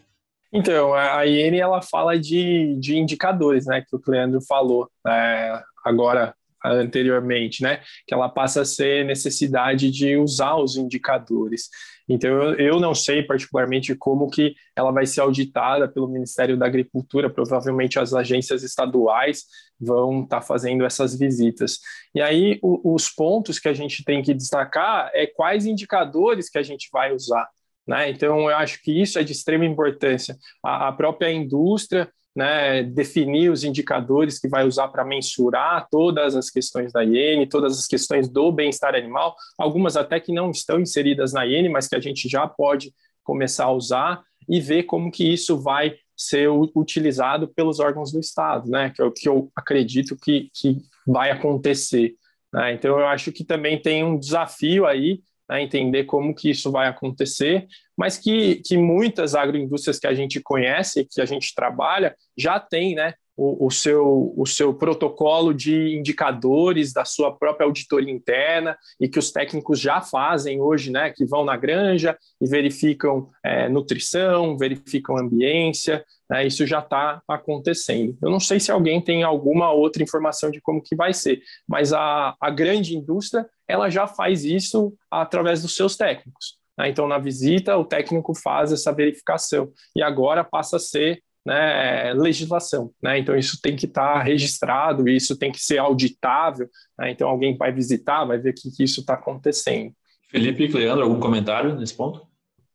Então, 0.52 0.94
a 0.94 1.26
IN 1.26 1.56
ela 1.58 1.82
fala 1.82 2.18
de, 2.18 2.76
de 2.78 2.96
indicadores, 2.96 3.66
né, 3.66 3.82
que 3.86 3.94
o 3.94 4.00
Cleandro 4.00 4.40
falou 4.40 4.88
é, 5.06 5.62
agora 5.84 6.34
anteriormente, 6.64 7.62
né, 7.62 7.80
que 8.06 8.14
ela 8.14 8.28
passa 8.28 8.62
a 8.62 8.64
ser 8.64 9.04
necessidade 9.04 9.90
de 9.90 10.16
usar 10.16 10.56
os 10.56 10.76
indicadores. 10.76 11.68
Então, 12.08 12.30
eu, 12.30 12.54
eu 12.54 12.80
não 12.80 12.94
sei 12.94 13.22
particularmente 13.22 13.94
como 13.94 14.30
que 14.30 14.54
ela 14.76 14.92
vai 14.92 15.06
ser 15.06 15.20
auditada 15.20 15.88
pelo 15.88 16.08
Ministério 16.08 16.56
da 16.56 16.66
Agricultura, 16.66 17.28
provavelmente 17.28 17.98
as 17.98 18.14
agências 18.14 18.62
estaduais 18.62 19.44
vão 19.78 20.22
estar 20.22 20.40
tá 20.40 20.46
fazendo 20.46 20.84
essas 20.84 21.18
visitas. 21.18 21.78
E 22.14 22.20
aí, 22.20 22.58
o, 22.62 22.94
os 22.94 23.08
pontos 23.08 23.58
que 23.58 23.68
a 23.68 23.74
gente 23.74 24.04
tem 24.04 24.22
que 24.22 24.32
destacar 24.32 25.10
é 25.14 25.26
quais 25.26 25.66
indicadores 25.66 26.48
que 26.48 26.58
a 26.58 26.62
gente 26.62 26.88
vai 26.92 27.12
usar. 27.12 27.48
Né? 27.86 28.10
Então, 28.10 28.50
eu 28.50 28.56
acho 28.56 28.82
que 28.82 28.90
isso 28.90 29.18
é 29.18 29.22
de 29.22 29.32
extrema 29.32 29.64
importância. 29.64 30.36
A, 30.64 30.88
a 30.88 30.92
própria 30.92 31.30
indústria 31.30 32.10
né, 32.36 32.82
definir 32.82 33.50
os 33.50 33.64
indicadores 33.64 34.38
que 34.38 34.46
vai 34.46 34.66
usar 34.66 34.88
para 34.88 35.04
mensurar 35.04 35.88
todas 35.90 36.36
as 36.36 36.50
questões 36.50 36.92
da 36.92 37.02
IN, 37.02 37.46
todas 37.48 37.78
as 37.78 37.86
questões 37.86 38.28
do 38.28 38.52
bem-estar 38.52 38.94
animal, 38.94 39.34
algumas 39.56 39.96
até 39.96 40.20
que 40.20 40.32
não 40.32 40.50
estão 40.50 40.78
inseridas 40.78 41.32
na 41.32 41.46
IN, 41.46 41.70
mas 41.70 41.88
que 41.88 41.96
a 41.96 42.00
gente 42.00 42.28
já 42.28 42.46
pode 42.46 42.92
começar 43.24 43.64
a 43.64 43.72
usar 43.72 44.22
e 44.46 44.60
ver 44.60 44.82
como 44.82 45.10
que 45.10 45.32
isso 45.32 45.58
vai 45.58 45.96
ser 46.14 46.48
utilizado 46.74 47.48
pelos 47.48 47.80
órgãos 47.80 48.12
do 48.12 48.20
Estado, 48.20 48.70
né? 48.70 48.90
Que 48.94 49.02
é 49.02 49.04
o 49.04 49.12
que 49.12 49.28
eu 49.28 49.50
acredito 49.54 50.16
que, 50.16 50.50
que 50.54 50.78
vai 51.06 51.30
acontecer. 51.30 52.14
Né? 52.52 52.74
Então, 52.74 52.98
eu 52.98 53.06
acho 53.06 53.32
que 53.32 53.44
também 53.44 53.80
tem 53.80 54.04
um 54.04 54.18
desafio 54.18 54.86
aí, 54.86 55.20
né, 55.48 55.62
entender 55.62 56.04
como 56.04 56.34
que 56.34 56.50
isso 56.50 56.70
vai 56.70 56.88
acontecer, 56.88 57.66
mas 57.96 58.18
que, 58.18 58.56
que 58.56 58.76
muitas 58.76 59.34
agroindústrias 59.34 59.98
que 59.98 60.06
a 60.06 60.14
gente 60.14 60.40
conhece, 60.40 61.06
que 61.10 61.20
a 61.20 61.26
gente 61.26 61.54
trabalha, 61.54 62.14
já 62.36 62.58
tem 62.60 62.94
né, 62.94 63.14
o, 63.36 63.66
o, 63.66 63.70
seu, 63.70 64.32
o 64.36 64.46
seu 64.46 64.72
protocolo 64.72 65.52
de 65.52 65.96
indicadores 65.96 66.92
da 66.92 67.04
sua 67.04 67.36
própria 67.36 67.66
auditoria 67.66 68.12
interna 68.12 68.76
e 69.00 69.08
que 69.08 69.18
os 69.18 69.30
técnicos 69.30 69.78
já 69.78 70.00
fazem 70.00 70.60
hoje, 70.60 70.90
né, 70.90 71.10
que 71.10 71.24
vão 71.26 71.44
na 71.44 71.56
granja 71.56 72.16
e 72.40 72.48
verificam 72.48 73.28
é, 73.44 73.68
nutrição, 73.68 74.56
verificam 74.56 75.18
ambiência, 75.18 76.04
né, 76.30 76.46
isso 76.46 76.66
já 76.66 76.78
está 76.78 77.20
acontecendo. 77.28 78.16
Eu 78.22 78.30
não 78.30 78.40
sei 78.40 78.58
se 78.58 78.70
alguém 78.70 79.00
tem 79.00 79.22
alguma 79.22 79.70
outra 79.70 80.02
informação 80.02 80.50
de 80.50 80.60
como 80.60 80.82
que 80.82 80.96
vai 80.96 81.12
ser, 81.12 81.42
mas 81.68 81.92
a, 81.92 82.34
a 82.40 82.50
grande 82.50 82.96
indústria 82.96 83.46
ela 83.68 83.90
já 83.90 84.06
faz 84.06 84.44
isso 84.44 84.94
através 85.10 85.60
dos 85.60 85.74
seus 85.74 85.96
técnicos. 85.96 86.56
Né? 86.78 86.88
Então, 86.88 87.08
na 87.08 87.18
visita, 87.18 87.76
o 87.76 87.84
técnico 87.84 88.34
faz 88.34 88.72
essa 88.72 88.92
verificação 88.92 89.70
e 89.94 90.02
agora 90.02 90.44
passa 90.44 90.76
a 90.76 90.80
ser 90.80 91.22
né, 91.46 92.12
legislação. 92.12 92.90
Né? 93.00 93.20
Então, 93.20 93.36
isso 93.36 93.60
tem 93.62 93.76
que 93.76 93.86
estar 93.86 94.14
tá 94.14 94.22
registrado, 94.22 95.08
isso 95.08 95.38
tem 95.38 95.52
que 95.52 95.60
ser 95.60 95.78
auditável. 95.78 96.68
Né? 96.98 97.12
Então, 97.12 97.28
alguém 97.28 97.56
vai 97.56 97.72
visitar, 97.72 98.24
vai 98.24 98.38
ver 98.38 98.52
que, 98.52 98.70
que 98.70 98.82
isso 98.82 99.00
está 99.00 99.14
acontecendo. 99.14 99.94
Felipe 100.28 100.64
e 100.64 100.68
Leandro, 100.68 101.04
algum 101.04 101.20
comentário 101.20 101.76
nesse 101.76 101.96
ponto? 101.96 102.26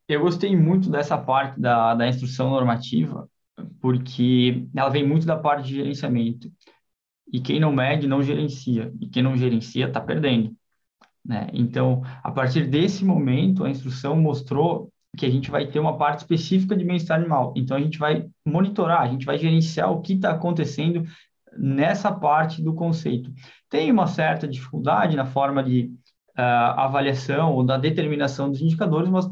Eu 0.07 0.21
gostei 0.21 0.55
muito 0.55 0.89
dessa 0.89 1.17
parte 1.17 1.59
da, 1.59 1.93
da 1.93 2.07
instrução 2.07 2.49
normativa, 2.49 3.29
porque 3.81 4.65
ela 4.75 4.89
vem 4.89 5.05
muito 5.05 5.25
da 5.25 5.37
parte 5.37 5.67
de 5.67 5.75
gerenciamento. 5.75 6.49
E 7.31 7.41
quem 7.41 7.59
não 7.59 7.73
mede, 7.73 8.07
não 8.07 8.23
gerencia. 8.23 8.91
E 8.99 9.07
quem 9.07 9.21
não 9.21 9.37
gerencia, 9.37 9.87
está 9.87 9.99
perdendo. 9.99 10.55
Né? 11.25 11.47
Então, 11.53 12.01
a 12.23 12.31
partir 12.31 12.67
desse 12.67 13.03
momento, 13.03 13.65
a 13.65 13.69
instrução 13.69 14.15
mostrou 14.15 14.91
que 15.17 15.25
a 15.25 15.29
gente 15.29 15.51
vai 15.51 15.67
ter 15.67 15.79
uma 15.79 15.97
parte 15.97 16.19
específica 16.19 16.75
de 16.75 16.85
bem-estar 16.85 17.19
animal. 17.19 17.53
Então, 17.55 17.75
a 17.75 17.81
gente 17.81 17.97
vai 17.97 18.25
monitorar, 18.45 19.01
a 19.01 19.07
gente 19.07 19.25
vai 19.25 19.37
gerenciar 19.37 19.91
o 19.91 20.01
que 20.01 20.13
está 20.13 20.31
acontecendo 20.31 21.03
nessa 21.57 22.11
parte 22.11 22.61
do 22.61 22.73
conceito. 22.73 23.31
Tem 23.69 23.91
uma 23.91 24.07
certa 24.07 24.47
dificuldade 24.47 25.15
na 25.15 25.25
forma 25.25 25.61
de 25.63 25.91
uh, 26.37 26.41
avaliação 26.77 27.53
ou 27.53 27.63
da 27.63 27.77
determinação 27.77 28.49
dos 28.49 28.61
indicadores, 28.61 29.09
mas 29.09 29.29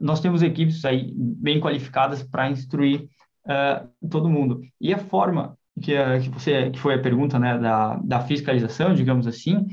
nós 0.00 0.20
temos 0.20 0.42
equipes 0.42 0.84
aí 0.84 1.12
bem 1.16 1.60
qualificadas 1.60 2.22
para 2.22 2.50
instruir 2.50 3.08
uh, 3.46 4.08
todo 4.08 4.28
mundo. 4.28 4.60
E 4.80 4.92
a 4.92 4.98
forma 4.98 5.56
que, 5.80 5.94
uh, 5.94 6.20
que, 6.20 6.28
você, 6.28 6.70
que 6.70 6.78
foi 6.78 6.94
a 6.94 7.02
pergunta 7.02 7.38
né, 7.38 7.58
da, 7.58 7.96
da 7.96 8.20
fiscalização, 8.20 8.94
digamos 8.94 9.26
assim, 9.26 9.66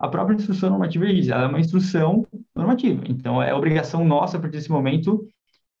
a 0.00 0.08
própria 0.08 0.34
instrução 0.34 0.70
normativa 0.70 1.06
diz, 1.06 1.28
ela 1.28 1.44
é 1.44 1.46
uma 1.46 1.60
instrução 1.60 2.26
normativa. 2.56 3.02
Então, 3.06 3.42
é 3.42 3.54
obrigação 3.54 4.02
nossa, 4.02 4.38
a 4.38 4.40
partir 4.40 4.56
desse 4.56 4.70
momento, 4.70 5.28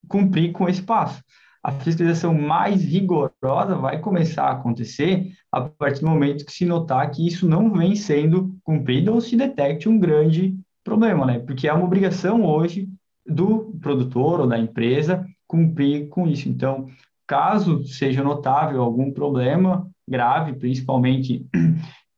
cumprir 0.06 0.52
com 0.52 0.68
esse 0.68 0.82
passo. 0.82 1.22
A 1.62 1.72
fiscalização 1.72 2.34
mais 2.34 2.84
rigorosa 2.84 3.74
vai 3.80 3.98
começar 3.98 4.44
a 4.44 4.52
acontecer 4.52 5.32
a 5.50 5.62
partir 5.62 6.00
do 6.00 6.08
momento 6.08 6.44
que 6.44 6.52
se 6.52 6.66
notar 6.66 7.10
que 7.10 7.26
isso 7.26 7.48
não 7.48 7.72
vem 7.72 7.96
sendo 7.96 8.54
cumprido 8.62 9.12
ou 9.12 9.20
se 9.22 9.36
detecte 9.36 9.88
um 9.88 9.98
grande 9.98 10.54
problema, 10.84 11.24
né? 11.24 11.38
Porque 11.38 11.66
é 11.66 11.72
uma 11.72 11.84
obrigação 11.84 12.44
hoje 12.44 12.88
do 13.26 13.76
produtor 13.80 14.40
ou 14.40 14.46
da 14.46 14.58
empresa 14.58 15.26
cumprir 15.46 16.08
com 16.08 16.26
isso. 16.28 16.48
Então, 16.48 16.88
caso 17.26 17.84
seja 17.84 18.22
notável 18.22 18.82
algum 18.82 19.12
problema 19.12 19.88
grave, 20.08 20.54
principalmente 20.54 21.46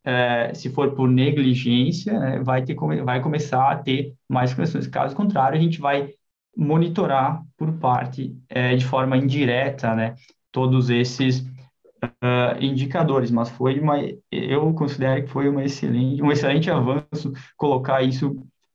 é, 0.04 0.52
se 0.54 0.70
for 0.70 0.92
por 0.92 1.08
negligência, 1.08 2.18
né, 2.18 2.40
vai, 2.40 2.62
ter, 2.62 2.74
vai 3.04 3.20
começar 3.20 3.70
a 3.70 3.76
ter 3.76 4.14
mais 4.28 4.52
questões. 4.52 4.86
Caso 4.86 5.14
contrário, 5.14 5.58
a 5.58 5.62
gente 5.62 5.80
vai 5.80 6.10
monitorar 6.56 7.42
por 7.56 7.72
parte, 7.74 8.36
é, 8.48 8.74
de 8.76 8.84
forma 8.84 9.16
indireta, 9.16 9.94
né, 9.94 10.14
todos 10.50 10.90
esses 10.90 11.40
uh, 11.40 12.60
indicadores. 12.60 13.30
Mas 13.30 13.48
foi 13.50 13.78
uma, 13.78 13.96
eu 14.30 14.72
considero 14.74 15.22
que 15.24 15.30
foi 15.30 15.48
uma 15.48 15.64
excelente, 15.64 16.22
um 16.22 16.30
excelente 16.30 16.70
avanço 16.70 17.32
colocar 17.56 18.02
isso 18.02 18.30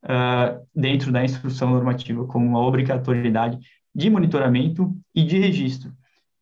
uh, 0.06 0.66
dentro 0.74 1.12
da 1.12 1.24
instrução 1.24 1.72
normativa 1.72 2.26
como 2.26 2.48
uma 2.48 2.66
obrigatoriedade 2.66 3.60
de 3.94 4.10
monitoramento 4.10 4.96
e 5.14 5.24
de 5.24 5.40
registro, 5.40 5.92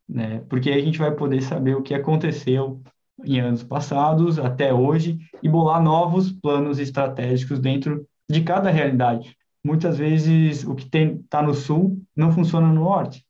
né, 0.08 0.42
porque 0.50 0.70
a 0.70 0.80
gente 0.80 1.00
vai 1.00 1.12
poder 1.12 1.42
saber 1.42 1.76
o 1.76 1.82
que 1.82 1.94
aconteceu 1.94 2.82
em 3.24 3.40
anos 3.40 3.64
passados 3.64 4.38
até 4.38 4.74
hoje 4.74 5.20
e 5.42 5.48
bolar 5.48 5.82
novos 5.82 6.32
planos 6.32 6.80
estratégicos 6.80 7.60
dentro 7.60 8.06
de 8.30 8.42
cada 8.42 8.70
realidade. 8.70 9.36
Muitas 9.64 9.98
vezes 9.98 10.64
o 10.64 10.76
que 10.76 10.88
está 10.98 11.42
no 11.42 11.54
sul 11.54 12.02
não 12.16 12.32
funciona 12.32 12.68
no 12.68 12.84
norte. 12.84 13.26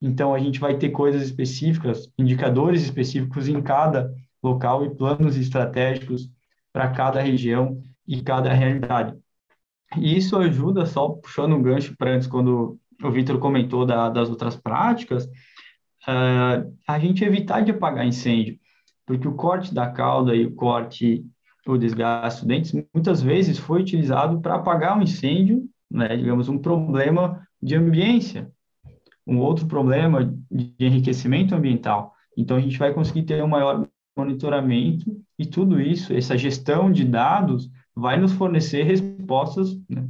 Então 0.00 0.34
a 0.34 0.38
gente 0.38 0.58
vai 0.58 0.76
ter 0.76 0.90
coisas 0.90 1.22
específicas, 1.22 2.08
indicadores 2.18 2.82
específicos 2.82 3.48
em 3.48 3.60
cada 3.62 4.12
local 4.42 4.84
e 4.84 4.94
planos 4.94 5.36
estratégicos 5.36 6.28
para 6.72 6.90
cada 6.90 7.20
região 7.20 7.80
e 8.06 8.20
cada 8.22 8.52
realidade. 8.52 9.16
E 9.96 10.16
isso 10.16 10.36
ajuda, 10.38 10.86
só 10.86 11.08
puxando 11.08 11.54
um 11.54 11.62
gancho 11.62 11.94
para 11.96 12.12
antes, 12.12 12.26
quando 12.26 12.78
o 13.02 13.10
Vitor 13.10 13.38
comentou 13.38 13.84
da, 13.84 14.08
das 14.08 14.30
outras 14.30 14.56
práticas, 14.56 15.26
uh, 15.26 16.72
a 16.88 16.98
gente 16.98 17.24
evitar 17.24 17.60
de 17.60 17.72
apagar 17.72 18.06
incêndio 18.06 18.58
porque 19.06 19.26
o 19.26 19.34
corte 19.34 19.74
da 19.74 19.90
cauda 19.90 20.34
e 20.34 20.46
o 20.46 20.54
corte, 20.54 21.24
o 21.66 21.76
desgaste 21.76 22.40
dos 22.40 22.48
dentes, 22.48 22.72
muitas 22.94 23.22
vezes 23.22 23.58
foi 23.58 23.82
utilizado 23.82 24.40
para 24.40 24.56
apagar 24.56 24.98
um 24.98 25.02
incêndio, 25.02 25.64
né, 25.90 26.16
digamos, 26.16 26.48
um 26.48 26.58
problema 26.58 27.46
de 27.60 27.76
ambiência, 27.76 28.50
um 29.26 29.38
outro 29.38 29.66
problema 29.66 30.34
de 30.50 30.74
enriquecimento 30.80 31.54
ambiental. 31.54 32.14
Então, 32.36 32.56
a 32.56 32.60
gente 32.60 32.78
vai 32.78 32.92
conseguir 32.92 33.22
ter 33.22 33.42
um 33.42 33.48
maior 33.48 33.86
monitoramento 34.16 35.16
e 35.38 35.46
tudo 35.46 35.80
isso, 35.80 36.12
essa 36.12 36.36
gestão 36.36 36.90
de 36.90 37.04
dados, 37.04 37.70
vai 37.94 38.18
nos 38.18 38.32
fornecer 38.32 38.84
respostas 38.84 39.76
né, 39.88 40.06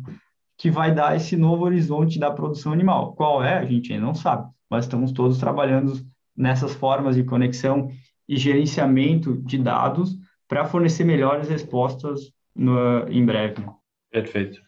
que 0.57 0.71
vai 0.71 0.95
dar 0.95 1.17
esse 1.17 1.37
novo 1.37 1.65
horizonte 1.65 2.19
da 2.19 2.31
produção 2.31 2.73
animal. 2.73 3.15
Qual 3.15 3.43
é? 3.43 3.59
A 3.59 3.65
gente 3.65 3.93
ainda 3.93 4.07
não 4.07 4.15
sabe, 4.15 4.49
mas 4.71 4.85
estamos 4.85 5.13
todos 5.13 5.39
trabalhando 5.39 6.01
nessas 6.37 6.75
formas 6.75 7.17
de 7.17 7.25
conexão 7.25 7.91
e 8.33 8.39
gerenciamento 8.39 9.37
de 9.37 9.59
dados 9.59 10.17
para 10.49 10.65
fornecer 10.65 11.05
melhores 11.05 11.51
respostas 11.51 12.33
no, 12.57 13.07
em 13.09 13.27
breve. 13.27 13.63
Perfeito. 14.11 14.59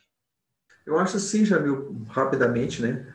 Eu 0.86 0.99
acho 0.99 1.16
assim, 1.16 1.47
Jamil, 1.47 1.97
rapidamente, 2.11 2.82
né? 2.82 3.07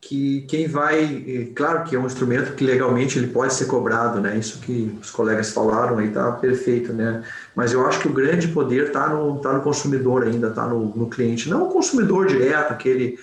Que 0.00 0.40
quem 0.48 0.66
vai, 0.66 1.04
é, 1.04 1.44
claro 1.54 1.84
que 1.84 1.94
é 1.94 1.98
um 2.00 2.06
instrumento 2.06 2.56
que 2.56 2.64
legalmente 2.64 3.16
ele 3.16 3.28
pode 3.28 3.54
ser 3.54 3.66
cobrado, 3.66 4.20
né? 4.20 4.36
Isso 4.36 4.60
que 4.60 4.98
os 5.00 5.12
colegas 5.12 5.52
falaram 5.52 5.98
aí 5.98 6.10
tá 6.10 6.32
perfeito, 6.32 6.92
né? 6.92 7.22
Mas 7.54 7.72
eu 7.72 7.86
acho 7.86 8.00
que 8.00 8.08
o 8.08 8.12
grande 8.12 8.48
poder 8.48 8.88
está 8.88 9.08
no, 9.08 9.38
tá 9.38 9.52
no 9.52 9.62
consumidor 9.62 10.24
ainda, 10.24 10.48
está 10.48 10.66
no, 10.66 10.86
no 10.96 11.08
cliente, 11.08 11.48
não 11.48 11.68
o 11.68 11.72
consumidor 11.72 12.26
direto, 12.26 12.72
aquele 12.72 13.20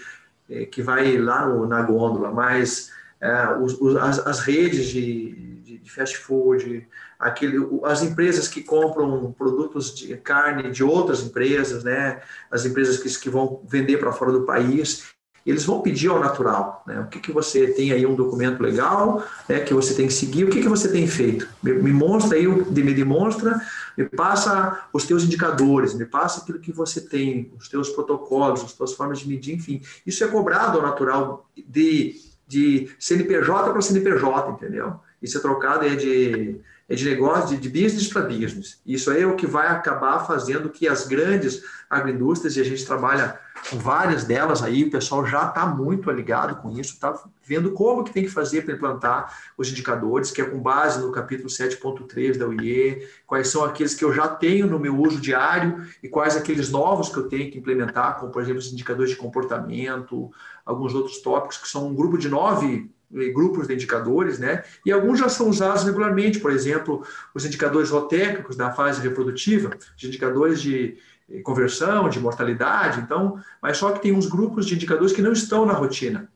é, 0.50 0.64
que 0.64 0.82
vai 0.82 1.18
lá 1.18 1.46
no, 1.46 1.68
na 1.68 1.82
gôndola, 1.82 2.32
mas 2.32 2.90
é, 3.20 3.58
os, 3.58 3.74
os, 3.82 3.98
as, 3.98 4.26
as 4.26 4.40
redes 4.40 4.88
de, 4.88 5.49
de 5.82 5.92
fast 5.92 6.18
food, 6.18 6.88
aquele, 7.18 7.58
as 7.84 8.02
empresas 8.02 8.48
que 8.48 8.64
compram 8.64 9.32
produtos 9.32 9.96
de 9.96 10.16
carne 10.18 10.72
de 10.72 10.84
outras 10.84 11.22
empresas, 11.22 11.84
né, 11.84 12.22
as 12.52 12.66
empresas 12.66 12.98
que, 12.98 13.10
que 13.20 13.30
vão 13.30 13.62
vender 13.68 13.98
para 13.98 14.12
fora 14.12 14.32
do 14.32 14.44
país, 14.44 15.14
eles 15.46 15.66
vão 15.66 15.82
pedir 15.82 16.10
ao 16.10 16.20
natural, 16.20 16.84
né? 16.86 17.00
O 17.00 17.08
que, 17.08 17.20
que 17.20 17.32
você 17.32 17.68
tem 17.68 17.92
aí 17.92 18.06
um 18.06 18.16
documento 18.16 18.62
legal, 18.62 19.24
né, 19.48 19.60
que 19.62 19.74
você 19.74 19.94
tem 19.94 20.08
que 20.08 20.14
seguir, 20.14 20.44
o 20.44 20.50
que, 20.50 20.62
que 20.62 20.68
você 20.68 20.92
tem 20.92 21.08
feito? 21.08 21.48
Me, 21.64 21.74
me 21.74 21.94
mostra 21.94 22.38
aí, 22.38 22.48
me 22.48 22.94
demonstra, 22.94 23.60
me 23.98 24.06
passa 24.06 24.88
os 24.94 25.06
teus 25.06 25.24
indicadores, 25.24 25.94
me 25.94 26.06
passa 26.06 26.42
aquilo 26.42 26.60
que 26.60 26.72
você 26.72 27.02
tem, 27.02 27.52
os 27.58 27.68
teus 27.68 27.90
protocolos, 27.90 28.64
as 28.64 28.74
tuas 28.74 28.94
formas 28.94 29.20
de 29.20 29.28
medir, 29.28 29.56
enfim. 29.56 29.82
Isso 30.06 30.24
é 30.24 30.28
cobrado 30.28 30.78
ao 30.78 30.84
natural 30.84 31.50
de, 31.56 32.16
de 32.48 32.90
CNPJ 33.00 33.72
para 33.72 33.82
CNPJ, 33.82 34.52
entendeu? 34.52 35.00
Isso 35.22 35.38
é 35.38 35.42
trocado 35.42 35.86
é 35.86 35.96
de, 35.96 36.60
é 36.88 36.96
de 36.96 37.06
negócio, 37.10 37.56
de, 37.56 37.58
de 37.58 37.70
business 37.70 38.08
para 38.08 38.22
business. 38.24 38.82
Isso 38.86 39.12
aí 39.12 39.22
é 39.22 39.28
o 39.28 39.36
que 39.36 39.46
vai 39.46 39.68
acabar 39.68 40.26
fazendo 40.26 40.70
que 40.70 40.88
as 40.88 41.08
grandes 41.08 41.62
agroindústrias, 41.90 42.56
e 42.56 42.62
a 42.62 42.64
gente 42.64 42.86
trabalha 42.86 43.40
com 43.70 43.78
várias 43.78 44.24
delas 44.24 44.64
aí, 44.64 44.84
o 44.84 44.92
pessoal 44.92 45.26
já 45.26 45.48
está 45.48 45.66
muito 45.66 46.10
ligado 46.12 46.62
com 46.62 46.70
isso, 46.72 46.94
está 46.94 47.14
vendo 47.46 47.72
como 47.72 48.04
que 48.04 48.14
tem 48.14 48.24
que 48.24 48.30
fazer 48.30 48.62
para 48.62 48.74
implantar 48.74 49.38
os 49.58 49.70
indicadores, 49.70 50.32
que 50.32 50.42
é 50.42 50.46
com 50.46 50.60
base 50.60 51.02
no 51.02 51.12
capítulo 51.12 51.50
7.3 51.50 52.38
da 52.38 52.48
UIE, 52.48 53.08
quais 53.28 53.50
são 53.50 53.64
aqueles 53.64 53.94
que 53.94 54.06
eu 54.06 54.14
já 54.14 54.28
tenho 54.28 54.68
no 54.68 54.80
meu 54.80 54.98
uso 54.98 55.20
diário 55.20 55.86
e 56.02 56.08
quais 56.08 56.38
aqueles 56.38 56.70
novos 56.70 57.10
que 57.10 57.18
eu 57.18 57.28
tenho 57.28 57.52
que 57.52 57.58
implementar, 57.58 58.20
como 58.20 58.32
por 58.32 58.42
exemplo 58.42 58.60
os 58.60 58.72
indicadores 58.72 59.12
de 59.12 59.18
comportamento, 59.18 60.32
alguns 60.66 60.94
outros 60.94 61.18
tópicos 61.22 61.58
que 61.58 61.68
são 61.68 61.88
um 61.88 61.96
grupo 61.96 62.18
de 62.18 62.30
nove 62.30 62.90
grupos 63.10 63.68
de 63.68 63.74
indicadores, 63.74 64.38
né? 64.38 64.64
E 64.86 64.92
alguns 64.92 65.20
já 65.20 65.30
são 65.30 65.50
usados 65.50 65.84
regularmente, 65.84 66.40
por 66.40 66.52
exemplo, 66.52 67.04
os 67.34 67.46
indicadores 67.46 67.90
zootécnicos 67.90 68.56
da 68.56 68.72
fase 68.72 69.02
reprodutiva, 69.02 69.72
os 69.98 70.04
indicadores 70.04 70.62
de 70.62 70.98
eh, 71.30 71.42
conversão, 71.42 72.08
de 72.10 72.20
mortalidade, 72.20 73.00
então, 73.02 73.42
mas 73.62 73.78
só 73.78 73.92
que 73.92 74.02
tem 74.02 74.12
uns 74.12 74.28
grupos 74.28 74.66
de 74.66 74.76
indicadores 74.76 75.14
que 75.14 75.22
não 75.22 75.34
estão 75.34 75.66
na 75.66 75.74
rotina. 75.74 76.30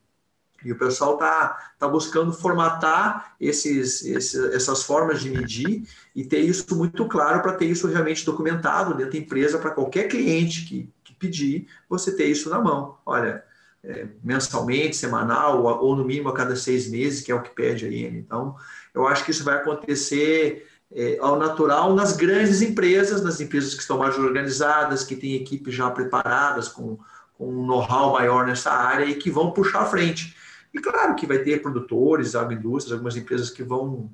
E 0.66 0.72
o 0.72 0.78
pessoal 0.78 1.16
está 1.16 1.74
tá 1.78 1.88
buscando 1.88 2.32
formatar 2.32 3.36
esses, 3.40 4.04
esses, 4.06 4.36
essas 4.54 4.84
formas 4.84 5.22
de 5.22 5.30
medir 5.30 5.84
e 6.16 6.24
ter 6.24 6.40
isso 6.40 6.76
muito 6.76 7.06
claro 7.08 7.42
para 7.42 7.54
ter 7.54 7.66
isso 7.66 7.88
realmente 7.88 8.26
documentado 8.26 8.96
dentro 8.96 9.12
da 9.12 9.18
empresa 9.18 9.60
para 9.60 9.72
qualquer 9.72 10.08
cliente 10.08 10.66
que, 10.66 10.90
que 11.04 11.14
pedir, 11.14 11.68
você 11.90 12.16
ter 12.16 12.28
isso 12.28 12.50
na 12.50 12.60
mão. 12.60 12.98
Olha, 13.06 13.44
é, 13.84 14.08
mensalmente, 14.24 14.96
semanal, 14.96 15.62
ou, 15.62 15.84
ou, 15.84 15.96
no 15.96 16.06
mínimo 16.06 16.30
a 16.30 16.34
cada 16.34 16.56
seis 16.56 16.90
meses, 16.90 17.22
que 17.22 17.32
é 17.32 17.36
o 17.36 17.42
que 17.42 17.50
pede 17.50 17.86
a 17.86 17.90
IN. 17.90 18.18
Então, 18.18 18.56
eu 18.94 19.06
acho 19.08 19.26
que 19.26 19.32
isso 19.32 19.44
vai 19.44 19.56
acontecer 19.56 20.68
é, 20.92 21.18
ao 21.20 21.38
natural 21.38 21.94
nas 21.94 22.16
grandes 22.16 22.62
empresas, 22.62 23.22
nas 23.22 23.42
empresas 23.42 23.74
que 23.74 23.82
estão 23.82 23.98
mais 23.98 24.18
organizadas, 24.18 25.04
que 25.04 25.16
têm 25.16 25.36
equipes 25.36 25.74
já 25.74 25.90
preparadas, 25.92 26.70
com, 26.70 26.98
com 27.38 27.50
um 27.50 27.66
know-how 27.66 28.14
maior 28.14 28.48
nessa 28.48 28.72
área 28.72 29.06
e 29.06 29.16
que 29.16 29.30
vão 29.30 29.52
puxar 29.52 29.82
à 29.82 29.86
frente. 29.86 30.36
E 30.74 30.80
claro 30.80 31.16
que 31.16 31.28
vai 31.28 31.40
ter 31.40 31.62
produtores, 31.62 32.36
agroindústrias, 32.36 32.94
algumas 32.94 33.18
empresas 33.18 33.50
que 33.50 33.64
vão 33.64 34.10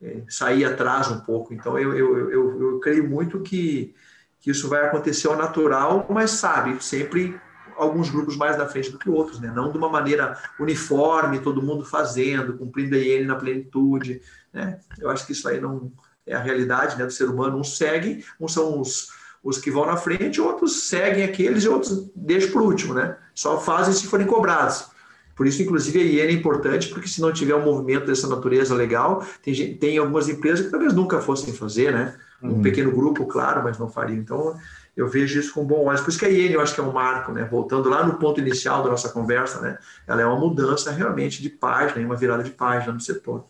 é, 0.00 0.22
sair 0.26 0.64
atrás 0.64 1.08
um 1.08 1.20
pouco. 1.20 1.52
Então, 1.52 1.78
eu, 1.78 1.94
eu, 1.94 2.30
eu, 2.30 2.62
eu 2.62 2.80
creio 2.80 3.08
muito 3.08 3.40
que, 3.40 3.94
que 4.40 4.50
isso 4.50 4.68
vai 4.68 4.86
acontecer 4.86 5.28
ao 5.28 5.36
natural, 5.36 6.06
mas 6.08 6.30
sabe, 6.30 6.82
sempre 6.82 7.38
alguns 7.76 8.10
grupos 8.10 8.36
mais 8.36 8.56
na 8.56 8.66
frente 8.66 8.90
do 8.90 8.98
que 8.98 9.10
outros, 9.10 9.40
né? 9.40 9.52
Não 9.54 9.70
de 9.70 9.78
uma 9.78 9.88
maneira 9.88 10.36
uniforme, 10.58 11.40
todo 11.40 11.62
mundo 11.62 11.84
fazendo, 11.84 12.56
cumprindo 12.56 12.94
a 12.94 12.98
IN 12.98 13.24
na 13.24 13.36
plenitude, 13.36 14.20
né? 14.52 14.78
Eu 14.98 15.10
acho 15.10 15.26
que 15.26 15.32
isso 15.32 15.48
aí 15.48 15.60
não 15.60 15.92
é 16.26 16.34
a 16.34 16.40
realidade 16.40 16.96
né, 16.96 17.04
do 17.04 17.12
ser 17.12 17.28
humano. 17.28 17.58
Uns 17.58 17.76
seguem, 17.76 18.24
uns 18.40 18.52
são 18.52 18.80
os, 18.80 19.08
os 19.42 19.58
que 19.58 19.70
vão 19.70 19.86
na 19.86 19.96
frente, 19.96 20.40
outros 20.40 20.88
seguem 20.88 21.24
aqueles 21.24 21.64
e 21.64 21.68
outros 21.68 22.10
deixam 22.14 22.52
por 22.52 22.62
último, 22.62 22.94
né? 22.94 23.16
Só 23.34 23.60
fazem 23.60 23.92
se 23.92 24.06
forem 24.06 24.26
cobrados. 24.26 24.90
Por 25.34 25.46
isso, 25.46 25.62
inclusive, 25.62 25.98
a 25.98 26.24
IN 26.24 26.28
é 26.28 26.32
importante, 26.32 26.88
porque 26.88 27.08
se 27.08 27.20
não 27.20 27.32
tiver 27.32 27.54
um 27.54 27.64
movimento 27.64 28.06
dessa 28.06 28.28
natureza 28.28 28.74
legal, 28.74 29.26
tem, 29.42 29.76
tem 29.76 29.98
algumas 29.98 30.28
empresas 30.28 30.64
que 30.64 30.70
talvez 30.70 30.92
nunca 30.92 31.20
fossem 31.20 31.52
fazer, 31.52 31.92
né? 31.92 32.14
Um 32.42 32.54
uhum. 32.54 32.62
pequeno 32.62 32.90
grupo, 32.90 33.26
claro, 33.26 33.62
mas 33.62 33.78
não 33.78 33.88
fariam. 33.88 34.18
Então, 34.18 34.56
eu 34.96 35.08
vejo 35.08 35.38
isso 35.40 35.54
com 35.54 35.64
bom 35.64 35.84
olhos. 35.84 36.00
Por 36.00 36.10
isso 36.10 36.18
que 36.18 36.26
a 36.26 36.30
IN 36.30 36.52
eu 36.52 36.60
acho 36.60 36.74
que 36.74 36.80
é 36.80 36.84
um 36.84 36.92
marco, 36.92 37.32
né? 37.32 37.44
Voltando 37.44 37.88
lá 37.88 38.04
no 38.04 38.18
ponto 38.18 38.40
inicial 38.40 38.82
da 38.82 38.90
nossa 38.90 39.08
conversa, 39.08 39.60
né? 39.60 39.78
Ela 40.06 40.22
é 40.22 40.26
uma 40.26 40.38
mudança 40.38 40.90
realmente 40.90 41.40
de 41.42 41.48
página, 41.48 42.04
uma 42.04 42.16
virada 42.16 42.42
de 42.42 42.50
página 42.50 42.92
no 42.92 43.00
setor. 43.00 43.46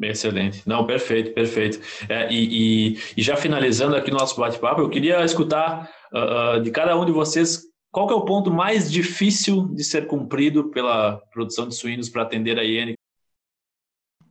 Excelente. 0.00 0.62
Não, 0.66 0.86
perfeito, 0.86 1.32
perfeito. 1.32 1.80
É, 2.08 2.30
e, 2.30 2.94
e, 2.94 3.00
e, 3.16 3.22
já 3.22 3.34
finalizando 3.36 3.96
aqui 3.96 4.10
nosso 4.10 4.38
bate-papo, 4.38 4.82
eu 4.82 4.90
queria 4.90 5.24
escutar 5.24 5.90
uh, 6.12 6.58
uh, 6.58 6.62
de 6.62 6.70
cada 6.70 6.98
um 6.98 7.04
de 7.04 7.12
vocês 7.12 7.62
qual 7.90 8.10
é 8.10 8.14
o 8.14 8.26
ponto 8.26 8.50
mais 8.50 8.92
difícil 8.92 9.68
de 9.68 9.82
ser 9.82 10.06
cumprido 10.06 10.70
pela 10.70 11.16
produção 11.32 11.66
de 11.66 11.74
suínos 11.74 12.10
para 12.10 12.22
atender 12.22 12.58
a 12.58 12.64
IN 12.64 12.95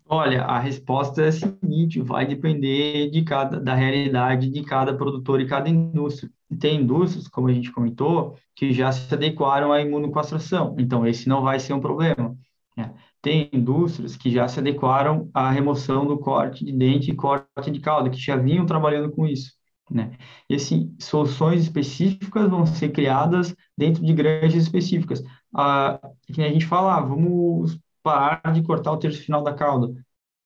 Olha, 0.07 0.43
a 0.43 0.59
resposta 0.59 1.23
é 1.23 1.27
a 1.29 1.31
seguinte, 1.31 1.99
vai 1.99 2.27
depender 2.27 3.09
de 3.09 3.23
cada, 3.23 3.59
da 3.59 3.73
realidade 3.73 4.49
de 4.49 4.63
cada 4.63 4.95
produtor 4.95 5.41
e 5.41 5.47
cada 5.47 5.67
indústria. 5.67 6.31
Tem 6.59 6.79
indústrias, 6.81 7.27
como 7.27 7.47
a 7.47 7.53
gente 7.53 7.71
comentou, 7.71 8.37
que 8.55 8.71
já 8.71 8.91
se 8.91 9.11
adequaram 9.13 9.71
à 9.71 9.81
imunocastração, 9.81 10.75
então 10.77 11.07
esse 11.07 11.27
não 11.27 11.41
vai 11.41 11.59
ser 11.59 11.73
um 11.73 11.79
problema. 11.79 12.37
Né? 12.77 12.93
Tem 13.21 13.49
indústrias 13.51 14.15
que 14.15 14.29
já 14.31 14.47
se 14.47 14.59
adequaram 14.59 15.29
à 15.33 15.49
remoção 15.49 16.05
do 16.05 16.19
corte 16.19 16.63
de 16.63 16.71
dente 16.71 17.09
e 17.11 17.15
corte 17.15 17.71
de 17.71 17.79
cauda, 17.79 18.09
que 18.09 18.17
já 18.17 18.35
vinham 18.35 18.65
trabalhando 18.65 19.11
com 19.11 19.25
isso. 19.25 19.53
Né? 19.89 20.17
E 20.49 20.55
assim, 20.55 20.95
soluções 20.99 21.61
específicas 21.63 22.49
vão 22.49 22.65
ser 22.65 22.89
criadas 22.89 23.55
dentro 23.77 24.05
de 24.05 24.13
granjas 24.13 24.63
específicas. 24.63 25.23
Ah, 25.53 25.99
que 26.31 26.41
a 26.43 26.49
gente 26.49 26.65
fala, 26.65 26.97
ah, 26.97 27.01
vamos 27.01 27.79
parar 28.05 28.53
de 28.53 28.61
cortar 28.61 28.91
o 28.91 28.97
terço 28.97 29.23
final 29.23 29.41
da 29.41 29.51
cauda. 29.51 29.91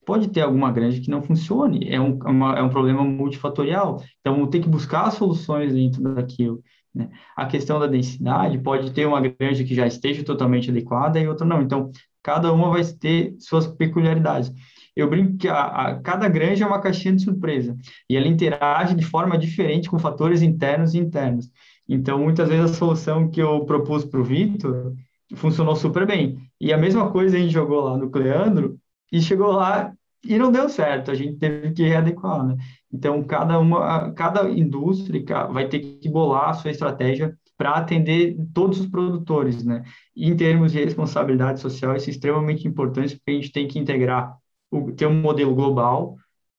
Pode 0.06 0.30
ter 0.30 0.42
alguma 0.42 0.72
granja 0.72 1.02
que 1.02 1.12
não 1.12 1.22
funcione, 1.22 1.90
é 1.90 2.00
um, 2.00 2.18
uma, 2.20 2.58
é 2.58 2.64
um 2.64 2.70
problema 2.70 3.04
multifatorial, 3.04 4.02
então 4.22 4.48
tem 4.48 4.62
que 4.62 4.70
buscar 4.70 5.12
soluções 5.12 5.74
dentro 5.74 6.02
daquilo. 6.02 6.64
Né? 6.96 7.10
A 7.36 7.46
questão 7.46 7.78
da 7.78 7.86
densidade, 7.86 8.58
pode 8.60 8.92
ter 8.92 9.06
uma 9.06 9.20
granja 9.20 9.66
que 9.66 9.76
já 9.76 9.86
esteja 9.86 10.24
totalmente 10.24 10.72
adequada 10.72 11.20
e 11.20 11.28
outra 11.28 11.46
não, 11.46 11.62
então 11.62 11.92
cada 12.24 12.52
uma 12.54 12.72
vai 12.72 12.84
ter 12.86 13.36
suas 13.40 13.68
peculiaridades. 13.68 14.52
Eu 14.96 15.10
brinco 15.10 15.38
que 15.38 15.48
a, 15.50 15.66
a, 15.66 16.00
cada 16.00 16.28
granja 16.30 16.64
é 16.64 16.68
uma 16.68 16.82
caixinha 16.82 17.16
de 17.16 17.24
surpresa 17.24 17.78
e 18.10 18.16
ela 18.16 18.28
interage 18.28 18.96
de 18.96 19.06
forma 19.06 19.38
diferente 19.38 19.90
com 19.90 20.00
fatores 20.00 20.42
internos 20.42 20.94
e 20.94 20.98
internos. 20.98 21.50
Então, 21.88 22.20
muitas 22.20 22.48
vezes 22.48 22.72
a 22.72 22.74
solução 22.74 23.30
que 23.30 23.42
eu 23.42 23.66
propus 23.66 24.06
para 24.06 24.20
o 24.20 24.24
Vitor 24.24 24.94
funcionou 25.36 25.76
super 25.76 26.08
bem. 26.08 26.49
E 26.60 26.74
a 26.74 26.78
mesma 26.78 27.12
coisa 27.12 27.38
a 27.38 27.40
gente 27.40 27.54
jogou 27.54 27.82
lá 27.82 27.98
no 27.98 28.10
Cleandro 28.10 28.78
e 29.12 29.22
chegou 29.22 29.52
lá 29.52 29.94
e 30.24 30.38
não 30.38 30.52
deu 30.52 30.68
certo, 30.68 31.12
a 31.12 31.16
gente 31.16 31.38
teve 31.38 31.72
que 31.72 31.84
readequar, 31.84 32.46
né? 32.46 32.58
Então, 32.92 33.24
cada 33.24 33.58
uma, 33.58 34.12
cada 34.14 34.50
indústria 34.50 35.24
vai 35.48 35.68
ter 35.70 35.80
que 35.80 36.10
bolar 36.10 36.50
a 36.50 36.54
sua 36.54 36.72
estratégia 36.72 37.38
para 37.58 37.76
atender 37.76 38.38
todos 38.54 38.80
os 38.80 38.88
produtores, 38.88 39.64
né? 39.64 39.84
E 40.16 40.30
em 40.30 40.36
termos 40.36 40.72
de 40.72 40.84
responsabilidade 40.84 41.60
social, 41.60 41.96
isso 41.96 42.10
é 42.10 42.12
extremamente 42.12 42.68
importante, 42.68 43.16
porque 43.16 43.32
a 43.32 43.34
gente 43.36 43.52
tem 43.52 43.68
que 43.68 43.80
integrar, 43.80 44.36
o, 44.72 44.92
ter 44.92 45.08
um 45.08 45.22
modelo 45.22 45.56
global 45.56 46.16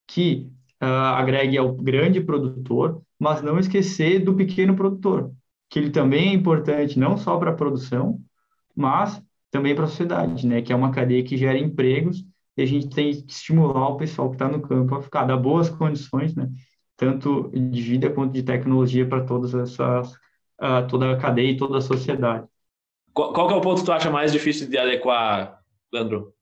que 0.06 0.50
uh, 0.82 1.14
agregue 1.16 1.58
ao 1.58 1.72
grande 1.74 2.20
produtor, 2.20 3.02
mas 3.18 3.42
não 3.42 3.58
esquecer 3.58 4.20
do 4.20 4.34
pequeno 4.34 4.74
produtor, 4.74 5.32
que 5.68 5.78
ele 5.78 5.90
também 5.90 6.30
é 6.30 6.32
importante 6.34 6.98
não 6.98 7.16
só 7.16 7.38
para 7.38 7.50
a 7.50 7.54
produção, 7.54 8.20
mas 8.74 9.22
também 9.50 9.74
para 9.74 9.84
a 9.84 9.88
sociedade, 9.88 10.46
né? 10.46 10.62
Que 10.62 10.72
é 10.72 10.76
uma 10.76 10.92
cadeia 10.92 11.24
que 11.24 11.36
gera 11.36 11.58
empregos 11.58 12.24
e 12.56 12.62
a 12.62 12.66
gente 12.66 12.88
tem 12.88 13.12
que 13.22 13.32
estimular 13.32 13.88
o 13.88 13.96
pessoal 13.96 14.28
que 14.28 14.36
está 14.36 14.48
no 14.48 14.60
campo 14.60 14.94
a 14.94 15.02
ficar, 15.02 15.24
dar 15.24 15.36
boas 15.36 15.68
condições, 15.68 16.34
né? 16.34 16.48
Tanto 16.96 17.50
de 17.50 17.82
vida 17.82 18.10
quanto 18.10 18.32
de 18.32 18.42
tecnologia 18.42 19.06
para 19.06 19.24
todas 19.24 19.54
essas, 19.54 20.12
uh, 20.12 20.86
toda 20.88 21.12
a 21.12 21.16
cadeia 21.16 21.52
e 21.52 21.56
toda 21.56 21.78
a 21.78 21.82
sociedade. 21.82 22.46
Qual, 23.12 23.32
qual 23.32 23.50
é 23.50 23.54
o 23.54 23.60
ponto 23.60 23.80
que 23.80 23.86
tu 23.86 23.92
acha 23.92 24.10
mais 24.10 24.32
difícil 24.32 24.68
de 24.68 24.78
adequar, 24.78 25.58
Leandro? 25.92 26.34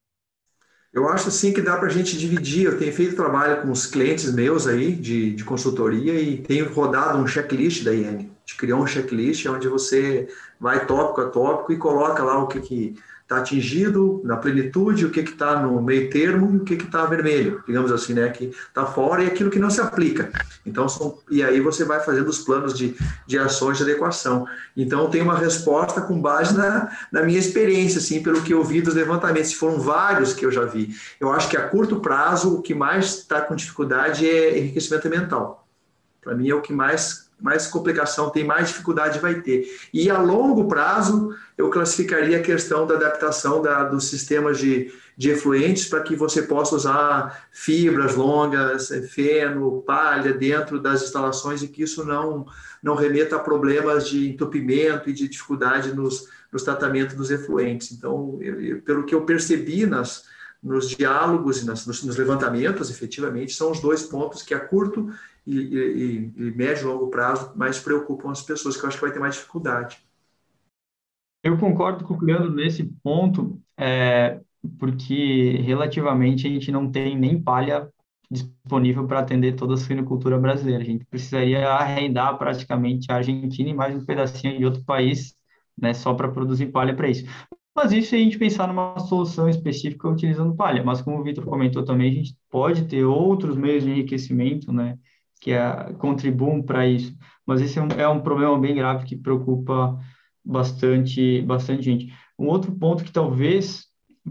Eu 0.93 1.09
acho 1.09 1.31
sim 1.31 1.53
que 1.53 1.61
dá 1.61 1.77
para 1.77 1.87
a 1.87 1.91
gente 1.91 2.19
dividir. 2.19 2.65
Eu 2.65 2.79
tenho 2.79 2.93
feito 2.93 3.15
trabalho 3.15 3.63
com 3.63 3.71
os 3.71 3.87
clientes 3.87 4.33
meus 4.33 4.67
aí 4.67 4.93
de, 4.93 5.35
de 5.35 5.45
consultoria 5.45 6.21
e 6.21 6.39
tenho 6.39 6.73
rodado 6.73 7.19
um 7.19 7.27
checklist 7.27 7.85
da 7.85 7.95
IN. 7.95 8.31
Gente 8.49 8.57
criou 8.57 8.81
um 8.81 8.87
checklist 8.87 9.45
onde 9.45 9.69
você 9.69 10.27
vai 10.59 10.87
tópico 10.87 11.21
a 11.21 11.29
tópico 11.29 11.71
e 11.71 11.77
coloca 11.77 12.23
lá 12.23 12.43
o 12.43 12.47
que, 12.47 12.61
que 12.61 12.97
está 13.23 13.37
atingido 13.37 14.23
na 14.25 14.39
plenitude, 14.39 15.05
o 15.05 15.11
que 15.11 15.21
está 15.21 15.61
no 15.61 15.83
meio 15.83 16.09
termo 16.09 16.55
e 16.55 16.57
o 16.57 16.65
que 16.65 16.73
está 16.73 17.05
vermelho, 17.05 17.63
digamos 17.67 17.93
assim, 17.93 18.15
né? 18.15 18.31
Que 18.31 18.47
está 18.47 18.87
fora 18.87 19.23
e 19.23 19.27
aquilo 19.27 19.51
que 19.51 19.59
não 19.59 19.69
se 19.69 19.83
aplica. 19.83 20.33
Então, 20.65 20.89
são, 20.89 21.19
e 21.31 21.43
aí 21.43 21.61
você 21.61 21.85
vai 21.85 22.01
fazendo 22.01 22.29
os 22.29 22.39
planos 22.39 22.73
de, 22.73 22.97
de 23.27 23.39
ações 23.39 23.77
de 23.77 23.83
adequação. 23.83 24.47
Então, 24.75 25.11
tem 25.11 25.21
uma 25.21 25.37
resposta 25.37 26.01
com 26.01 26.19
base 26.19 26.57
na, 26.57 26.91
na 27.13 27.23
minha 27.23 27.39
experiência, 27.39 27.99
assim, 27.99 28.23
pelo 28.23 28.41
que 28.41 28.55
eu 28.55 28.65
vi 28.65 28.81
dos 28.81 28.95
levantamentos. 28.95 29.53
Foram 29.53 29.79
vários 29.79 30.33
que 30.33 30.47
eu 30.47 30.51
já 30.51 30.65
vi. 30.65 30.97
Eu 31.21 31.31
acho 31.31 31.51
que 31.51 31.57
a 31.59 31.69
curto 31.69 32.01
prazo, 32.01 32.55
o 32.55 32.63
que 32.63 32.75
mais 32.75 33.19
está 33.19 33.43
com 33.43 33.55
dificuldade 33.55 34.27
é 34.27 34.59
enriquecimento 34.59 35.07
mental. 35.11 35.69
Para 36.23 36.35
mim, 36.35 36.49
é 36.49 36.55
o 36.55 36.63
que 36.63 36.73
mais 36.73 37.28
mais 37.41 37.67
complicação 37.67 38.31
tem, 38.31 38.45
mais 38.45 38.69
dificuldade 38.69 39.19
vai 39.19 39.41
ter. 39.41 39.67
E 39.93 40.11
a 40.11 40.19
longo 40.19 40.67
prazo, 40.67 41.35
eu 41.57 41.71
classificaria 41.71 42.39
a 42.39 42.43
questão 42.43 42.87
da 42.87 42.95
adaptação 42.95 43.63
da, 43.63 43.85
dos 43.85 44.09
sistemas 44.09 44.59
de, 44.59 44.93
de 45.17 45.31
efluentes 45.31 45.87
para 45.87 46.03
que 46.03 46.17
você 46.17 46.43
possa 46.43 46.75
usar 46.75 47.49
fibras 47.53 48.17
longas, 48.17 48.89
feno, 49.11 49.83
palha 49.83 50.33
dentro 50.33 50.81
das 50.81 51.03
instalações 51.03 51.63
e 51.63 51.69
que 51.69 51.83
isso 51.83 52.05
não, 52.05 52.47
não 52.83 52.95
remeta 52.95 53.37
a 53.37 53.41
problemas 53.41 54.09
de 54.09 54.29
entupimento 54.29 55.09
e 55.09 55.13
de 55.13 55.29
dificuldade 55.29 55.95
nos, 55.95 56.29
nos 56.53 56.63
tratamentos 56.63 57.15
dos 57.15 57.31
efluentes. 57.31 57.93
Então, 57.93 58.37
eu, 58.41 58.61
eu, 58.61 58.83
pelo 58.83 59.05
que 59.05 59.15
eu 59.15 59.23
percebi 59.23 59.87
nas, 59.87 60.25
nos 60.63 60.89
diálogos 60.89 61.63
e 61.63 61.67
nas, 61.67 61.87
nos, 61.87 62.03
nos 62.03 62.17
levantamentos, 62.17 62.91
efetivamente, 62.91 63.53
são 63.53 63.71
os 63.71 63.81
dois 63.81 64.03
pontos 64.03 64.43
que 64.43 64.55
a 64.55 64.61
curto 64.61 65.11
e, 65.47 65.57
e, 65.57 66.33
e 66.37 66.51
médio 66.57 66.83
e 66.83 66.93
longo 66.93 67.09
prazo 67.09 67.53
mais 67.57 67.79
preocupam 67.79 68.31
as 68.31 68.43
pessoas, 68.43 68.77
que 68.77 68.85
eu 68.85 68.89
acho 68.89 68.99
que 68.99 69.05
vai 69.05 69.13
ter 69.13 69.21
mais 69.21 69.35
dificuldade. 69.35 69.99
Eu 71.43 71.57
concordo 71.57 72.05
com 72.05 72.15
o 72.15 72.25
Leandro 72.25 72.53
nesse 72.53 72.85
ponto, 73.03 73.61
é, 73.77 74.41
porque 74.79 75.57
relativamente 75.63 76.47
a 76.47 76.51
gente 76.51 76.71
não 76.73 76.91
tem 76.91 77.17
nem 77.17 77.41
palha 77.41 77.89
disponível 78.31 79.07
para 79.07 79.21
atender 79.21 79.55
toda 79.55 79.75
a 79.75 79.77
suinocultura 79.77 80.39
brasileira. 80.39 80.83
A 80.83 80.87
gente 80.87 81.05
precisaria 81.07 81.67
arrendar 81.69 82.37
praticamente 82.37 83.11
a 83.11 83.17
Argentina 83.17 83.71
e 83.71 83.75
mais 83.75 83.95
um 83.97 84.05
pedacinho 84.05 84.59
de 84.59 84.65
outro 84.65 84.85
país, 84.85 85.35
né, 85.77 85.95
só 85.95 86.13
para 86.13 86.29
produzir 86.29 86.67
palha 86.67 86.95
para 86.95 87.09
isso. 87.09 87.25
Mas 87.81 87.93
isso 87.93 88.13
a 88.17 88.19
gente 88.19 88.37
pensar 88.37 88.67
numa 88.67 88.99
solução 88.99 89.49
específica 89.49 90.09
utilizando 90.09 90.53
palha. 90.57 90.83
Mas 90.83 91.01
como 91.01 91.21
o 91.21 91.23
Vitor 91.23 91.45
comentou 91.45 91.85
também, 91.85 92.11
a 92.11 92.15
gente 92.15 92.37
pode 92.51 92.87
ter 92.87 93.05
outros 93.05 93.57
meios 93.57 93.85
de 93.85 93.91
enriquecimento, 93.93 94.73
né, 94.73 94.99
que 95.41 95.53
é, 95.53 95.93
contribuam 95.93 96.61
para 96.61 96.89
isso. 96.89 97.17
Mas 97.47 97.61
esse 97.61 97.79
é 97.79 97.83
um, 97.83 97.87
é 97.97 98.09
um 98.09 98.21
problema 98.21 98.59
bem 98.59 98.75
grave 98.75 99.05
que 99.05 99.17
preocupa 99.17 99.97
bastante, 100.45 101.41
bastante 101.43 101.83
gente. 101.83 102.13
Um 102.37 102.49
outro 102.49 102.73
ponto 102.73 103.05
que 103.05 103.13
talvez 103.13 103.87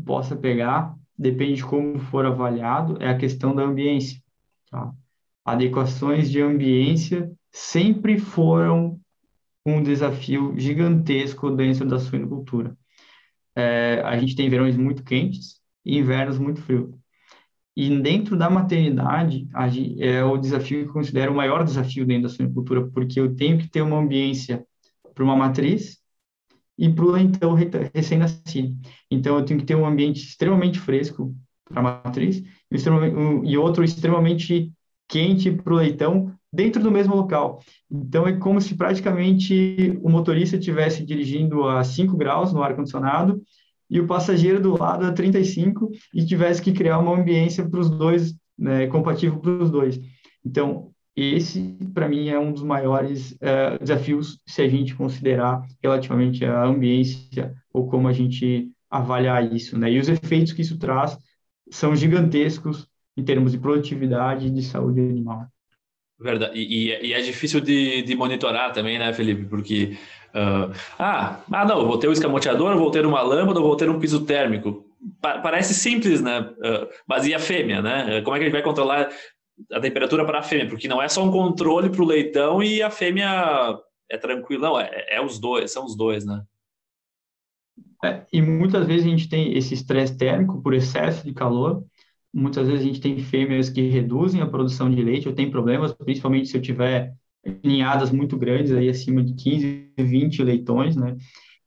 possa 0.06 0.36
pegar, 0.36 0.94
depende 1.18 1.56
de 1.56 1.66
como 1.66 2.00
for 2.00 2.26
avaliado, 2.26 2.98
é 3.02 3.08
a 3.08 3.18
questão 3.18 3.56
da 3.56 3.64
ambiência. 3.64 4.22
Tá? 4.70 4.92
Adequações 5.46 6.30
de 6.30 6.42
ambiência 6.42 7.32
sempre 7.50 8.20
foram 8.20 9.00
um 9.66 9.82
desafio 9.82 10.54
gigantesco 10.60 11.50
dentro 11.50 11.88
da 11.88 11.98
suinocultura. 11.98 12.76
É, 13.60 14.02
a 14.06 14.16
gente 14.20 14.36
tem 14.36 14.48
verões 14.50 14.78
muito 14.78 15.04
quentes 15.04 15.60
e 15.84 15.98
invernos 15.98 16.38
muito 16.38 16.62
frios. 16.62 16.94
E 17.76 17.90
dentro 18.02 18.38
da 18.38 18.50
maternidade, 18.50 19.48
é 20.00 20.24
o 20.24 20.38
desafio 20.38 20.84
que 20.84 20.90
eu 20.90 20.94
considero 20.94 21.32
o 21.32 21.36
maior 21.36 21.64
desafio 21.64 22.06
dentro 22.06 22.24
da 22.24 22.30
suinocultura, 22.30 22.88
porque 22.90 23.20
eu 23.20 23.36
tenho 23.36 23.58
que 23.58 23.68
ter 23.68 23.82
uma 23.82 23.98
ambiência 23.98 24.64
para 25.14 25.24
uma 25.24 25.36
matriz 25.36 25.98
e 26.78 26.88
para 26.88 27.06
o 27.06 27.12
leitão 27.12 27.56
recém-nascido. 27.94 28.78
Então, 29.10 29.38
eu 29.38 29.46
tenho 29.46 29.60
que 29.60 29.66
ter 29.66 29.76
um 29.76 29.88
ambiente 29.88 30.24
extremamente 30.24 30.80
fresco 30.80 31.36
para 31.66 31.80
a 31.80 31.84
matriz 31.84 32.44
e 33.44 33.58
outro 33.58 33.84
extremamente 33.84 34.72
quente 35.08 35.52
para 35.52 35.74
o 35.74 35.78
leitão 35.78 36.37
dentro 36.52 36.82
do 36.82 36.92
mesmo 36.92 37.16
local. 37.16 37.60
Então, 37.90 38.28
é 38.28 38.34
como 38.34 38.62
se 38.62 38.76
praticamente 38.76 39.98
o 40.02 40.10
motorista 40.10 40.58
estivesse 40.58 41.06
dirigindo 41.06 41.68
a 41.68 41.84
5 41.84 42.16
graus 42.16 42.54
no 42.54 42.64
ar-condicionado 42.64 43.42
e 43.90 44.00
o 44.00 44.08
passageiro 44.08 44.62
do 44.62 44.78
lado 44.78 45.06
a 45.06 45.12
35 45.12 45.90
e 46.14 46.26
tivesse 46.26 46.62
que 46.62 46.74
criar 46.74 47.00
uma 47.00 47.18
ambiência 47.18 47.68
para 47.68 47.80
os 47.80 47.90
dois, 47.90 48.36
né, 48.58 48.88
compatível 48.88 49.40
para 49.40 49.64
os 49.64 49.72
dois. 49.72 50.00
Então, 50.46 50.92
esse, 51.16 51.76
para 51.94 52.08
mim, 52.08 52.30
é 52.30 52.38
um 52.38 52.52
dos 52.52 52.62
maiores 52.62 53.32
uh, 53.32 53.80
desafios 53.82 54.40
se 54.46 54.62
a 54.62 54.70
gente 54.70 54.96
considerar 54.96 55.66
relativamente 55.82 56.46
a 56.46 56.64
ambiência 56.64 57.56
ou 57.74 57.88
como 57.88 58.08
a 58.08 58.14
gente 58.14 58.72
avaliar 58.90 59.52
isso, 59.52 59.78
né? 59.80 59.92
E 59.92 60.00
os 60.00 60.08
efeitos 60.08 60.54
que 60.54 60.62
isso 60.62 60.78
traz 60.78 61.18
são 61.72 61.96
gigantescos 61.96 62.88
em 63.18 63.24
termos 63.24 63.52
de 63.52 63.58
produtividade 63.58 64.48
e 64.48 64.52
de 64.52 64.62
saúde 64.62 65.00
animal. 65.00 65.48
Verdade. 66.20 66.58
E, 66.60 66.90
e, 67.08 67.14
é 67.14 67.22
difícil 67.22 67.62
de, 67.62 68.02
de, 68.02 68.16
monitorar 68.16 68.74
também, 68.74 68.98
né, 68.98 69.14
Felipe? 69.14 69.46
Porque, 69.46 69.98
uh, 70.34 70.74
ah, 70.98 71.42
ah, 71.52 71.66
não, 71.66 71.86
vou 71.86 71.98
ter 72.00 72.08
um 72.08 72.12
escamoteador, 72.12 72.76
vou 72.78 72.90
ter 72.90 73.06
uma 73.06 73.22
lâmpada, 73.22 73.60
vou 73.60 73.76
ter 73.76 73.90
um 73.90 74.00
piso 74.00 74.26
térmico. 74.26 74.84
Pa 75.22 75.38
parece 75.40 75.76
simples, 75.76 76.22
né? 76.22 76.40
Uh, 76.40 76.88
mas 77.08 77.28
e 77.28 77.36
a 77.36 77.40
fêmea, 77.40 77.84
né? 77.84 78.22
Como 78.22 78.36
é 78.36 78.40
que 78.40 78.46
a 78.46 78.48
gente 78.48 78.54
vai 78.54 78.64
controlar 78.64 79.10
a 79.72 79.80
temperatura 79.80 80.26
para 80.26 80.40
a 80.40 80.44
fêmea, 80.44 80.68
porque 80.68 80.88
não 80.88 81.02
é 81.02 81.08
só 81.08 81.24
um 81.24 81.32
controle 81.32 81.90
para 81.90 82.02
o 82.02 82.06
leitão 82.06 82.62
e 82.62 82.82
a 82.82 82.90
fêmea 82.90 83.78
é 84.10 84.18
tranquila, 84.18 84.84
é, 84.84 85.18
é 85.18 85.22
os 85.22 85.40
dois, 85.40 85.72
são 85.72 85.86
os 85.86 85.96
dois, 85.96 86.26
né? 86.26 86.44
É, 88.04 88.24
e 88.32 88.42
muitas 88.42 88.86
vezes 88.86 89.06
a 89.06 89.10
gente 89.10 89.28
tem 89.28 89.58
esse 89.58 89.74
estresse 89.74 90.16
térmico 90.16 90.62
por 90.62 90.74
excesso 90.74 91.26
de 91.26 91.34
calor, 91.34 91.84
muitas 92.34 92.68
vezes 92.68 92.84
a 92.84 92.88
gente 92.88 93.02
tem 93.02 93.18
fêmeas 93.20 93.70
que 93.70 93.82
reduzem 93.90 94.42
a 94.42 94.48
produção 94.48 94.90
de 94.90 95.02
leite, 95.02 95.28
eu 95.28 95.36
tenho 95.36 95.52
problemas, 95.52 95.94
principalmente 95.94 96.50
se 96.50 96.58
eu 96.58 96.62
tiver 96.62 97.14
ninhadas 97.64 98.12
muito 98.12 98.38
grandes, 98.38 98.72
aí 98.72 98.90
acima 98.90 99.24
de 99.24 99.34
15, 99.34 99.92
20 99.98 100.44
leitões, 100.44 100.96
né? 100.96 101.16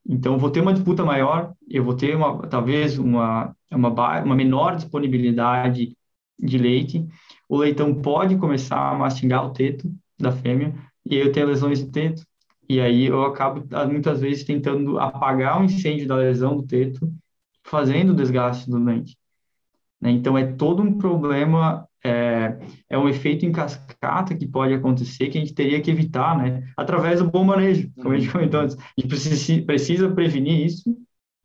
Então, 0.07 0.37
vou 0.37 0.49
ter 0.49 0.61
uma 0.61 0.73
disputa 0.73 1.03
maior, 1.03 1.53
eu 1.69 1.83
vou 1.83 1.95
ter 1.95 2.15
uma, 2.15 2.47
talvez 2.47 2.97
uma, 2.97 3.55
uma, 3.71 4.23
uma 4.23 4.35
menor 4.35 4.75
disponibilidade 4.75 5.95
de 6.39 6.57
leite, 6.57 7.05
o 7.47 7.57
leitão 7.57 7.93
pode 8.01 8.35
começar 8.37 8.91
a 8.91 8.97
mastigar 8.97 9.45
o 9.45 9.51
teto 9.51 9.91
da 10.19 10.31
fêmea, 10.31 10.73
e 11.05 11.15
eu 11.15 11.31
tenho 11.31 11.47
lesões 11.47 11.79
de 11.79 11.91
teto, 11.91 12.23
e 12.67 12.79
aí 12.79 13.05
eu 13.05 13.23
acabo, 13.23 13.63
muitas 13.87 14.21
vezes, 14.21 14.43
tentando 14.43 14.97
apagar 14.99 15.61
o 15.61 15.65
incêndio 15.65 16.07
da 16.07 16.15
lesão 16.15 16.57
do 16.57 16.63
teto, 16.63 17.11
fazendo 17.63 18.11
o 18.11 18.15
desgaste 18.15 18.69
do 18.69 18.79
dente. 18.83 19.17
Né? 20.01 20.11
Então, 20.11 20.37
é 20.37 20.45
todo 20.53 20.81
um 20.81 20.97
problema, 20.97 21.87
é, 22.03 22.57
é 22.89 22.97
um 22.97 23.07
efeito 23.07 23.45
em 23.45 23.51
cascata 23.51 24.35
que 24.35 24.47
pode 24.47 24.73
acontecer, 24.73 25.29
que 25.29 25.37
a 25.37 25.41
gente 25.41 25.53
teria 25.53 25.79
que 25.81 25.91
evitar, 25.91 26.37
né? 26.37 26.67
através 26.75 27.19
do 27.19 27.29
bom 27.29 27.43
manejo, 27.43 27.91
como 27.95 28.15
a 28.15 28.19
gente 28.19 28.31
comentou 28.31 28.61
antes. 28.61 28.75
A 28.77 29.01
gente 29.01 29.07
precisa, 29.07 29.61
precisa 29.63 30.09
prevenir 30.09 30.65
isso 30.65 30.97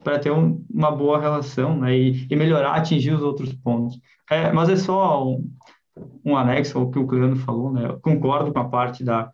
para 0.02 0.18
ter 0.18 0.30
um, 0.30 0.64
uma 0.70 0.90
boa 0.90 1.20
relação 1.20 1.80
né? 1.80 1.96
e, 1.96 2.26
e, 2.30 2.36
melhorar, 2.36 2.74
atingir 2.74 3.12
os 3.12 3.22
outros 3.22 3.52
pontos. 3.52 3.98
É, 4.30 4.52
mas 4.52 4.68
é 4.68 4.76
só 4.76 5.28
um, 5.28 5.50
um 6.24 6.36
anexo 6.36 6.78
ao 6.78 6.90
que 6.90 6.98
o 6.98 7.06
Cleandro 7.06 7.38
falou, 7.40 7.72
né? 7.72 7.86
Eu 7.86 8.00
concordo 8.00 8.52
com 8.52 8.58
a 8.58 8.68
parte 8.68 9.04
da, 9.04 9.30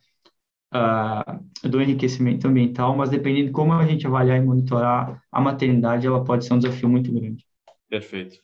uh, 0.74 1.68
do 1.68 1.80
enriquecimento 1.80 2.46
ambiental, 2.46 2.96
mas 2.96 3.10
dependendo 3.10 3.46
de 3.46 3.52
como 3.52 3.72
a 3.72 3.86
gente 3.86 4.06
avaliar 4.06 4.38
e 4.38 4.44
monitorar 4.44 5.22
a 5.30 5.40
maternidade, 5.40 6.06
ela 6.06 6.24
pode 6.24 6.44
ser 6.44 6.54
um 6.54 6.58
desafio 6.58 6.88
muito 6.88 7.12
grande. 7.12 7.44
Perfeito. 7.88 8.42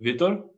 Vitor? 0.00 0.50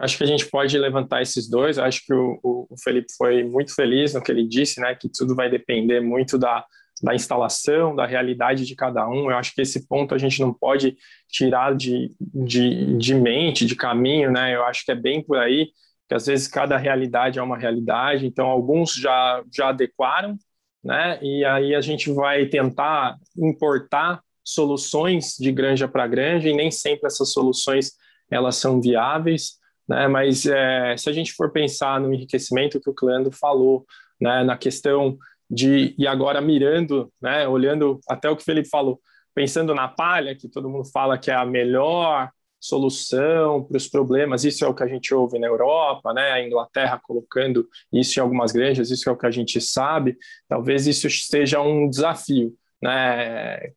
Acho 0.00 0.16
que 0.16 0.24
a 0.24 0.26
gente 0.26 0.46
pode 0.46 0.76
levantar 0.78 1.22
esses 1.22 1.48
dois. 1.48 1.78
Acho 1.78 2.04
que 2.04 2.12
o, 2.12 2.40
o, 2.42 2.76
Felipe 2.82 3.12
foi 3.16 3.44
muito 3.44 3.74
feliz 3.74 4.14
no 4.14 4.22
que 4.22 4.32
ele 4.32 4.46
disse, 4.46 4.80
né? 4.80 4.94
Que 4.94 5.08
tudo 5.08 5.34
vai 5.34 5.50
depender 5.50 6.00
muito 6.00 6.38
da, 6.38 6.64
da 7.02 7.14
instalação, 7.14 7.94
da 7.94 8.06
realidade 8.06 8.66
de 8.66 8.74
cada 8.74 9.06
um. 9.08 9.30
Eu 9.30 9.36
acho 9.36 9.54
que 9.54 9.60
esse 9.60 9.86
ponto 9.86 10.14
a 10.14 10.18
gente 10.18 10.40
não 10.40 10.52
pode 10.52 10.96
tirar 11.28 11.76
de, 11.76 12.10
de, 12.20 12.96
de 12.96 13.14
mente, 13.14 13.66
de 13.66 13.76
caminho, 13.76 14.32
né? 14.32 14.54
Eu 14.54 14.64
acho 14.64 14.84
que 14.84 14.92
é 14.92 14.96
bem 14.96 15.22
por 15.22 15.38
aí, 15.38 15.68
que 16.08 16.14
às 16.14 16.26
vezes 16.26 16.48
cada 16.48 16.76
realidade 16.76 17.38
é 17.38 17.42
uma 17.42 17.58
realidade, 17.58 18.26
então 18.26 18.46
alguns 18.46 18.94
já, 18.94 19.42
já 19.54 19.68
adequaram, 19.68 20.36
né? 20.82 21.18
E 21.22 21.44
aí 21.44 21.74
a 21.74 21.80
gente 21.80 22.10
vai 22.12 22.46
tentar 22.46 23.18
importar 23.36 24.22
soluções 24.44 25.36
de 25.38 25.52
granja 25.52 25.86
para 25.88 26.06
granja 26.06 26.48
e 26.48 26.54
nem 26.54 26.70
sempre 26.70 27.06
essas 27.06 27.32
soluções 27.32 27.92
elas 28.30 28.56
são 28.56 28.80
viáveis, 28.80 29.58
né? 29.88 30.08
Mas 30.08 30.46
é, 30.46 30.96
se 30.96 31.08
a 31.08 31.12
gente 31.12 31.32
for 31.32 31.52
pensar 31.52 32.00
no 32.00 32.12
enriquecimento 32.12 32.80
que 32.80 32.90
o 32.90 32.94
Cleandro 32.94 33.32
falou, 33.32 33.84
né? 34.20 34.42
Na 34.42 34.56
questão 34.56 35.18
de 35.52 35.94
e 35.98 36.06
agora 36.06 36.40
mirando, 36.40 37.12
né, 37.20 37.46
olhando 37.46 38.00
até 38.08 38.30
o 38.30 38.36
que 38.36 38.42
o 38.42 38.44
Felipe 38.44 38.70
falou, 38.70 38.98
pensando 39.34 39.74
na 39.74 39.86
palha, 39.86 40.34
que 40.34 40.48
todo 40.48 40.68
mundo 40.68 40.86
fala 40.90 41.18
que 41.18 41.30
é 41.30 41.34
a 41.34 41.44
melhor 41.44 42.30
solução 42.58 43.64
para 43.64 43.76
os 43.76 43.88
problemas, 43.88 44.44
isso 44.44 44.64
é 44.64 44.68
o 44.68 44.74
que 44.74 44.84
a 44.84 44.86
gente 44.86 45.12
ouve 45.12 45.38
na 45.38 45.48
Europa, 45.48 46.14
né, 46.14 46.30
a 46.30 46.42
Inglaterra 46.42 47.00
colocando 47.02 47.68
isso 47.92 48.18
em 48.18 48.22
algumas 48.22 48.52
granjas, 48.52 48.90
isso 48.90 49.08
é 49.10 49.12
o 49.12 49.16
que 49.16 49.26
a 49.26 49.30
gente 49.30 49.60
sabe, 49.60 50.16
talvez 50.48 50.86
isso 50.86 51.10
seja 51.10 51.60
um 51.60 51.90
desafio, 51.90 52.54
né, 52.80 53.72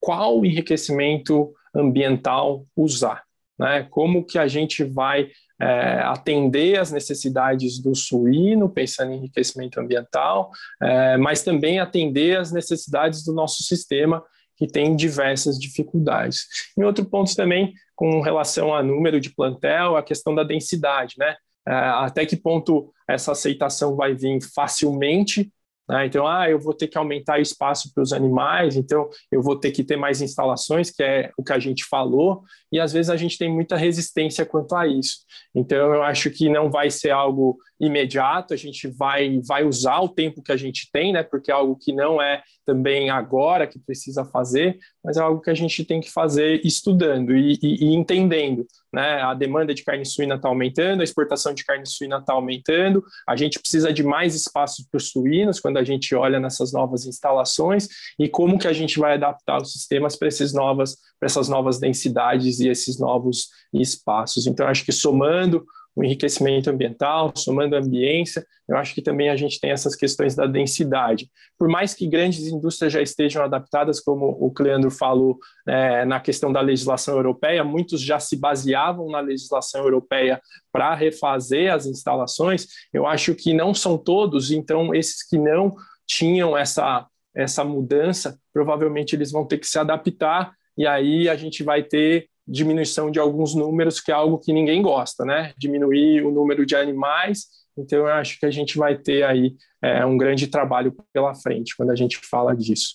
qual 0.00 0.44
enriquecimento 0.44 1.52
ambiental 1.74 2.66
usar, 2.76 3.22
né, 3.58 3.86
como 3.90 4.24
que 4.24 4.38
a 4.38 4.46
gente 4.46 4.84
vai 4.84 5.28
é, 5.60 6.00
atender 6.04 6.78
às 6.78 6.92
necessidades 6.92 7.80
do 7.80 7.94
suíno, 7.94 8.68
pensando 8.68 9.12
em 9.12 9.16
enriquecimento 9.16 9.80
ambiental, 9.80 10.50
é, 10.82 11.16
mas 11.16 11.42
também 11.42 11.78
atender 11.78 12.38
às 12.38 12.52
necessidades 12.52 13.24
do 13.24 13.32
nosso 13.32 13.62
sistema, 13.62 14.22
que 14.56 14.66
tem 14.66 14.96
diversas 14.96 15.58
dificuldades. 15.58 16.46
Em 16.78 16.82
outro 16.82 17.04
ponto 17.04 17.34
também, 17.34 17.74
com 17.94 18.20
relação 18.20 18.74
a 18.74 18.82
número 18.82 19.20
de 19.20 19.34
plantel, 19.34 19.96
a 19.96 20.02
questão 20.02 20.34
da 20.34 20.42
densidade, 20.42 21.14
né? 21.18 21.36
É, 21.68 21.72
até 21.72 22.24
que 22.24 22.36
ponto 22.36 22.92
essa 23.08 23.32
aceitação 23.32 23.96
vai 23.96 24.14
vir 24.14 24.38
facilmente 24.54 25.52
né? 25.88 26.06
Então, 26.06 26.26
ah, 26.26 26.50
eu 26.50 26.58
vou 26.58 26.74
ter 26.74 26.88
que 26.88 26.98
aumentar 26.98 27.40
espaço 27.40 27.92
para 27.94 28.02
os 28.02 28.12
animais, 28.12 28.76
então 28.76 29.08
eu 29.30 29.42
vou 29.42 29.58
ter 29.58 29.70
que 29.70 29.84
ter 29.84 29.96
mais 29.96 30.20
instalações, 30.20 30.90
que 30.90 31.02
é 31.02 31.30
o 31.36 31.44
que 31.44 31.52
a 31.52 31.58
gente 31.58 31.84
falou, 31.84 32.42
e 32.72 32.80
às 32.80 32.92
vezes 32.92 33.10
a 33.10 33.16
gente 33.16 33.38
tem 33.38 33.52
muita 33.52 33.76
resistência 33.76 34.44
quanto 34.44 34.74
a 34.74 34.86
isso. 34.86 35.18
Então, 35.54 35.94
eu 35.94 36.02
acho 36.02 36.30
que 36.30 36.48
não 36.48 36.70
vai 36.70 36.90
ser 36.90 37.10
algo 37.10 37.58
imediato, 37.78 38.54
a 38.54 38.56
gente 38.56 38.88
vai, 38.88 39.40
vai 39.46 39.64
usar 39.64 40.00
o 40.00 40.08
tempo 40.08 40.42
que 40.42 40.52
a 40.52 40.56
gente 40.56 40.88
tem, 40.92 41.12
né? 41.12 41.22
Porque 41.22 41.50
é 41.50 41.54
algo 41.54 41.76
que 41.76 41.92
não 41.92 42.20
é 42.20 42.42
também 42.64 43.10
agora 43.10 43.66
que 43.66 43.78
precisa 43.78 44.24
fazer, 44.24 44.78
mas 45.04 45.16
é 45.16 45.20
algo 45.20 45.40
que 45.40 45.50
a 45.50 45.54
gente 45.54 45.84
tem 45.84 46.00
que 46.00 46.10
fazer 46.10 46.60
estudando 46.64 47.36
e, 47.36 47.58
e, 47.62 47.84
e 47.84 47.94
entendendo. 47.94 48.66
Né? 48.92 49.22
A 49.22 49.34
demanda 49.34 49.72
de 49.72 49.84
carne 49.84 50.04
suína 50.04 50.34
está 50.34 50.48
aumentando, 50.48 51.00
a 51.00 51.04
exportação 51.04 51.54
de 51.54 51.64
carne 51.64 51.86
suína 51.86 52.16
está 52.16 52.32
aumentando, 52.32 53.04
a 53.28 53.36
gente 53.36 53.60
precisa 53.60 53.92
de 53.92 54.02
mais 54.02 54.34
espaço 54.34 54.84
para 54.90 54.98
os 54.98 55.10
suínos 55.10 55.60
quando 55.60 55.76
a 55.76 55.84
gente 55.84 56.14
olha 56.14 56.40
nessas 56.40 56.72
novas 56.72 57.06
instalações 57.06 57.88
e 58.18 58.28
como 58.28 58.58
que 58.58 58.66
a 58.66 58.72
gente 58.72 58.98
vai 58.98 59.14
adaptar 59.14 59.62
os 59.62 59.72
sistemas 59.72 60.16
para 60.16 60.28
essas 60.28 60.52
novas 60.52 60.96
para 61.18 61.26
essas 61.26 61.48
novas 61.48 61.78
densidades 61.78 62.60
e 62.60 62.68
esses 62.68 62.98
novos 62.98 63.48
espaços. 63.72 64.46
Então, 64.46 64.66
acho 64.66 64.84
que 64.84 64.92
somando 64.92 65.64
o 65.96 66.04
enriquecimento 66.04 66.68
ambiental, 66.68 67.32
somando 67.34 67.74
a 67.74 67.78
ambiência, 67.78 68.46
eu 68.68 68.76
acho 68.76 68.94
que 68.94 69.00
também 69.00 69.30
a 69.30 69.36
gente 69.36 69.58
tem 69.58 69.70
essas 69.70 69.96
questões 69.96 70.34
da 70.34 70.46
densidade. 70.46 71.30
Por 71.58 71.68
mais 71.68 71.94
que 71.94 72.06
grandes 72.06 72.46
indústrias 72.48 72.92
já 72.92 73.00
estejam 73.00 73.42
adaptadas, 73.42 73.98
como 73.98 74.36
o 74.38 74.50
Cleandro 74.50 74.90
falou 74.90 75.38
é, 75.66 76.04
na 76.04 76.20
questão 76.20 76.52
da 76.52 76.60
legislação 76.60 77.14
europeia, 77.14 77.64
muitos 77.64 78.02
já 78.02 78.20
se 78.20 78.36
baseavam 78.36 79.08
na 79.10 79.20
legislação 79.20 79.84
europeia 79.84 80.38
para 80.70 80.94
refazer 80.94 81.72
as 81.72 81.86
instalações, 81.86 82.66
eu 82.92 83.06
acho 83.06 83.34
que 83.34 83.54
não 83.54 83.72
são 83.72 83.96
todos, 83.96 84.50
então 84.50 84.94
esses 84.94 85.26
que 85.26 85.38
não 85.38 85.74
tinham 86.06 86.54
essa, 86.56 87.06
essa 87.34 87.64
mudança, 87.64 88.38
provavelmente 88.52 89.16
eles 89.16 89.32
vão 89.32 89.46
ter 89.46 89.56
que 89.56 89.66
se 89.66 89.78
adaptar, 89.78 90.52
e 90.76 90.86
aí 90.86 91.28
a 91.28 91.36
gente 91.36 91.62
vai 91.62 91.82
ter 91.82 92.28
diminuição 92.46 93.10
de 93.10 93.18
alguns 93.18 93.54
números, 93.54 94.00
que 94.00 94.12
é 94.12 94.14
algo 94.14 94.38
que 94.38 94.52
ninguém 94.52 94.80
gosta, 94.80 95.24
né? 95.24 95.52
Diminuir 95.58 96.24
o 96.24 96.30
número 96.30 96.64
de 96.64 96.76
animais. 96.76 97.46
Então, 97.76 98.00
eu 98.00 98.06
acho 98.06 98.38
que 98.38 98.46
a 98.46 98.50
gente 98.50 98.78
vai 98.78 98.96
ter 98.96 99.24
aí 99.24 99.54
é, 99.82 100.04
um 100.04 100.16
grande 100.16 100.46
trabalho 100.46 100.94
pela 101.12 101.34
frente 101.34 101.76
quando 101.76 101.90
a 101.90 101.96
gente 101.96 102.16
fala 102.18 102.54
disso. 102.54 102.94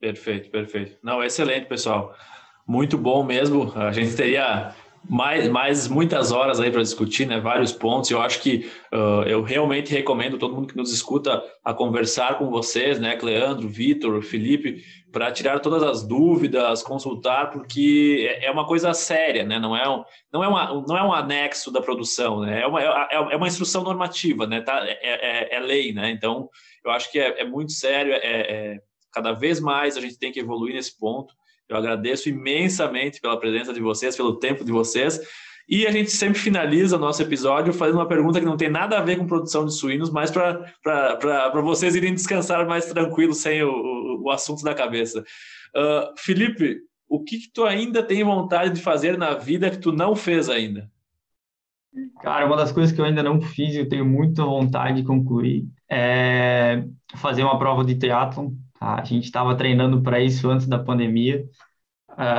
Perfeito, 0.00 0.50
perfeito. 0.50 0.98
Não, 1.02 1.22
excelente, 1.22 1.66
pessoal. 1.66 2.14
Muito 2.66 2.98
bom 2.98 3.22
mesmo. 3.22 3.72
A 3.74 3.92
gente 3.92 4.14
teria 4.14 4.74
mais, 5.08 5.48
mais 5.48 5.88
muitas 5.88 6.32
horas 6.32 6.60
aí 6.60 6.70
para 6.70 6.82
discutir, 6.82 7.26
né? 7.26 7.40
Vários 7.40 7.72
pontos. 7.72 8.10
Eu 8.10 8.20
acho 8.20 8.40
que 8.42 8.70
uh, 8.92 9.22
eu 9.26 9.42
realmente 9.42 9.92
recomendo 9.92 10.38
todo 10.38 10.54
mundo 10.54 10.68
que 10.68 10.76
nos 10.76 10.92
escuta 10.92 11.42
a 11.64 11.72
conversar 11.72 12.38
com 12.38 12.50
vocês, 12.50 12.98
né? 12.98 13.16
Cleandro, 13.16 13.68
Vitor, 13.68 14.20
Felipe, 14.22 14.82
para 15.14 15.30
tirar 15.30 15.60
todas 15.60 15.80
as 15.80 16.02
dúvidas, 16.02 16.82
consultar, 16.82 17.48
porque 17.52 18.28
é, 18.28 18.46
é 18.46 18.50
uma 18.50 18.66
coisa 18.66 18.92
séria, 18.92 19.44
né? 19.44 19.60
Não 19.60 19.76
é 19.76 19.88
um, 19.88 20.04
não 20.32 20.42
é 20.42 20.48
uma, 20.48 20.84
não 20.88 20.98
é 20.98 21.04
um 21.04 21.12
anexo 21.12 21.70
da 21.70 21.80
produção, 21.80 22.40
né? 22.40 22.62
É 22.62 22.66
uma, 22.66 22.82
é, 22.82 23.14
é 23.14 23.36
uma 23.36 23.46
instrução 23.46 23.84
normativa, 23.84 24.44
né? 24.44 24.60
Tá? 24.60 24.84
É, 24.84 25.52
é, 25.52 25.54
é 25.54 25.60
lei, 25.60 25.92
né? 25.92 26.10
Então, 26.10 26.50
eu 26.84 26.90
acho 26.90 27.12
que 27.12 27.20
é, 27.20 27.42
é 27.42 27.44
muito 27.44 27.70
sério. 27.70 28.12
É, 28.12 28.80
cada 29.12 29.30
vez 29.30 29.60
mais 29.60 29.96
a 29.96 30.00
gente 30.00 30.18
tem 30.18 30.32
que 30.32 30.40
evoluir 30.40 30.74
nesse 30.74 30.98
ponto. 30.98 31.32
Eu 31.68 31.76
agradeço 31.76 32.28
imensamente 32.28 33.20
pela 33.20 33.38
presença 33.38 33.72
de 33.72 33.80
vocês, 33.80 34.16
pelo 34.16 34.40
tempo 34.40 34.64
de 34.64 34.72
vocês. 34.72 35.20
E 35.68 35.86
a 35.86 35.90
gente 35.90 36.10
sempre 36.10 36.38
finaliza 36.38 36.96
o 36.96 37.00
nosso 37.00 37.22
episódio 37.22 37.72
fazendo 37.72 37.96
uma 37.96 38.08
pergunta 38.08 38.38
que 38.38 38.46
não 38.46 38.56
tem 38.56 38.68
nada 38.68 38.98
a 38.98 39.02
ver 39.02 39.16
com 39.16 39.26
produção 39.26 39.64
de 39.64 39.74
suínos, 39.74 40.10
mas 40.10 40.30
para 40.30 41.60
vocês 41.62 41.94
irem 41.94 42.14
descansar 42.14 42.66
mais 42.66 42.86
tranquilos 42.86 43.38
sem 43.38 43.62
o, 43.62 43.70
o, 43.70 44.22
o 44.24 44.30
assunto 44.30 44.62
da 44.62 44.74
cabeça. 44.74 45.24
Uh, 45.74 46.12
Felipe, 46.18 46.80
o 47.08 47.22
que, 47.22 47.38
que 47.38 47.50
tu 47.52 47.64
ainda 47.64 48.02
tem 48.02 48.22
vontade 48.22 48.74
de 48.74 48.82
fazer 48.82 49.16
na 49.16 49.34
vida 49.34 49.70
que 49.70 49.78
tu 49.78 49.90
não 49.90 50.14
fez 50.14 50.48
ainda? 50.48 50.90
Cara, 52.20 52.46
uma 52.46 52.56
das 52.56 52.72
coisas 52.72 52.92
que 52.92 53.00
eu 53.00 53.04
ainda 53.04 53.22
não 53.22 53.40
fiz 53.40 53.74
e 53.74 53.78
eu 53.78 53.88
tenho 53.88 54.04
muita 54.04 54.44
vontade 54.44 55.00
de 55.00 55.06
concluir 55.06 55.66
é 55.88 56.84
fazer 57.16 57.44
uma 57.44 57.58
prova 57.58 57.84
de 57.84 57.94
triatlon. 57.94 58.52
A 58.80 59.04
gente 59.04 59.24
estava 59.24 59.54
treinando 59.54 60.02
para 60.02 60.20
isso 60.20 60.50
antes 60.50 60.66
da 60.66 60.78
pandemia. 60.78 61.44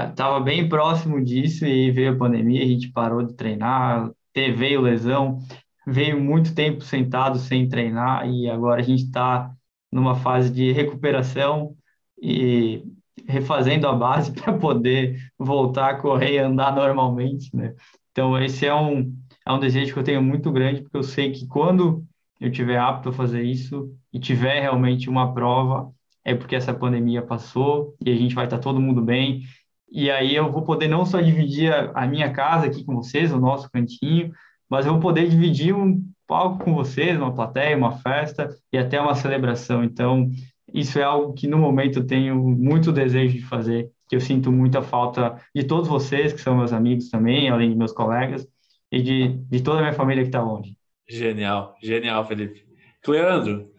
Estava 0.09 0.39
uh, 0.39 0.43
bem 0.43 0.69
próximo 0.69 1.23
disso 1.23 1.65
e 1.65 1.91
veio 1.91 2.13
a 2.13 2.17
pandemia, 2.17 2.63
a 2.63 2.67
gente 2.67 2.91
parou 2.91 3.21
de 3.23 3.33
treinar, 3.33 4.09
veio 4.33 4.81
lesão, 4.81 5.39
veio 5.85 6.19
muito 6.21 6.55
tempo 6.55 6.81
sentado 6.81 7.37
sem 7.37 7.67
treinar 7.67 8.27
e 8.29 8.49
agora 8.49 8.81
a 8.81 8.83
gente 8.83 9.03
está 9.03 9.51
numa 9.91 10.15
fase 10.15 10.49
de 10.49 10.71
recuperação 10.71 11.75
e 12.21 12.83
refazendo 13.27 13.87
a 13.87 13.93
base 13.93 14.31
para 14.39 14.53
poder 14.53 15.17
voltar 15.37 15.89
a 15.91 15.95
correr 15.95 16.33
e 16.33 16.37
andar 16.37 16.73
normalmente, 16.73 17.55
né? 17.55 17.73
Então 18.11 18.41
esse 18.41 18.65
é 18.65 18.73
um 18.73 19.13
é 19.45 19.51
um 19.51 19.59
desejo 19.59 19.93
que 19.93 19.99
eu 19.99 20.03
tenho 20.03 20.23
muito 20.23 20.51
grande 20.51 20.81
porque 20.81 20.97
eu 20.97 21.03
sei 21.03 21.31
que 21.31 21.45
quando 21.47 22.03
eu 22.39 22.51
tiver 22.51 22.77
apto 22.77 23.09
a 23.09 23.13
fazer 23.13 23.43
isso 23.43 23.93
e 24.11 24.19
tiver 24.19 24.61
realmente 24.61 25.09
uma 25.09 25.33
prova, 25.33 25.91
é 26.23 26.33
porque 26.33 26.55
essa 26.55 26.73
pandemia 26.73 27.21
passou 27.21 27.95
e 28.03 28.11
a 28.11 28.15
gente 28.15 28.33
vai 28.33 28.45
estar 28.45 28.57
todo 28.57 28.81
mundo 28.81 29.01
bem. 29.01 29.43
E 29.91 30.09
aí 30.09 30.35
eu 30.35 30.51
vou 30.51 30.63
poder 30.63 30.87
não 30.87 31.05
só 31.05 31.21
dividir 31.21 31.71
a, 31.71 31.91
a 31.93 32.07
minha 32.07 32.31
casa 32.31 32.67
aqui 32.67 32.83
com 32.83 32.95
vocês, 32.95 33.31
o 33.31 33.39
nosso 33.39 33.69
cantinho, 33.71 34.31
mas 34.69 34.85
eu 34.85 34.93
vou 34.93 35.01
poder 35.01 35.29
dividir 35.29 35.73
um 35.73 36.03
palco 36.27 36.63
com 36.63 36.73
vocês, 36.73 37.17
uma 37.17 37.33
plateia, 37.33 37.77
uma 37.77 37.93
festa 37.99 38.49
e 38.73 38.77
até 38.77 38.99
uma 38.99 39.15
celebração. 39.15 39.83
Então, 39.83 40.29
isso 40.73 40.99
é 40.99 41.03
algo 41.03 41.33
que 41.33 41.47
no 41.47 41.57
momento 41.57 41.99
eu 41.99 42.07
tenho 42.07 42.35
muito 42.35 42.91
desejo 42.91 43.33
de 43.37 43.45
fazer, 43.45 43.89
que 44.09 44.15
eu 44.15 44.19
sinto 44.19 44.51
muita 44.51 44.81
falta 44.81 45.39
de 45.53 45.63
todos 45.63 45.87
vocês, 45.87 46.33
que 46.33 46.41
são 46.41 46.57
meus 46.57 46.73
amigos 46.73 47.09
também, 47.09 47.49
além 47.49 47.69
de 47.69 47.75
meus 47.75 47.91
colegas, 47.91 48.47
e 48.91 49.01
de, 49.01 49.27
de 49.49 49.61
toda 49.61 49.79
a 49.79 49.81
minha 49.81 49.93
família 49.93 50.23
que 50.23 50.29
está 50.29 50.41
longe. 50.41 50.77
Genial, 51.07 51.75
genial, 51.81 52.25
Felipe. 52.25 52.65
Cleandro, 53.03 53.69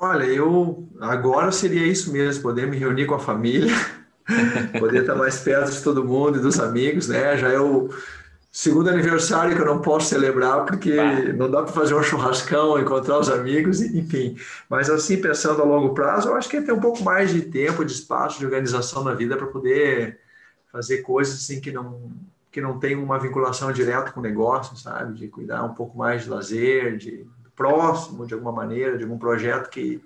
Olha, 0.00 0.22
eu 0.26 0.88
agora 1.00 1.50
seria 1.50 1.84
isso 1.84 2.12
mesmo, 2.12 2.40
poder 2.40 2.68
me 2.68 2.76
reunir 2.76 3.06
com 3.06 3.16
a 3.16 3.18
família, 3.18 3.74
poder 4.78 5.02
estar 5.02 5.14
mais 5.14 5.38
perto 5.38 5.70
de 5.70 5.82
todo 5.82 6.04
mundo 6.04 6.38
e 6.38 6.40
dos 6.40 6.60
amigos, 6.60 7.08
né? 7.08 7.36
Já 7.36 7.48
é 7.48 7.58
o 7.58 7.88
segundo 8.50 8.90
aniversário 8.90 9.54
que 9.54 9.60
eu 9.60 9.66
não 9.66 9.80
posso 9.80 10.08
celebrar 10.08 10.64
porque 10.64 10.96
não 11.34 11.50
dá 11.50 11.62
para 11.62 11.72
fazer 11.72 11.94
um 11.94 12.02
churrascão, 12.02 12.78
encontrar 12.78 13.18
os 13.18 13.30
amigos, 13.30 13.80
enfim. 13.80 14.36
Mas 14.68 14.90
assim, 14.90 15.20
pensando 15.20 15.62
a 15.62 15.64
longo 15.64 15.94
prazo, 15.94 16.28
eu 16.28 16.36
acho 16.36 16.48
que 16.48 16.56
é 16.56 16.62
ter 16.62 16.72
um 16.72 16.80
pouco 16.80 17.02
mais 17.02 17.30
de 17.30 17.42
tempo, 17.42 17.84
de 17.84 17.92
espaço, 17.92 18.38
de 18.38 18.44
organização 18.44 19.04
na 19.04 19.14
vida 19.14 19.36
para 19.36 19.46
poder 19.46 20.18
fazer 20.70 20.98
coisas 20.98 21.36
assim 21.36 21.60
que 21.60 21.72
não 21.72 22.10
que 22.50 22.62
não 22.62 22.78
tem 22.78 22.96
uma 22.96 23.18
vinculação 23.18 23.70
direta 23.70 24.10
com 24.10 24.20
o 24.20 24.22
negócio, 24.22 24.74
sabe? 24.76 25.14
De 25.14 25.28
cuidar 25.28 25.62
um 25.64 25.74
pouco 25.74 25.98
mais 25.98 26.22
de 26.22 26.30
lazer, 26.30 26.96
de 26.96 27.26
próximo 27.54 28.26
de 28.26 28.34
alguma 28.34 28.52
maneira, 28.52 28.96
de 28.96 29.02
algum 29.02 29.18
projeto 29.18 29.68
que, 29.68 30.02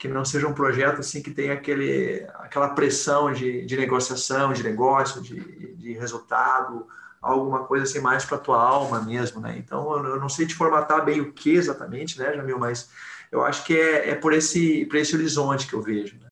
que 0.00 0.08
não 0.08 0.24
seja 0.24 0.48
um 0.48 0.54
projeto 0.54 1.00
assim 1.00 1.22
que 1.22 1.30
tenha 1.30 1.52
aquele, 1.52 2.26
aquela 2.36 2.70
pressão 2.70 3.30
de, 3.30 3.66
de 3.66 3.76
negociação, 3.76 4.50
de 4.50 4.62
negócio, 4.62 5.20
de, 5.20 5.38
de 5.76 5.92
resultado, 5.92 6.86
alguma 7.20 7.64
coisa 7.64 7.84
assim 7.84 8.00
mais 8.00 8.24
para 8.24 8.38
a 8.38 8.40
tua 8.40 8.62
alma 8.62 9.02
mesmo, 9.02 9.42
né? 9.42 9.56
Então, 9.58 10.02
eu 10.02 10.18
não 10.18 10.30
sei 10.30 10.46
te 10.46 10.54
formatar 10.54 11.04
bem 11.04 11.20
o 11.20 11.34
que 11.34 11.50
exatamente, 11.50 12.18
né, 12.18 12.32
Jamil, 12.34 12.58
mas 12.58 12.88
eu 13.30 13.44
acho 13.44 13.62
que 13.62 13.78
é, 13.78 14.08
é 14.08 14.14
por, 14.14 14.32
esse, 14.32 14.86
por 14.86 14.96
esse 14.96 15.14
horizonte 15.14 15.66
que 15.66 15.74
eu 15.74 15.82
vejo. 15.82 16.16
Né? 16.18 16.28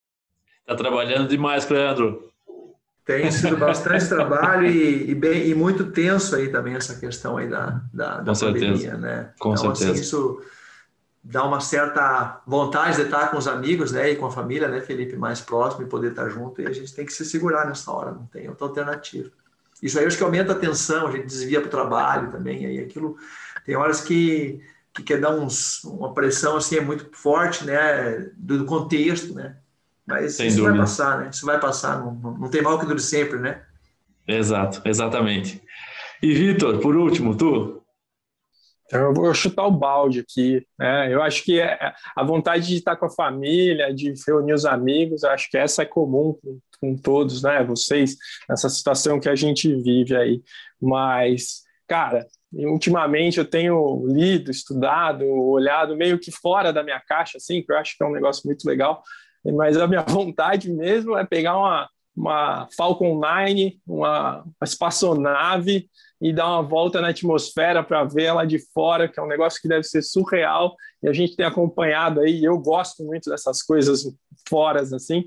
Tá 0.67 0.75
trabalhando 0.75 1.29
demais, 1.29 1.69
Leandro. 1.69 2.33
Tem 3.05 3.31
sido 3.31 3.59
bastante 3.59 4.09
trabalho 4.09 4.67
e, 4.67 5.11
e, 5.11 5.15
bem, 5.15 5.47
e 5.47 5.55
muito 5.55 5.91
tenso 5.91 6.35
aí 6.37 6.49
também 6.49 6.75
essa 6.75 6.99
questão 6.99 7.37
aí 7.37 7.47
da, 7.47 7.83
da, 7.93 8.21
da 8.23 8.33
pandemia, 8.33 8.79
certeza. 8.79 8.97
né? 8.97 9.31
Com 9.39 9.53
então, 9.53 9.73
assim, 9.73 9.85
certeza. 9.85 9.93
Assim, 9.93 10.01
isso 10.01 10.43
dá 11.31 11.45
uma 11.45 11.61
certa 11.61 12.41
vontade 12.47 12.97
de 12.97 13.03
estar 13.03 13.31
com 13.31 13.37
os 13.37 13.47
amigos, 13.47 13.93
né, 13.93 14.13
e 14.13 14.17
com 14.17 14.25
a 14.25 14.31
família, 14.31 14.67
né, 14.67 14.81
Felipe, 14.81 15.15
mais 15.15 15.43
próximo 15.43 15.83
e 15.85 15.87
poder 15.87 16.13
estar 16.13 16.27
junto, 16.31 16.63
e 16.63 16.67
a 16.67 16.73
gente 16.73 16.95
tem 16.95 17.05
que 17.05 17.13
se 17.13 17.23
segurar 17.23 17.67
nessa 17.67 17.93
hora, 17.93 18.13
não 18.13 18.25
tem 18.27 18.49
outra 18.49 18.67
alternativa. 18.67 19.31
Isso 19.83 19.99
aí 19.99 20.07
acho 20.07 20.17
que 20.17 20.25
aumenta 20.25 20.53
a 20.53 20.59
tensão, 20.59 21.07
a 21.07 21.11
gente 21.11 21.27
desvia 21.27 21.61
para 21.61 21.69
o 21.69 21.71
trabalho 21.71 22.33
também, 22.33 22.65
aí 22.65 22.79
aquilo 22.79 23.19
tem 23.67 23.77
horas 23.77 24.01
que, 24.01 24.59
que 24.95 25.03
quer 25.03 25.21
dar 25.21 25.31
uns, 25.35 25.85
uma 25.85 26.15
pressão 26.15 26.57
assim 26.57 26.77
é 26.77 26.81
muito 26.81 27.11
forte, 27.13 27.63
né, 27.67 28.31
do 28.35 28.65
contexto, 28.65 29.35
né, 29.35 29.57
mas 30.07 30.33
Sem 30.37 30.47
isso 30.47 30.57
dúvida. 30.57 30.79
vai 30.79 30.87
passar, 30.87 31.19
né, 31.19 31.29
isso 31.31 31.45
vai 31.45 31.61
passar, 31.61 31.99
não, 31.99 32.15
não, 32.15 32.39
não 32.39 32.49
tem 32.49 32.63
mal 32.63 32.79
que 32.79 32.87
dure 32.87 33.01
sempre, 33.01 33.39
né. 33.39 33.61
Exato, 34.27 34.81
exatamente. 34.87 35.63
E 36.23 36.33
Vitor, 36.33 36.79
por 36.79 36.97
último, 36.97 37.37
tu? 37.37 37.78
Então, 38.89 39.03
eu 39.03 39.13
vou 39.13 39.33
chutar 39.35 39.67
o 39.67 39.71
balde 39.71 40.21
aqui. 40.21 40.67
Né? 40.79 41.13
Eu 41.13 41.23
acho 41.23 41.45
que 41.45 41.61
é, 41.61 41.93
a 42.17 42.25
vontade 42.25 42.67
de 42.67 42.77
estar 42.77 42.97
com 42.97 43.05
a 43.05 43.11
família, 43.11 43.95
de 43.95 44.15
reunir 44.27 44.55
os 44.55 44.65
amigos, 44.65 45.25
acho 45.25 45.51
que 45.51 45.59
essa 45.59 45.83
é 45.83 45.85
comum 45.85 46.35
com, 46.43 46.59
com 46.81 46.97
todos, 46.97 47.43
né? 47.43 47.63
Vocês, 47.63 48.17
nessa 48.49 48.69
situação 48.71 49.21
que 49.21 49.29
a 49.29 49.37
gente 49.37 49.75
vive 49.83 50.17
aí. 50.17 50.43
Mas, 50.81 51.65
cara, 51.87 52.27
ultimamente 52.51 53.39
eu 53.39 53.45
tenho 53.45 54.07
lido, 54.07 54.51
estudado, 54.51 55.27
olhado 55.27 55.95
meio 55.95 56.19
que 56.19 56.33
fora 56.33 56.73
da 56.73 56.83
minha 56.83 57.01
caixa, 57.01 57.37
assim, 57.37 57.63
que 57.63 57.71
eu 57.71 57.77
acho 57.77 57.95
que 57.95 58.03
é 58.03 58.07
um 58.07 58.13
negócio 58.13 58.43
muito 58.47 58.67
legal. 58.67 59.03
Mas 59.45 59.77
a 59.77 59.87
minha 59.87 60.03
vontade 60.09 60.73
mesmo 60.73 61.15
é 61.15 61.27
pegar 61.27 61.59
uma, 61.59 61.87
uma 62.19 62.69
Falcon 62.77 63.17
9, 63.19 63.81
uma, 63.87 64.43
uma 64.43 64.65
espaçonave 64.65 65.89
e 66.21 66.33
dar 66.33 66.49
uma 66.49 66.63
volta 66.63 67.01
na 67.01 67.11
atmosfera 67.11 67.83
para 67.83 68.03
ver 68.03 68.25
ela 68.25 68.45
de 68.45 68.59
fora, 68.73 69.09
que 69.09 69.21
é 69.21 69.23
um 69.23 69.29
negócio 69.29 69.63
que 69.63 69.69
deve 69.69 69.85
ser 69.85 70.03
surreal. 70.03 70.75
E 71.01 71.09
a 71.09 71.13
gente 71.13 71.37
tem 71.37 71.47
acompanhado 71.47 72.21
aí, 72.21 72.45
eu 72.45 72.59
gosto 72.59 73.05
muito 73.05 73.31
dessas 73.31 73.63
coisas 73.63 74.05
fora, 74.49 74.81
assim, 74.81 75.25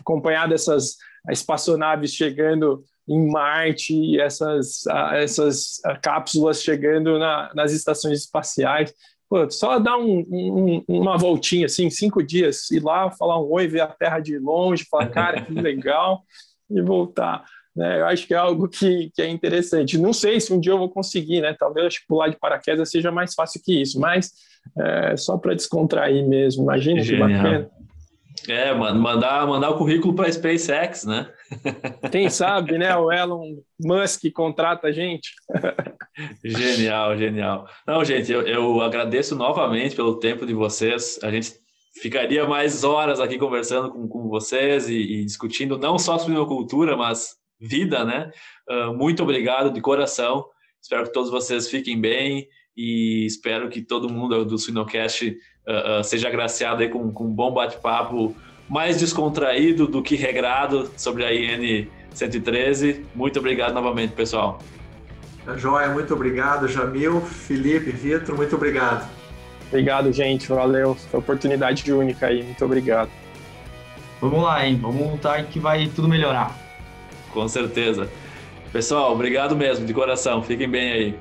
acompanhado 0.00 0.52
essas 0.52 0.96
espaçonaves 1.30 2.12
chegando 2.12 2.82
em 3.08 3.30
Marte, 3.30 4.20
essas, 4.20 4.84
essas 5.12 5.80
cápsulas 6.02 6.62
chegando 6.62 7.18
na, 7.18 7.52
nas 7.54 7.72
estações 7.72 8.20
espaciais. 8.20 8.92
Pô, 9.32 9.50
só 9.50 9.78
dar 9.78 9.96
um, 9.96 10.26
um, 10.30 10.84
uma 10.86 11.16
voltinha, 11.16 11.64
assim, 11.64 11.88
cinco 11.88 12.22
dias, 12.22 12.70
ir 12.70 12.84
lá, 12.84 13.10
falar 13.10 13.40
um 13.40 13.50
oi, 13.50 13.66
ver 13.66 13.80
a 13.80 13.86
Terra 13.86 14.20
de 14.20 14.38
longe, 14.38 14.84
falar, 14.90 15.06
cara, 15.08 15.40
que 15.40 15.54
legal, 15.58 16.22
e 16.70 16.82
voltar. 16.82 17.42
Né? 17.74 18.00
Eu 18.00 18.06
acho 18.08 18.26
que 18.26 18.34
é 18.34 18.36
algo 18.36 18.68
que, 18.68 19.10
que 19.14 19.22
é 19.22 19.30
interessante. 19.30 19.96
Não 19.96 20.12
sei 20.12 20.38
se 20.38 20.52
um 20.52 20.60
dia 20.60 20.72
eu 20.72 20.78
vou 20.78 20.90
conseguir, 20.90 21.40
né? 21.40 21.56
Talvez 21.58 21.98
pular 22.06 22.28
de 22.28 22.38
paraquedas 22.38 22.90
seja 22.90 23.10
mais 23.10 23.32
fácil 23.32 23.62
que 23.64 23.80
isso, 23.80 23.98
mas 23.98 24.32
é, 24.78 25.16
só 25.16 25.38
para 25.38 25.54
descontrair 25.54 26.28
mesmo. 26.28 26.64
Imagina 26.64 27.00
que 27.00 27.16
bacana. 27.16 27.70
É, 28.48 28.74
mandar, 28.74 29.46
mandar 29.46 29.70
o 29.70 29.78
currículo 29.78 30.14
para 30.14 30.28
a 30.28 30.32
SpaceX, 30.32 31.04
né? 31.04 31.30
Quem 32.10 32.28
sabe, 32.28 32.78
né? 32.78 32.94
O 32.96 33.12
Elon 33.12 33.56
Musk 33.80 34.22
contrata 34.32 34.88
a 34.88 34.92
gente. 34.92 35.30
genial, 36.44 37.16
genial. 37.16 37.68
Não, 37.86 38.04
gente, 38.04 38.32
eu, 38.32 38.42
eu 38.42 38.80
agradeço 38.80 39.36
novamente 39.36 39.94
pelo 39.94 40.18
tempo 40.18 40.44
de 40.44 40.54
vocês. 40.54 41.18
A 41.22 41.30
gente 41.30 41.52
ficaria 42.00 42.46
mais 42.46 42.84
horas 42.84 43.20
aqui 43.20 43.38
conversando 43.38 43.90
com, 43.90 44.08
com 44.08 44.28
vocês 44.28 44.88
e, 44.88 44.96
e 44.96 45.24
discutindo 45.24 45.78
não 45.78 45.98
só 45.98 46.18
suinocultura, 46.18 46.96
mas 46.96 47.36
vida, 47.60 48.04
né? 48.04 48.30
Uh, 48.68 48.92
muito 48.96 49.22
obrigado 49.22 49.72
de 49.72 49.80
coração. 49.80 50.44
Espero 50.80 51.04
que 51.04 51.12
todos 51.12 51.30
vocês 51.30 51.70
fiquem 51.70 52.00
bem 52.00 52.48
e 52.76 53.24
espero 53.26 53.68
que 53.68 53.82
todo 53.82 54.12
mundo 54.12 54.44
do 54.44 54.58
Suinocast 54.58 55.36
uh, 55.66 56.00
uh, 56.00 56.04
seja 56.04 56.28
agraciado 56.28 56.82
aí 56.82 56.88
com, 56.88 57.10
com 57.12 57.24
um 57.24 57.32
bom 57.32 57.52
bate-papo 57.52 58.34
mais 58.68 58.98
descontraído 58.98 59.86
do 59.86 60.02
que 60.02 60.16
regrado 60.16 60.90
sobre 60.96 61.24
a 61.24 61.34
IN 61.34 61.88
113. 62.14 63.04
Muito 63.14 63.38
obrigado 63.38 63.74
novamente, 63.74 64.12
pessoal. 64.12 64.60
Joia, 65.56 65.88
muito 65.88 66.14
obrigado, 66.14 66.68
Jamil, 66.68 67.20
Felipe, 67.20 67.90
Vitor, 67.90 68.36
muito 68.36 68.54
obrigado. 68.54 69.10
Obrigado, 69.68 70.12
gente, 70.12 70.48
valeu. 70.48 70.94
Foi 70.94 71.18
oportunidade 71.18 71.90
única 71.92 72.26
aí, 72.26 72.42
muito 72.42 72.64
obrigado. 72.64 73.10
Vamos 74.20 74.42
lá, 74.42 74.64
hein? 74.64 74.78
Vamos 74.80 75.10
lutar 75.10 75.44
que 75.46 75.58
vai 75.58 75.88
tudo 75.88 76.06
melhorar. 76.06 76.56
Com 77.32 77.48
certeza. 77.48 78.08
Pessoal, 78.72 79.12
obrigado 79.12 79.56
mesmo, 79.56 79.84
de 79.84 79.92
coração. 79.92 80.42
Fiquem 80.42 80.68
bem 80.68 80.92
aí. 80.92 81.18